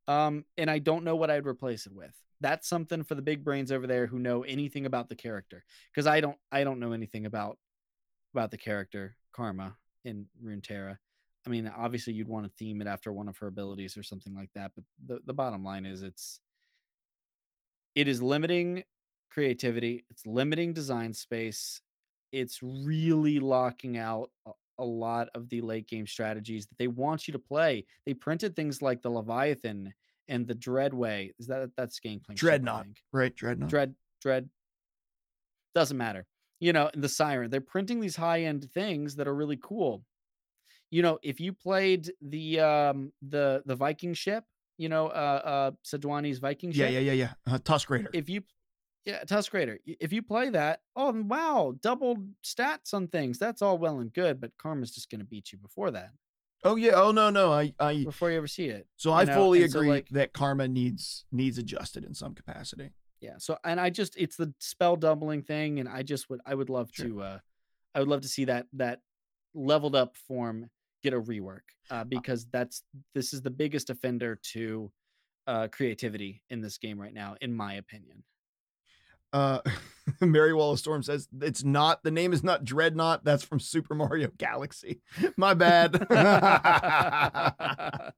Um, 0.07 0.45
and 0.57 0.69
I 0.69 0.79
don't 0.79 1.03
know 1.03 1.15
what 1.15 1.29
I'd 1.31 1.45
replace 1.47 1.85
it 1.85 1.93
with. 1.93 2.13
That's 2.41 2.67
something 2.67 3.03
for 3.03 3.15
the 3.15 3.21
big 3.21 3.43
brains 3.43 3.71
over 3.71 3.85
there 3.87 4.07
who 4.07 4.19
know 4.19 4.41
anything 4.43 4.85
about 4.85 5.09
the 5.09 5.15
character. 5.15 5.63
Because 5.91 6.07
I 6.07 6.19
don't 6.21 6.37
I 6.51 6.63
don't 6.63 6.79
know 6.79 6.91
anything 6.91 7.25
about 7.27 7.57
about 8.33 8.49
the 8.51 8.57
character 8.57 9.15
Karma 9.31 9.77
in 10.03 10.25
Runeterra. 10.43 10.97
I 11.45 11.49
mean, 11.49 11.71
obviously 11.75 12.13
you'd 12.13 12.27
want 12.27 12.45
to 12.45 12.51
theme 12.57 12.81
it 12.81 12.87
after 12.87 13.11
one 13.11 13.27
of 13.27 13.37
her 13.39 13.47
abilities 13.47 13.97
or 13.97 14.03
something 14.03 14.35
like 14.35 14.49
that, 14.53 14.71
but 14.75 14.83
the, 15.05 15.19
the 15.25 15.33
bottom 15.33 15.63
line 15.63 15.85
is 15.85 16.03
it's 16.03 16.39
it 17.95 18.07
is 18.07 18.21
limiting 18.21 18.83
creativity, 19.31 20.05
it's 20.09 20.25
limiting 20.25 20.73
design 20.73 21.13
space, 21.13 21.81
it's 22.31 22.59
really 22.61 23.39
locking 23.39 23.97
out 23.97 24.29
a, 24.45 24.51
a 24.79 24.85
lot 24.85 25.29
of 25.35 25.49
the 25.49 25.61
late 25.61 25.87
game 25.87 26.07
strategies 26.07 26.67
that 26.67 26.77
they 26.77 26.87
want 26.87 27.27
you 27.27 27.31
to 27.31 27.39
play. 27.39 27.85
They 28.05 28.13
printed 28.13 28.55
things 28.55 28.81
like 28.81 29.01
the 29.01 29.09
Leviathan 29.09 29.93
and 30.27 30.47
the 30.47 30.55
Dreadway. 30.55 31.31
Is 31.39 31.47
that 31.47 31.71
that's 31.75 31.99
Gangplank? 31.99 32.37
ship, 32.37 32.45
Dreadnought. 32.45 32.87
Right, 33.11 33.35
Dreadnought. 33.35 33.69
Dread 33.69 33.95
Dread 34.21 34.49
doesn't 35.73 35.97
matter. 35.97 36.25
You 36.59 36.73
know, 36.73 36.91
the 36.95 37.09
Siren. 37.09 37.49
They're 37.49 37.61
printing 37.61 37.99
these 37.99 38.15
high 38.15 38.43
end 38.43 38.69
things 38.71 39.15
that 39.15 39.27
are 39.27 39.33
really 39.33 39.57
cool. 39.61 40.03
You 40.91 41.01
know, 41.01 41.19
if 41.23 41.39
you 41.39 41.53
played 41.53 42.11
the 42.21 42.59
um 42.59 43.11
the 43.21 43.63
the 43.65 43.75
Viking 43.75 44.13
ship, 44.13 44.43
you 44.77 44.89
know, 44.89 45.07
uh 45.07 45.41
uh 45.43 45.71
Sejuani's 45.85 46.39
Viking 46.39 46.71
ship. 46.71 46.91
yeah, 46.91 46.99
yeah, 46.99 47.13
yeah. 47.13 47.33
Uh, 47.47 47.57
Tusk 47.63 47.89
Raider. 47.89 48.09
If 48.13 48.29
you 48.29 48.43
yeah, 49.05 49.23
Tusk 49.23 49.51
Raider. 49.53 49.79
If 49.85 50.13
you 50.13 50.21
play 50.21 50.49
that, 50.49 50.81
oh 50.95 51.11
wow, 51.23 51.73
double 51.81 52.17
stats 52.43 52.93
on 52.93 53.07
things. 53.07 53.39
That's 53.39 53.61
all 53.63 53.77
well 53.79 53.99
and 53.99 54.13
good, 54.13 54.39
but 54.39 54.51
Karma's 54.61 54.91
just 54.91 55.09
gonna 55.09 55.23
beat 55.23 55.51
you 55.51 55.57
before 55.57 55.89
that, 55.91 56.11
oh 56.63 56.75
yeah. 56.75 56.91
Oh 56.95 57.11
no, 57.11 57.29
no. 57.31 57.51
I, 57.51 57.73
I. 57.79 58.03
before 58.03 58.29
you 58.29 58.37
ever 58.37 58.47
see 58.47 58.65
it. 58.65 58.85
So 58.97 59.11
I 59.13 59.23
know, 59.23 59.33
fully 59.33 59.63
and 59.63 59.71
so, 59.71 59.79
agree 59.79 59.89
like- 59.89 60.09
that 60.09 60.33
karma 60.33 60.67
needs 60.67 61.25
needs 61.31 61.57
adjusted 61.57 62.03
in 62.03 62.13
some 62.13 62.35
capacity. 62.35 62.91
yeah 63.21 63.35
so 63.37 63.57
and 63.63 63.79
i 63.79 63.89
just 63.89 64.15
it's 64.17 64.35
the 64.35 64.51
spell 64.59 64.95
doubling 64.97 65.41
thing 65.43 65.79
and 65.79 65.87
i 65.87 66.01
just 66.03 66.27
would 66.29 66.41
i 66.45 66.53
would 66.55 66.69
love 66.71 66.89
Sure. 66.91 67.05
to 67.07 67.21
uh 67.21 67.39
i 67.95 67.99
would 67.99 68.07
love 68.07 68.21
to 68.21 68.27
see 68.27 68.45
that 68.45 68.65
that 68.73 69.01
leveled 69.53 69.95
up 69.95 70.15
form 70.17 70.69
get 71.03 71.13
a 71.13 71.21
rework 71.21 71.61
uh 71.89 72.03
because 72.03 72.45
that's 72.51 72.83
this 73.15 73.33
is 73.33 73.41
the 73.41 73.49
biggest 73.49 73.89
offender 73.89 74.39
to 74.43 74.91
uh 75.47 75.67
creativity 75.71 76.41
in 76.49 76.61
this 76.61 76.77
game 76.77 76.99
right 76.99 77.13
now 77.13 77.35
in 77.41 77.53
my 77.53 77.73
opinion 77.75 78.23
Uh, 79.33 79.59
Mary 80.21 80.53
Wallace 80.53 80.81
Storm 80.81 81.01
says 81.03 81.29
it's 81.41 81.63
not 81.63 82.03
the 82.03 82.11
name 82.11 82.33
is 82.33 82.43
not 82.43 82.65
Dreadnought. 82.65 83.23
That's 83.23 83.45
from 83.45 83.61
Super 83.61 83.95
Mario 83.95 84.29
Galaxy. 84.37 85.01
My 85.37 85.53
bad. 85.53 85.95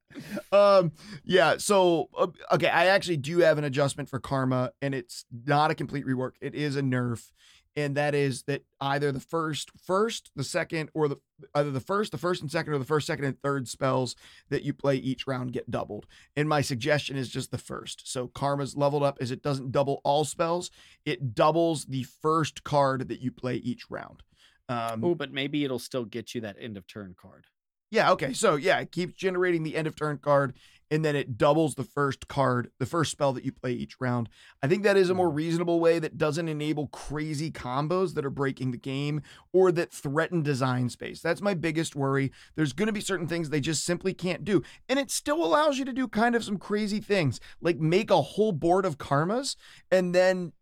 um, 0.52 0.92
yeah. 1.24 1.58
So 1.58 2.10
uh, 2.18 2.28
okay, 2.54 2.68
I 2.68 2.88
actually 2.88 3.18
do 3.18 3.40
have 3.40 3.60
an 3.60 3.64
adjustment 3.64 4.10
for 4.10 4.20
Karma, 4.20 4.72
and 4.82 4.96
it's 4.96 5.26
not 5.46 5.70
a 5.70 5.76
complete 5.76 6.08
rework. 6.08 6.32
It 6.42 6.56
is 6.56 6.76
a 6.76 6.82
nerf, 6.82 7.30
and 7.76 7.96
that 7.96 8.14
is 8.14 8.44
that 8.44 8.64
either 8.80 9.12
the 9.12 9.20
first, 9.20 9.72
first, 9.78 10.32
the 10.36 10.44
second, 10.44 10.90
or 10.94 11.08
the 11.08 11.18
either 11.56 11.72
the 11.72 11.80
first, 11.80 12.12
the 12.12 12.18
first 12.18 12.42
and 12.42 12.52
second, 12.52 12.74
or 12.74 12.78
the 12.78 12.86
first, 12.86 13.08
second, 13.08 13.26
and 13.26 13.42
third 13.42 13.68
spells 13.68 14.16
that 14.50 14.64
you 14.64 14.74
play 14.74 14.96
each 14.96 15.28
round 15.28 15.54
get 15.54 15.70
doubled. 15.70 16.06
And 16.36 16.48
my 16.48 16.62
suggestion 16.62 17.18
is 17.18 17.30
just 17.30 17.52
the 17.52 17.58
first. 17.58 18.12
So 18.12 18.28
Karma's 18.28 18.78
leveled 18.78 19.04
up 19.04 19.18
as 19.20 19.32
it 19.32 19.42
doesn't 19.42 19.72
double 19.72 20.02
all 20.04 20.26
spells 20.26 20.70
it 21.06 21.36
doubles 21.36 21.86
the 21.86 22.04
first 22.04 22.64
card 22.64 23.08
that 23.10 23.22
you 23.22 23.32
play 23.32 23.56
each 23.56 23.90
round. 23.90 24.24
Um, 24.70 25.04
oh 25.04 25.16
but 25.16 25.32
maybe 25.32 25.64
it'll 25.66 25.80
still 25.80 26.06
get 26.06 26.34
you 26.34 26.42
that 26.42 26.56
end 26.60 26.78
of 26.78 26.88
turn 26.88 27.16
card 27.20 27.48
yeah, 27.94 28.12
okay. 28.14 28.34
So 28.34 28.56
yeah, 28.56 28.80
it 28.80 28.92
keeps 28.92 29.14
generating 29.14 29.62
the 29.62 29.76
end 29.76 29.86
of 29.86 29.96
turn 29.96 30.18
card, 30.18 30.56
and 30.94 31.04
then 31.04 31.16
it 31.16 31.40
doubles 31.40 31.74
the 31.74 31.84
first 31.84 32.28
card, 32.28 32.70
the 32.78 32.86
first 32.86 33.10
spell 33.10 33.34
that 33.34 33.44
you 33.44 33.52
play 33.52 33.72
each 33.72 34.00
round. 34.00 34.30
I 34.62 34.68
think 34.68 34.84
that 34.84 34.96
is 34.96 35.10
a 35.10 35.16
more 35.16 35.32
mm. 35.32 35.36
reasonable 35.38 35.80
way 35.80 35.98
that 35.98 36.20
doesn't 36.20 36.48
enable 36.48 36.86
crazy 36.86 37.50
combos 37.50 38.14
that 38.14 38.24
are 38.24 38.30
breaking 38.30 38.70
the 38.70 38.78
game 38.78 39.24
or 39.52 39.72
that 39.72 39.92
threaten 39.92 40.44
design 40.44 40.90
space. 40.90 41.20
That's 41.20 41.42
my 41.42 41.56
biggest 41.56 41.96
worry. 41.96 42.32
There's 42.56 42.74
going 42.74 42.86
to 42.86 42.94
be 42.94 43.02
certain 43.02 43.28
things 43.28 43.50
they 43.50 43.60
just 43.60 43.84
simply 43.84 44.14
can't 44.14 44.46
do. 44.46 44.62
And 44.88 45.00
it 45.00 45.10
still 45.10 45.44
allows 45.44 45.80
you 45.80 45.86
to 45.86 45.94
do 45.94 46.08
kind 46.08 46.36
of 46.36 46.44
some 46.44 46.60
crazy 46.60 47.00
things, 47.00 47.40
like 47.60 47.80
make 47.80 48.12
a 48.12 48.22
whole 48.22 48.52
board 48.52 48.86
of 48.86 49.00
karmas 49.00 49.56
and 49.90 50.14
then 50.14 50.54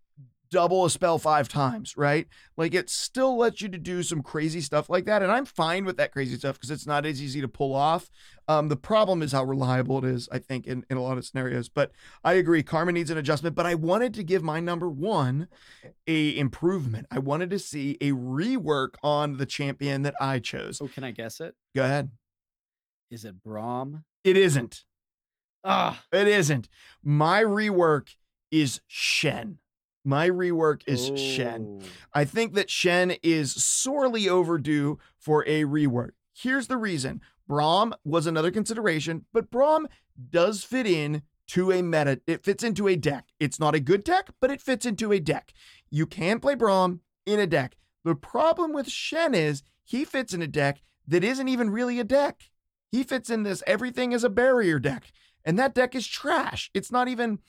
double 0.52 0.84
a 0.86 0.90
spell 0.90 1.18
five 1.18 1.48
times, 1.48 1.96
right? 1.98 2.28
Like 2.58 2.74
it 2.76 2.90
still 2.90 3.38
lets 3.38 3.62
you 3.62 3.70
to 3.70 3.78
do 3.78 4.04
some 4.04 4.22
crazy 4.22 4.60
stuff 4.62 4.90
like 4.90 5.06
that. 5.06 5.24
And 5.24 5.32
I'm 5.32 5.46
fine 5.46 5.86
with 5.86 5.98
that 5.98 6.12
crazy 6.12 6.36
stuff 6.38 6.56
because 6.58 6.70
it's 6.70 6.86
not 6.86 7.06
as 7.06 7.22
easy 7.22 7.40
to 7.42 7.48
pull 7.48 7.74
off. 7.74 8.10
Um, 8.48 8.68
the 8.68 8.76
problem 8.76 9.22
is 9.22 9.32
how 9.32 9.46
reliable 9.46 9.98
it 10.00 10.04
is, 10.04 10.28
I 10.32 10.40
think, 10.40 10.68
in, 10.68 10.86
in 10.90 10.98
a 10.98 11.02
lot 11.02 11.18
of 11.18 11.26
scenarios. 11.26 11.70
But 11.70 11.92
I 12.24 12.34
agree, 12.34 12.64
Karma 12.64 12.92
needs 12.92 13.10
an 13.10 13.18
adjustment. 13.18 13.56
But 13.56 13.66
I 13.66 13.76
wanted 13.76 14.14
to 14.16 14.24
give 14.24 14.44
my 14.44 14.60
number 14.60 14.90
one 14.90 15.48
a 16.06 16.38
improvement. 16.38 17.08
I 17.10 17.20
wanted 17.20 17.50
to 17.52 17.60
see 17.60 17.98
a 18.02 18.12
rework 18.12 18.96
on 19.02 19.38
the 19.38 19.46
champion 19.46 20.02
that 20.02 20.16
I 20.20 20.40
chose. 20.40 20.82
oh 20.82 20.88
can 20.90 21.04
i 21.06 21.12
guess 21.12 21.40
it 21.40 21.56
Go 21.74 21.84
ahead. 21.86 22.12
is 23.10 23.24
it 23.26 23.42
Braum 23.42 24.04
It 24.26 24.36
isn't. 24.36 24.84
ah 25.64 26.04
It 26.12 26.28
isn't. 26.28 26.68
My 27.04 27.42
rework 27.42 28.10
is 28.52 28.82
Shen. 28.88 29.60
My 30.04 30.30
rework 30.30 30.82
is 30.88 31.12
Shen. 31.20 31.80
Oh. 31.82 31.86
I 32.14 32.26
think 32.26 32.54
that 32.56 32.70
Shen 32.70 33.16
is 33.22 33.54
sorely 33.64 34.28
overdue 34.28 34.98
for 35.18 35.44
a 35.48 35.64
rework. 35.64 36.12
Here's 36.34 36.68
the 36.68 36.78
reason. 36.78 37.22
Braum 37.48 37.94
was 38.04 38.26
another 38.26 38.52
consideration, 38.52 39.26
but 39.34 39.52
Braum 39.52 39.86
does 40.30 40.64
fit 40.64 40.88
in 40.88 41.22
to 41.48 41.72
a 41.72 41.82
meta. 41.82 42.22
It 42.26 42.44
fits 42.44 42.64
into 42.64 42.88
a 42.88 42.96
deck. 42.96 43.28
It's 43.40 43.60
not 43.60 43.76
a 43.76 43.80
good 43.80 44.04
deck, 44.04 44.30
but 44.40 44.50
it 44.50 44.62
fits 44.62 44.86
into 44.86 45.12
a 45.12 45.20
deck. 45.20 45.54
You 45.90 46.06
can 46.06 46.40
play 46.40 46.56
Braum 46.56 47.00
in 47.26 47.40
a 47.40 47.48
deck. 47.48 47.76
The 48.04 48.16
problem 48.16 48.74
with 48.74 48.90
Shen 48.90 49.36
is 49.36 49.62
he 49.84 50.06
fits 50.06 50.34
in 50.34 50.42
a 50.42 50.48
deck 50.48 50.82
that 51.08 51.24
isn't 51.24 51.48
even 51.48 51.70
really 51.70 52.00
a 52.00 52.04
deck. 52.04 52.50
He 52.92 53.04
fits 53.04 53.30
in 53.30 53.44
this 53.44 53.64
everything 53.68 54.14
is 54.14 54.24
a 54.24 54.30
barrier 54.30 54.80
deck, 54.80 55.12
and 55.46 55.60
that 55.60 55.76
deck 55.76 55.94
is 55.94 56.08
trash. 56.08 56.72
It's 56.74 56.92
not 56.92 57.08
even 57.08 57.40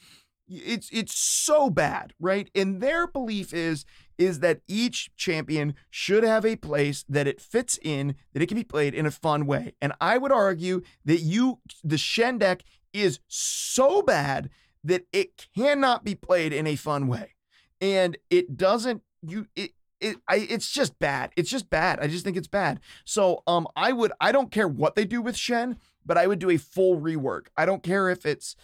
it's 0.65 0.89
it's 0.93 1.15
so 1.15 1.71
bad, 1.71 2.13
right? 2.21 2.51
And 2.55 2.81
their 2.81 3.07
belief 3.07 3.53
is 3.53 3.85
is 4.19 4.41
that 4.41 4.61
each 4.69 5.11
champion 5.17 5.75
should 5.91 6.23
have 6.23 6.45
a 6.45 6.57
place 6.57 7.05
that 7.09 7.27
it 7.27 7.41
fits 7.41 7.79
in, 7.83 8.15
that 8.33 8.43
it 8.43 8.47
can 8.47 8.57
be 8.57 8.65
played 8.65 8.95
in 8.95 9.07
a 9.07 9.11
fun 9.11 9.47
way. 9.47 9.75
And 9.81 9.93
I 10.01 10.19
would 10.19 10.33
argue 10.33 10.83
that 11.05 11.21
you 11.21 11.61
the 11.83 11.99
Shen 11.99 12.39
deck 12.39 12.63
is 12.93 13.21
so 13.29 14.03
bad 14.03 14.51
that 14.85 15.07
it 15.13 15.49
cannot 15.57 16.05
be 16.05 16.15
played 16.15 16.53
in 16.53 16.67
a 16.67 16.77
fun 16.77 17.07
way. 17.07 17.35
And 17.81 18.17
it 18.31 18.57
doesn't 18.57 19.03
you 19.23 19.47
it 19.57 19.73
it, 20.03 20.17
I, 20.29 20.47
it's 20.51 20.71
just 20.71 20.99
bad. 20.99 21.31
It's 21.37 21.49
just 21.49 21.71
bad. 21.71 22.01
I 22.01 22.09
just 22.09 22.25
think 22.25 22.37
it's 22.37 22.49
bad. 22.49 22.81
So, 23.05 23.43
um, 23.47 23.69
I 23.77 23.93
would, 23.93 24.13
I 24.21 24.33
don't 24.33 24.51
care 24.51 24.67
what 24.67 24.97
they 24.97 25.05
do 25.05 25.23
with 25.23 25.37
Shen, 25.37 25.79
but 26.05 26.19
I 26.19 26.27
would 26.27 26.41
do 26.41 26.51
a 26.51 26.57
full 26.57 27.01
rework. 27.01 27.47
I 27.57 27.65
don't 27.65 27.85
care 27.85 28.11
if 28.11 28.27
it's, 28.27 28.57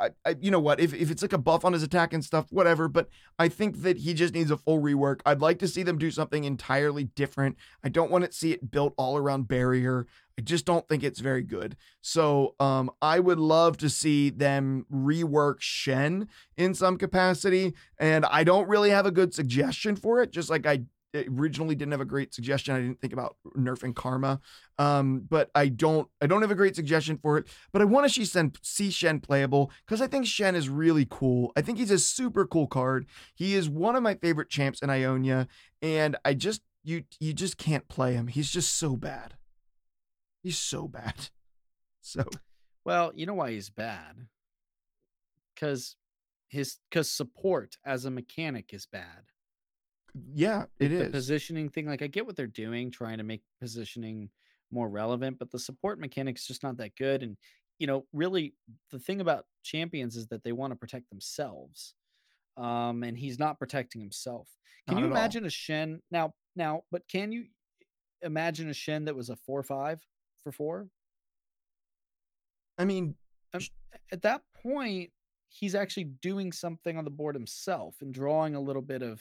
I, 0.00 0.10
I, 0.24 0.36
you 0.40 0.50
know 0.50 0.60
what, 0.60 0.80
if, 0.80 0.94
if 0.94 1.10
it's 1.10 1.22
like 1.22 1.32
a 1.32 1.38
buff 1.38 1.64
on 1.64 1.72
his 1.72 1.82
attack 1.82 2.12
and 2.12 2.24
stuff, 2.24 2.46
whatever. 2.50 2.88
But 2.88 3.08
I 3.38 3.48
think 3.48 3.82
that 3.82 3.98
he 3.98 4.14
just 4.14 4.34
needs 4.34 4.50
a 4.50 4.56
full 4.56 4.80
rework. 4.80 5.20
I'd 5.26 5.40
like 5.40 5.58
to 5.60 5.68
see 5.68 5.82
them 5.82 5.98
do 5.98 6.10
something 6.10 6.44
entirely 6.44 7.04
different. 7.04 7.56
I 7.84 7.88
don't 7.88 8.10
want 8.10 8.24
to 8.24 8.32
see 8.32 8.52
it 8.52 8.70
built 8.70 8.94
all 8.96 9.16
around 9.16 9.48
barrier. 9.48 10.06
I 10.38 10.42
just 10.42 10.66
don't 10.66 10.86
think 10.88 11.02
it's 11.02 11.20
very 11.20 11.42
good. 11.42 11.76
So 12.00 12.54
um, 12.60 12.90
I 13.00 13.20
would 13.20 13.38
love 13.38 13.76
to 13.78 13.88
see 13.88 14.30
them 14.30 14.86
rework 14.92 15.60
Shen 15.60 16.28
in 16.56 16.74
some 16.74 16.98
capacity. 16.98 17.74
And 17.98 18.24
I 18.26 18.44
don't 18.44 18.68
really 18.68 18.90
have 18.90 19.06
a 19.06 19.10
good 19.10 19.34
suggestion 19.34 19.96
for 19.96 20.22
it, 20.22 20.30
just 20.30 20.50
like 20.50 20.66
I 20.66 20.82
originally 21.14 21.74
didn't 21.74 21.92
have 21.92 22.00
a 22.00 22.06
great 22.06 22.34
suggestion. 22.34 22.74
I 22.74 22.80
didn't 22.80 23.00
think 23.00 23.12
about 23.12 23.36
nerfing 23.56 23.94
karma. 23.94 24.40
Um, 24.78 25.26
but 25.28 25.50
I 25.54 25.68
don't 25.68 26.08
I 26.20 26.26
don't 26.26 26.42
have 26.42 26.50
a 26.50 26.56
great 26.56 26.76
suggestion 26.76 27.18
for 27.18 27.38
it. 27.38 27.46
But 27.72 27.82
I 27.82 27.84
want 27.84 28.10
to 28.10 28.26
see 28.26 28.50
see 28.62 28.90
Shen 28.90 29.20
playable 29.20 29.70
because 29.84 30.00
I 30.00 30.06
think 30.06 30.26
Shen 30.26 30.54
is 30.54 30.68
really 30.68 31.06
cool. 31.08 31.52
I 31.56 31.62
think 31.62 31.78
he's 31.78 31.90
a 31.90 31.98
super 31.98 32.46
cool 32.46 32.66
card. 32.66 33.06
He 33.34 33.54
is 33.54 33.68
one 33.68 33.96
of 33.96 34.02
my 34.02 34.14
favorite 34.14 34.50
champs 34.50 34.80
in 34.80 34.90
Ionia, 34.90 35.48
and 35.82 36.16
I 36.24 36.34
just 36.34 36.62
you 36.84 37.04
you 37.20 37.32
just 37.32 37.58
can't 37.58 37.88
play 37.88 38.14
him. 38.14 38.28
He's 38.28 38.50
just 38.50 38.76
so 38.76 38.96
bad. 38.96 39.34
He's 40.42 40.58
so 40.58 40.88
bad. 40.88 41.30
So 42.02 42.22
Well, 42.84 43.10
you 43.16 43.26
know 43.26 43.34
why 43.34 43.50
he's 43.50 43.68
bad? 43.68 44.28
Because 45.52 45.96
his 46.46 46.76
because 46.88 47.10
support 47.10 47.76
as 47.84 48.04
a 48.04 48.12
mechanic 48.12 48.72
is 48.72 48.86
bad. 48.86 49.24
Yeah, 50.34 50.64
it 50.80 50.88
the 50.88 51.04
is. 51.04 51.10
positioning 51.12 51.68
thing. 51.68 51.86
Like 51.86 52.02
I 52.02 52.06
get 52.06 52.26
what 52.26 52.36
they're 52.36 52.46
doing, 52.46 52.90
trying 52.90 53.18
to 53.18 53.24
make 53.24 53.42
positioning 53.60 54.30
more 54.70 54.88
relevant, 54.88 55.38
but 55.38 55.50
the 55.50 55.58
support 55.58 55.98
mechanic's 55.98 56.46
just 56.46 56.62
not 56.62 56.76
that 56.78 56.96
good. 56.96 57.22
And 57.22 57.36
you 57.78 57.86
know, 57.86 58.06
really, 58.12 58.54
the 58.90 58.98
thing 58.98 59.20
about 59.20 59.44
champions 59.62 60.16
is 60.16 60.26
that 60.28 60.42
they 60.42 60.52
want 60.52 60.72
to 60.72 60.76
protect 60.76 61.10
themselves. 61.10 61.94
Um, 62.56 63.02
and 63.02 63.18
he's 63.18 63.38
not 63.38 63.58
protecting 63.58 64.00
himself. 64.00 64.48
Can 64.88 64.94
Not 64.94 65.00
you 65.00 65.06
at 65.06 65.12
all. 65.12 65.18
imagine 65.18 65.44
a 65.44 65.50
Shen 65.50 66.00
now? 66.10 66.32
Now, 66.54 66.82
but 66.90 67.02
can 67.06 67.32
you 67.32 67.46
imagine 68.22 68.70
a 68.70 68.74
Shen 68.74 69.04
that 69.04 69.14
was 69.14 69.28
a 69.28 69.36
four 69.36 69.62
five 69.62 70.00
for 70.42 70.52
four? 70.52 70.88
I 72.78 72.84
mean, 72.86 73.14
um, 73.52 73.60
at 74.10 74.22
that 74.22 74.42
point, 74.62 75.10
he's 75.48 75.74
actually 75.74 76.04
doing 76.04 76.50
something 76.52 76.96
on 76.96 77.04
the 77.04 77.10
board 77.10 77.34
himself 77.34 77.96
and 78.00 78.12
drawing 78.12 78.54
a 78.54 78.60
little 78.60 78.82
bit 78.82 79.02
of 79.02 79.20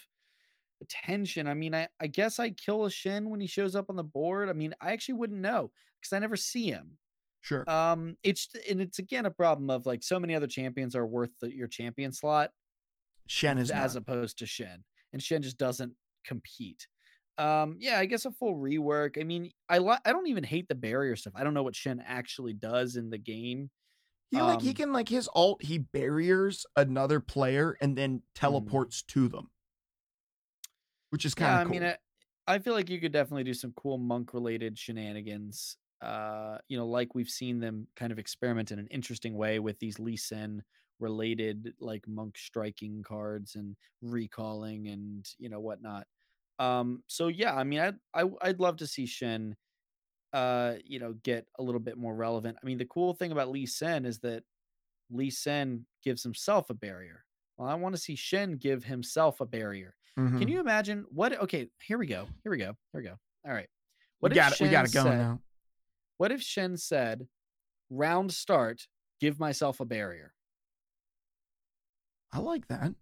attention. 0.82 1.48
I 1.48 1.54
mean, 1.54 1.74
I, 1.74 1.88
I 2.00 2.08
guess 2.08 2.40
I 2.40 2.50
kill 2.52 2.86
a 2.86 2.92
Shen 2.92 3.30
when 3.30 3.40
he 3.40 3.48
shows 3.48 3.76
up 3.76 3.90
on 3.90 3.96
the 3.96 4.04
board. 4.04 4.50
I 4.50 4.54
mean, 4.54 4.74
I 4.82 4.92
actually 4.92 5.16
wouldn't 5.16 5.42
know 5.42 5.72
because 6.02 6.14
I 6.14 6.20
never 6.20 6.36
see 6.36 6.70
him. 6.70 6.98
Sure. 7.42 7.70
Um, 7.70 8.18
it's 8.24 8.50
and 8.70 8.82
it's 8.82 8.98
again 8.98 9.26
a 9.28 9.32
problem 9.32 9.70
of 9.70 9.86
like 9.86 10.04
so 10.04 10.20
many 10.20 10.34
other 10.34 10.48
champions 10.48 10.96
are 10.96 11.06
worth 11.06 11.30
the, 11.42 11.56
your 11.56 11.68
champion 11.68 12.12
slot 12.12 12.50
Shen 13.28 13.60
is 13.60 13.70
as 13.70 13.94
not. 13.94 14.02
opposed 14.02 14.40
to 14.40 14.48
Shen, 14.48 14.84
and 15.14 15.22
Shen 15.22 15.44
just 15.44 15.58
doesn't 15.58 15.94
compete. 16.26 16.88
Um, 17.38 17.78
yeah, 17.80 18.00
I 18.00 18.06
guess 18.06 18.26
a 18.26 18.32
full 18.32 18.56
rework. 18.56 19.20
I 19.20 19.24
mean, 19.24 19.52
I 19.70 19.80
li- 19.80 19.98
I 20.06 20.12
don't 20.12 20.28
even 20.28 20.44
hate 20.44 20.68
the 20.68 20.76
barrier 20.76 21.16
stuff. 21.16 21.34
I 21.36 21.44
don't 21.44 21.54
know 21.54 21.64
what 21.64 21.76
Shen 21.76 22.04
actually 22.06 22.54
does 22.54 22.96
in 22.96 23.10
the 23.10 23.18
game. 23.18 23.70
He 24.32 24.42
like 24.42 24.62
he 24.62 24.70
um, 24.70 24.76
can 24.76 24.94
like 24.94 25.08
his 25.08 25.30
alt 25.34 25.64
he 25.64 25.78
barriers 25.78 26.66
another 26.76 27.20
player 27.20 27.78
and 27.80 27.96
then 27.96 28.24
teleports 28.34 29.04
to 29.04 29.28
them, 29.28 29.50
which 31.16 31.26
is 31.26 31.36
kind 31.36 31.54
Mm. 31.54 31.58
Yeah, 31.58 31.60
of 31.60 31.62
I 31.62 31.64
mean, 31.66 31.84
I, 31.84 31.98
I 32.48 32.60
feel 32.60 32.74
like 32.74 32.90
you 32.90 33.00
could 33.00 33.12
definitely 33.12 33.44
do 33.44 33.54
some 33.54 33.74
cool 33.74 33.98
monk 33.98 34.34
related 34.34 34.78
shenanigans. 34.78 35.78
Uh, 36.02 36.60
you 36.68 36.78
know, 36.78 36.88
like 36.88 37.16
we've 37.16 37.30
seen 37.30 37.60
them 37.60 37.88
kind 37.96 38.12
of 38.12 38.20
experiment 38.20 38.72
in 38.72 38.80
an 38.80 38.88
interesting 38.88 39.36
way 39.36 39.60
with 39.60 39.80
these 39.80 40.00
Lee 40.00 40.18
Sin 40.18 40.64
related 41.00 41.74
like 41.80 42.08
monk 42.08 42.38
striking 42.38 43.04
cards 43.04 43.56
and 43.56 43.76
recalling 44.02 44.88
and 44.88 45.26
you 45.38 45.50
know 45.50 45.60
whatnot. 45.60 46.08
Um, 46.60 47.04
so 47.08 47.28
yeah, 47.28 47.56
I 47.56 47.64
mean, 47.64 47.80
I'd 47.80 47.98
I, 48.14 48.30
I'd 48.42 48.60
love 48.60 48.78
to 48.78 48.88
see 48.88 49.06
Shen, 49.06 49.58
uh, 50.34 50.76
you 50.84 51.00
know, 51.00 51.14
get 51.14 51.48
a 51.58 51.64
little 51.64 51.80
bit 51.80 51.98
more 51.98 52.16
relevant. 52.16 52.58
I 52.62 52.66
mean, 52.66 52.78
the 52.78 52.86
cool 52.86 53.14
thing 53.14 53.32
about 53.32 53.50
Lee 53.50 53.66
Sin 53.66 54.06
is 54.06 54.20
that 54.20 54.44
Lee 55.10 55.32
Sin 55.32 55.88
gives 56.04 56.24
himself 56.24 56.70
a 56.70 56.74
barrier. 56.74 57.26
Well, 57.58 57.70
I 57.70 57.76
want 57.76 57.96
to 57.96 58.02
see 58.02 58.16
Shen 58.16 58.58
give 58.58 58.86
himself 58.86 59.42
a 59.42 59.46
barrier. 59.46 59.96
Mhm. 60.18 60.40
Can 60.40 60.48
you 60.48 60.60
imagine 60.60 61.06
what? 61.10 61.34
Okay, 61.42 61.70
here 61.82 61.98
we 61.98 62.08
go. 62.08 62.28
Here 62.44 62.52
we 62.52 62.58
go. 62.58 62.78
Here 62.94 63.02
we 63.02 63.04
go. 63.04 63.18
All 63.46 63.52
right. 63.54 63.70
we 64.22 64.30
What 64.30 64.34
got 64.34 64.54
if 64.54 64.62
it. 64.62 64.64
We 64.66 64.70
got 64.72 64.90
Shen 64.90 65.02
it 65.02 65.04
going 65.04 65.06
said- 65.18 65.18
now. 65.18 65.42
What 66.18 66.32
if 66.32 66.42
Shen 66.42 66.78
said, 66.78 67.28
"Round 67.90 68.34
start, 68.34 68.88
give 69.20 69.40
myself 69.40 69.80
a 69.82 69.86
barrier," 69.86 70.34
I 72.32 72.40
like 72.40 72.68
that. 72.68 72.94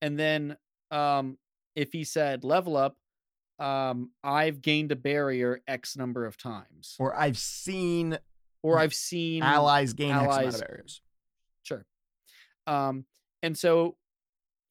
and 0.00 0.18
then 0.18 0.56
um, 0.90 1.38
if 1.74 1.92
he 1.92 2.04
said, 2.04 2.44
"Level 2.44 2.76
up, 2.76 2.96
um, 3.58 4.12
I've 4.22 4.60
gained 4.62 4.92
a 4.92 4.96
barrier 4.96 5.60
X 5.66 5.96
number 5.96 6.24
of 6.26 6.36
times," 6.36 6.94
Or 6.98 7.14
I've 7.14 7.38
seen 7.38 8.18
or 8.62 8.78
I've 8.78 8.94
seen 8.94 9.42
allies 9.42 9.92
gain 9.92 10.10
X 10.12 10.18
amount 10.20 10.32
allies- 10.32 10.54
of 10.60 10.60
barriers. 10.66 11.02
Sure. 11.64 11.84
Um, 12.66 13.06
and 13.42 13.58
so 13.58 13.96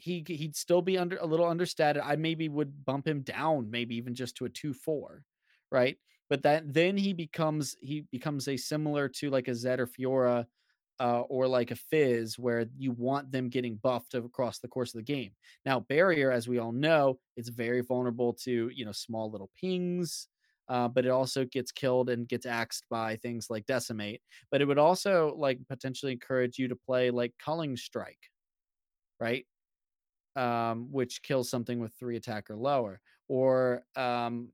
he 0.03 0.23
he'd 0.27 0.55
still 0.55 0.81
be 0.81 0.97
under 0.97 1.17
a 1.17 1.25
little 1.25 1.45
understated. 1.47 2.01
I 2.03 2.15
maybe 2.15 2.49
would 2.49 2.85
bump 2.85 3.07
him 3.07 3.21
down, 3.21 3.69
maybe 3.71 3.95
even 3.95 4.15
just 4.15 4.35
to 4.37 4.45
a 4.45 4.49
two 4.49 4.73
four, 4.73 5.23
right? 5.71 5.97
But 6.29 6.43
that 6.43 6.73
then 6.73 6.97
he 6.97 7.13
becomes 7.13 7.75
he 7.81 8.01
becomes 8.11 8.47
a 8.47 8.57
similar 8.57 9.09
to 9.09 9.29
like 9.29 9.47
a 9.47 9.55
Zed 9.55 9.79
or 9.79 9.87
Fiora, 9.87 10.45
uh, 10.99 11.21
or 11.21 11.47
like 11.47 11.71
a 11.71 11.75
Fizz, 11.75 12.37
where 12.39 12.65
you 12.77 12.91
want 12.91 13.31
them 13.31 13.49
getting 13.49 13.75
buffed 13.77 14.13
across 14.13 14.59
the 14.59 14.67
course 14.67 14.93
of 14.93 14.99
the 14.99 15.03
game. 15.13 15.31
Now, 15.65 15.79
barrier, 15.79 16.31
as 16.31 16.47
we 16.47 16.59
all 16.59 16.71
know, 16.71 17.19
it's 17.35 17.49
very 17.49 17.81
vulnerable 17.81 18.33
to 18.43 18.69
you 18.73 18.85
know 18.85 18.91
small 18.91 19.31
little 19.31 19.51
pings. 19.59 20.27
Uh, 20.69 20.87
but 20.87 21.05
it 21.05 21.09
also 21.09 21.43
gets 21.43 21.73
killed 21.73 22.09
and 22.09 22.25
gets 22.27 22.45
axed 22.45 22.85
by 22.89 23.17
things 23.17 23.49
like 23.49 23.65
decimate 23.65 24.21
but 24.49 24.61
it 24.61 24.65
would 24.65 24.77
also 24.77 25.35
like 25.35 25.59
potentially 25.67 26.13
encourage 26.13 26.57
you 26.57 26.69
to 26.69 26.75
play 26.75 27.11
like 27.11 27.33
culling 27.37 27.75
strike 27.75 28.31
right 29.19 29.45
um 30.35 30.87
which 30.91 31.21
kills 31.21 31.49
something 31.49 31.79
with 31.79 31.93
three 31.93 32.15
attack 32.15 32.49
or 32.49 32.55
lower 32.55 32.99
or 33.27 33.83
um 33.95 34.49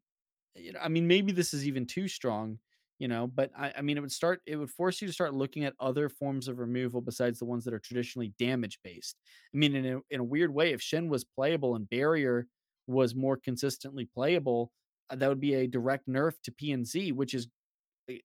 you 0.55 0.73
know 0.73 0.79
i 0.81 0.87
mean 0.87 1.07
maybe 1.07 1.31
this 1.31 1.53
is 1.53 1.65
even 1.67 1.85
too 1.85 2.07
strong 2.07 2.57
you 2.97 3.07
know 3.07 3.27
but 3.27 3.49
I, 3.57 3.73
I 3.77 3.81
mean 3.81 3.97
it 3.97 4.01
would 4.01 4.11
start 4.11 4.41
it 4.45 4.57
would 4.57 4.69
force 4.69 5.01
you 5.01 5.07
to 5.07 5.13
start 5.13 5.33
looking 5.33 5.63
at 5.63 5.73
other 5.79 6.09
forms 6.09 6.47
of 6.47 6.59
removal 6.59 7.01
besides 7.01 7.39
the 7.39 7.45
ones 7.45 7.63
that 7.65 7.73
are 7.73 7.79
traditionally 7.79 8.33
damage 8.37 8.79
based. 8.83 9.15
I 9.53 9.57
mean 9.57 9.75
in 9.75 9.85
a, 9.85 9.99
in 10.09 10.19
a 10.19 10.23
weird 10.23 10.53
way 10.53 10.73
if 10.73 10.81
shen 10.81 11.07
was 11.07 11.23
playable 11.23 11.75
and 11.75 11.89
barrier 11.89 12.47
was 12.87 13.15
more 13.15 13.37
consistently 13.37 14.05
playable 14.05 14.71
uh, 15.09 15.15
that 15.15 15.29
would 15.29 15.39
be 15.39 15.53
a 15.53 15.67
direct 15.67 16.07
nerf 16.07 16.33
to 16.43 16.51
pnz 16.51 17.13
which 17.13 17.33
is 17.33 17.47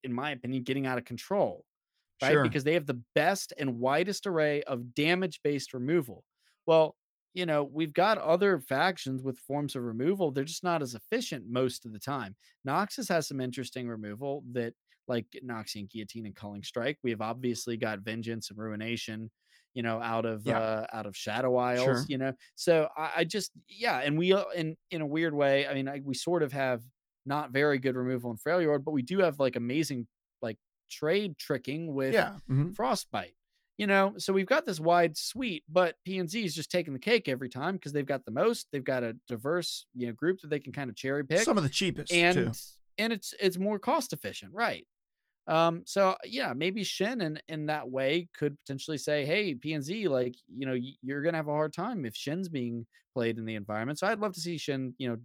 in 0.03 0.13
my 0.13 0.31
opinion 0.33 0.65
getting 0.65 0.87
out 0.87 0.99
of 0.99 1.05
control 1.05 1.65
right? 2.23 2.33
Sure. 2.33 2.43
because 2.43 2.65
they 2.65 2.75
have 2.75 2.87
the 2.87 3.01
best 3.15 3.53
and 3.59 3.79
widest 3.79 4.27
array 4.27 4.63
of 4.63 4.95
damage 4.95 5.41
based 5.43 5.75
removal. 5.75 6.25
Well 6.67 6.97
you 7.35 7.45
know 7.47 7.65
we've 7.65 7.93
got 7.93 8.19
other 8.19 8.59
factions 8.61 9.23
with 9.23 9.39
forms 9.39 9.77
of 9.77 9.83
removal 9.83 10.31
they're 10.31 10.45
just 10.45 10.65
not 10.65 10.83
as 10.83 10.95
efficient 10.95 11.45
most 11.49 11.85
of 11.85 11.93
the 11.93 11.99
time 11.99 12.35
noxus 12.67 13.09
has 13.09 13.29
some 13.29 13.41
interesting 13.41 13.89
removal 13.89 14.43
that 14.53 14.73
like 15.09 15.27
noxian 15.45 15.89
guillotine 15.91 16.27
and 16.27 16.37
culling 16.37 16.63
strike 16.63 16.99
we 17.03 17.11
have 17.11 17.21
obviously 17.21 17.77
got 17.77 18.01
vengeance 18.01 18.51
and 18.51 18.59
ruination 18.59 19.31
you 19.75 19.83
know 19.83 20.01
out 20.01 20.25
of 20.25 20.47
Yeah. 20.47 20.59
uh 20.59 20.87
out 20.93 21.07
of 21.07 21.17
shadow 21.17 21.57
isles 21.57 21.85
Sure. 21.85 22.05
you 22.09 22.19
know 22.19 22.33
so 22.55 22.89
I, 22.97 23.11
I 23.19 23.25
just 23.25 23.53
yeah 23.69 23.99
and 24.01 24.17
we 24.17 24.33
uh, 24.33 24.45
in 24.55 24.77
in 24.91 25.01
a 25.03 25.07
weird 25.07 25.35
way 25.35 25.67
i 25.67 25.75
mean 25.75 25.89
I, 25.89 26.01
we 26.05 26.15
sort 26.15 26.43
of 26.43 26.53
have 26.53 26.83
not 27.27 27.53
very 27.53 27.79
good 27.79 27.97
removal 27.97 28.31
in 28.31 28.37
Freljord, 28.37 28.85
but 28.85 28.91
we 28.91 29.01
do 29.01 29.21
have 29.21 29.39
like 29.39 29.57
amazing 29.57 30.07
like 30.43 30.59
trade 30.91 31.39
tricking 31.39 31.95
with 31.95 32.13
Yeah. 32.13 32.37
mhm. 32.51 32.77
frostbite 32.77 33.35
you 33.79 33.87
know 33.87 34.15
so 34.19 34.33
we've 34.33 34.47
got 34.47 34.65
this 34.65 34.79
wide 34.81 35.17
suite 35.17 35.65
but 35.69 35.97
pnz 36.07 36.35
is 36.45 36.55
just 36.55 36.71
taking 36.71 36.93
the 36.93 36.99
cake 36.99 37.29
every 37.29 37.49
time 37.49 37.75
because 37.75 37.93
they've 37.93 38.07
got 38.07 38.25
the 38.25 38.31
most 38.31 38.69
they've 38.73 38.85
got 38.85 39.03
a 39.03 39.17
diverse 39.27 39.87
you 39.95 40.07
know 40.07 40.13
group 40.13 40.41
that 40.41 40.49
they 40.49 40.61
can 40.61 40.73
kind 40.73 40.89
of 40.91 40.97
cherry 40.97 41.25
pick 41.25 41.41
Some 41.41 41.57
of 41.57 41.63
the 41.65 41.69
cheapest 41.69 42.13
and 42.13 42.37
too. 42.37 42.51
and 42.99 43.13
it's 43.13 43.35
it's 43.41 43.59
more 43.59 43.79
cost 43.79 44.13
efficient 44.13 44.53
right. 44.55 44.87
Um 45.47 45.83
so 45.85 46.17
yeah 46.25 46.53
maybe 46.55 46.85
shen 46.85 47.21
in 47.21 47.39
in 47.49 47.67
that 47.67 47.91
way 47.91 48.29
could 48.35 48.59
potentially 48.61 48.97
say 48.99 49.27
hey 49.27 49.55
pnz 49.55 50.09
like 50.09 50.35
you 50.49 50.67
know 50.67 50.77
you're 51.03 51.23
gonna 51.23 51.37
have 51.37 51.49
a 51.49 51.53
hard 51.53 51.73
time 51.73 52.07
if 52.07 52.15
shen's 52.17 52.49
being 52.49 52.87
played 53.13 53.39
in 53.39 53.45
the 53.45 53.55
environment. 53.57 53.99
So 53.99 54.07
i'd 54.07 54.21
love 54.21 54.33
to 54.35 54.41
see 54.41 54.57
shen 54.57 54.95
you 54.99 55.09
know 55.09 55.19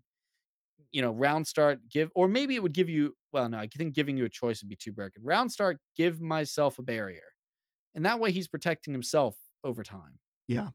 you 0.92 1.02
know 1.02 1.12
round 1.12 1.46
start 1.48 1.80
give 1.90 2.10
or 2.16 2.28
maybe 2.28 2.56
it 2.56 2.64
would 2.64 2.74
give 2.74 2.90
you 2.90 3.16
well 3.32 3.48
no 3.48 3.60
i 3.60 3.68
think 3.68 3.94
giving 3.94 4.18
you 4.18 4.26
a 4.26 4.30
choice 4.30 4.62
would 4.62 4.70
be 4.70 4.76
too 4.76 4.92
broken. 4.92 5.22
Round 5.24 5.52
start 5.52 5.80
give 5.96 6.20
myself 6.20 6.80
a 6.80 6.84
barrier 6.84 7.22
and 7.96 8.06
that 8.06 8.20
way 8.20 8.32
he's 8.32 8.48
protecting 8.48 8.94
himself 8.94 9.36
over 9.64 9.84
time 9.84 10.20
Yeah, 10.48 10.70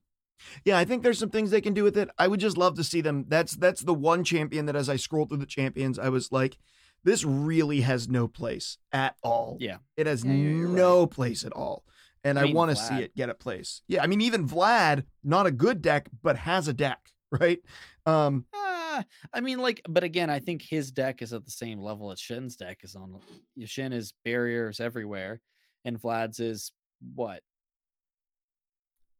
Yeah, 0.64 0.78
I 0.78 0.84
think 0.84 1.02
there's 1.02 1.18
some 1.18 1.30
things 1.30 1.50
they 1.50 1.60
can 1.60 1.74
do 1.74 1.84
with 1.84 1.96
it. 1.96 2.10
I 2.18 2.28
would 2.28 2.40
just 2.40 2.58
love 2.58 2.74
to 2.76 2.84
see 2.84 3.00
them. 3.00 3.24
That's 3.28 3.56
that's 3.56 3.80
the 3.82 3.94
one 3.94 4.24
champion 4.24 4.66
that 4.66 4.76
as 4.76 4.88
I 4.88 4.96
scrolled 4.96 5.28
through 5.30 5.38
the 5.38 5.46
champions, 5.46 5.98
I 5.98 6.08
was 6.10 6.30
like, 6.32 6.58
this 7.02 7.24
really 7.24 7.80
has 7.82 8.08
no 8.08 8.28
place 8.28 8.78
at 8.92 9.14
all. 9.22 9.56
Yeah. 9.60 9.78
It 9.96 10.06
has 10.06 10.24
Yeah, 10.24 10.32
you're 10.32 10.66
right. 10.68 10.76
no 10.76 11.06
place 11.06 11.44
at 11.44 11.52
all. 11.52 11.84
And 12.24 12.38
I 12.38 12.48
I, 12.48 12.52
want 12.52 12.70
to 12.70 12.76
see 12.76 12.96
it 13.02 13.14
get 13.14 13.28
a 13.28 13.34
place. 13.34 13.82
Yeah, 13.88 14.02
I 14.02 14.06
mean 14.06 14.20
even 14.22 14.48
Vlad, 14.48 15.04
not 15.22 15.46
a 15.46 15.50
good 15.50 15.82
deck, 15.82 16.08
but 16.22 16.36
has 16.36 16.68
a 16.68 16.72
deck, 16.72 17.00
right? 17.30 17.60
Um 18.06 18.46
Ah, 18.54 19.04
I 19.32 19.40
mean, 19.40 19.58
like, 19.58 19.82
but 19.88 20.04
again, 20.04 20.30
I 20.30 20.38
think 20.38 20.62
his 20.62 20.92
deck 20.92 21.20
is 21.20 21.32
at 21.32 21.44
the 21.44 21.50
same 21.50 21.80
level 21.80 22.12
as 22.12 22.20
Shen's 22.20 22.54
deck 22.56 22.78
is 22.84 22.94
on. 22.94 23.18
Shen 23.64 23.92
is 23.92 24.12
barriers 24.24 24.78
everywhere, 24.78 25.40
and 25.84 26.00
Vlad's 26.00 26.38
is 26.38 26.70
what 27.14 27.40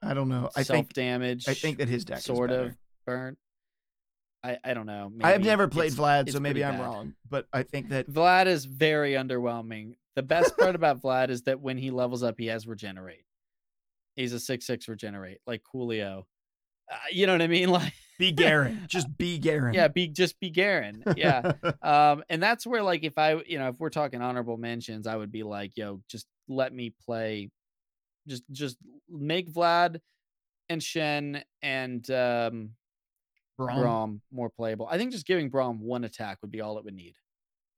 I 0.02 0.12
don't 0.14 0.28
know. 0.28 0.50
I 0.54 0.62
self 0.62 0.76
think 0.76 0.92
damage. 0.92 1.48
I 1.48 1.54
think 1.54 1.78
that 1.78 1.88
his 1.88 2.04
deck 2.04 2.18
sort 2.20 2.50
of 2.50 2.74
burnt. 3.06 3.38
I 4.42 4.58
I 4.62 4.74
don't 4.74 4.86
know. 4.86 5.10
I 5.22 5.30
have 5.32 5.42
never 5.42 5.68
played 5.68 5.92
it's- 5.92 5.98
Vlad, 5.98 6.22
it's 6.24 6.32
so 6.32 6.40
maybe 6.40 6.62
I'm 6.64 6.76
bad. 6.76 6.82
wrong. 6.84 7.14
But 7.28 7.46
I 7.52 7.62
think 7.62 7.88
that 7.88 8.10
Vlad 8.10 8.46
is 8.46 8.66
very 8.66 9.12
underwhelming. 9.12 9.94
The 10.16 10.22
best 10.22 10.56
part 10.58 10.74
about 10.74 11.00
Vlad 11.00 11.30
is 11.30 11.42
that 11.42 11.60
when 11.60 11.78
he 11.78 11.90
levels 11.90 12.22
up, 12.22 12.34
he 12.38 12.46
has 12.46 12.66
regenerate. 12.66 13.24
He's 14.16 14.32
a 14.32 14.40
six 14.40 14.66
six 14.66 14.88
regenerate, 14.88 15.38
like 15.46 15.62
Coolio. 15.74 16.24
Uh, 16.92 16.96
you 17.10 17.26
know 17.26 17.32
what 17.32 17.42
I 17.42 17.46
mean? 17.46 17.68
Like, 17.70 17.92
be 18.16 18.30
Garen. 18.30 18.84
just 18.86 19.08
be 19.18 19.38
Garen. 19.38 19.74
yeah, 19.74 19.88
be 19.88 20.06
just 20.06 20.38
be 20.38 20.48
Garen. 20.50 21.02
Yeah. 21.16 21.54
um 21.82 22.22
and 22.28 22.40
that's 22.40 22.64
where 22.64 22.80
like 22.82 23.02
if 23.02 23.18
i 23.18 23.42
you 23.44 23.58
know 23.58 23.66
if 23.70 23.80
we're 23.80 23.90
talking 23.90 24.22
honorable 24.22 24.56
mentions 24.56 25.08
i 25.08 25.16
would 25.16 25.32
be 25.32 25.42
like 25.42 25.72
yo 25.76 26.00
just 26.08 26.26
let 26.46 26.72
me 26.72 26.94
play 27.04 27.50
just 28.26 28.42
just 28.52 28.76
make 29.08 29.50
vlad 29.52 30.00
and 30.68 30.82
shen 30.82 31.42
and 31.62 32.08
um 32.10 32.70
Braum. 33.58 33.76
Braum 33.78 34.20
more 34.32 34.50
playable 34.50 34.88
i 34.90 34.98
think 34.98 35.12
just 35.12 35.26
giving 35.26 35.50
Braum 35.50 35.78
one 35.78 36.04
attack 36.04 36.38
would 36.42 36.50
be 36.50 36.60
all 36.60 36.78
it 36.78 36.84
would 36.84 36.94
need 36.94 37.14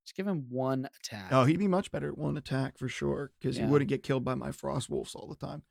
just 0.05 0.15
give 0.17 0.27
him 0.27 0.47
one 0.49 0.89
attack 1.01 1.29
Oh, 1.33 1.45
he'd 1.45 1.59
be 1.59 1.67
much 1.69 1.91
better 1.91 2.09
at 2.09 2.17
one 2.17 2.37
attack 2.37 2.79
for 2.79 2.89
sure, 2.89 3.33
because 3.41 3.59
Yeah. 3.59 3.67
he 3.67 3.71
wouldn't 3.73 3.89
get 3.89 4.05
killed 4.05 4.25
by 4.25 4.37
my 4.37 4.53
frost 4.53 4.89
wolves 4.89 5.17
all 5.17 5.27
the 5.27 5.35
time. 5.35 5.65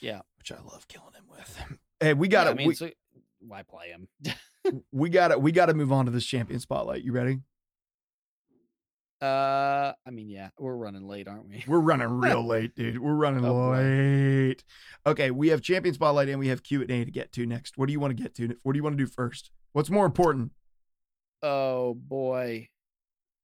Yeah. 0.00 0.22
which 0.38 0.50
I 0.50 0.56
love 0.62 0.88
killing 0.88 1.12
him 1.12 1.24
with. 1.28 1.62
Hey, 2.00 2.14
we 2.14 2.28
got 2.28 2.40
Yeah, 2.40 2.44
to 2.46 2.50
i 2.50 2.54
mean 2.54 2.68
we, 2.68 2.74
so 2.74 2.90
why 3.46 3.62
play 3.62 3.88
him 3.90 4.08
we 4.92 5.10
got 5.10 5.28
to 5.28 5.38
we 5.38 5.52
got 5.52 5.66
to 5.66 5.74
move 5.74 5.92
on 5.92 6.06
to 6.06 6.10
this 6.10 6.24
champion 6.24 6.58
spotlight. 6.60 7.04
You 7.04 7.12
ready? 7.12 7.40
Uh, 9.22 9.92
I 10.04 10.10
mean, 10.10 10.28
yeah, 10.28 10.48
we're 10.58 10.74
running 10.74 11.06
late, 11.06 11.28
aren't 11.28 11.48
we? 11.48 11.62
We're 11.68 11.78
running 11.78 12.08
real 12.20 12.44
late, 12.44 12.74
dude. 12.74 12.98
We're 12.98 13.14
running 13.14 13.44
Oh, 13.44 13.70
late. 13.70 14.64
Okay, 15.06 15.30
we 15.30 15.48
have 15.48 15.62
champion 15.62 15.94
spotlight 15.94 16.28
and 16.28 16.40
we 16.40 16.48
have 16.48 16.64
Q 16.64 16.82
and 16.82 16.90
A 16.90 17.04
to 17.04 17.10
get 17.10 17.30
to 17.32 17.46
next. 17.46 17.78
What 17.78 17.86
do 17.86 17.92
you 17.92 18.00
want 18.00 18.16
to 18.16 18.20
get 18.22 18.34
to? 18.36 18.56
What 18.64 18.72
do 18.72 18.78
you 18.78 18.82
want 18.82 18.98
to 18.98 19.04
do 19.04 19.08
first? 19.08 19.52
What's 19.72 19.90
more 19.90 20.06
important? 20.06 20.50
Oh 21.40 21.94
boy. 21.94 22.68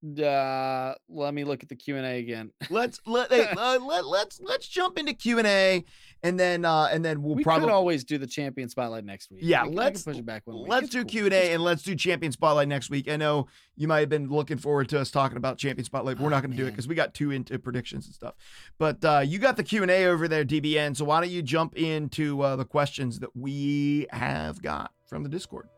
Uh, 0.03 0.95
let 1.09 1.35
me 1.35 1.43
look 1.43 1.65
at 1.65 1.69
the 1.69 1.75
Q 1.75 1.97
and 1.97 2.07
A 2.07 2.19
again. 2.21 2.53
Let's 2.71 3.01
let, 3.05 3.33
hey, 3.33 3.49
uh, 3.49 3.79
let 3.81 4.07
let's 4.07 4.41
let's 4.41 4.69
jump 4.69 4.97
into 4.97 5.13
Q 5.13 5.39
and 5.39 5.47
A, 5.49 5.85
and 6.23 6.39
then 6.39 6.65
uh 6.65 6.89
and 6.93 7.05
then 7.05 7.21
we'll 7.21 7.35
we 7.35 7.43
probably 7.43 7.71
always 7.71 8.05
do 8.05 8.17
the 8.17 8.27
champion 8.29 8.69
spotlight 8.69 9.05
next 9.05 9.29
week. 9.33 9.41
Yeah, 9.43 9.63
I 9.63 9.65
can- 9.65 9.67
I 9.67 9.71
can 9.71 9.77
let's- 9.77 10.03
push 10.05 10.17
it 10.19 10.25
back 10.25 10.43
one 10.47 10.59
week. 10.61 10.69
let's 10.69 10.85
It's 10.85 10.93
do 10.93 11.01
cool. 11.01 11.29
q&a 11.29 11.53
and 11.53 11.65
let's 11.65 11.83
do 11.83 11.97
champion 11.97 12.31
spotlight 12.31 12.69
next 12.69 12.91
week. 12.91 13.11
I 13.11 13.17
know 13.17 13.49
you 13.77 13.89
might 13.89 14.01
have 14.01 14.09
been 14.09 14.29
looking 14.29 14.57
forward 14.57 14.89
to 14.91 15.01
us 15.01 15.11
talking 15.11 15.37
about 15.37 15.59
champion 15.59 15.85
spotlight. 15.85 16.17
But 16.17 16.23
we're 16.23 16.29
Oh, 16.29 16.31
not 16.31 16.43
going 16.43 16.53
to 16.53 16.57
do 16.57 16.67
it 16.67 16.71
because 16.71 16.87
we 16.87 16.95
got 16.95 17.13
too 17.13 17.33
into 17.33 17.59
predictions 17.59 18.07
and 18.07 18.15
stuff. 18.15 18.35
But 18.79 19.05
uh, 19.05 19.23
you 19.27 19.41
got 19.41 19.57
the 19.57 19.65
Q 19.65 19.83
and 19.83 19.91
A 19.91 20.05
over 20.07 20.29
there, 20.29 20.45
DBN. 20.45 20.97
So 20.97 21.07
why 21.07 21.21
don't 21.21 21.31
you 21.31 21.43
jump 21.43 21.75
into 21.77 22.41
uh, 22.43 22.55
the 22.55 22.65
questions 22.65 23.19
that 23.19 23.35
we 23.35 24.07
have 24.11 24.63
got 24.63 24.93
from 25.09 25.25
the 25.25 25.29
Discord? 25.29 25.69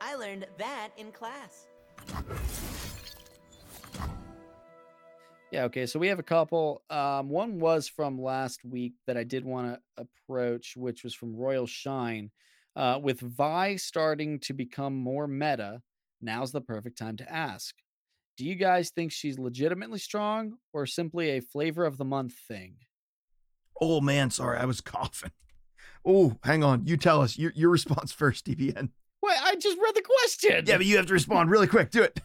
I 0.00 0.14
learned 0.14 0.46
that 0.58 0.90
in 0.96 1.10
class. 1.10 1.66
Yeah, 5.52 5.64
okay. 5.64 5.86
So 5.86 5.98
we 5.98 6.08
have 6.08 6.18
a 6.18 6.24
couple. 6.24 6.82
Um, 6.90 7.28
one 7.28 7.58
was 7.58 7.88
from 7.88 8.20
last 8.20 8.64
week 8.64 8.94
that 9.06 9.16
I 9.16 9.24
did 9.24 9.44
want 9.44 9.74
to 9.74 10.06
approach, 10.28 10.74
which 10.76 11.02
was 11.02 11.14
from 11.14 11.34
Royal 11.34 11.66
Shine. 11.66 12.30
Uh, 12.76 13.00
with 13.02 13.18
Vi 13.20 13.76
starting 13.76 14.38
to 14.40 14.52
become 14.52 14.94
more 14.94 15.26
meta, 15.26 15.82
now's 16.20 16.52
the 16.52 16.60
perfect 16.60 16.96
time 16.96 17.16
to 17.16 17.30
ask. 17.32 17.74
Do 18.36 18.44
you 18.46 18.54
guys 18.54 18.90
think 18.90 19.10
she's 19.12 19.38
legitimately 19.38 19.98
strong 19.98 20.54
or 20.72 20.86
simply 20.86 21.30
a 21.30 21.40
flavor 21.40 21.84
of 21.84 21.98
the 21.98 22.04
month 22.04 22.34
thing? 22.48 22.76
Oh 23.80 24.00
man, 24.00 24.30
sorry, 24.30 24.58
I 24.58 24.66
was 24.66 24.80
coughing. 24.80 25.32
Oh, 26.06 26.38
hang 26.44 26.62
on. 26.62 26.86
You 26.86 26.96
tell 26.96 27.20
us 27.20 27.36
your 27.36 27.52
your 27.56 27.70
response 27.70 28.12
first, 28.22 28.46
DBN. 28.46 28.90
Wait, 29.22 29.36
I 29.42 29.56
just 29.56 29.76
read 29.82 29.94
the 29.94 30.02
question. 30.02 30.64
Yeah, 30.66 30.76
but 30.76 30.86
you 30.86 30.96
have 30.96 31.06
to 31.06 31.12
respond 31.12 31.50
really 31.50 31.66
quick. 31.66 31.90
Do 31.90 32.02
it. 32.04 32.20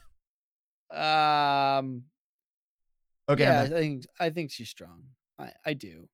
um, 0.96 2.04
Okay. 3.28 3.46
yeah, 3.46 3.62
I 3.62 3.68
think 3.68 4.06
I 4.20 4.30
think 4.30 4.52
she's 4.52 4.70
strong. 4.70 5.10
I, 5.40 5.54
I 5.66 5.74
do. 5.74 6.10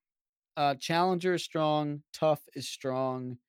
Uh 0.58 0.76
Challenger 0.76 1.36
is 1.36 1.44
strong, 1.44 2.04
tough 2.14 2.44
is 2.56 2.70
strong. 2.70 3.40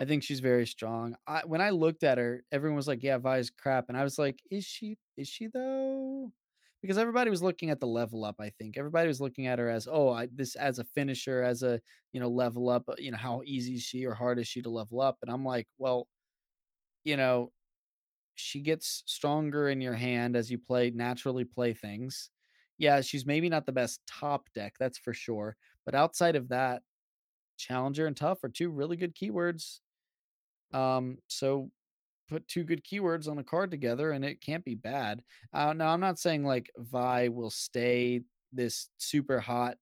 I 0.00 0.06
think 0.06 0.24
she's 0.24 0.40
very 0.40 0.66
strong. 0.66 1.16
I 1.26 1.44
when 1.46 1.60
I 1.62 1.70
looked 1.70 2.04
at 2.04 2.18
her, 2.18 2.44
everyone 2.52 2.76
was 2.76 2.88
like, 2.88 3.02
"Yeah, 3.04 3.18
Vi's 3.18 3.50
crap," 3.50 3.86
and 3.90 3.98
I 3.98 4.04
was 4.04 4.18
like, 4.18 4.42
"Is 4.50 4.64
she? 4.66 4.98
Is 5.16 5.28
she 5.28 5.48
though?" 5.48 6.32
Because 6.82 6.98
everybody 6.98 7.30
was 7.30 7.42
looking 7.42 7.70
at 7.70 7.80
the 7.80 7.86
level 7.88 8.24
up. 8.24 8.36
I 8.40 8.50
think 8.50 8.76
everybody 8.78 9.08
was 9.08 9.20
looking 9.22 9.46
at 9.48 9.58
her 9.60 9.70
as, 9.70 9.88
"Oh, 9.90 10.10
I, 10.10 10.28
this 10.32 10.56
as 10.56 10.78
a 10.80 10.84
finisher, 10.84 11.42
as 11.44 11.62
a 11.64 11.80
you 12.12 12.20
know 12.20 12.30
level 12.30 12.68
up. 12.70 12.88
uh, 12.88 12.96
You 12.98 13.12
know 13.12 13.18
how 13.18 13.42
easy 13.46 13.74
is 13.76 13.82
she 13.84 14.06
or 14.06 14.14
hard 14.14 14.38
is 14.40 14.48
she 14.48 14.62
to 14.62 14.70
level 14.70 15.00
up?" 15.02 15.18
And 15.22 15.30
I'm 15.32 15.44
like, 15.46 15.68
"Well, 15.78 16.08
you 17.04 17.16
know, 17.16 17.52
she 18.34 18.60
gets 18.62 19.02
stronger 19.06 19.68
in 19.68 19.80
your 19.80 19.94
hand 19.94 20.36
as 20.36 20.50
you 20.50 20.58
play 20.58 20.90
naturally 20.90 21.44
play 21.44 21.74
things. 21.74 22.30
Yeah, 22.78 23.00
she's 23.00 23.26
maybe 23.26 23.48
not 23.48 23.66
the 23.66 23.72
best 23.72 24.00
top 24.06 24.48
deck, 24.54 24.74
that's 24.78 24.98
for 24.98 25.12
sure. 25.14 25.56
But 25.84 25.94
outside 25.94 26.36
of 26.36 26.48
that, 26.48 26.82
challenger 27.56 28.06
and 28.06 28.16
tough 28.16 28.44
are 28.44 28.48
two 28.48 28.70
really 28.70 28.96
good 28.96 29.14
keywords. 29.14 29.80
Um, 30.72 31.18
so 31.28 31.70
put 32.28 32.46
two 32.48 32.64
good 32.64 32.84
keywords 32.84 33.28
on 33.28 33.38
a 33.38 33.44
card 33.44 33.70
together 33.70 34.10
and 34.10 34.24
it 34.24 34.40
can't 34.40 34.64
be 34.64 34.74
bad. 34.74 35.22
Uh, 35.54 35.72
now 35.72 35.88
I'm 35.88 36.00
not 36.00 36.18
saying 36.18 36.44
like 36.44 36.70
Vi 36.76 37.28
will 37.28 37.50
stay 37.50 38.22
this 38.52 38.88
super 38.98 39.40
hot 39.40 39.76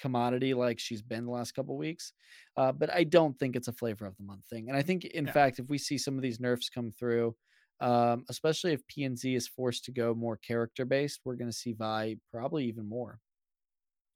commodity 0.00 0.52
like 0.54 0.80
she's 0.80 1.02
been 1.02 1.24
the 1.26 1.30
last 1.30 1.52
couple 1.52 1.76
weeks. 1.76 2.12
Uh, 2.56 2.72
but 2.72 2.92
I 2.92 3.04
don't 3.04 3.38
think 3.38 3.54
it's 3.54 3.68
a 3.68 3.72
flavor 3.72 4.04
of 4.04 4.16
the 4.16 4.24
month 4.24 4.44
thing. 4.46 4.68
And 4.68 4.76
I 4.76 4.82
think, 4.82 5.04
in 5.04 5.26
fact, 5.26 5.60
if 5.60 5.68
we 5.68 5.78
see 5.78 5.96
some 5.96 6.16
of 6.16 6.22
these 6.22 6.40
nerfs 6.40 6.68
come 6.68 6.90
through, 6.90 7.36
um, 7.82 8.24
especially 8.30 8.72
if 8.72 8.86
PNZ 8.86 9.36
is 9.36 9.48
forced 9.48 9.84
to 9.86 9.92
go 9.92 10.14
more 10.14 10.36
character 10.36 10.84
based, 10.84 11.20
we're 11.24 11.34
going 11.34 11.50
to 11.50 11.56
see 11.56 11.72
Vi 11.72 12.16
probably 12.32 12.66
even 12.66 12.88
more. 12.88 13.18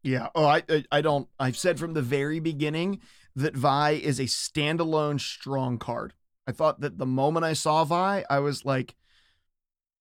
Yeah. 0.04 0.28
Oh, 0.36 0.44
I, 0.44 0.62
I 0.68 0.84
I 0.92 1.00
don't. 1.00 1.28
I've 1.40 1.56
said 1.56 1.80
from 1.80 1.92
the 1.92 2.02
very 2.02 2.38
beginning 2.38 3.00
that 3.34 3.56
Vi 3.56 3.90
is 3.90 4.20
a 4.20 4.24
standalone 4.24 5.18
strong 5.18 5.78
card. 5.78 6.12
I 6.46 6.52
thought 6.52 6.80
that 6.80 6.96
the 6.96 7.06
moment 7.06 7.44
I 7.44 7.54
saw 7.54 7.84
Vi, 7.84 8.24
I 8.30 8.38
was 8.38 8.64
like, 8.64 8.94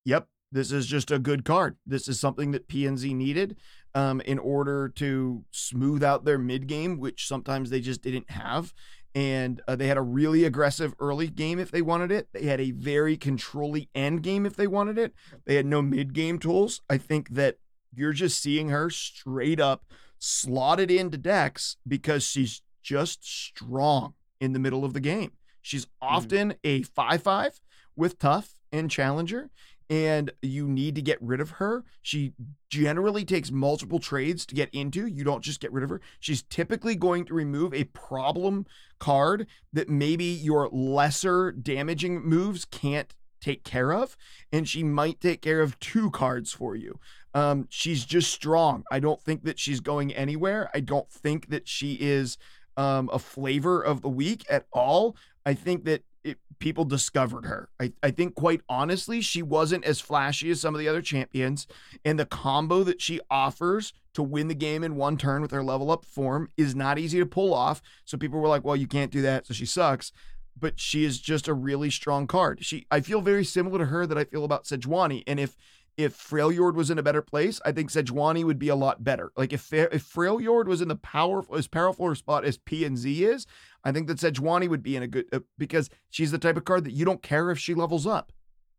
"Yep, 0.04 0.28
this 0.52 0.72
is 0.72 0.86
just 0.86 1.10
a 1.10 1.18
good 1.18 1.44
card. 1.44 1.78
This 1.88 2.08
is 2.08 2.20
something 2.20 2.52
that 2.52 2.68
PNZ 2.68 3.16
needed 3.16 3.58
um, 3.96 4.22
in 4.22 4.38
order 4.38 4.90
to 4.90 5.44
smooth 5.50 6.04
out 6.04 6.24
their 6.24 6.38
mid 6.38 6.68
game, 6.68 7.00
which 7.00 7.28
sometimes 7.28 7.72
they 7.72 7.82
just 7.82 8.04
didn't 8.04 8.30
have." 8.30 8.76
And 9.16 9.62
uh, 9.68 9.78
they 9.78 9.88
had 9.88 9.98
a 9.98 10.02
really 10.02 10.44
aggressive 10.44 10.94
early 11.00 11.30
game 11.30 11.58
if 11.58 11.72
they 11.72 11.82
wanted 11.82 12.12
it. 12.12 12.28
They 12.34 12.44
had 12.44 12.60
a 12.60 12.72
very 12.72 13.16
controlly 13.16 13.90
end 13.96 14.22
game 14.22 14.46
if 14.46 14.58
they 14.58 14.68
wanted 14.68 14.98
it. 14.98 15.14
They 15.46 15.56
had 15.56 15.66
no 15.66 15.82
mid 15.82 16.14
game 16.14 16.38
tools. 16.38 16.82
I 16.90 16.98
think 16.98 17.30
that 17.30 17.58
you're 17.94 18.14
just 18.14 18.42
seeing 18.42 18.70
her 18.70 18.90
straight 18.90 19.60
up 19.60 19.86
slotted 20.20 20.92
into 20.92 21.18
decks 21.18 21.78
because 21.88 22.24
she's 22.26 22.62
just 22.84 23.24
strong 23.24 24.14
in 24.40 24.54
the 24.54 24.60
middle 24.60 24.84
of 24.84 24.94
the 24.94 25.00
game. 25.00 25.32
She's 25.62 25.88
often 26.02 26.56
a 26.64 26.84
5 26.84 27.24
5 27.24 27.62
with 27.96 28.20
tough 28.20 28.56
and 28.72 28.92
challenger, 28.92 29.50
and 29.90 30.32
you 30.42 30.68
need 30.68 30.96
to 30.96 31.02
get 31.02 31.22
rid 31.22 31.40
of 31.40 31.52
her. 31.52 31.84
She 32.02 32.34
generally 32.70 33.24
takes 33.24 33.52
multiple 33.52 34.00
trades 34.00 34.46
to 34.48 34.56
get 34.56 34.70
into. 34.74 35.06
You 35.06 35.24
don't 35.24 35.44
just 35.44 35.60
get 35.60 35.72
rid 35.72 35.84
of 35.84 35.90
her. 35.90 36.02
She's 36.20 36.44
typically 36.44 36.96
going 36.96 37.26
to 37.26 37.34
remove 37.34 37.74
a 37.74 37.86
problem 37.86 38.66
card 39.00 39.48
that 39.74 39.90
maybe 39.90 40.26
your 40.26 40.70
lesser 40.70 41.52
damaging 41.52 42.24
moves 42.24 42.66
can't 42.66 43.14
take 43.42 43.64
care 43.64 43.94
of, 43.94 44.18
and 44.52 44.68
she 44.68 44.84
might 44.84 45.22
take 45.22 45.42
care 45.42 45.62
of 45.62 45.80
two 45.80 46.10
cards 46.10 46.52
for 46.52 46.76
you. 46.76 47.00
Um, 47.34 47.68
she's 47.70 48.06
just 48.06 48.32
strong. 48.32 48.84
I 48.90 49.00
don't 49.00 49.22
think 49.22 49.44
that 49.44 49.60
she's 49.60 49.82
going 49.82 50.14
anywhere. 50.14 50.72
I 50.74 50.80
don't 50.80 51.10
think 51.12 51.50
that 51.50 51.68
she 51.68 51.98
is 52.00 52.38
um, 52.78 53.10
a 53.14 53.20
flavor 53.20 53.82
of 53.82 54.02
the 54.02 54.10
week 54.10 54.46
at 54.50 54.66
all. 54.74 55.16
I 55.46 55.54
think 55.54 55.86
that 55.86 56.04
it, 56.26 56.38
people 56.60 56.84
discovered 56.84 57.46
her. 57.46 57.70
I, 57.80 57.94
I 58.02 58.12
think, 58.12 58.36
quite 58.36 58.62
honestly, 58.68 59.22
she 59.22 59.42
wasn't 59.42 59.86
as 59.86 60.02
flashy 60.02 60.50
as 60.50 60.60
some 60.60 60.74
of 60.74 60.80
the 60.80 60.88
other 60.88 61.02
champions. 61.02 61.68
And 62.04 62.20
the 62.20 62.26
combo 62.26 62.84
that 62.84 63.02
she 63.02 63.22
offers 63.30 63.94
to 64.16 64.24
win 64.24 64.48
the 64.48 64.56
game 64.56 64.84
in 64.84 64.96
one 64.96 65.18
turn 65.18 65.42
with 65.42 65.52
her 65.52 65.64
level 65.64 65.92
up 65.92 66.04
form 66.04 66.50
is 66.58 66.76
not 66.76 66.98
easy 66.98 67.20
to 67.20 67.26
pull 67.26 67.54
off. 67.54 67.82
So 68.04 68.18
people 68.18 68.40
were 68.40 68.48
like, 68.48 68.66
well, 68.66 68.76
you 68.76 68.88
can't 68.88 69.12
do 69.12 69.22
that. 69.22 69.46
So 69.46 69.54
she 69.54 69.66
sucks. 69.66 70.12
But 70.58 70.80
she 70.80 71.04
is 71.04 71.20
just 71.20 71.48
a 71.48 71.54
really 71.54 71.90
strong 71.90 72.28
card. 72.28 72.66
She, 72.66 72.88
I 72.90 73.02
feel 73.02 73.22
very 73.22 73.44
similar 73.44 73.80
to 73.80 73.86
her 73.86 74.08
that 74.08 74.18
I 74.18 74.24
feel 74.24 74.46
about 74.46 74.64
Sejuani. 74.64 75.24
And 75.28 75.40
if 75.40 75.56
if 75.98 76.18
Freljord 76.18 76.76
was 76.76 76.90
in 76.90 77.00
a 77.00 77.04
better 77.04 77.22
place, 77.22 77.62
I 77.66 77.72
think 77.72 77.90
Sejuani 77.90 78.44
would 78.44 78.60
be 78.60 78.68
a 78.68 78.76
lot 78.76 79.04
better. 79.04 79.32
Like 79.38 79.54
if 79.54 79.72
if 79.72 80.04
Freljord 80.04 80.66
was 80.66 80.82
in 80.82 80.88
the 80.88 80.96
powerful 80.96 81.56
as 81.56 81.68
powerful 81.68 82.10
a 82.10 82.16
spot 82.16 82.46
as 82.46 82.58
P 82.58 82.84
and 82.86 82.98
Z 82.98 83.24
is, 83.24 83.46
I 83.86 83.92
think 83.92 84.08
that 84.08 84.18
Sejuani 84.18 84.68
would 84.68 84.84
be 84.84 84.96
in 84.96 85.04
a 85.04 85.08
good 85.08 85.26
uh, 85.32 85.40
because 85.58 85.90
she's 86.10 86.32
the 86.32 86.40
type 86.40 86.58
of 86.58 86.66
card 86.66 86.84
that 86.84 86.94
you 86.94 87.06
don't 87.06 87.22
care 87.22 87.52
if 87.52 87.60
she 87.60 87.74
levels 87.74 88.08
up. 88.08 88.32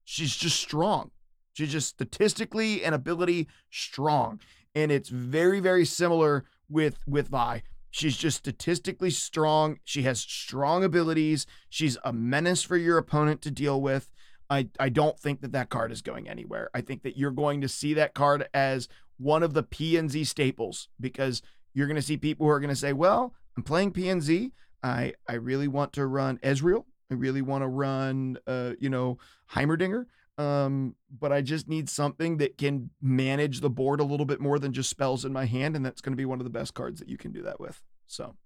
She's 0.04 0.36
just 0.36 0.58
strong. 0.58 1.12
She's 1.52 1.72
just 1.72 1.88
statistically 1.88 2.84
and 2.84 2.94
ability 2.94 3.48
strong, 3.70 4.40
and 4.74 4.92
it's 4.92 5.08
very 5.08 5.60
very 5.60 5.84
similar 5.84 6.44
with 6.68 6.98
with 7.06 7.28
Vi. 7.28 7.62
She's 7.90 8.18
just 8.18 8.36
statistically 8.36 9.10
strong. 9.10 9.78
She 9.84 10.02
has 10.02 10.20
strong 10.20 10.84
abilities. 10.84 11.46
She's 11.70 11.96
a 12.04 12.12
menace 12.12 12.62
for 12.62 12.76
your 12.76 12.98
opponent 12.98 13.40
to 13.42 13.50
deal 13.50 13.80
with. 13.80 14.10
I, 14.50 14.68
I 14.78 14.90
don't 14.90 15.18
think 15.18 15.40
that 15.40 15.52
that 15.52 15.70
card 15.70 15.90
is 15.90 16.02
going 16.02 16.28
anywhere. 16.28 16.68
I 16.74 16.82
think 16.82 17.04
that 17.04 17.16
you're 17.16 17.30
going 17.30 17.62
to 17.62 17.68
see 17.68 17.94
that 17.94 18.12
card 18.12 18.48
as 18.52 18.88
one 19.16 19.42
of 19.42 19.54
the 19.54 19.62
PNZ 19.62 20.26
staples 20.26 20.88
because 21.00 21.40
you're 21.72 21.86
going 21.86 21.96
to 21.96 22.02
see 22.02 22.16
people 22.16 22.46
who 22.46 22.52
are 22.52 22.60
going 22.60 22.68
to 22.68 22.76
say, 22.76 22.92
well, 22.92 23.34
I'm 23.56 23.62
playing 23.62 23.92
PNZ. 23.92 24.52
I, 24.82 25.14
I 25.28 25.34
really 25.34 25.68
want 25.68 25.92
to 25.94 26.06
run 26.06 26.38
Ezreal. 26.38 26.84
I 27.10 27.14
really 27.14 27.42
want 27.42 27.62
to 27.62 27.68
run, 27.68 28.38
uh, 28.46 28.72
you 28.80 28.90
know, 28.90 29.18
Heimerdinger. 29.52 30.06
Um, 30.38 30.96
but 31.10 31.32
I 31.32 31.40
just 31.40 31.66
need 31.68 31.88
something 31.88 32.36
that 32.38 32.58
can 32.58 32.90
manage 33.00 33.60
the 33.60 33.70
board 33.70 34.00
a 34.00 34.04
little 34.04 34.26
bit 34.26 34.40
more 34.40 34.58
than 34.58 34.72
just 34.72 34.90
spells 34.90 35.24
in 35.24 35.32
my 35.32 35.46
hand. 35.46 35.76
And 35.76 35.84
that's 35.86 36.00
going 36.02 36.12
to 36.12 36.16
be 36.16 36.26
one 36.26 36.40
of 36.40 36.44
the 36.44 36.50
best 36.50 36.74
cards 36.74 37.00
that 37.00 37.08
you 37.08 37.16
can 37.16 37.32
do 37.32 37.42
that 37.42 37.58
with. 37.58 37.80
So 38.06 38.36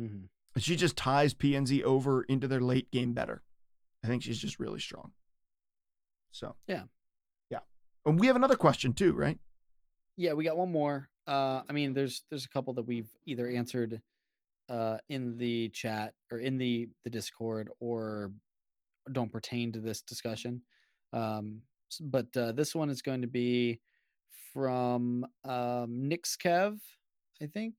Mhm. 0.00 0.28
she 0.58 0.74
just 0.76 0.96
ties 0.96 1.34
PNZ 1.34 1.82
over 1.84 2.22
into 2.24 2.48
their 2.48 2.60
late 2.60 2.90
game 2.90 3.12
better. 3.12 3.42
I 4.02 4.08
think 4.08 4.22
she's 4.22 4.38
just 4.40 4.58
really 4.58 4.80
strong. 4.80 5.12
So 6.32 6.56
Yeah. 6.66 6.84
yeah. 7.50 7.60
And 8.04 8.18
we 8.18 8.26
have 8.26 8.36
another 8.36 8.56
question 8.56 8.92
too, 8.92 9.12
right? 9.12 9.38
Yeah, 10.16 10.32
we 10.32 10.44
got 10.44 10.56
one 10.56 10.72
more. 10.72 11.08
Uh, 11.26 11.62
I 11.68 11.72
mean, 11.72 11.92
there's 11.92 12.24
there's 12.30 12.44
a 12.44 12.48
couple 12.48 12.72
that 12.74 12.84
we've 12.86 13.10
either 13.26 13.48
answered 13.48 14.00
uh, 14.68 14.98
in 15.08 15.36
the 15.38 15.68
chat 15.70 16.14
or 16.30 16.38
in 16.38 16.58
the 16.58 16.88
the 17.04 17.10
Discord 17.10 17.68
or 17.80 18.32
don't 19.12 19.30
pertain 19.32 19.72
to 19.72 19.80
this 19.80 20.02
discussion. 20.02 20.62
Um, 21.12 21.62
but 22.00 22.26
uh, 22.36 22.52
this 22.52 22.74
one 22.74 22.90
is 22.90 23.02
going 23.02 23.20
to 23.22 23.28
be 23.28 23.80
from 24.52 25.24
um 25.44 26.08
Nixkev, 26.10 26.78
I 27.42 27.46
think. 27.46 27.74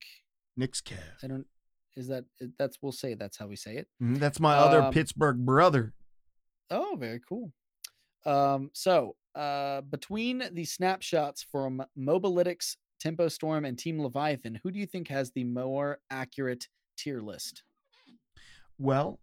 Nick's 0.56 0.80
Kev. 0.80 0.98
I 1.22 1.26
don't 1.26 1.46
is 1.96 2.06
that 2.08 2.24
that's 2.58 2.78
we'll 2.80 2.92
say 2.92 3.14
that's 3.14 3.36
how 3.36 3.46
we 3.48 3.56
say 3.56 3.76
it. 3.76 3.88
Mhm, 4.02 4.18
That's 4.18 4.38
my 4.40 4.56
other 4.56 4.82
Um, 4.82 4.92
Pittsburgh 4.92 5.44
brother. 5.44 5.94
Oh, 6.70 6.96
very 6.98 7.20
cool. 7.28 7.52
Um, 8.24 8.70
so 8.72 9.16
uh, 9.34 9.80
between 9.82 10.42
the 10.52 10.64
snapshots 10.64 11.42
from 11.42 11.82
Mobalytics, 11.98 12.76
Tempo 12.98 13.28
Storm, 13.28 13.64
and 13.64 13.78
Team 13.78 14.00
Leviathan, 14.00 14.60
who 14.62 14.70
do 14.70 14.78
you 14.78 14.86
think 14.86 15.08
has 15.08 15.30
the 15.32 15.44
more 15.44 15.98
accurate 16.10 16.66
tier 16.96 17.20
list? 17.20 17.62
Well, 18.78 19.18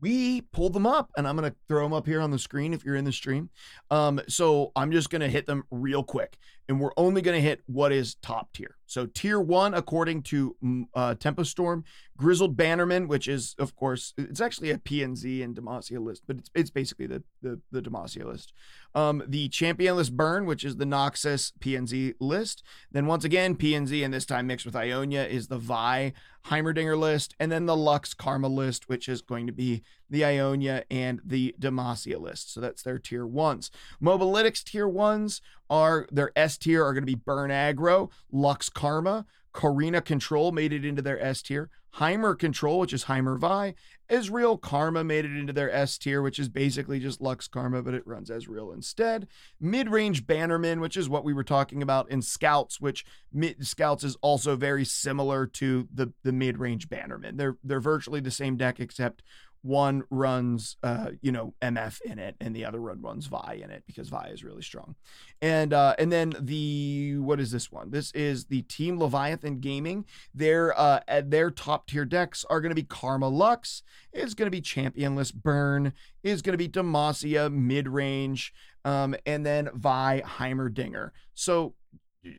we 0.00 0.40
pulled 0.40 0.72
them 0.72 0.86
up 0.86 1.10
and 1.16 1.28
I'm 1.28 1.36
going 1.36 1.50
to 1.50 1.56
throw 1.68 1.82
them 1.82 1.92
up 1.92 2.06
here 2.06 2.20
on 2.20 2.30
the 2.30 2.38
screen 2.38 2.72
if 2.72 2.84
you're 2.84 2.96
in 2.96 3.04
the 3.04 3.12
stream. 3.12 3.50
Um, 3.90 4.20
so 4.28 4.72
I'm 4.76 4.90
just 4.90 5.10
going 5.10 5.20
to 5.20 5.28
hit 5.28 5.46
them 5.46 5.64
real 5.70 6.02
quick 6.02 6.38
and 6.68 6.80
we're 6.80 6.92
only 6.96 7.22
going 7.22 7.36
to 7.36 7.46
hit 7.46 7.60
what 7.66 7.92
is 7.92 8.14
top 8.16 8.52
tier. 8.52 8.76
So 8.86 9.06
tier 9.06 9.40
one, 9.40 9.74
according 9.74 10.22
to 10.24 10.56
mm, 10.62 10.84
uh, 10.94 11.14
Tempo 11.14 11.42
Storm, 11.42 11.84
Grizzled 12.16 12.56
Bannerman, 12.56 13.08
which 13.08 13.26
is 13.28 13.54
of 13.58 13.74
course, 13.74 14.14
it's 14.16 14.40
actually 14.40 14.70
a 14.70 14.78
PNZ 14.78 15.42
and 15.42 15.56
Demacia 15.56 15.98
list, 15.98 16.22
but 16.26 16.36
it's, 16.36 16.50
it's 16.54 16.70
basically 16.70 17.06
the, 17.06 17.22
the, 17.42 17.60
the 17.70 17.82
Demacia 17.82 18.24
list. 18.24 18.52
Um, 18.94 19.22
the 19.26 19.48
Championless 19.48 20.12
Burn, 20.12 20.46
which 20.46 20.64
is 20.64 20.76
the 20.76 20.84
Noxus 20.84 21.52
PNZ 21.60 22.14
list. 22.20 22.62
Then 22.92 23.06
once 23.06 23.24
again, 23.24 23.56
PNZ 23.56 24.04
and 24.04 24.14
this 24.14 24.26
time 24.26 24.46
mixed 24.46 24.66
with 24.66 24.76
Ionia 24.76 25.26
is 25.26 25.48
the 25.48 25.58
Vi 25.58 26.12
Heimerdinger 26.46 26.98
list, 26.98 27.34
and 27.40 27.50
then 27.50 27.66
the 27.66 27.76
Lux 27.76 28.12
Karma 28.12 28.48
list, 28.48 28.88
which 28.88 29.08
is 29.08 29.22
going 29.22 29.46
to 29.46 29.52
be 29.52 29.82
the 30.14 30.24
Ionia 30.24 30.84
and 30.90 31.20
the 31.24 31.54
Demacia 31.60 32.20
list. 32.20 32.52
So 32.54 32.60
that's 32.60 32.82
their 32.82 32.98
tier 32.98 33.26
ones. 33.26 33.70
Mobalytics 34.02 34.62
tier 34.62 34.88
ones 34.88 35.40
are 35.68 36.06
their 36.10 36.30
S 36.36 36.56
tier 36.56 36.84
are 36.84 36.92
going 36.92 37.02
to 37.02 37.06
be 37.06 37.14
Burn 37.16 37.50
Aggro, 37.50 38.10
Lux 38.30 38.68
Karma, 38.68 39.26
Corina 39.52 40.04
Control 40.04 40.52
made 40.52 40.72
it 40.72 40.84
into 40.84 41.02
their 41.02 41.20
S 41.20 41.42
tier, 41.42 41.68
Heimer 41.96 42.36
Control, 42.36 42.80
which 42.80 42.92
is 42.92 43.04
Heimer 43.04 43.38
Vi, 43.38 43.74
Ezreal 44.10 44.60
Karma 44.60 45.02
made 45.02 45.24
it 45.24 45.36
into 45.36 45.52
their 45.52 45.72
S 45.72 45.96
tier, 45.96 46.20
which 46.20 46.38
is 46.38 46.48
basically 46.48 47.00
just 47.00 47.20
Lux 47.20 47.48
Karma, 47.48 47.82
but 47.82 47.94
it 47.94 48.06
runs 48.06 48.30
Ezreal 48.30 48.74
instead. 48.74 49.26
Mid 49.60 49.88
range 49.88 50.26
Bannerman, 50.26 50.80
which 50.80 50.96
is 50.96 51.08
what 51.08 51.24
we 51.24 51.32
were 51.32 51.44
talking 51.44 51.82
about 51.82 52.10
in 52.10 52.20
Scouts, 52.20 52.80
which 52.80 53.04
mid 53.32 53.66
Scouts 53.66 54.04
is 54.04 54.16
also 54.20 54.56
very 54.56 54.84
similar 54.84 55.46
to 55.46 55.88
the 55.92 56.12
the 56.22 56.32
mid 56.32 56.58
range 56.58 56.88
Bannerman. 56.88 57.36
They're 57.36 57.56
they're 57.64 57.80
virtually 57.80 58.20
the 58.20 58.30
same 58.30 58.56
deck 58.56 58.78
except 58.78 59.22
one 59.64 60.02
runs 60.10 60.76
uh 60.82 61.08
you 61.22 61.32
know 61.32 61.54
mf 61.62 61.98
in 62.02 62.18
it 62.18 62.36
and 62.38 62.54
the 62.54 62.66
other 62.66 62.82
one 62.82 63.00
runs 63.00 63.26
vi 63.26 63.58
in 63.64 63.70
it 63.70 63.82
because 63.86 64.10
vi 64.10 64.28
is 64.28 64.44
really 64.44 64.60
strong. 64.60 64.94
And 65.40 65.72
uh 65.72 65.94
and 65.98 66.12
then 66.12 66.34
the 66.38 67.16
what 67.16 67.40
is 67.40 67.50
this 67.50 67.72
one? 67.72 67.90
This 67.90 68.12
is 68.12 68.44
the 68.44 68.60
team 68.62 68.98
leviathan 68.98 69.60
gaming. 69.60 70.04
Their 70.34 70.78
uh 70.78 71.00
their 71.24 71.50
top 71.50 71.86
tier 71.86 72.04
decks 72.04 72.44
are 72.50 72.60
going 72.60 72.72
to 72.72 72.74
be 72.74 72.82
karma 72.82 73.28
lux 73.28 73.82
is 74.12 74.34
going 74.34 74.46
to 74.46 74.50
be 74.50 74.60
championless 74.60 75.32
burn 75.32 75.94
is 76.22 76.42
going 76.42 76.52
to 76.52 76.58
be 76.58 76.68
demacia 76.68 77.50
mid-range 77.50 78.52
um 78.84 79.16
and 79.24 79.46
then 79.46 79.70
vi 79.74 80.22
heimerdinger. 80.26 81.10
So 81.32 81.74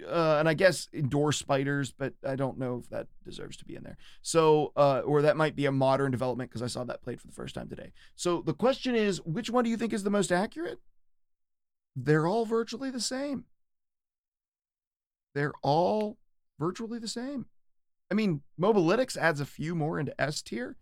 uh, 0.07 0.37
and 0.39 0.49
I 0.49 0.53
guess 0.53 0.87
door 1.09 1.31
spiders, 1.31 1.91
but 1.91 2.13
I 2.25 2.35
don't 2.35 2.57
know 2.57 2.79
if 2.83 2.89
that 2.89 3.07
deserves 3.23 3.57
to 3.57 3.65
be 3.65 3.75
in 3.75 3.83
there. 3.83 3.97
So, 4.21 4.71
uh, 4.75 5.01
or 5.05 5.21
that 5.21 5.37
might 5.37 5.55
be 5.55 5.65
a 5.65 5.71
modern 5.71 6.11
development 6.11 6.49
because 6.49 6.61
I 6.61 6.67
saw 6.67 6.83
that 6.85 7.03
played 7.03 7.21
for 7.21 7.27
the 7.27 7.33
first 7.33 7.55
time 7.55 7.69
today. 7.69 7.91
So 8.15 8.41
the 8.41 8.53
question 8.53 8.95
is, 8.95 9.21
which 9.21 9.49
one 9.49 9.63
do 9.63 9.69
you 9.69 9.77
think 9.77 9.93
is 9.93 10.03
the 10.03 10.09
most 10.09 10.31
accurate? 10.31 10.79
They're 11.95 12.27
all 12.27 12.45
virtually 12.45 12.89
the 12.89 12.99
same. 12.99 13.45
They're 15.33 15.53
all 15.61 16.17
virtually 16.59 16.99
the 16.99 17.07
same. 17.07 17.45
I 18.11 18.13
mean, 18.13 18.41
Mobalytics 18.59 19.17
adds 19.17 19.39
a 19.39 19.45
few 19.45 19.75
more 19.75 19.99
into 19.99 20.19
S 20.19 20.41
tier, 20.41 20.77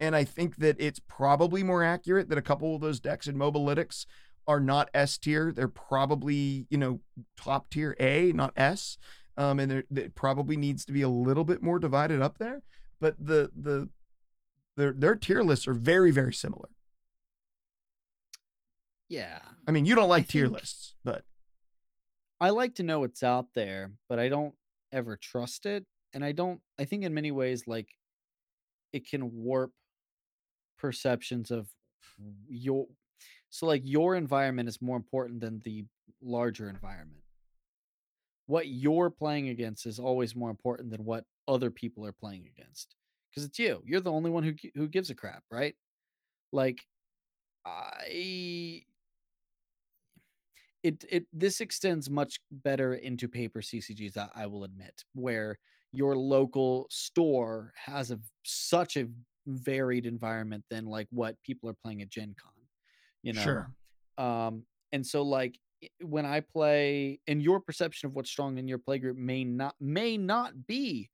and 0.00 0.14
I 0.14 0.24
think 0.24 0.56
that 0.56 0.76
it's 0.78 1.00
probably 1.00 1.62
more 1.62 1.82
accurate 1.82 2.28
that 2.28 2.38
a 2.38 2.42
couple 2.42 2.74
of 2.74 2.80
those 2.80 3.00
decks 3.00 3.26
in 3.26 3.36
Mobalytics 3.36 4.06
are 4.46 4.60
not 4.60 4.90
S 4.94 5.18
tier. 5.18 5.52
They're 5.52 5.68
probably, 5.68 6.66
you 6.70 6.78
know, 6.78 7.00
top 7.36 7.70
tier 7.70 7.96
A, 7.98 8.32
not 8.32 8.52
S. 8.56 8.98
Um, 9.36 9.60
and 9.60 9.70
there 9.70 9.84
it 9.94 10.14
probably 10.14 10.56
needs 10.56 10.84
to 10.86 10.92
be 10.92 11.02
a 11.02 11.08
little 11.08 11.44
bit 11.44 11.62
more 11.62 11.78
divided 11.78 12.22
up 12.22 12.38
there. 12.38 12.62
But 13.00 13.16
the 13.18 13.50
the 13.54 13.90
their 14.76 14.92
their 14.92 15.14
tier 15.14 15.42
lists 15.42 15.68
are 15.68 15.74
very, 15.74 16.10
very 16.10 16.32
similar. 16.32 16.68
Yeah. 19.08 19.38
I 19.66 19.70
mean, 19.70 19.84
you 19.84 19.94
don't 19.94 20.08
like 20.08 20.28
tier 20.28 20.48
lists, 20.48 20.94
but 21.04 21.24
I 22.40 22.50
like 22.50 22.74
to 22.76 22.82
know 22.82 23.00
what's 23.00 23.22
out 23.22 23.54
there, 23.54 23.92
but 24.08 24.18
I 24.18 24.28
don't 24.28 24.54
ever 24.92 25.16
trust 25.16 25.66
it. 25.66 25.84
And 26.12 26.24
I 26.24 26.32
don't, 26.32 26.60
I 26.78 26.84
think 26.84 27.04
in 27.04 27.14
many 27.14 27.30
ways, 27.30 27.64
like 27.66 27.88
it 28.92 29.08
can 29.08 29.32
warp 29.32 29.72
perceptions 30.78 31.50
of 31.50 31.68
your, 32.48 32.86
so 33.56 33.64
like 33.64 33.80
your 33.86 34.16
environment 34.16 34.68
is 34.68 34.82
more 34.82 34.98
important 34.98 35.40
than 35.40 35.62
the 35.64 35.86
larger 36.22 36.68
environment. 36.68 37.22
What 38.44 38.68
you're 38.68 39.08
playing 39.08 39.48
against 39.48 39.86
is 39.86 39.98
always 39.98 40.36
more 40.36 40.50
important 40.50 40.90
than 40.90 41.06
what 41.06 41.24
other 41.48 41.70
people 41.70 42.04
are 42.04 42.12
playing 42.12 42.50
against 42.54 42.94
because 43.30 43.44
it's 43.44 43.58
you. 43.58 43.82
You're 43.86 44.02
the 44.02 44.12
only 44.12 44.30
one 44.30 44.42
who 44.42 44.52
who 44.74 44.88
gives 44.88 45.08
a 45.08 45.14
crap, 45.14 45.42
right? 45.50 45.74
Like 46.52 46.82
I 47.64 48.82
it 50.82 51.06
it 51.08 51.26
this 51.32 51.62
extends 51.62 52.10
much 52.10 52.40
better 52.50 52.92
into 52.92 53.26
paper 53.26 53.62
CCGs. 53.62 54.18
I, 54.18 54.28
I 54.34 54.46
will 54.48 54.64
admit, 54.64 55.02
where 55.14 55.58
your 55.92 56.14
local 56.14 56.88
store 56.90 57.72
has 57.86 58.10
a 58.10 58.18
such 58.42 58.98
a 58.98 59.08
varied 59.46 60.04
environment 60.04 60.64
than 60.68 60.84
like 60.84 61.06
what 61.10 61.42
people 61.42 61.70
are 61.70 61.76
playing 61.82 62.02
at 62.02 62.10
Gen 62.10 62.34
Con. 62.38 62.55
You 63.22 63.32
know, 63.32 63.42
sure. 63.42 63.70
um, 64.18 64.64
and 64.92 65.04
so 65.06 65.22
like 65.22 65.58
when 66.00 66.24
I 66.24 66.40
play, 66.40 67.20
and 67.26 67.42
your 67.42 67.60
perception 67.60 68.06
of 68.06 68.14
what's 68.14 68.30
strong 68.30 68.58
in 68.58 68.68
your 68.68 68.78
play 68.78 68.98
group 68.98 69.16
may 69.16 69.44
not 69.44 69.74
may 69.80 70.16
not 70.16 70.66
be 70.66 71.10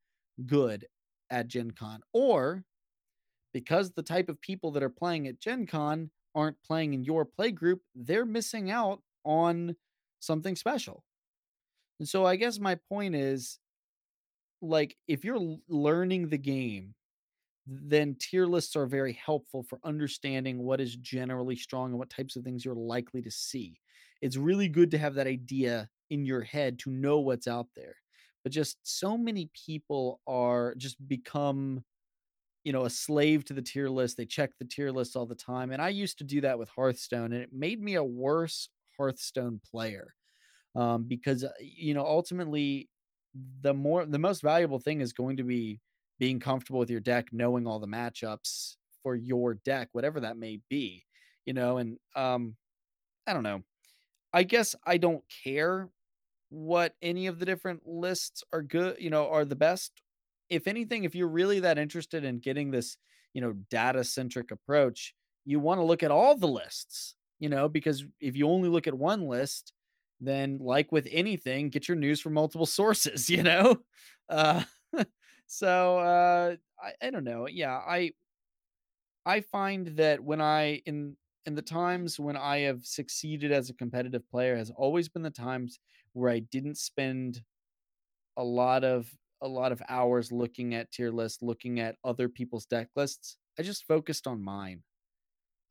good 0.46 0.86
at 1.30 1.48
Gen 1.48 1.70
Con, 1.70 2.00
or 2.12 2.64
because 3.52 3.92
the 3.92 4.02
type 4.02 4.28
of 4.28 4.40
people 4.40 4.70
that 4.72 4.82
are 4.82 4.88
playing 4.88 5.26
at 5.26 5.40
Gen 5.40 5.66
Con 5.66 6.10
aren't 6.34 6.62
playing 6.62 6.94
in 6.94 7.04
your 7.04 7.24
play 7.24 7.50
group, 7.50 7.80
they're 7.94 8.24
missing 8.24 8.70
out 8.70 9.00
on 9.24 9.76
something 10.20 10.56
special. 10.56 11.04
And 12.00 12.08
so 12.08 12.24
I 12.24 12.36
guess 12.36 12.58
my 12.58 12.76
point 12.88 13.14
is 13.14 13.58
like 14.60 14.96
if 15.06 15.24
you're 15.24 15.56
learning 15.68 16.28
the 16.28 16.38
game, 16.38 16.94
then 17.66 18.16
tier 18.18 18.46
lists 18.46 18.76
are 18.76 18.86
very 18.86 19.12
helpful 19.12 19.62
for 19.62 19.78
understanding 19.84 20.58
what 20.58 20.80
is 20.80 20.96
generally 20.96 21.56
strong 21.56 21.90
and 21.90 21.98
what 21.98 22.10
types 22.10 22.36
of 22.36 22.44
things 22.44 22.64
you're 22.64 22.74
likely 22.74 23.22
to 23.22 23.30
see. 23.30 23.78
It's 24.20 24.36
really 24.36 24.68
good 24.68 24.90
to 24.92 24.98
have 24.98 25.14
that 25.14 25.26
idea 25.26 25.88
in 26.10 26.24
your 26.24 26.42
head 26.42 26.78
to 26.80 26.90
know 26.90 27.20
what's 27.20 27.46
out 27.46 27.68
there. 27.76 27.96
But 28.42 28.52
just 28.52 28.78
so 28.82 29.16
many 29.16 29.50
people 29.54 30.20
are 30.26 30.74
just 30.76 31.06
become 31.06 31.84
you 32.64 32.72
know 32.72 32.84
a 32.84 32.90
slave 32.90 33.44
to 33.44 33.54
the 33.54 33.62
tier 33.62 33.88
list 33.88 34.16
they 34.16 34.24
check 34.26 34.50
the 34.58 34.64
tier 34.64 34.90
list 34.90 35.16
all 35.16 35.26
the 35.26 35.34
time 35.34 35.72
and 35.72 35.82
i 35.82 35.88
used 35.88 36.18
to 36.18 36.24
do 36.24 36.40
that 36.40 36.58
with 36.58 36.68
hearthstone 36.68 37.32
and 37.32 37.42
it 37.42 37.52
made 37.52 37.80
me 37.80 37.94
a 37.94 38.04
worse 38.04 38.68
hearthstone 38.96 39.60
player 39.68 40.14
um, 40.76 41.04
because 41.04 41.44
uh, 41.44 41.50
you 41.60 41.94
know 41.94 42.04
ultimately 42.06 42.88
the 43.62 43.74
more 43.74 44.06
the 44.06 44.18
most 44.18 44.42
valuable 44.42 44.78
thing 44.78 45.00
is 45.00 45.12
going 45.12 45.36
to 45.38 45.44
be 45.44 45.80
being 46.22 46.38
comfortable 46.38 46.78
with 46.78 46.90
your 46.90 47.00
deck 47.00 47.26
knowing 47.32 47.66
all 47.66 47.80
the 47.80 47.86
matchups 47.86 48.76
for 49.02 49.16
your 49.16 49.54
deck 49.54 49.88
whatever 49.90 50.20
that 50.20 50.36
may 50.36 50.60
be 50.70 51.04
you 51.46 51.52
know 51.52 51.78
and 51.78 51.98
um 52.14 52.54
i 53.26 53.32
don't 53.32 53.42
know 53.42 53.60
i 54.32 54.44
guess 54.44 54.76
i 54.86 54.96
don't 54.96 55.24
care 55.42 55.88
what 56.50 56.94
any 57.02 57.26
of 57.26 57.40
the 57.40 57.44
different 57.44 57.82
lists 57.84 58.44
are 58.52 58.62
good 58.62 58.96
you 59.00 59.10
know 59.10 59.28
are 59.28 59.44
the 59.44 59.56
best 59.56 60.02
if 60.52 60.66
anything, 60.66 61.04
if 61.04 61.14
you're 61.14 61.28
really 61.28 61.60
that 61.60 61.78
interested 61.78 62.24
in 62.24 62.38
getting 62.38 62.70
this, 62.70 62.98
you 63.32 63.40
know, 63.40 63.54
data 63.70 64.04
centric 64.04 64.50
approach, 64.50 65.14
you 65.46 65.58
want 65.58 65.78
to 65.78 65.84
look 65.84 66.02
at 66.02 66.10
all 66.10 66.36
the 66.36 66.46
lists, 66.46 67.14
you 67.40 67.48
know, 67.48 67.70
because 67.70 68.04
if 68.20 68.36
you 68.36 68.46
only 68.46 68.68
look 68.68 68.86
at 68.86 68.92
one 68.92 69.22
list, 69.22 69.72
then 70.20 70.58
like 70.60 70.92
with 70.92 71.08
anything, 71.10 71.70
get 71.70 71.88
your 71.88 71.96
news 71.96 72.20
from 72.20 72.34
multiple 72.34 72.66
sources, 72.80 73.30
you 73.30 73.42
know? 73.42 73.78
Uh, 74.28 74.62
so 75.52 75.98
uh, 75.98 76.56
I, 76.82 76.94
I 77.02 77.10
don't 77.10 77.24
know. 77.24 77.46
Yeah, 77.46 77.76
I 77.76 78.12
I 79.24 79.40
find 79.40 79.88
that 79.98 80.22
when 80.22 80.40
I 80.40 80.82
in 80.86 81.16
in 81.46 81.54
the 81.54 81.62
times 81.62 82.20
when 82.20 82.36
I 82.36 82.58
have 82.60 82.86
succeeded 82.86 83.50
as 83.52 83.68
a 83.68 83.74
competitive 83.74 84.28
player 84.30 84.56
has 84.56 84.70
always 84.70 85.08
been 85.08 85.22
the 85.22 85.30
times 85.30 85.80
where 86.12 86.30
I 86.30 86.38
didn't 86.40 86.76
spend 86.76 87.42
a 88.36 88.44
lot 88.44 88.84
of 88.84 89.16
a 89.42 89.48
lot 89.48 89.72
of 89.72 89.82
hours 89.88 90.32
looking 90.32 90.74
at 90.74 90.92
tier 90.92 91.10
lists, 91.12 91.42
looking 91.42 91.80
at 91.80 91.96
other 92.04 92.28
people's 92.28 92.66
deck 92.66 92.90
lists. 92.96 93.38
I 93.58 93.62
just 93.62 93.86
focused 93.86 94.26
on 94.26 94.42
mine. 94.42 94.84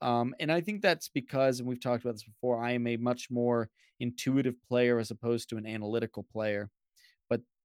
Um, 0.02 0.36
and 0.40 0.52
I 0.52 0.62
think 0.62 0.82
that's 0.82 1.10
because, 1.10 1.60
and 1.60 1.70
we've 1.70 1.82
talked 1.82 2.04
about 2.04 2.16
this 2.16 2.24
before, 2.24 2.64
I 2.64 2.72
am 2.74 2.88
a 2.88 2.98
much 2.98 3.30
more 3.32 3.70
intuitive 4.00 4.56
player 4.64 5.00
as 5.00 5.12
opposed 5.12 5.50
to 5.50 5.58
an 5.58 5.66
analytical 5.68 6.24
player. 6.24 6.72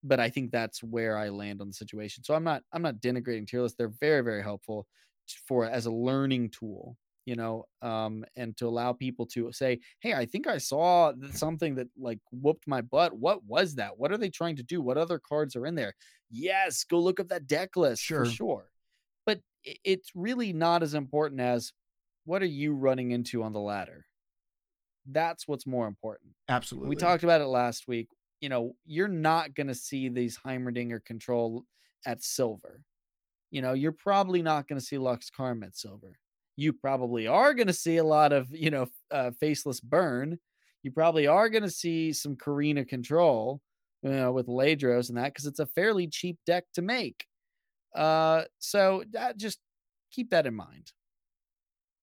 But 0.03 0.21
I 0.21 0.31
think 0.31 0.51
that's 0.51 0.83
where 0.83 1.17
I 1.17 1.31
land 1.31 1.61
on 1.61 1.69
the 1.69 1.75
situation. 1.75 2.23
So 2.25 2.35
I'm 2.35 2.45
not 2.45 2.63
I'm 2.73 2.83
not 2.83 2.97
denigrating 2.97 3.47
tier 3.47 3.63
lists. 3.63 3.77
They're 3.77 3.93
very 4.01 4.23
very 4.23 4.43
helpful 4.43 4.87
for 5.49 5.65
as 5.67 5.87
a 5.87 5.91
learning 5.91 6.51
tool, 6.51 6.97
you 7.25 7.35
know, 7.35 7.67
um, 7.83 8.25
and 8.37 8.57
to 8.59 8.69
allow 8.69 8.93
people 8.93 9.27
to 9.27 9.53
say, 9.53 9.81
hey, 10.01 10.15
I 10.15 10.25
think 10.27 10.47
I 10.47 10.59
saw 10.59 11.13
something 11.33 11.75
that 11.75 11.89
like 11.99 12.21
whooped 12.31 12.69
my 12.69 12.81
butt. 12.81 13.17
What 13.17 13.45
was 13.45 13.75
that? 13.77 13.99
What 13.99 14.13
are 14.13 14.19
they 14.19 14.31
trying 14.31 14.57
to 14.57 14.63
do? 14.63 14.81
What 14.81 14.99
other 14.99 15.19
cards 15.19 15.57
are 15.57 15.67
in 15.67 15.75
there? 15.75 15.95
Yes, 16.31 16.85
go 16.85 17.01
look 17.01 17.19
up 17.19 17.29
that 17.29 17.47
deck 17.47 17.77
list 17.77 18.03
Sure. 18.03 18.25
for 18.25 18.31
sure. 18.31 18.71
But 19.25 19.41
it's 19.65 20.11
really 20.15 20.53
not 20.53 20.85
as 20.85 20.95
important 20.95 21.41
as 21.41 21.73
what 22.25 22.43
are 22.43 22.47
you 22.47 22.75
running 22.75 23.11
into 23.11 23.43
on 23.43 23.53
the 23.53 23.61
ladder? 23.61 24.07
That's 25.09 25.47
what's 25.47 25.67
more 25.67 25.87
important. 25.87 26.33
Absolutely. 26.49 26.91
We 26.91 26.97
talked 26.97 27.23
about 27.25 27.41
it 27.41 27.47
last 27.47 27.87
week. 27.87 28.09
You 28.41 28.49
know, 28.49 28.75
you're 28.85 29.09
not 29.09 29.55
going 29.55 29.69
to 29.69 29.75
see 29.75 30.09
these 30.09 30.39
Heimerdinger 30.45 31.05
control 31.05 31.65
at 32.07 32.23
silver. 32.23 32.83
You 33.51 33.63
know, 33.63 33.73
you're 33.73 33.93
probably 33.93 34.43
not 34.43 34.69
going 34.69 34.79
to 34.79 34.85
see 34.85 34.99
Lux 34.99 35.31
Karma 35.31 35.67
at 35.67 35.77
silver. 35.77 36.19
You 36.57 36.73
probably 36.73 37.27
are 37.27 37.55
going 37.55 37.67
to 37.67 37.73
see 37.73 37.99
a 37.99 38.05
lot 38.05 38.33
of, 38.33 38.49
you 38.51 38.71
know, 38.71 38.87
uh, 39.11 39.31
faceless 39.41 39.81
burn. 39.81 40.39
You 40.83 40.91
probably 40.91 41.27
are 41.27 41.49
going 41.49 41.63
to 41.63 41.71
see 41.71 42.13
some 42.13 42.37
Corina 42.37 42.87
control, 42.87 43.61
you 44.03 44.11
know, 44.11 44.33
with 44.33 44.47
Ledros 44.47 45.09
and 45.09 45.19
that 45.19 45.33
because 45.33 45.47
it's 45.47 45.59
a 45.59 45.67
fairly 45.67 46.07
cheap 46.07 46.39
deck 46.47 46.65
to 46.75 46.83
make. 46.83 47.27
Uh, 47.95 48.45
so 48.59 49.05
that 49.13 49.37
just 49.37 49.59
keep 50.11 50.31
that 50.31 50.47
in 50.47 50.55
mind. 50.55 50.93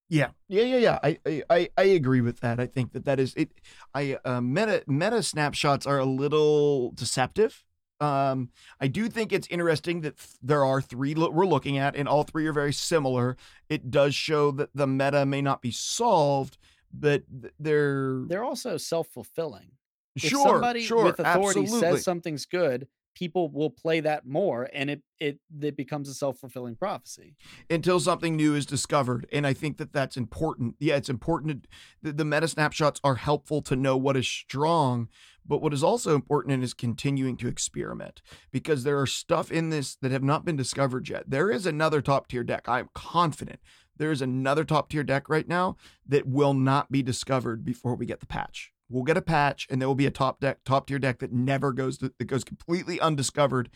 Yeah, 0.08 0.30
yeah, 0.48 0.62
yeah, 0.62 0.76
yeah. 0.76 0.98
I, 1.02 1.18
I, 1.26 1.42
I, 1.50 1.68
I 1.78 1.82
agree 1.84 2.20
with 2.20 2.40
that. 2.40 2.60
I 2.60 2.66
think 2.66 2.92
that 2.92 3.04
that 3.06 3.18
is 3.18 3.34
it. 3.36 3.50
I 3.94 4.18
uh, 4.24 4.40
meta 4.40 4.84
meta 4.86 5.22
snapshots 5.22 5.86
are 5.86 5.98
a 5.98 6.04
little 6.04 6.92
deceptive. 6.92 7.64
Um, 8.00 8.50
I 8.80 8.88
do 8.88 9.08
think 9.08 9.32
it's 9.32 9.46
interesting 9.48 10.02
that 10.02 10.18
th- 10.18 10.28
there 10.42 10.64
are 10.64 10.82
three 10.82 11.14
lo- 11.14 11.30
we're 11.30 11.46
looking 11.46 11.78
at, 11.78 11.96
and 11.96 12.06
all 12.08 12.22
three 12.24 12.46
are 12.46 12.52
very 12.52 12.72
similar. 12.72 13.36
It 13.68 13.90
does 13.90 14.14
show 14.14 14.50
that 14.52 14.70
the 14.74 14.86
meta 14.86 15.24
may 15.24 15.40
not 15.40 15.62
be 15.62 15.70
solved, 15.70 16.58
but 16.92 17.22
th- 17.40 17.54
they're, 17.58 18.24
They're 18.26 18.44
also 18.44 18.76
self 18.76 19.08
fulfilling. 19.08 19.70
if 20.16 20.22
sure, 20.22 20.44
somebody 20.46 20.82
sure, 20.82 21.04
with 21.04 21.20
authority 21.20 21.62
absolutely. 21.62 21.80
says 21.96 22.04
something's 22.04 22.46
good, 22.46 22.88
people 23.14 23.50
will 23.50 23.70
play 23.70 24.00
that 24.00 24.26
more, 24.26 24.68
and 24.72 24.90
it 24.90 25.02
it 25.18 25.38
it 25.60 25.76
becomes 25.76 26.08
a 26.08 26.14
self 26.14 26.38
fulfilling 26.38 26.76
prophecy. 26.76 27.36
until 27.70 28.00
something 28.00 28.36
new 28.36 28.54
is 28.54 28.66
discovered. 28.66 29.26
And 29.32 29.46
I 29.46 29.52
think 29.52 29.78
that 29.78 29.92
that's 29.92 30.16
important. 30.16 30.76
Yeah, 30.78 30.96
it's 30.96 31.08
important. 31.08 31.62
To, 31.62 31.68
the, 32.02 32.12
the 32.12 32.24
meta 32.24 32.48
snapshots 32.48 33.00
are 33.04 33.16
helpful 33.16 33.62
to 33.62 33.76
know 33.76 33.96
what 33.96 34.16
is 34.16 34.26
strong, 34.26 35.08
but 35.46 35.62
what 35.62 35.72
is 35.72 35.82
also 35.82 36.14
important 36.14 36.62
is 36.62 36.74
continuing 36.74 37.36
to 37.38 37.48
experiment 37.48 38.22
because 38.50 38.84
there 38.84 39.00
are 39.00 39.06
stuff 39.06 39.50
in 39.50 39.70
this 39.70 39.96
that 39.96 40.12
have 40.12 40.24
not 40.24 40.44
been 40.44 40.56
discovered 40.56 41.08
yet. 41.08 41.24
There 41.28 41.50
is 41.50 41.66
another 41.66 42.00
top 42.00 42.28
tier 42.28 42.44
deck. 42.44 42.68
I'm 42.68 42.88
confident 42.94 43.60
there 43.96 44.10
is 44.10 44.22
another 44.22 44.64
top 44.64 44.90
tier 44.90 45.04
deck 45.04 45.28
right 45.28 45.46
now 45.48 45.76
that 46.06 46.26
will 46.26 46.54
not 46.54 46.90
be 46.90 47.02
discovered 47.02 47.64
before 47.64 47.94
we 47.94 48.06
get 48.06 48.20
the 48.20 48.26
patch. 48.26 48.73
We'll 48.88 49.04
get 49.04 49.16
a 49.16 49.22
patch, 49.22 49.66
and 49.70 49.80
there 49.80 49.88
will 49.88 49.94
be 49.94 50.06
a 50.06 50.10
top 50.10 50.40
deck, 50.40 50.58
top 50.64 50.86
tier 50.86 50.98
deck 50.98 51.18
that 51.20 51.32
never 51.32 51.72
goes 51.72 51.98
to, 51.98 52.12
that 52.18 52.24
goes 52.26 52.44
completely 52.44 53.00
undiscovered 53.00 53.70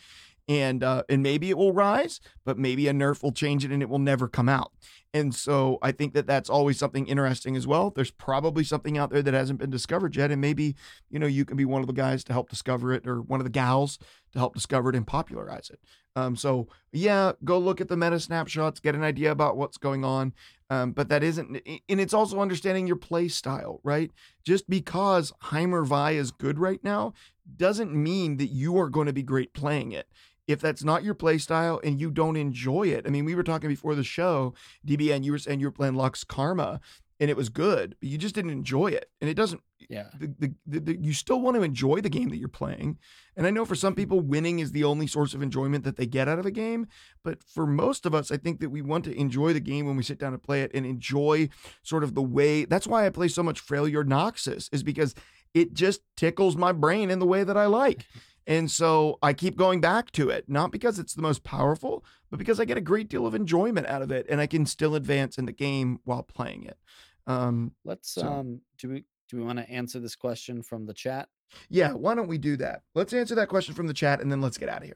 and 0.48 0.82
uh, 0.82 1.02
and 1.08 1.22
maybe 1.22 1.50
it 1.50 1.58
will 1.58 1.72
rise, 1.72 2.20
but 2.44 2.58
maybe 2.58 2.88
a 2.88 2.92
nerf 2.92 3.22
will 3.22 3.32
change 3.32 3.64
it 3.64 3.70
and 3.70 3.82
it 3.82 3.88
will 3.88 3.98
never 3.98 4.28
come 4.28 4.48
out. 4.48 4.72
And 5.14 5.34
so 5.34 5.78
I 5.82 5.92
think 5.92 6.14
that 6.14 6.26
that's 6.26 6.50
always 6.50 6.78
something 6.78 7.06
interesting 7.06 7.56
as 7.56 7.66
well. 7.66 7.90
There's 7.90 8.10
probably 8.10 8.64
something 8.64 8.96
out 8.96 9.10
there 9.10 9.22
that 9.22 9.34
hasn't 9.34 9.58
been 9.58 9.70
discovered 9.70 10.16
yet, 10.16 10.30
and 10.30 10.40
maybe 10.40 10.74
you 11.10 11.18
know 11.18 11.26
you 11.26 11.44
can 11.44 11.56
be 11.56 11.66
one 11.66 11.82
of 11.82 11.86
the 11.86 11.92
guys 11.92 12.24
to 12.24 12.32
help 12.32 12.48
discover 12.48 12.92
it, 12.92 13.06
or 13.06 13.20
one 13.20 13.40
of 13.40 13.44
the 13.44 13.50
gals 13.50 13.98
to 14.32 14.38
help 14.38 14.54
discover 14.54 14.88
it 14.88 14.96
and 14.96 15.06
popularize 15.06 15.70
it. 15.70 15.80
Um, 16.16 16.34
so 16.34 16.66
yeah, 16.92 17.32
go 17.44 17.58
look 17.58 17.80
at 17.80 17.88
the 17.88 17.96
meta 17.96 18.18
snapshots, 18.18 18.80
get 18.80 18.94
an 18.94 19.04
idea 19.04 19.30
about 19.30 19.56
what's 19.56 19.76
going 19.76 20.04
on. 20.04 20.32
Um, 20.70 20.92
but 20.92 21.08
that 21.08 21.22
isn't, 21.22 21.62
and 21.88 22.00
it's 22.00 22.12
also 22.12 22.40
understanding 22.40 22.86
your 22.86 22.96
play 22.96 23.28
style, 23.28 23.80
right? 23.82 24.10
Just 24.44 24.68
because 24.68 25.32
Heimer 25.44 25.86
Vi 25.86 26.10
is 26.12 26.30
good 26.30 26.58
right 26.58 26.82
now 26.84 27.14
doesn't 27.56 27.94
mean 27.94 28.36
that 28.36 28.48
you 28.48 28.78
are 28.78 28.90
going 28.90 29.06
to 29.06 29.12
be 29.12 29.22
great 29.22 29.54
playing 29.54 29.92
it 29.92 30.08
if 30.46 30.60
that's 30.60 30.82
not 30.82 31.04
your 31.04 31.14
play 31.14 31.38
style 31.38 31.80
and 31.84 32.00
you 32.00 32.10
don't 32.10 32.36
enjoy 32.36 32.88
it. 32.88 33.06
I 33.06 33.10
mean, 33.10 33.24
we 33.24 33.34
were 33.34 33.42
talking 33.42 33.68
before 33.68 33.94
the 33.94 34.02
show, 34.02 34.54
DBN, 34.86 35.22
you 35.22 35.32
were 35.32 35.38
saying 35.38 35.60
you 35.60 35.66
were 35.66 35.72
playing 35.72 35.94
Lux 35.94 36.24
Karma 36.24 36.80
and 37.20 37.30
it 37.30 37.36
was 37.36 37.48
good, 37.48 37.96
but 38.00 38.08
you 38.08 38.16
just 38.18 38.34
didn't 38.34 38.50
enjoy 38.50 38.88
it. 38.88 39.10
And 39.20 39.28
it 39.28 39.34
doesn't, 39.34 39.60
Yeah. 39.88 40.08
the, 40.18 40.28
the, 40.38 40.54
the, 40.66 40.80
the, 40.80 40.98
you 41.00 41.12
still 41.12 41.40
want 41.40 41.56
to 41.56 41.62
enjoy 41.62 42.00
the 42.00 42.08
game 42.08 42.28
that 42.28 42.36
you're 42.36 42.48
playing. 42.48 42.98
And 43.36 43.46
I 43.46 43.50
know 43.50 43.64
for 43.64 43.74
some 43.74 43.92
mm-hmm. 43.92 44.00
people, 44.00 44.20
winning 44.20 44.60
is 44.60 44.72
the 44.72 44.84
only 44.84 45.06
source 45.06 45.34
of 45.34 45.42
enjoyment 45.42 45.84
that 45.84 45.96
they 45.96 46.06
get 46.06 46.28
out 46.28 46.38
of 46.38 46.46
a 46.46 46.50
game. 46.50 46.86
But 47.24 47.42
for 47.42 47.66
most 47.66 48.06
of 48.06 48.14
us, 48.14 48.30
I 48.30 48.36
think 48.36 48.60
that 48.60 48.70
we 48.70 48.82
want 48.82 49.04
to 49.06 49.18
enjoy 49.18 49.52
the 49.52 49.60
game 49.60 49.86
when 49.86 49.96
we 49.96 50.02
sit 50.02 50.18
down 50.18 50.32
and 50.32 50.42
play 50.42 50.62
it 50.62 50.70
and 50.74 50.86
enjoy 50.86 51.48
sort 51.82 52.04
of 52.04 52.14
the 52.14 52.22
way. 52.22 52.64
That's 52.64 52.86
why 52.86 53.04
I 53.04 53.10
play 53.10 53.28
so 53.28 53.42
much 53.42 53.60
Failure 53.60 54.04
Noxus, 54.04 54.68
is 54.72 54.82
because 54.82 55.14
it 55.54 55.74
just 55.74 56.02
tickles 56.16 56.56
my 56.56 56.72
brain 56.72 57.10
in 57.10 57.18
the 57.18 57.26
way 57.26 57.42
that 57.42 57.56
I 57.56 57.66
like. 57.66 58.06
And 58.48 58.70
so 58.70 59.18
I 59.22 59.34
keep 59.34 59.56
going 59.56 59.80
back 59.80 60.10
to 60.12 60.30
it, 60.30 60.48
not 60.48 60.72
because 60.72 60.98
it's 60.98 61.12
the 61.14 61.20
most 61.22 61.44
powerful, 61.44 62.02
but 62.30 62.38
because 62.38 62.58
I 62.58 62.64
get 62.64 62.78
a 62.78 62.80
great 62.80 63.08
deal 63.08 63.26
of 63.26 63.34
enjoyment 63.34 63.86
out 63.86 64.00
of 64.02 64.10
it 64.10 64.24
and 64.28 64.40
I 64.40 64.46
can 64.46 64.64
still 64.66 64.94
advance 64.94 65.36
in 65.36 65.44
the 65.44 65.52
game 65.52 66.00
while 66.04 66.22
playing 66.22 66.64
it. 66.64 66.78
Um, 67.26 67.72
Let's 67.84 68.10
So- 68.10 68.26
um 68.26 68.62
do 68.78 68.88
we 68.88 69.04
do 69.28 69.36
we 69.36 69.42
want 69.44 69.58
to 69.58 69.68
answer 69.70 70.00
this 70.00 70.16
question 70.16 70.62
from 70.62 70.86
the 70.86 70.94
chat? 70.94 71.28
yeah, 71.68 71.92
why 71.92 72.14
don't 72.14 72.26
we 72.28 72.38
do 72.38 72.56
that? 72.56 72.82
Let's 72.94 73.12
answer 73.12 73.34
that 73.34 73.48
question 73.48 73.74
from 73.74 73.86
the 73.86 73.92
chat 73.94 74.20
and 74.22 74.32
then 74.32 74.40
let's 74.40 74.56
get 74.58 74.68
out 74.70 74.82
of 74.82 74.90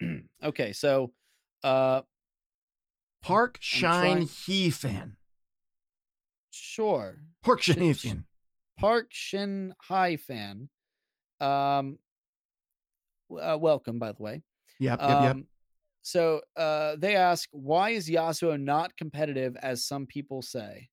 here. 0.00 0.22
okay, 0.44 0.72
so 0.74 1.12
uh 1.64 2.02
Park 3.22 3.56
Shine 3.60 4.22
He 4.46 4.68
fan. 4.70 5.16
sure. 6.50 7.20
Park 7.42 7.62
Shine 7.62 7.78
He 7.80 7.92
Sh- 7.94 7.98
sh- 7.98 8.02
fan. 8.08 8.24
Park 8.78 9.06
Shin 9.10 9.74
Hai 9.82 10.16
fan. 10.16 10.68
Um 11.40 11.98
uh, 13.30 13.58
welcome 13.58 13.98
by 13.98 14.12
the 14.12 14.22
way. 14.22 14.42
Yep, 14.78 15.00
yep, 15.00 15.08
yep. 15.08 15.30
Um, 15.32 15.46
So 16.02 16.40
uh, 16.56 16.96
they 16.96 17.14
ask, 17.16 17.48
why 17.52 17.90
is 17.90 18.08
Yasuo 18.08 18.58
not 18.60 18.96
competitive 18.96 19.56
as 19.56 19.86
some 19.86 20.06
people 20.06 20.40
say? 20.40 20.88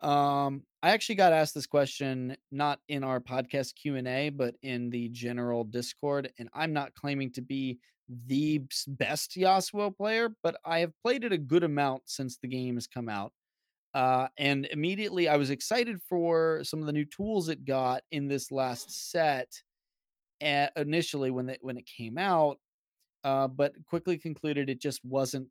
Um, 0.00 0.64
I 0.82 0.90
actually 0.90 1.14
got 1.14 1.32
asked 1.32 1.54
this 1.54 1.66
question 1.66 2.36
not 2.50 2.80
in 2.88 3.04
our 3.04 3.20
podcast 3.20 3.74
Q 3.76 3.96
and 3.96 4.08
A, 4.08 4.28
but 4.30 4.54
in 4.62 4.90
the 4.90 5.08
general 5.10 5.64
Discord, 5.64 6.30
and 6.38 6.48
I'm 6.52 6.72
not 6.72 6.94
claiming 6.94 7.32
to 7.32 7.40
be 7.40 7.78
the 8.26 8.62
best 8.86 9.36
Yasuo 9.36 9.96
player, 9.96 10.36
but 10.42 10.56
I 10.64 10.80
have 10.80 10.92
played 11.02 11.24
it 11.24 11.32
a 11.32 11.38
good 11.38 11.64
amount 11.64 12.02
since 12.04 12.36
the 12.36 12.48
game 12.48 12.74
has 12.74 12.86
come 12.86 13.08
out. 13.08 13.32
Uh, 13.94 14.26
and 14.36 14.66
immediately 14.66 15.28
I 15.28 15.36
was 15.36 15.50
excited 15.50 16.02
for 16.02 16.62
some 16.64 16.80
of 16.80 16.86
the 16.86 16.92
new 16.92 17.04
tools 17.04 17.48
it 17.48 17.64
got 17.64 18.02
in 18.10 18.26
this 18.26 18.50
last 18.50 19.10
set. 19.10 19.48
At 20.40 20.72
initially 20.76 21.30
when 21.30 21.48
it 21.48 21.58
when 21.62 21.76
it 21.76 21.86
came 21.86 22.18
out, 22.18 22.58
uh, 23.24 23.48
but 23.48 23.74
quickly 23.86 24.18
concluded 24.18 24.68
it 24.70 24.80
just 24.80 25.04
wasn't 25.04 25.48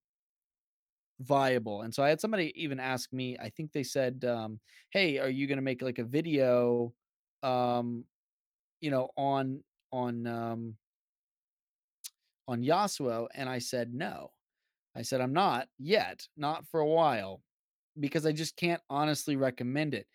viable. 1.19 1.81
And 1.81 1.93
so 1.93 2.03
I 2.03 2.09
had 2.09 2.21
somebody 2.21 2.51
even 2.55 2.79
ask 2.79 3.11
me, 3.13 3.37
I 3.39 3.49
think 3.49 3.71
they 3.71 3.83
said, 3.83 4.25
um, 4.25 4.59
Hey, 4.91 5.19
are 5.19 5.29
you 5.29 5.47
gonna 5.47 5.61
make 5.61 5.81
like 5.81 5.99
a 5.99 6.03
video 6.03 6.93
um, 7.43 8.05
you 8.81 8.91
know, 8.91 9.09
on 9.17 9.63
on 9.91 10.27
um 10.27 10.77
on 12.47 12.61
Yasuo? 12.63 13.27
And 13.33 13.49
I 13.49 13.59
said, 13.59 13.93
No. 13.93 14.31
I 14.95 15.03
said, 15.03 15.21
I'm 15.21 15.33
not 15.33 15.69
yet, 15.79 16.27
not 16.37 16.67
for 16.67 16.79
a 16.79 16.87
while, 16.87 17.41
because 17.99 18.25
I 18.25 18.31
just 18.31 18.57
can't 18.57 18.81
honestly 18.89 19.35
recommend 19.35 19.93
it. 19.95 20.07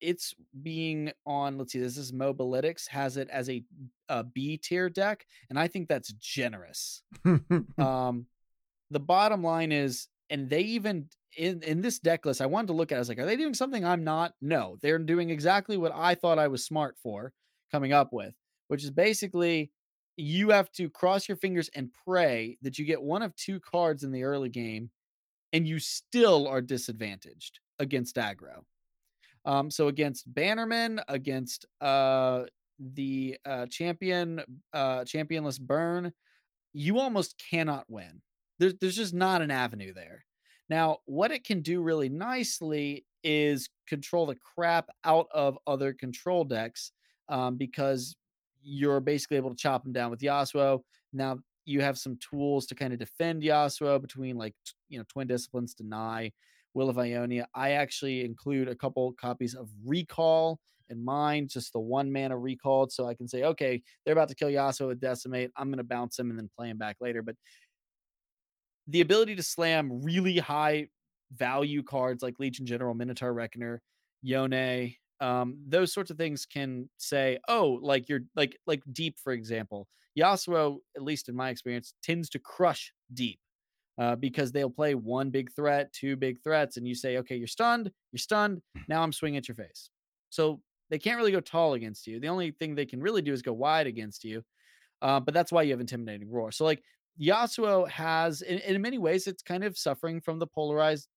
It's 0.00 0.34
being 0.62 1.12
on, 1.26 1.58
let's 1.58 1.72
see, 1.72 1.80
this 1.80 1.98
is 1.98 2.12
Mobalytics, 2.12 2.88
has 2.88 3.16
it 3.16 3.28
as 3.30 3.50
a, 3.50 3.62
a 4.08 4.24
B 4.24 4.56
tier 4.56 4.88
deck, 4.88 5.26
and 5.50 5.58
I 5.58 5.68
think 5.68 5.88
that's 5.88 6.12
generous. 6.12 7.02
Um 7.78 8.26
the 8.90 9.00
bottom 9.00 9.42
line 9.42 9.72
is 9.72 10.08
and 10.30 10.48
they 10.48 10.60
even 10.60 11.08
in 11.36 11.62
in 11.62 11.80
this 11.80 11.98
deck 11.98 12.24
list 12.24 12.40
i 12.40 12.46
wanted 12.46 12.68
to 12.68 12.72
look 12.72 12.92
at 12.92 12.96
it, 12.96 12.98
i 12.98 13.00
was 13.00 13.08
like 13.08 13.18
are 13.18 13.26
they 13.26 13.36
doing 13.36 13.54
something 13.54 13.84
i'm 13.84 14.04
not? 14.04 14.32
No 14.40 14.76
they're 14.80 14.98
doing 14.98 15.30
exactly 15.30 15.76
what 15.76 15.92
i 15.94 16.14
thought 16.14 16.38
i 16.38 16.48
was 16.48 16.64
smart 16.64 16.96
for 17.02 17.32
coming 17.70 17.92
up 17.92 18.12
with 18.12 18.34
which 18.68 18.84
is 18.84 18.90
basically 18.90 19.70
you 20.16 20.50
have 20.50 20.70
to 20.72 20.88
cross 20.88 21.28
your 21.28 21.36
fingers 21.36 21.68
and 21.74 21.90
pray 22.06 22.56
that 22.62 22.78
you 22.78 22.84
get 22.84 23.02
one 23.02 23.22
of 23.22 23.36
two 23.36 23.60
cards 23.60 24.02
in 24.02 24.12
the 24.12 24.22
early 24.22 24.48
game 24.48 24.90
and 25.52 25.68
you 25.68 25.78
still 25.78 26.48
are 26.48 26.62
disadvantaged 26.62 27.60
against 27.78 28.16
aggro 28.16 28.62
um 29.46 29.70
so 29.70 29.88
against 29.88 30.32
bannerman 30.34 31.00
against 31.08 31.64
uh 31.80 32.42
the 32.94 33.36
uh 33.46 33.64
champion 33.66 34.42
uh 34.74 35.00
championless 35.00 35.58
burn 35.58 36.12
you 36.76 36.98
almost 36.98 37.42
cannot 37.50 37.86
win. 37.88 38.20
There's 38.58 38.74
there's 38.80 38.96
just 38.96 39.14
not 39.14 39.40
an 39.40 39.50
avenue 39.50 39.94
there. 39.94 40.24
Now, 40.68 40.98
what 41.06 41.30
it 41.30 41.44
can 41.44 41.62
do 41.62 41.80
really 41.80 42.08
nicely 42.10 43.06
is 43.24 43.68
control 43.88 44.26
the 44.26 44.36
crap 44.36 44.90
out 45.04 45.26
of 45.32 45.58
other 45.66 45.94
control 45.94 46.44
decks 46.44 46.92
um, 47.28 47.56
because 47.56 48.14
you're 48.62 49.00
basically 49.00 49.38
able 49.38 49.50
to 49.50 49.56
chop 49.56 49.84
them 49.84 49.92
down 49.92 50.10
with 50.10 50.20
Yasuo. 50.20 50.80
Now 51.12 51.38
you 51.64 51.80
have 51.80 51.98
some 51.98 52.18
tools 52.18 52.66
to 52.66 52.74
kind 52.74 52.92
of 52.92 52.98
defend 52.98 53.42
Yasuo 53.42 54.00
between 54.00 54.36
like 54.36 54.54
you 54.90 54.98
know 54.98 55.04
Twin 55.08 55.26
Disciplines, 55.28 55.72
Deny, 55.72 56.30
Will 56.76 56.90
of 56.90 56.98
Ionia. 56.98 57.48
I 57.54 57.70
actually 57.72 58.22
include 58.22 58.68
a 58.68 58.74
couple 58.74 59.10
copies 59.14 59.54
of 59.54 59.70
Recall 59.86 60.60
in 60.90 61.02
mine, 61.02 61.48
just 61.48 61.72
the 61.72 61.80
one 61.80 62.12
mana 62.12 62.36
recalled, 62.36 62.92
so 62.92 63.08
I 63.08 63.14
can 63.14 63.26
say, 63.26 63.44
okay, 63.44 63.82
they're 64.04 64.12
about 64.12 64.28
to 64.28 64.34
kill 64.34 64.50
Yasuo 64.50 64.88
with 64.88 65.00
Decimate. 65.00 65.50
I'm 65.56 65.68
going 65.68 65.78
to 65.78 65.84
bounce 65.84 66.18
him 66.18 66.28
and 66.28 66.38
then 66.38 66.50
play 66.54 66.68
him 66.68 66.76
back 66.76 66.96
later. 67.00 67.22
But 67.22 67.34
the 68.86 69.00
ability 69.00 69.36
to 69.36 69.42
slam 69.42 70.02
really 70.04 70.38
high 70.38 70.88
value 71.32 71.82
cards 71.82 72.22
like 72.22 72.38
Legion 72.38 72.66
General, 72.66 72.94
Minotaur 72.94 73.32
Reckoner, 73.32 73.80
Yone, 74.22 74.92
um, 75.20 75.58
those 75.66 75.94
sorts 75.94 76.10
of 76.10 76.18
things 76.18 76.44
can 76.44 76.90
say, 76.98 77.38
oh, 77.48 77.78
like 77.80 78.06
you're 78.10 78.20
like 78.36 78.58
like 78.66 78.82
deep, 78.92 79.16
for 79.18 79.32
example. 79.32 79.88
Yasuo, 80.16 80.76
at 80.94 81.02
least 81.02 81.30
in 81.30 81.34
my 81.34 81.48
experience, 81.48 81.94
tends 82.02 82.28
to 82.30 82.38
crush 82.38 82.92
deep 83.14 83.40
uh, 83.98 84.16
because 84.16 84.52
they'll 84.52 84.70
play 84.70 84.94
one 84.94 85.30
big 85.30 85.52
threat, 85.54 85.92
two 85.92 86.16
big 86.16 86.42
threats, 86.42 86.76
and 86.76 86.86
you 86.86 86.94
say, 86.94 87.18
okay, 87.18 87.36
you're 87.36 87.46
stunned, 87.46 87.90
you're 88.12 88.18
stunned. 88.18 88.60
Now 88.88 89.02
I'm 89.02 89.12
swinging 89.12 89.38
at 89.38 89.48
your 89.48 89.54
face. 89.54 89.90
So 90.30 90.60
they 90.90 90.98
can't 90.98 91.16
really 91.16 91.32
go 91.32 91.40
tall 91.40 91.74
against 91.74 92.06
you. 92.06 92.20
The 92.20 92.28
only 92.28 92.50
thing 92.52 92.74
they 92.74 92.86
can 92.86 93.00
really 93.00 93.22
do 93.22 93.32
is 93.32 93.42
go 93.42 93.52
wide 93.52 93.86
against 93.86 94.24
you. 94.24 94.42
Uh, 95.02 95.20
but 95.20 95.34
that's 95.34 95.52
why 95.52 95.62
you 95.62 95.72
have 95.72 95.80
intimidating 95.80 96.30
roar. 96.30 96.52
So 96.52 96.64
like 96.64 96.82
Yasuo 97.20 97.88
has, 97.88 98.42
in, 98.42 98.58
in 98.58 98.80
many 98.80 98.98
ways, 98.98 99.26
it's 99.26 99.42
kind 99.42 99.64
of 99.64 99.76
suffering 99.76 100.20
from 100.20 100.38
the 100.38 100.46
polarized 100.46 101.08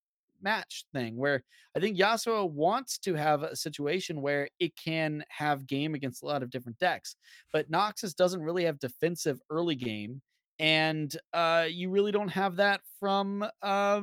match 0.41 0.85
thing 0.93 1.17
where 1.17 1.43
I 1.75 1.79
think 1.79 1.97
Yasuo 1.97 2.49
wants 2.49 2.97
to 2.99 3.13
have 3.15 3.43
a 3.43 3.55
situation 3.55 4.21
where 4.21 4.49
it 4.59 4.75
can 4.75 5.23
have 5.29 5.67
game 5.67 5.95
against 5.95 6.23
a 6.23 6.25
lot 6.25 6.43
of 6.43 6.49
different 6.49 6.79
decks, 6.79 7.15
but 7.51 7.69
Noxus 7.69 8.15
doesn't 8.15 8.41
really 8.41 8.63
have 8.63 8.79
defensive 8.79 9.39
early 9.49 9.75
game, 9.75 10.21
and 10.59 11.15
uh, 11.33 11.67
you 11.69 11.89
really 11.89 12.11
don't 12.11 12.29
have 12.29 12.57
that 12.57 12.81
from 12.99 13.45
uh, 13.61 14.01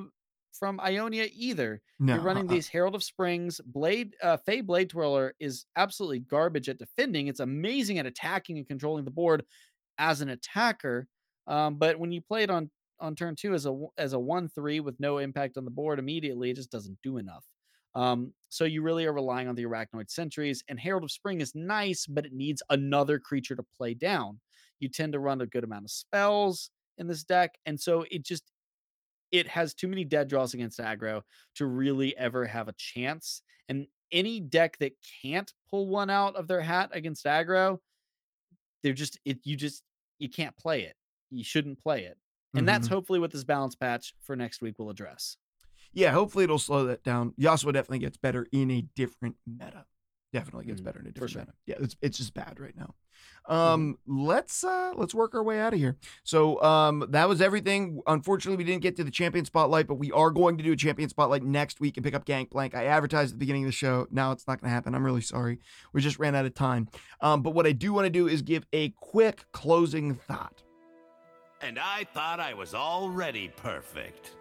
from 0.59 0.81
Ionia 0.81 1.29
either. 1.35 1.83
No, 2.01 2.15
You're 2.15 2.23
running 2.23 2.47
uh-uh. 2.47 2.55
these 2.55 2.69
Herald 2.69 2.95
of 2.95 3.05
Springs, 3.05 3.61
Blade, 3.65 4.15
uh, 4.23 4.39
Fey 4.39 4.63
Blade 4.63 4.91
Twirler 4.91 5.35
is 5.39 5.67
absolutely 5.77 6.21
garbage 6.21 6.69
at 6.69 6.79
defending. 6.79 7.29
It's 7.29 7.41
amazing 7.41 7.99
at 7.99 8.07
attacking 8.07 8.57
and 8.57 8.67
controlling 8.67 9.05
the 9.05 9.11
board 9.11 9.45
as 9.99 10.21
an 10.23 10.31
attacker. 10.31 11.07
Um, 11.47 11.77
but 11.77 11.99
when 11.99 12.11
you 12.13 12.21
play 12.23 12.43
it 12.43 12.51
on 12.51 12.71
on 12.99 13.15
turn 13.15 13.37
two 13.37 13.53
as 13.53 13.67
a 13.67 13.87
as 13.99 14.15
a 14.15 14.19
one 14.19 14.49
three 14.49 14.81
with 14.81 14.99
no 14.99 15.19
impact 15.19 15.59
on 15.59 15.65
the 15.65 15.71
board 15.71 15.99
immediately, 15.99 16.51
it 16.51 16.57
just 16.57 16.71
doesn't 16.71 16.99
do 17.03 17.19
enough. 17.19 17.45
Um, 17.95 18.35
so 18.51 18.65
you 18.65 18.83
really 18.83 19.07
are 19.07 19.13
relying 19.13 19.49
on 19.49 19.55
the 19.55 19.65
arachnoid 19.65 20.11
sentries. 20.11 20.63
And 20.69 20.79
Herald 20.79 21.05
of 21.05 21.11
Spring 21.11 21.41
is 21.41 21.55
nice, 21.55 22.07
but 22.07 22.27
it 22.27 22.33
needs 22.33 22.63
another 22.69 23.19
creature 23.19 23.57
to 23.57 23.65
play 23.79 23.95
down. 23.95 24.39
You 24.81 24.89
tend 24.89 25.13
to 25.15 25.19
run 25.19 25.41
a 25.41 25.47
good 25.47 25.65
amount 25.65 25.85
of 25.85 25.91
spells 25.91 26.71
in 26.99 27.07
this 27.07 27.25
deck, 27.25 27.59
and 27.67 27.81
so 27.81 28.05
it 28.11 28.25
just 28.25 28.51
it 29.33 29.49
has 29.49 29.75
too 29.75 29.89
many 29.89 30.05
dead 30.05 30.29
draws 30.29 30.55
against 30.55 30.79
aggro 30.79 31.23
to 31.57 31.67
really 31.67 32.17
ever 32.17 32.47
have 32.47 32.69
a 32.69 32.75
chance. 32.75 33.43
And 33.69 33.89
any 34.13 34.41
deck 34.41 34.79
that 34.79 34.93
can't 35.23 35.53
pull 35.69 35.89
one 35.89 36.11
out 36.11 36.37
of 36.37 36.47
their 36.49 36.61
hat 36.61 36.91
against 36.93 37.25
aggro, 37.27 37.81
they're 38.83 38.93
just 38.93 39.19
it. 39.25 39.41
You 39.45 39.57
just 39.57 39.83
you 40.19 40.29
can't 40.29 40.57
play 40.57 40.83
it. 40.85 40.97
You 41.31 41.45
shouldn't 41.45 41.81
play 41.81 42.05
it. 42.05 42.19
And 42.55 42.67
that's 42.67 42.87
Mhm. 42.87 42.93
hopefully 42.93 43.19
what 43.19 43.31
this 43.33 43.45
balance 43.45 43.75
patch 43.75 44.15
for 44.23 44.37
next 44.37 44.63
week 44.63 44.79
will 44.79 44.91
address. 44.91 45.37
Yeah, 45.93 46.13
hopefully 46.13 46.45
it'll 46.45 46.59
slow 46.59 46.85
that 46.87 47.03
down. 47.03 47.33
Yasuo 47.33 47.73
definitely 47.73 48.01
gets 48.01 48.17
better 48.17 48.47
in 48.53 48.71
a 48.71 48.83
different 48.83 49.37
meta. 49.47 49.87
Definitely 50.39 50.67
gets 50.67 50.81
Mm, 50.81 50.85
better 50.85 51.01
in 51.01 51.07
a 51.07 51.09
for 51.09 51.15
different 51.15 51.31
sure. 51.33 51.41
meta. 51.43 51.53
Yeah, 51.67 51.77
it's 51.81 51.97
it's 52.03 52.19
just 52.19 52.35
bad 52.35 52.59
right 52.61 52.75
now. 52.77 52.95
Um, 53.49 53.97
let's 54.07 54.65
uh 54.65 54.93
let's 54.97 55.15
work 55.15 55.35
our 55.35 55.43
way 55.43 55.61
out 55.61 55.73
of 55.73 55.79
here. 55.79 55.97
So 56.25 56.61
um 56.63 57.07
that 57.11 57.29
was 57.29 57.41
everything. 57.41 58.01
Unfortunately, 58.07 58.57
we 58.57 58.65
didn't 58.65 58.83
get 58.83 58.97
to 58.97 59.05
the 59.05 59.11
champion 59.11 59.45
spotlight, 59.45 59.87
but 59.87 59.95
we 59.95 60.11
are 60.13 60.31
going 60.31 60.59
to 60.59 60.65
do 60.65 60.73
a 60.73 60.77
champion 60.77 61.09
spotlight 61.09 61.43
next 61.43 61.81
week 61.81 61.97
and 61.97 62.05
pick 62.05 62.15
up 62.15 62.25
Gangplank. 62.25 62.75
I 62.75 62.85
advertised 62.87 63.31
at 63.31 63.35
the 63.35 63.39
beginning 63.39 63.63
of 63.65 63.69
the 63.69 63.73
show. 63.73 64.07
Now 64.11 64.33
it's 64.33 64.47
not 64.47 64.61
gonna 64.61 64.73
happen. 64.73 64.95
I'm 64.95 65.05
really 65.05 65.21
sorry. 65.23 65.59
We 65.93 66.01
just 66.03 66.19
ran 66.19 66.35
out 66.35 66.45
of 66.45 66.55
time. 66.55 66.89
Um, 67.21 67.43
but 67.43 67.55
what 67.55 67.67
I 67.67 67.73
do 67.73 67.93
want 67.93 68.05
to 68.07 68.11
do 68.11 68.27
is 68.29 68.43
give 68.43 68.67
a 68.73 68.91
quick 69.01 69.45
closing 69.53 70.15
thought. 70.17 70.63
And 71.63 71.79
I 71.79 72.05
thought 72.13 72.39
I 72.41 72.53
was 72.53 72.75
already 72.75 73.49
perfect. 73.57 74.33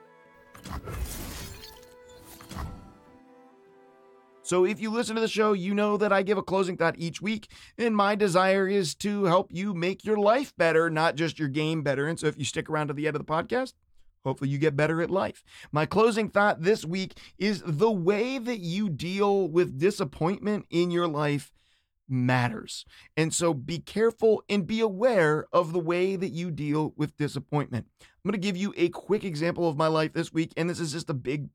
So 4.45 4.63
if 4.63 4.79
you 4.79 4.91
listen 4.91 5.15
to 5.15 5.21
the 5.21 5.27
show, 5.27 5.53
you 5.53 5.73
know 5.73 5.97
that 5.97 6.13
I 6.13 6.21
give 6.21 6.37
a 6.37 6.43
closing 6.43 6.77
thought 6.77 6.99
each 6.99 7.19
week, 7.19 7.49
and 7.79 7.95
my 7.95 8.13
desire 8.13 8.67
is 8.67 8.93
to 8.97 9.23
help 9.23 9.51
you 9.51 9.73
make 9.73 10.05
your 10.05 10.17
life 10.17 10.53
better, 10.55 10.87
not 10.87 11.15
just 11.15 11.39
your 11.39 11.47
game 11.47 11.81
better. 11.81 12.07
And 12.07 12.19
so 12.19 12.27
if 12.27 12.37
you 12.37 12.45
stick 12.45 12.69
around 12.69 12.89
to 12.89 12.93
the 12.93 13.07
end 13.07 13.15
of 13.15 13.25
the 13.25 13.33
podcast, 13.33 13.73
hopefully 14.23 14.51
you 14.51 14.59
get 14.59 14.75
better 14.75 15.01
at 15.01 15.09
life. 15.09 15.43
My 15.71 15.87
closing 15.87 16.29
thought 16.29 16.61
this 16.61 16.85
week 16.85 17.17
is 17.39 17.63
the 17.65 17.89
way 17.89 18.37
that 18.37 18.59
you 18.59 18.87
deal 18.87 19.47
with 19.47 19.79
disappointment 19.79 20.67
in 20.69 20.91
your 20.91 21.07
life 21.07 21.51
matters. 22.07 22.85
And 23.17 23.33
so 23.33 23.51
be 23.51 23.79
careful 23.79 24.43
and 24.47 24.67
be 24.67 24.79
aware 24.79 25.47
of 25.51 25.73
the 25.73 25.79
way 25.79 26.15
that 26.17 26.33
you 26.33 26.51
deal 26.51 26.93
with 26.95 27.17
disappointment. 27.17 27.87
I'm 27.99 28.29
going 28.29 28.39
to 28.39 28.47
give 28.47 28.57
you 28.57 28.75
a 28.77 28.89
quick 28.89 29.23
example 29.23 29.67
of 29.67 29.75
my 29.75 29.87
life 29.87 30.13
this 30.13 30.31
week, 30.31 30.53
and 30.55 30.69
this 30.69 30.79
is 30.79 30.91
just 30.91 31.09
a 31.09 31.15
big 31.15 31.49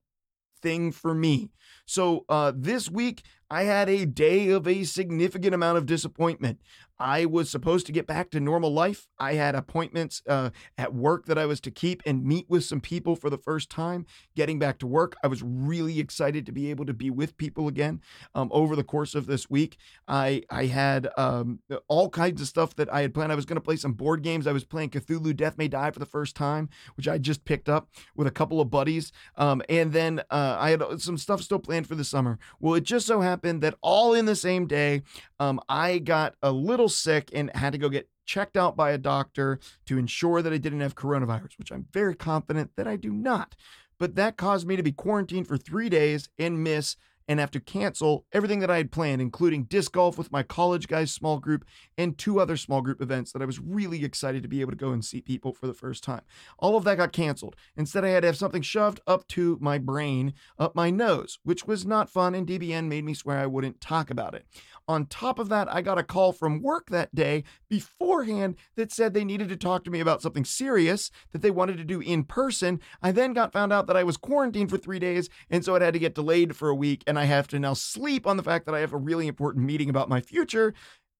thing 0.62 0.92
for 0.92 1.14
me. 1.14 1.50
So 1.86 2.24
uh, 2.28 2.52
this 2.54 2.90
week, 2.90 3.22
I 3.50 3.64
had 3.64 3.88
a 3.88 4.06
day 4.06 4.50
of 4.50 4.68
a 4.68 4.84
significant 4.84 5.54
amount 5.54 5.78
of 5.78 5.86
disappointment. 5.86 6.60
I 7.00 7.24
was 7.24 7.48
supposed 7.48 7.86
to 7.86 7.92
get 7.92 8.06
back 8.06 8.30
to 8.30 8.40
normal 8.40 8.70
life. 8.70 9.08
I 9.18 9.32
had 9.32 9.54
appointments 9.54 10.22
uh, 10.28 10.50
at 10.76 10.94
work 10.94 11.24
that 11.26 11.38
I 11.38 11.46
was 11.46 11.58
to 11.62 11.70
keep 11.70 12.02
and 12.04 12.24
meet 12.24 12.44
with 12.48 12.62
some 12.64 12.82
people 12.82 13.16
for 13.16 13.30
the 13.30 13.38
first 13.38 13.70
time. 13.70 14.04
Getting 14.36 14.58
back 14.58 14.78
to 14.80 14.86
work, 14.86 15.16
I 15.24 15.26
was 15.26 15.42
really 15.42 15.98
excited 15.98 16.44
to 16.44 16.52
be 16.52 16.68
able 16.68 16.84
to 16.84 16.92
be 16.92 17.08
with 17.08 17.38
people 17.38 17.68
again. 17.68 18.02
Um, 18.34 18.50
over 18.52 18.76
the 18.76 18.84
course 18.84 19.14
of 19.14 19.26
this 19.26 19.48
week, 19.48 19.78
I 20.06 20.42
I 20.50 20.66
had 20.66 21.08
um, 21.16 21.60
all 21.88 22.10
kinds 22.10 22.42
of 22.42 22.46
stuff 22.48 22.76
that 22.76 22.92
I 22.92 23.00
had 23.00 23.14
planned. 23.14 23.32
I 23.32 23.36
was 23.36 23.46
going 23.46 23.56
to 23.56 23.62
play 23.62 23.76
some 23.76 23.94
board 23.94 24.22
games. 24.22 24.46
I 24.46 24.52
was 24.52 24.64
playing 24.64 24.90
Cthulhu 24.90 25.34
Death 25.34 25.56
May 25.56 25.68
Die 25.68 25.90
for 25.90 25.98
the 25.98 26.04
first 26.04 26.36
time, 26.36 26.68
which 26.98 27.08
I 27.08 27.16
just 27.16 27.46
picked 27.46 27.70
up 27.70 27.88
with 28.14 28.26
a 28.26 28.30
couple 28.30 28.60
of 28.60 28.68
buddies. 28.68 29.10
Um, 29.36 29.62
and 29.70 29.94
then 29.94 30.20
uh, 30.30 30.58
I 30.60 30.70
had 30.70 30.82
some 31.00 31.16
stuff 31.16 31.40
still 31.40 31.58
planned 31.58 31.86
for 31.86 31.94
the 31.94 32.04
summer. 32.04 32.38
Well, 32.58 32.74
it 32.74 32.84
just 32.84 33.06
so 33.06 33.22
happened 33.22 33.62
that 33.62 33.76
all 33.80 34.12
in 34.12 34.26
the 34.26 34.36
same 34.36 34.66
day, 34.66 35.00
um, 35.38 35.60
I 35.66 35.98
got 35.98 36.34
a 36.42 36.52
little 36.52 36.89
sick 36.90 37.30
and 37.32 37.50
had 37.54 37.72
to 37.72 37.78
go 37.78 37.88
get 37.88 38.08
checked 38.26 38.56
out 38.56 38.76
by 38.76 38.90
a 38.90 38.98
doctor 38.98 39.58
to 39.86 39.98
ensure 39.98 40.42
that 40.42 40.52
I 40.52 40.58
didn't 40.58 40.80
have 40.80 40.94
coronavirus, 40.94 41.58
which 41.58 41.72
I'm 41.72 41.86
very 41.92 42.14
confident 42.14 42.70
that 42.76 42.86
I 42.86 42.96
do 42.96 43.12
not. 43.12 43.54
But 43.98 44.14
that 44.16 44.36
caused 44.36 44.66
me 44.66 44.76
to 44.76 44.82
be 44.82 44.92
quarantined 44.92 45.46
for 45.46 45.56
three 45.56 45.88
days 45.88 46.28
and 46.38 46.62
miss 46.62 46.96
and 47.30 47.38
have 47.38 47.52
to 47.52 47.60
cancel 47.60 48.26
everything 48.32 48.58
that 48.58 48.72
I 48.72 48.78
had 48.78 48.90
planned, 48.90 49.22
including 49.22 49.62
disc 49.62 49.92
golf 49.92 50.18
with 50.18 50.32
my 50.32 50.42
college 50.42 50.88
guys 50.88 51.12
small 51.12 51.38
group 51.38 51.64
and 51.96 52.18
two 52.18 52.40
other 52.40 52.56
small 52.56 52.82
group 52.82 53.00
events 53.00 53.30
that 53.30 53.40
I 53.40 53.44
was 53.44 53.60
really 53.60 54.04
excited 54.04 54.42
to 54.42 54.48
be 54.48 54.60
able 54.60 54.72
to 54.72 54.76
go 54.76 54.90
and 54.90 55.04
see 55.04 55.20
people 55.20 55.52
for 55.52 55.68
the 55.68 55.72
first 55.72 56.02
time. 56.02 56.22
All 56.58 56.76
of 56.76 56.82
that 56.82 56.96
got 56.96 57.12
canceled. 57.12 57.54
Instead, 57.76 58.04
I 58.04 58.08
had 58.08 58.22
to 58.22 58.26
have 58.26 58.36
something 58.36 58.62
shoved 58.62 58.98
up 59.06 59.28
to 59.28 59.56
my 59.60 59.78
brain, 59.78 60.34
up 60.58 60.74
my 60.74 60.90
nose, 60.90 61.38
which 61.44 61.68
was 61.68 61.86
not 61.86 62.10
fun, 62.10 62.34
and 62.34 62.48
DBN 62.48 62.88
made 62.88 63.04
me 63.04 63.14
swear 63.14 63.38
I 63.38 63.46
wouldn't 63.46 63.80
talk 63.80 64.10
about 64.10 64.34
it. 64.34 64.44
On 64.88 65.06
top 65.06 65.38
of 65.38 65.48
that, 65.50 65.72
I 65.72 65.82
got 65.82 65.98
a 65.98 66.02
call 66.02 66.32
from 66.32 66.62
work 66.62 66.90
that 66.90 67.14
day 67.14 67.44
beforehand 67.68 68.56
that 68.74 68.90
said 68.90 69.14
they 69.14 69.24
needed 69.24 69.48
to 69.50 69.56
talk 69.56 69.84
to 69.84 69.90
me 69.92 70.00
about 70.00 70.20
something 70.20 70.44
serious 70.44 71.12
that 71.30 71.42
they 71.42 71.52
wanted 71.52 71.76
to 71.76 71.84
do 71.84 72.00
in 72.00 72.24
person. 72.24 72.80
I 73.00 73.12
then 73.12 73.34
got 73.34 73.52
found 73.52 73.72
out 73.72 73.86
that 73.86 73.96
I 73.96 74.02
was 74.02 74.16
quarantined 74.16 74.68
for 74.68 74.78
three 74.78 74.98
days, 74.98 75.28
and 75.48 75.64
so 75.64 75.76
it 75.76 75.82
had 75.82 75.92
to 75.92 76.00
get 76.00 76.16
delayed 76.16 76.56
for 76.56 76.68
a 76.68 76.74
week, 76.74 77.04
and 77.06 77.19
I 77.20 77.24
have 77.26 77.48
to 77.48 77.58
now 77.58 77.74
sleep 77.74 78.26
on 78.26 78.38
the 78.38 78.42
fact 78.42 78.64
that 78.64 78.74
I 78.74 78.80
have 78.80 78.94
a 78.94 78.96
really 78.98 79.26
important 79.26 79.66
meeting 79.66 79.90
about 79.90 80.08
my 80.08 80.22
future 80.22 80.72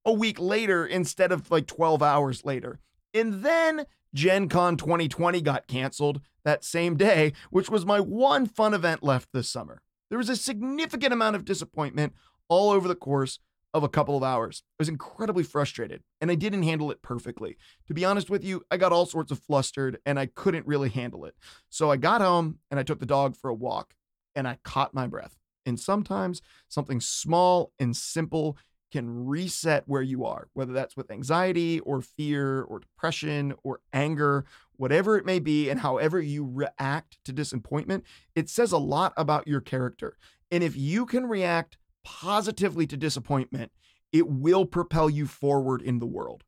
a 0.06 0.12
week 0.14 0.40
later 0.40 0.86
instead 0.86 1.30
of 1.30 1.50
like 1.50 1.66
12 1.66 2.02
hours 2.02 2.42
later. 2.42 2.80
And 3.12 3.44
then 3.44 3.84
Gen 4.14 4.48
Con 4.48 4.78
2020 4.78 5.42
got 5.42 5.66
canceled 5.66 6.22
that 6.42 6.64
same 6.64 6.96
day, 6.96 7.34
which 7.50 7.68
was 7.68 7.84
my 7.84 8.00
one 8.00 8.46
fun 8.46 8.72
event 8.72 9.02
left 9.02 9.28
this 9.34 9.50
summer. 9.50 9.82
There 10.08 10.16
was 10.16 10.30
a 10.30 10.36
significant 10.36 11.12
amount 11.12 11.36
of 11.36 11.44
disappointment 11.44 12.14
all 12.48 12.70
over 12.70 12.88
the 12.88 12.94
course 12.94 13.38
of 13.74 13.82
a 13.82 13.88
couple 13.88 14.16
of 14.16 14.22
hours. 14.22 14.62
I 14.72 14.80
was 14.80 14.88
incredibly 14.88 15.42
frustrated 15.42 16.02
and 16.18 16.30
I 16.30 16.34
didn't 16.34 16.62
handle 16.62 16.90
it 16.90 17.02
perfectly. 17.02 17.58
To 17.88 17.94
be 17.94 18.06
honest 18.06 18.30
with 18.30 18.42
you, 18.42 18.62
I 18.70 18.78
got 18.78 18.90
all 18.90 19.04
sorts 19.04 19.30
of 19.30 19.38
flustered 19.38 19.98
and 20.06 20.18
I 20.18 20.24
couldn't 20.24 20.66
really 20.66 20.88
handle 20.88 21.26
it. 21.26 21.34
So 21.68 21.90
I 21.90 21.98
got 21.98 22.22
home 22.22 22.58
and 22.70 22.80
I 22.80 22.84
took 22.84 23.00
the 23.00 23.06
dog 23.06 23.36
for 23.36 23.50
a 23.50 23.54
walk 23.54 23.92
and 24.34 24.48
I 24.48 24.56
caught 24.64 24.94
my 24.94 25.06
breath. 25.06 25.36
And 25.70 25.78
sometimes 25.78 26.42
something 26.68 27.00
small 27.00 27.72
and 27.78 27.96
simple 27.96 28.58
can 28.90 29.24
reset 29.24 29.84
where 29.86 30.02
you 30.02 30.24
are, 30.24 30.48
whether 30.52 30.72
that's 30.72 30.96
with 30.96 31.12
anxiety 31.12 31.78
or 31.80 32.02
fear 32.02 32.62
or 32.62 32.80
depression 32.80 33.54
or 33.62 33.80
anger, 33.92 34.44
whatever 34.76 35.16
it 35.16 35.24
may 35.24 35.38
be, 35.38 35.70
and 35.70 35.78
however 35.78 36.20
you 36.20 36.44
react 36.44 37.18
to 37.24 37.32
disappointment, 37.32 38.02
it 38.34 38.48
says 38.48 38.72
a 38.72 38.78
lot 38.78 39.12
about 39.16 39.46
your 39.46 39.60
character. 39.60 40.16
And 40.50 40.64
if 40.64 40.76
you 40.76 41.06
can 41.06 41.26
react 41.26 41.78
positively 42.02 42.84
to 42.88 42.96
disappointment, 42.96 43.70
it 44.12 44.28
will 44.28 44.66
propel 44.66 45.08
you 45.08 45.28
forward 45.28 45.82
in 45.82 46.00
the 46.00 46.06
world. 46.06 46.42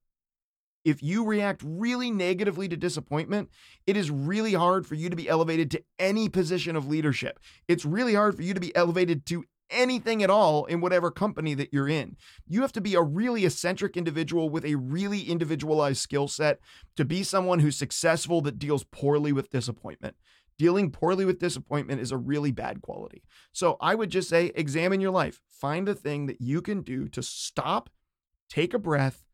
If 0.85 1.03
you 1.03 1.25
react 1.25 1.63
really 1.65 2.11
negatively 2.11 2.69
to 2.69 2.77
disappointment, 2.77 3.51
it 3.87 3.97
is 3.97 4.11
really 4.11 4.55
hard 4.55 4.87
for 4.87 4.95
you 4.95 5.09
to 5.11 5.17
be 5.17 5.29
elevated 5.29 5.71
to 5.73 5.85
any 5.99 6.29
position 6.29 6.75
of 6.75 6.89
leadership. 6.89 7.39
It's 7.69 7.85
really 7.85 8.15
hard 8.15 8.35
for 8.35 8.43
you 8.43 8.55
to 8.55 8.61
be 8.61 8.75
elevated 8.75 9.25
to 9.27 9.45
anything 9.71 10.23
at 10.23 10.31
all 10.31 10.67
in 10.67 10.81
whatever 10.81 11.11
company 11.11 11.55
that 11.55 11.73
you're 11.73 11.89
in. 11.89 12.17
You 12.47 12.61
have 12.61 12.73
to 12.73 12.81
be 12.81 12.95
a 12.95 13.03
really 13.03 13.45
eccentric 13.47 13.97
individual 13.97 14.51
with 14.51 14.65
a 14.65 14.75
really 14.75 15.23
individualized 15.23 16.01
skill 16.01 16.29
set 16.29 16.61
to 16.97 17.05
be 17.05 17.23
someone 17.23 17.61
who's 17.61 17.77
successful 17.77 18.41
that 18.43 18.59
deals 18.59 18.85
poorly 18.85 19.33
with 19.33 19.51
disappointment. 19.51 20.17
Dealing 20.59 20.91
poorly 20.91 21.25
with 21.25 21.41
disappointment 21.41 22.01
is 22.01 22.13
a 22.13 22.17
really 22.17 22.53
bad 22.53 22.83
quality. 22.83 23.23
So 23.53 23.77
I 23.81 23.95
would 23.95 24.11
just 24.11 24.29
say 24.29 24.53
examine 24.55 25.01
your 25.01 25.11
life. 25.11 25.41
Find 25.49 25.89
a 25.89 25.95
thing 25.95 26.27
that 26.27 26.41
you 26.41 26.61
can 26.61 26.83
do 26.83 27.09
to 27.09 27.23
stop, 27.23 27.89
take 28.51 28.75
a 28.75 28.79
breath, 28.79 29.25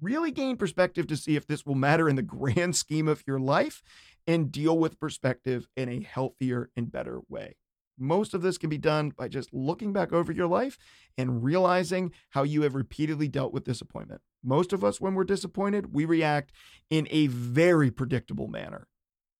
really 0.00 0.30
gain 0.30 0.56
perspective 0.56 1.06
to 1.08 1.16
see 1.16 1.36
if 1.36 1.46
this 1.46 1.66
will 1.66 1.74
matter 1.74 2.08
in 2.08 2.16
the 2.16 2.22
grand 2.22 2.76
scheme 2.82 3.08
of 3.08 3.22
your 3.26 3.38
life 3.38 3.82
and 4.26 4.52
deal 4.52 4.78
with 4.78 5.00
perspective 5.00 5.68
in 5.76 5.88
a 5.88 6.02
healthier 6.02 6.70
and 6.76 6.92
better 6.92 7.20
way. 7.28 7.56
Most 7.98 8.32
of 8.32 8.42
this 8.42 8.58
can 8.58 8.70
be 8.70 8.78
done 8.78 9.10
by 9.10 9.26
just 9.26 9.52
looking 9.52 9.92
back 9.92 10.12
over 10.12 10.30
your 10.30 10.46
life 10.46 10.78
and 11.16 11.42
realizing 11.42 12.12
how 12.30 12.44
you 12.44 12.62
have 12.62 12.74
repeatedly 12.74 13.26
dealt 13.26 13.52
with 13.52 13.64
disappointment. 13.64 14.20
Most 14.44 14.72
of 14.72 14.84
us, 14.84 15.00
when 15.00 15.14
we're 15.14 15.24
disappointed, 15.24 15.92
we 15.92 16.04
react 16.04 16.52
in 16.90 17.08
a 17.10 17.26
very 17.26 17.90
predictable 17.90 18.46
manner. 18.46 18.86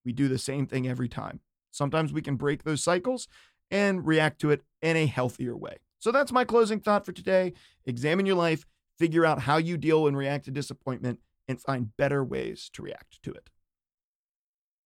We 0.05 0.13
do 0.13 0.27
the 0.27 0.39
same 0.39 0.67
thing 0.67 0.89
every 0.89 1.09
time. 1.09 1.41
Sometimes 1.71 2.13
we 2.13 2.23
can 2.23 2.37
break 2.37 2.65
those 2.65 2.83
cycles 2.83 3.29
and 3.71 4.07
react 4.07 4.41
to 4.41 4.51
it 4.51 4.63
in 4.83 4.97
a 4.97 5.07
healthier 5.07 5.57
way. 5.57 5.77
So 5.99 6.11
that's 6.11 6.33
my 6.33 6.45
closing 6.45 6.81
thought 6.81 7.05
for 7.05 7.13
today. 7.13 7.53
Examine 7.85 8.27
your 8.27 8.37
life, 8.37 8.65
figure 8.99 9.25
out 9.25 9.41
how 9.41 9.57
you 9.57 9.77
deal 9.77 10.07
and 10.07 10.17
react 10.17 10.45
to 10.47 10.51
disappointment, 10.51 11.21
and 11.47 11.61
find 11.61 11.97
better 11.97 12.23
ways 12.23 12.71
to 12.75 12.83
react 12.83 13.23
to 13.23 13.31
it. 13.33 13.51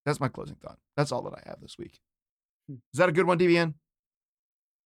That's 0.07 0.21
my 0.21 0.29
closing 0.29 0.57
thought. 0.57 0.79
That's 0.97 1.13
all 1.13 1.23
that 1.23 1.35
I 1.35 1.49
have 1.49 1.61
this 1.61 1.79
week. 1.79 2.01
Hmm. 2.69 2.77
Is 2.93 2.99
that 2.99 3.09
a 3.09 3.13
good 3.13 3.27
one, 3.27 3.39
DBN? 3.39 3.75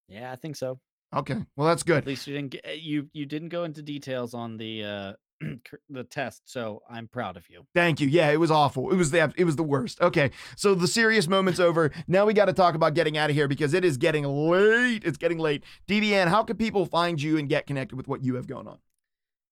Yeah, 0.09 0.33
I 0.33 0.37
think 0.37 0.57
so. 0.57 0.79
Okay. 1.15 1.37
Well, 1.57 1.69
that's 1.69 1.83
good. 1.83 1.99
At 1.99 2.07
least 2.07 2.27
you 2.27 2.35
didn't 2.35 2.51
get, 2.51 2.63
eh, 2.65 2.73
you 2.73 3.09
you 3.13 3.27
didn't 3.27 3.49
go 3.49 3.65
into 3.65 3.83
details 3.83 4.35
on 4.35 4.57
the 4.57 4.85
uh 4.85 5.13
the 5.91 6.05
test, 6.05 6.43
so 6.47 6.83
I'm 6.89 7.09
proud 7.09 7.37
of 7.37 7.49
you. 7.51 7.67
Thank 7.75 8.01
you. 8.01 8.09
Yeah, 8.09 8.31
it 8.31 8.41
was 8.41 8.51
awful. 8.51 8.91
It 8.91 8.97
was 8.97 9.11
the 9.11 9.33
it 9.37 9.45
was 9.45 9.57
the 9.57 9.63
worst. 9.63 10.01
Okay, 10.01 10.31
so 10.57 10.75
the 10.75 10.89
serious 10.89 11.29
moment's 11.29 11.61
over. 11.61 11.93
Now 12.09 12.27
we 12.27 12.35
got 12.35 12.47
to 12.47 12.53
talk 12.53 12.75
about 12.75 12.95
getting 12.95 13.17
out 13.17 13.31
of 13.31 13.37
here 13.37 13.49
because 13.49 13.75
it 13.75 13.85
is 13.85 13.97
getting 13.97 14.25
late. 14.25 15.03
It's 15.05 15.19
getting 15.19 15.39
late. 15.39 15.65
DBN, 15.89 16.29
how 16.29 16.43
can 16.43 16.57
people 16.57 16.87
find 16.87 17.21
you 17.21 17.39
and 17.39 17.49
get 17.49 17.67
connected 17.67 17.97
with 17.97 18.09
what 18.09 18.25
you 18.25 18.35
have 18.37 18.47
going 18.47 18.67
on? 18.67 18.79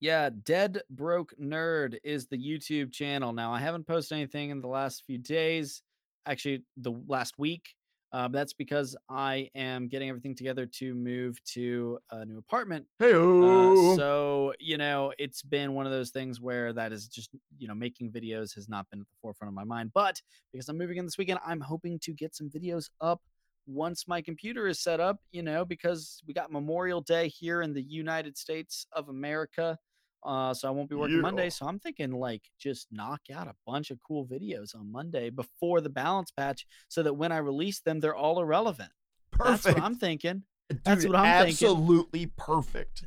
Yeah, 0.05 0.29
Dead 0.45 0.83
Broke 0.91 1.33
Nerd 1.41 1.97
is 2.05 2.27
the 2.27 2.37
YouTube 2.37 2.93
channel. 2.93 3.33
Now, 3.33 3.55
I 3.55 3.59
haven't 3.59 3.87
posted 3.87 4.19
anything 4.19 4.51
in 4.51 4.61
the 4.61 4.69
last 4.69 5.03
few 5.07 5.17
days, 5.17 5.81
actually, 6.27 6.63
the 6.77 6.93
last 7.09 7.39
week. 7.39 7.75
Uh, 8.13 8.29
that's 8.29 8.53
because 8.53 8.95
I 9.09 9.49
am 9.55 9.89
getting 9.89 10.11
everything 10.11 10.35
together 10.35 10.67
to 10.67 10.95
move 10.95 11.43
to 11.55 11.99
a 12.11 12.27
new 12.27 12.37
apartment. 12.37 12.85
Hey, 12.99 13.15
Uh, 13.15 13.97
so, 13.97 14.53
you 14.61 14.77
know, 14.77 15.15
it's 15.17 15.41
been 15.41 15.73
one 15.73 15.87
of 15.87 15.93
those 15.93 16.11
things 16.11 16.39
where 16.39 16.75
that 16.75 16.93
is 16.93 17.09
just, 17.09 17.31
you 17.57 17.67
know, 17.67 17.75
making 17.75 18.13
videos 18.13 18.55
has 18.57 18.69
not 18.69 18.91
been 18.91 19.01
at 19.01 19.07
the 19.09 19.17
forefront 19.23 19.49
of 19.49 19.55
my 19.55 19.65
mind. 19.65 19.91
But 19.95 20.21
because 20.53 20.69
I'm 20.69 20.77
moving 20.77 20.99
in 20.99 21.07
this 21.07 21.17
weekend, 21.17 21.39
I'm 21.47 21.63
hoping 21.63 21.99
to 22.01 22.13
get 22.13 22.37
some 22.37 22.51
videos 22.51 22.91
up 23.01 23.23
once 23.67 24.07
my 24.07 24.21
computer 24.21 24.67
is 24.67 24.81
set 24.81 25.01
up, 25.01 25.21
you 25.33 25.43
know, 25.43 25.65
because 25.65 26.23
we 26.27 26.35
got 26.35 26.53
Memorial 26.53 27.01
Day 27.01 27.29
here 27.29 27.63
in 27.63 27.73
the 27.73 27.83
United 27.83 28.37
States 28.37 28.87
of 28.93 29.09
America. 29.09 29.79
Uh, 30.25 30.55
so 30.55 30.69
I 30.69 30.71
won't 30.71 30.89
be 30.89 30.97
working. 30.97 31.21
Monday. 31.21 31.51
So 31.51 31.67
I'm 31.67 31.79
thinking 31.79 32.13
like 32.13 32.43
just 32.59 32.89
knock 32.91 33.21
out 33.35 33.47
a 33.47 33.55
bunch 33.67 33.91
of 33.91 33.99
cool 34.07 34.27
videos 34.27 34.75
on 34.75 34.91
Monday 34.91 35.31
before 35.31 35.81
the 35.81 35.91
balance 35.91 36.31
patch 36.31 36.67
so 36.89 37.03
that 37.03 37.15
when 37.15 37.31
I 37.33 37.39
release 37.39 37.81
them, 37.81 38.01
they're 38.01 38.15
all 38.15 38.41
irrelevant. 38.41 38.91
perfect. 39.31 39.65
That's 39.65 39.77
what 39.77 39.85
I'm 39.85 39.97
thinking. 39.97 40.43
Dude, 40.71 40.85
that's 40.85 41.07
what 41.07 41.17
I'm 41.17 41.47
thinking. 41.47 41.69
absolutely 41.69 42.27
perfect. 42.39 43.05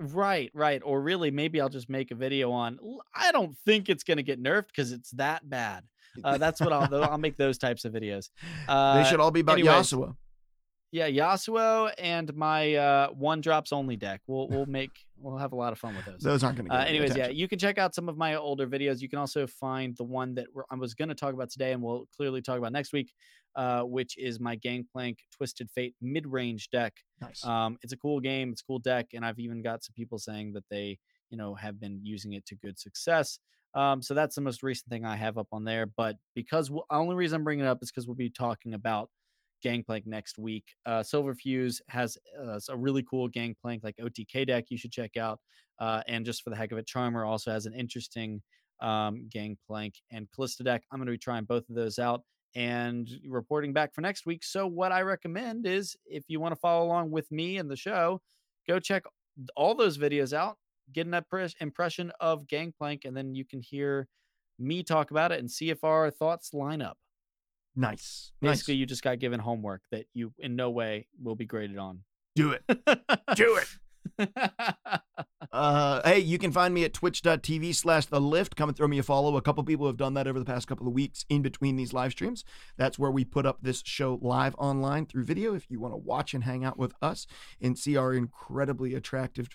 Right, 0.00 0.50
right. 0.54 0.82
Or 0.84 1.00
really, 1.00 1.30
maybe 1.30 1.60
I'll 1.60 1.68
just 1.68 1.88
make 1.88 2.10
a 2.10 2.14
video 2.14 2.50
on. 2.50 2.78
I 3.14 3.30
don't 3.30 3.56
think 3.64 3.88
it's 3.88 4.02
going 4.02 4.16
to 4.16 4.22
get 4.22 4.42
nerfed 4.42 4.68
because 4.68 4.90
it's 4.90 5.10
that 5.12 5.48
bad. 5.48 5.84
Uh, 6.22 6.38
that's 6.38 6.60
what 6.60 6.72
I'll. 6.72 7.04
I'll 7.04 7.18
make 7.18 7.36
those 7.36 7.58
types 7.58 7.84
of 7.84 7.92
videos. 7.92 8.30
Uh, 8.68 9.02
they 9.02 9.08
should 9.08 9.20
all 9.20 9.30
be 9.30 9.40
about 9.40 9.58
anyways, 9.58 9.92
Yasuo. 9.92 10.16
Yeah, 10.94 11.10
Yasuo 11.10 11.92
and 11.98 12.32
my 12.36 12.76
uh, 12.76 13.08
one 13.08 13.40
drops 13.40 13.72
only 13.72 13.96
deck. 13.96 14.20
We'll 14.28 14.46
we'll 14.46 14.66
make 14.66 14.92
we'll 15.18 15.36
have 15.36 15.50
a 15.50 15.56
lot 15.56 15.72
of 15.72 15.78
fun 15.80 15.96
with 15.96 16.04
those. 16.04 16.20
Those 16.20 16.44
aren't 16.44 16.56
going 16.56 16.68
to 16.68 16.72
Uh, 16.72 16.82
any 16.82 16.98
anyways, 16.98 17.16
yeah, 17.16 17.26
you 17.26 17.48
can 17.48 17.58
check 17.58 17.78
out 17.78 17.96
some 17.96 18.08
of 18.08 18.16
my 18.16 18.36
older 18.36 18.68
videos. 18.68 19.00
You 19.00 19.08
can 19.08 19.18
also 19.18 19.44
find 19.48 19.96
the 19.96 20.04
one 20.04 20.36
that 20.36 20.46
we're, 20.54 20.62
I 20.70 20.76
was 20.76 20.94
going 20.94 21.08
to 21.08 21.16
talk 21.16 21.34
about 21.34 21.50
today, 21.50 21.72
and 21.72 21.82
we'll 21.82 22.06
clearly 22.16 22.42
talk 22.42 22.58
about 22.58 22.70
next 22.70 22.92
week, 22.92 23.12
uh, 23.56 23.82
which 23.82 24.16
is 24.16 24.38
my 24.38 24.54
Gangplank 24.54 25.18
Twisted 25.36 25.68
Fate 25.68 25.96
mid 26.00 26.28
range 26.28 26.70
deck. 26.70 26.92
Nice. 27.20 27.44
Um, 27.44 27.76
it's 27.82 27.92
a 27.92 27.96
cool 27.96 28.20
game. 28.20 28.52
It's 28.52 28.60
a 28.60 28.64
cool 28.64 28.78
deck, 28.78 29.08
and 29.14 29.26
I've 29.26 29.40
even 29.40 29.62
got 29.62 29.82
some 29.82 29.94
people 29.96 30.18
saying 30.18 30.52
that 30.52 30.64
they, 30.70 31.00
you 31.28 31.36
know, 31.36 31.56
have 31.56 31.80
been 31.80 31.98
using 32.04 32.34
it 32.34 32.46
to 32.46 32.54
good 32.54 32.78
success. 32.78 33.40
Um, 33.74 34.00
so 34.00 34.14
that's 34.14 34.36
the 34.36 34.42
most 34.42 34.62
recent 34.62 34.90
thing 34.90 35.04
I 35.04 35.16
have 35.16 35.38
up 35.38 35.48
on 35.50 35.64
there. 35.64 35.86
But 35.86 36.18
because 36.36 36.68
w- 36.68 36.84
only 36.88 37.16
reason 37.16 37.34
I'm 37.34 37.42
bringing 37.42 37.64
it 37.64 37.68
up 37.68 37.82
is 37.82 37.90
because 37.90 38.06
we'll 38.06 38.14
be 38.14 38.30
talking 38.30 38.74
about 38.74 39.10
Gangplank 39.64 40.06
next 40.06 40.38
week. 40.38 40.64
Uh, 40.84 41.02
Silver 41.02 41.34
Fuse 41.34 41.80
has 41.88 42.18
uh, 42.38 42.60
a 42.68 42.76
really 42.76 43.02
cool 43.02 43.26
Gangplank 43.26 43.82
like 43.82 43.96
OTK 43.96 44.46
deck 44.46 44.66
you 44.68 44.76
should 44.76 44.92
check 44.92 45.16
out. 45.16 45.40
Uh, 45.80 46.02
and 46.06 46.24
just 46.24 46.44
for 46.44 46.50
the 46.50 46.56
heck 46.56 46.70
of 46.70 46.78
it, 46.78 46.86
Charmer 46.86 47.24
also 47.24 47.50
has 47.50 47.66
an 47.66 47.74
interesting 47.74 48.42
um, 48.80 49.26
Gangplank 49.32 49.94
and 50.12 50.28
Kalista 50.30 50.62
deck. 50.64 50.82
I'm 50.92 50.98
going 50.98 51.06
to 51.06 51.12
be 51.12 51.18
trying 51.18 51.44
both 51.44 51.68
of 51.68 51.74
those 51.74 51.98
out 51.98 52.20
and 52.54 53.08
reporting 53.26 53.72
back 53.72 53.94
for 53.94 54.02
next 54.02 54.26
week. 54.26 54.44
So, 54.44 54.66
what 54.66 54.92
I 54.92 55.00
recommend 55.00 55.66
is 55.66 55.96
if 56.06 56.24
you 56.28 56.38
want 56.38 56.54
to 56.54 56.60
follow 56.60 56.84
along 56.84 57.10
with 57.10 57.30
me 57.32 57.56
and 57.56 57.68
the 57.68 57.76
show, 57.76 58.20
go 58.68 58.78
check 58.78 59.04
all 59.56 59.74
those 59.74 59.98
videos 59.98 60.32
out, 60.32 60.58
get 60.92 61.06
an 61.06 61.20
impression 61.60 62.12
of 62.20 62.46
Gangplank, 62.46 63.04
and 63.04 63.16
then 63.16 63.34
you 63.34 63.44
can 63.44 63.60
hear 63.60 64.06
me 64.58 64.82
talk 64.82 65.10
about 65.10 65.32
it 65.32 65.40
and 65.40 65.50
see 65.50 65.70
if 65.70 65.82
our 65.82 66.10
thoughts 66.10 66.54
line 66.54 66.82
up. 66.82 66.98
Nice. 67.76 68.32
Basically, 68.40 68.74
nice. 68.74 68.80
you 68.80 68.86
just 68.86 69.02
got 69.02 69.18
given 69.18 69.40
homework 69.40 69.82
that 69.90 70.06
you 70.14 70.32
in 70.38 70.56
no 70.56 70.70
way 70.70 71.06
will 71.22 71.36
be 71.36 71.46
graded 71.46 71.78
on. 71.78 72.00
Do 72.34 72.50
it. 72.52 72.62
Do 73.36 73.58
it. 73.58 74.30
Uh, 75.54 76.02
hey, 76.04 76.18
you 76.18 76.36
can 76.36 76.50
find 76.50 76.74
me 76.74 76.82
at 76.82 76.92
twitch.tv 76.92 77.72
slash 77.76 78.06
the 78.06 78.20
lift. 78.20 78.56
Come 78.56 78.68
and 78.68 78.76
throw 78.76 78.88
me 78.88 78.98
a 78.98 79.04
follow. 79.04 79.36
A 79.36 79.40
couple 79.40 79.62
people 79.62 79.86
have 79.86 79.96
done 79.96 80.14
that 80.14 80.26
over 80.26 80.40
the 80.40 80.44
past 80.44 80.66
couple 80.66 80.88
of 80.88 80.92
weeks 80.92 81.24
in 81.28 81.42
between 81.42 81.76
these 81.76 81.92
live 81.92 82.10
streams. 82.10 82.44
That's 82.76 82.98
where 82.98 83.12
we 83.12 83.24
put 83.24 83.46
up 83.46 83.58
this 83.62 83.80
show 83.84 84.18
live 84.20 84.56
online 84.58 85.06
through 85.06 85.22
video. 85.22 85.54
If 85.54 85.70
you 85.70 85.78
want 85.78 85.94
to 85.94 85.98
watch 85.98 86.34
and 86.34 86.42
hang 86.42 86.64
out 86.64 86.76
with 86.76 86.92
us 87.00 87.28
and 87.60 87.78
see 87.78 87.96
our 87.96 88.12
incredibly 88.12 88.94
attractive 88.94 89.48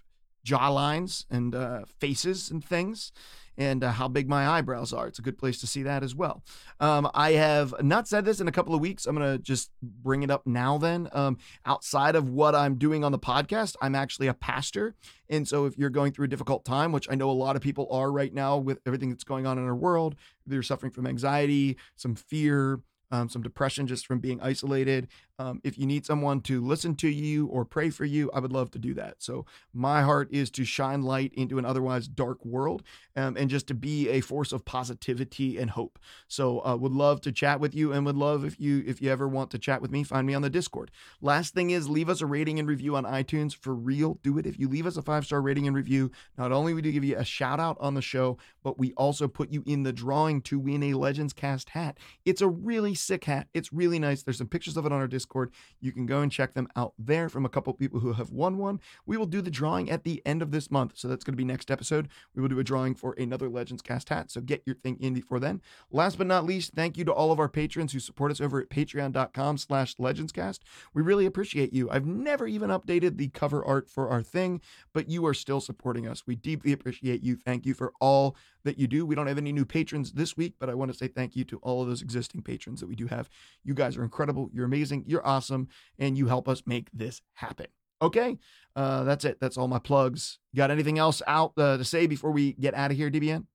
jawlines 0.45 1.25
and 1.29 1.53
uh, 1.53 1.81
faces 1.99 2.49
and 2.49 2.63
things 2.63 3.11
and 3.59 3.83
uh, 3.83 3.91
how 3.91 4.07
big 4.07 4.29
my 4.29 4.47
eyebrows 4.47 4.93
are. 4.93 5.05
It's 5.05 5.19
a 5.19 5.21
good 5.21 5.37
place 5.37 5.59
to 5.59 5.67
see 5.67 5.83
that 5.83 6.01
as 6.01 6.15
well. 6.15 6.41
Um, 6.79 7.11
I 7.13 7.33
have 7.33 7.75
not 7.83 8.07
said 8.07 8.23
this 8.23 8.39
in 8.39 8.47
a 8.47 8.51
couple 8.51 8.73
of 8.73 8.79
weeks. 8.79 9.05
I'm 9.05 9.15
going 9.15 9.37
to 9.37 9.43
just 9.43 9.69
bring 9.83 10.23
it 10.23 10.31
up 10.31 10.47
now 10.47 10.77
then. 10.77 11.09
Um, 11.11 11.37
outside 11.65 12.15
of 12.15 12.29
what 12.29 12.55
I'm 12.55 12.75
doing 12.75 13.03
on 13.03 13.11
the 13.11 13.19
podcast, 13.19 13.75
I'm 13.81 13.95
actually 13.95 14.27
a 14.27 14.33
pastor. 14.33 14.95
And 15.29 15.45
so 15.47 15.65
if 15.65 15.77
you're 15.77 15.89
going 15.89 16.13
through 16.13 16.25
a 16.25 16.29
difficult 16.29 16.63
time, 16.63 16.93
which 16.93 17.07
I 17.11 17.15
know 17.15 17.29
a 17.29 17.33
lot 17.33 17.57
of 17.57 17.61
people 17.61 17.87
are 17.91 18.11
right 18.11 18.33
now 18.33 18.57
with 18.57 18.79
everything 18.87 19.09
that's 19.09 19.25
going 19.25 19.45
on 19.45 19.57
in 19.57 19.65
our 19.65 19.75
world, 19.75 20.15
they're 20.47 20.63
suffering 20.63 20.93
from 20.93 21.05
anxiety, 21.05 21.77
some 21.97 22.15
fear, 22.15 22.79
um, 23.11 23.29
some 23.29 23.41
depression 23.41 23.87
just 23.87 24.05
from 24.05 24.19
being 24.19 24.41
isolated. 24.41 25.07
Um, 25.39 25.61
if 25.63 25.77
you 25.77 25.85
need 25.85 26.05
someone 26.05 26.41
to 26.41 26.61
listen 26.61 26.95
to 26.95 27.07
you 27.07 27.47
or 27.47 27.63
pray 27.63 27.89
for 27.89 28.03
you, 28.03 28.29
I 28.33 28.39
would 28.39 28.51
love 28.51 28.71
to 28.71 28.79
do 28.79 28.93
that. 28.95 29.15
So 29.19 29.45
my 29.73 30.01
heart 30.01 30.27
is 30.31 30.51
to 30.51 30.65
shine 30.65 31.01
light 31.01 31.33
into 31.33 31.57
an 31.57 31.65
otherwise 31.65 32.09
dark 32.09 32.43
world 32.45 32.83
um, 33.15 33.37
and 33.37 33.49
just 33.49 33.65
to 33.67 33.73
be 33.73 34.09
a 34.09 34.19
force 34.19 34.51
of 34.51 34.65
positivity 34.65 35.57
and 35.57 35.69
hope. 35.69 35.97
So 36.27 36.65
uh, 36.65 36.75
would 36.75 36.91
love 36.91 37.21
to 37.21 37.31
chat 37.31 37.61
with 37.61 37.73
you 37.73 37.93
and 37.93 38.05
would 38.05 38.17
love 38.17 38.43
if 38.43 38.59
you 38.59 38.83
if 38.85 39.01
you 39.01 39.09
ever 39.09 39.27
want 39.27 39.51
to 39.51 39.59
chat 39.59 39.81
with 39.81 39.91
me, 39.91 40.03
find 40.03 40.27
me 40.27 40.33
on 40.33 40.41
the 40.41 40.49
Discord. 40.49 40.91
Last 41.21 41.53
thing 41.53 41.69
is 41.69 41.89
leave 41.89 42.09
us 42.09 42.21
a 42.21 42.25
rating 42.25 42.59
and 42.59 42.67
review 42.67 42.97
on 42.97 43.05
iTunes 43.05 43.55
for 43.55 43.73
real. 43.73 44.19
Do 44.21 44.37
it. 44.37 44.45
If 44.45 44.59
you 44.59 44.67
leave 44.67 44.85
us 44.85 44.97
a 44.97 45.01
five 45.01 45.25
star 45.25 45.41
rating 45.41 45.67
and 45.67 45.75
review, 45.75 46.11
not 46.37 46.51
only 46.51 46.73
we 46.73 46.81
do 46.81 46.91
give 46.91 47.05
you 47.05 47.17
a 47.17 47.23
shout 47.23 47.61
out 47.61 47.77
on 47.79 47.93
the 47.93 48.01
show, 48.01 48.37
but 48.61 48.77
we 48.77 48.91
also 48.93 49.27
put 49.27 49.51
you 49.51 49.63
in 49.65 49.83
the 49.83 49.93
drawing 49.93 50.41
to 50.43 50.59
win 50.59 50.83
a 50.83 50.93
Legends 50.93 51.31
Cast 51.31 51.69
hat. 51.69 51.97
It's 52.25 52.41
a 52.41 52.47
really 52.47 52.93
sick 52.99 53.25
hat. 53.25 53.47
It's 53.53 53.73
really 53.73 53.99
nice. 53.99 54.23
There's 54.23 54.37
some 54.37 54.47
pictures 54.47 54.77
of 54.77 54.85
it 54.85 54.91
on 54.91 54.99
our 54.99 55.07
Discord. 55.07 55.51
You 55.79 55.91
can 55.91 56.05
go 56.05 56.21
and 56.21 56.31
check 56.31 56.53
them 56.53 56.67
out 56.75 56.93
there 56.97 57.29
from 57.29 57.45
a 57.45 57.49
couple 57.49 57.73
people 57.73 57.99
who 57.99 58.13
have 58.13 58.31
won 58.31 58.57
one. 58.57 58.79
We 59.05 59.17
will 59.17 59.25
do 59.25 59.41
the 59.41 59.51
drawing 59.51 59.89
at 59.89 60.03
the 60.03 60.21
end 60.25 60.41
of 60.41 60.51
this 60.51 60.69
month. 60.69 60.93
So 60.95 61.07
that's 61.07 61.23
going 61.23 61.33
to 61.33 61.37
be 61.37 61.45
next 61.45 61.71
episode. 61.71 62.09
We 62.35 62.41
will 62.41 62.49
do 62.49 62.59
a 62.59 62.63
drawing 62.63 62.95
for 62.95 63.13
another 63.13 63.49
Legends 63.49 63.81
Cast 63.81 64.09
hat. 64.09 64.31
So 64.31 64.41
get 64.41 64.63
your 64.65 64.75
thing 64.75 64.97
in 64.99 65.13
before 65.13 65.39
then. 65.39 65.61
Last 65.91 66.17
but 66.17 66.27
not 66.27 66.45
least, 66.45 66.73
thank 66.73 66.97
you 66.97 67.05
to 67.05 67.13
all 67.13 67.31
of 67.31 67.39
our 67.39 67.49
patrons 67.49 67.93
who 67.93 67.99
support 67.99 68.31
us 68.31 68.41
over 68.41 68.59
at 68.59 68.69
patreon.com 68.69 69.57
slash 69.57 69.95
legendscast. 69.95 70.59
We 70.93 71.01
really 71.01 71.25
appreciate 71.25 71.73
you. 71.73 71.89
I've 71.89 72.05
never 72.05 72.47
even 72.47 72.69
updated 72.69 73.17
the 73.17 73.29
cover 73.29 73.63
art 73.63 73.89
for 73.89 74.09
our 74.09 74.21
thing, 74.21 74.61
but 74.93 75.09
you 75.09 75.25
are 75.25 75.33
still 75.33 75.61
supporting 75.61 76.07
us. 76.07 76.23
We 76.25 76.35
deeply 76.35 76.71
appreciate 76.71 77.23
you. 77.23 77.35
Thank 77.35 77.65
you 77.65 77.73
for 77.73 77.93
all 77.99 78.35
that 78.63 78.77
you 78.77 78.87
do. 78.87 79.05
We 79.05 79.15
don't 79.15 79.27
have 79.27 79.37
any 79.37 79.51
new 79.51 79.65
patrons 79.65 80.13
this 80.13 80.35
week, 80.35 80.55
but 80.59 80.69
I 80.69 80.73
want 80.73 80.91
to 80.91 80.97
say 80.97 81.07
thank 81.07 81.35
you 81.35 81.43
to 81.45 81.57
all 81.57 81.81
of 81.81 81.87
those 81.87 82.01
existing 82.01 82.41
patrons 82.41 82.79
that 82.79 82.87
we 82.87 82.95
do 82.95 83.07
have. 83.07 83.29
You 83.63 83.73
guys 83.73 83.97
are 83.97 84.03
incredible. 84.03 84.49
You're 84.53 84.65
amazing. 84.65 85.05
You're 85.07 85.25
awesome. 85.25 85.67
And 85.97 86.17
you 86.17 86.27
help 86.27 86.47
us 86.47 86.63
make 86.65 86.89
this 86.93 87.21
happen. 87.33 87.67
Okay. 88.01 88.37
Uh, 88.75 89.03
that's 89.03 89.25
it. 89.25 89.39
That's 89.39 89.57
all 89.57 89.67
my 89.67 89.79
plugs. 89.79 90.39
You 90.53 90.57
got 90.57 90.71
anything 90.71 90.97
else 90.97 91.21
out 91.27 91.53
uh, 91.57 91.77
to 91.77 91.83
say 91.83 92.07
before 92.07 92.31
we 92.31 92.53
get 92.53 92.73
out 92.73 92.91
of 92.91 92.97
here, 92.97 93.11
DBN? 93.11 93.45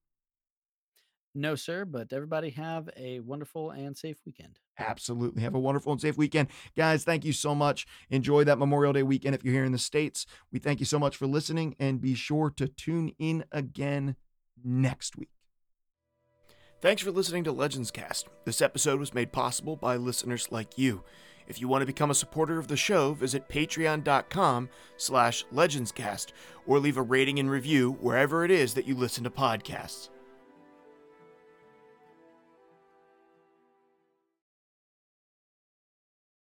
No, 1.36 1.56
sir, 1.56 1.84
but 1.84 2.12
everybody 2.12 2.50
have 2.50 2.88
a 2.96 3.18
wonderful 3.18 3.72
and 3.72 3.96
safe 3.96 4.18
weekend. 4.24 4.60
Absolutely. 4.78 5.42
Have 5.42 5.56
a 5.56 5.60
wonderful 5.60 5.90
and 5.90 6.00
safe 6.00 6.16
weekend. 6.16 6.48
Guys, 6.76 7.02
thank 7.02 7.24
you 7.24 7.32
so 7.32 7.56
much. 7.56 7.86
Enjoy 8.08 8.44
that 8.44 8.58
Memorial 8.58 8.92
Day 8.92 9.02
weekend 9.02 9.34
if 9.34 9.42
you're 9.42 9.54
here 9.54 9.64
in 9.64 9.72
the 9.72 9.78
States. 9.78 10.26
We 10.52 10.60
thank 10.60 10.78
you 10.78 10.86
so 10.86 10.98
much 10.98 11.16
for 11.16 11.26
listening 11.26 11.74
and 11.80 12.00
be 12.00 12.14
sure 12.14 12.50
to 12.50 12.68
tune 12.68 13.12
in 13.18 13.44
again 13.50 14.14
next 14.62 15.16
week. 15.16 15.30
Thanks 16.80 17.02
for 17.02 17.10
listening 17.10 17.44
to 17.44 17.52
Legends 17.52 17.90
Cast. 17.90 18.28
This 18.44 18.60
episode 18.60 19.00
was 19.00 19.14
made 19.14 19.32
possible 19.32 19.74
by 19.74 19.96
listeners 19.96 20.48
like 20.50 20.76
you. 20.76 21.02
If 21.46 21.60
you 21.60 21.68
want 21.68 21.82
to 21.82 21.86
become 21.86 22.10
a 22.10 22.14
supporter 22.14 22.58
of 22.58 22.68
the 22.68 22.76
show, 22.76 23.14
visit 23.14 23.48
patreon.com 23.48 24.68
slash 24.96 25.44
legendscast 25.52 26.32
or 26.66 26.78
leave 26.78 26.96
a 26.96 27.02
rating 27.02 27.38
and 27.38 27.50
review 27.50 27.92
wherever 28.00 28.44
it 28.44 28.50
is 28.50 28.74
that 28.74 28.86
you 28.86 28.94
listen 28.94 29.24
to 29.24 29.30
podcasts. 29.30 30.08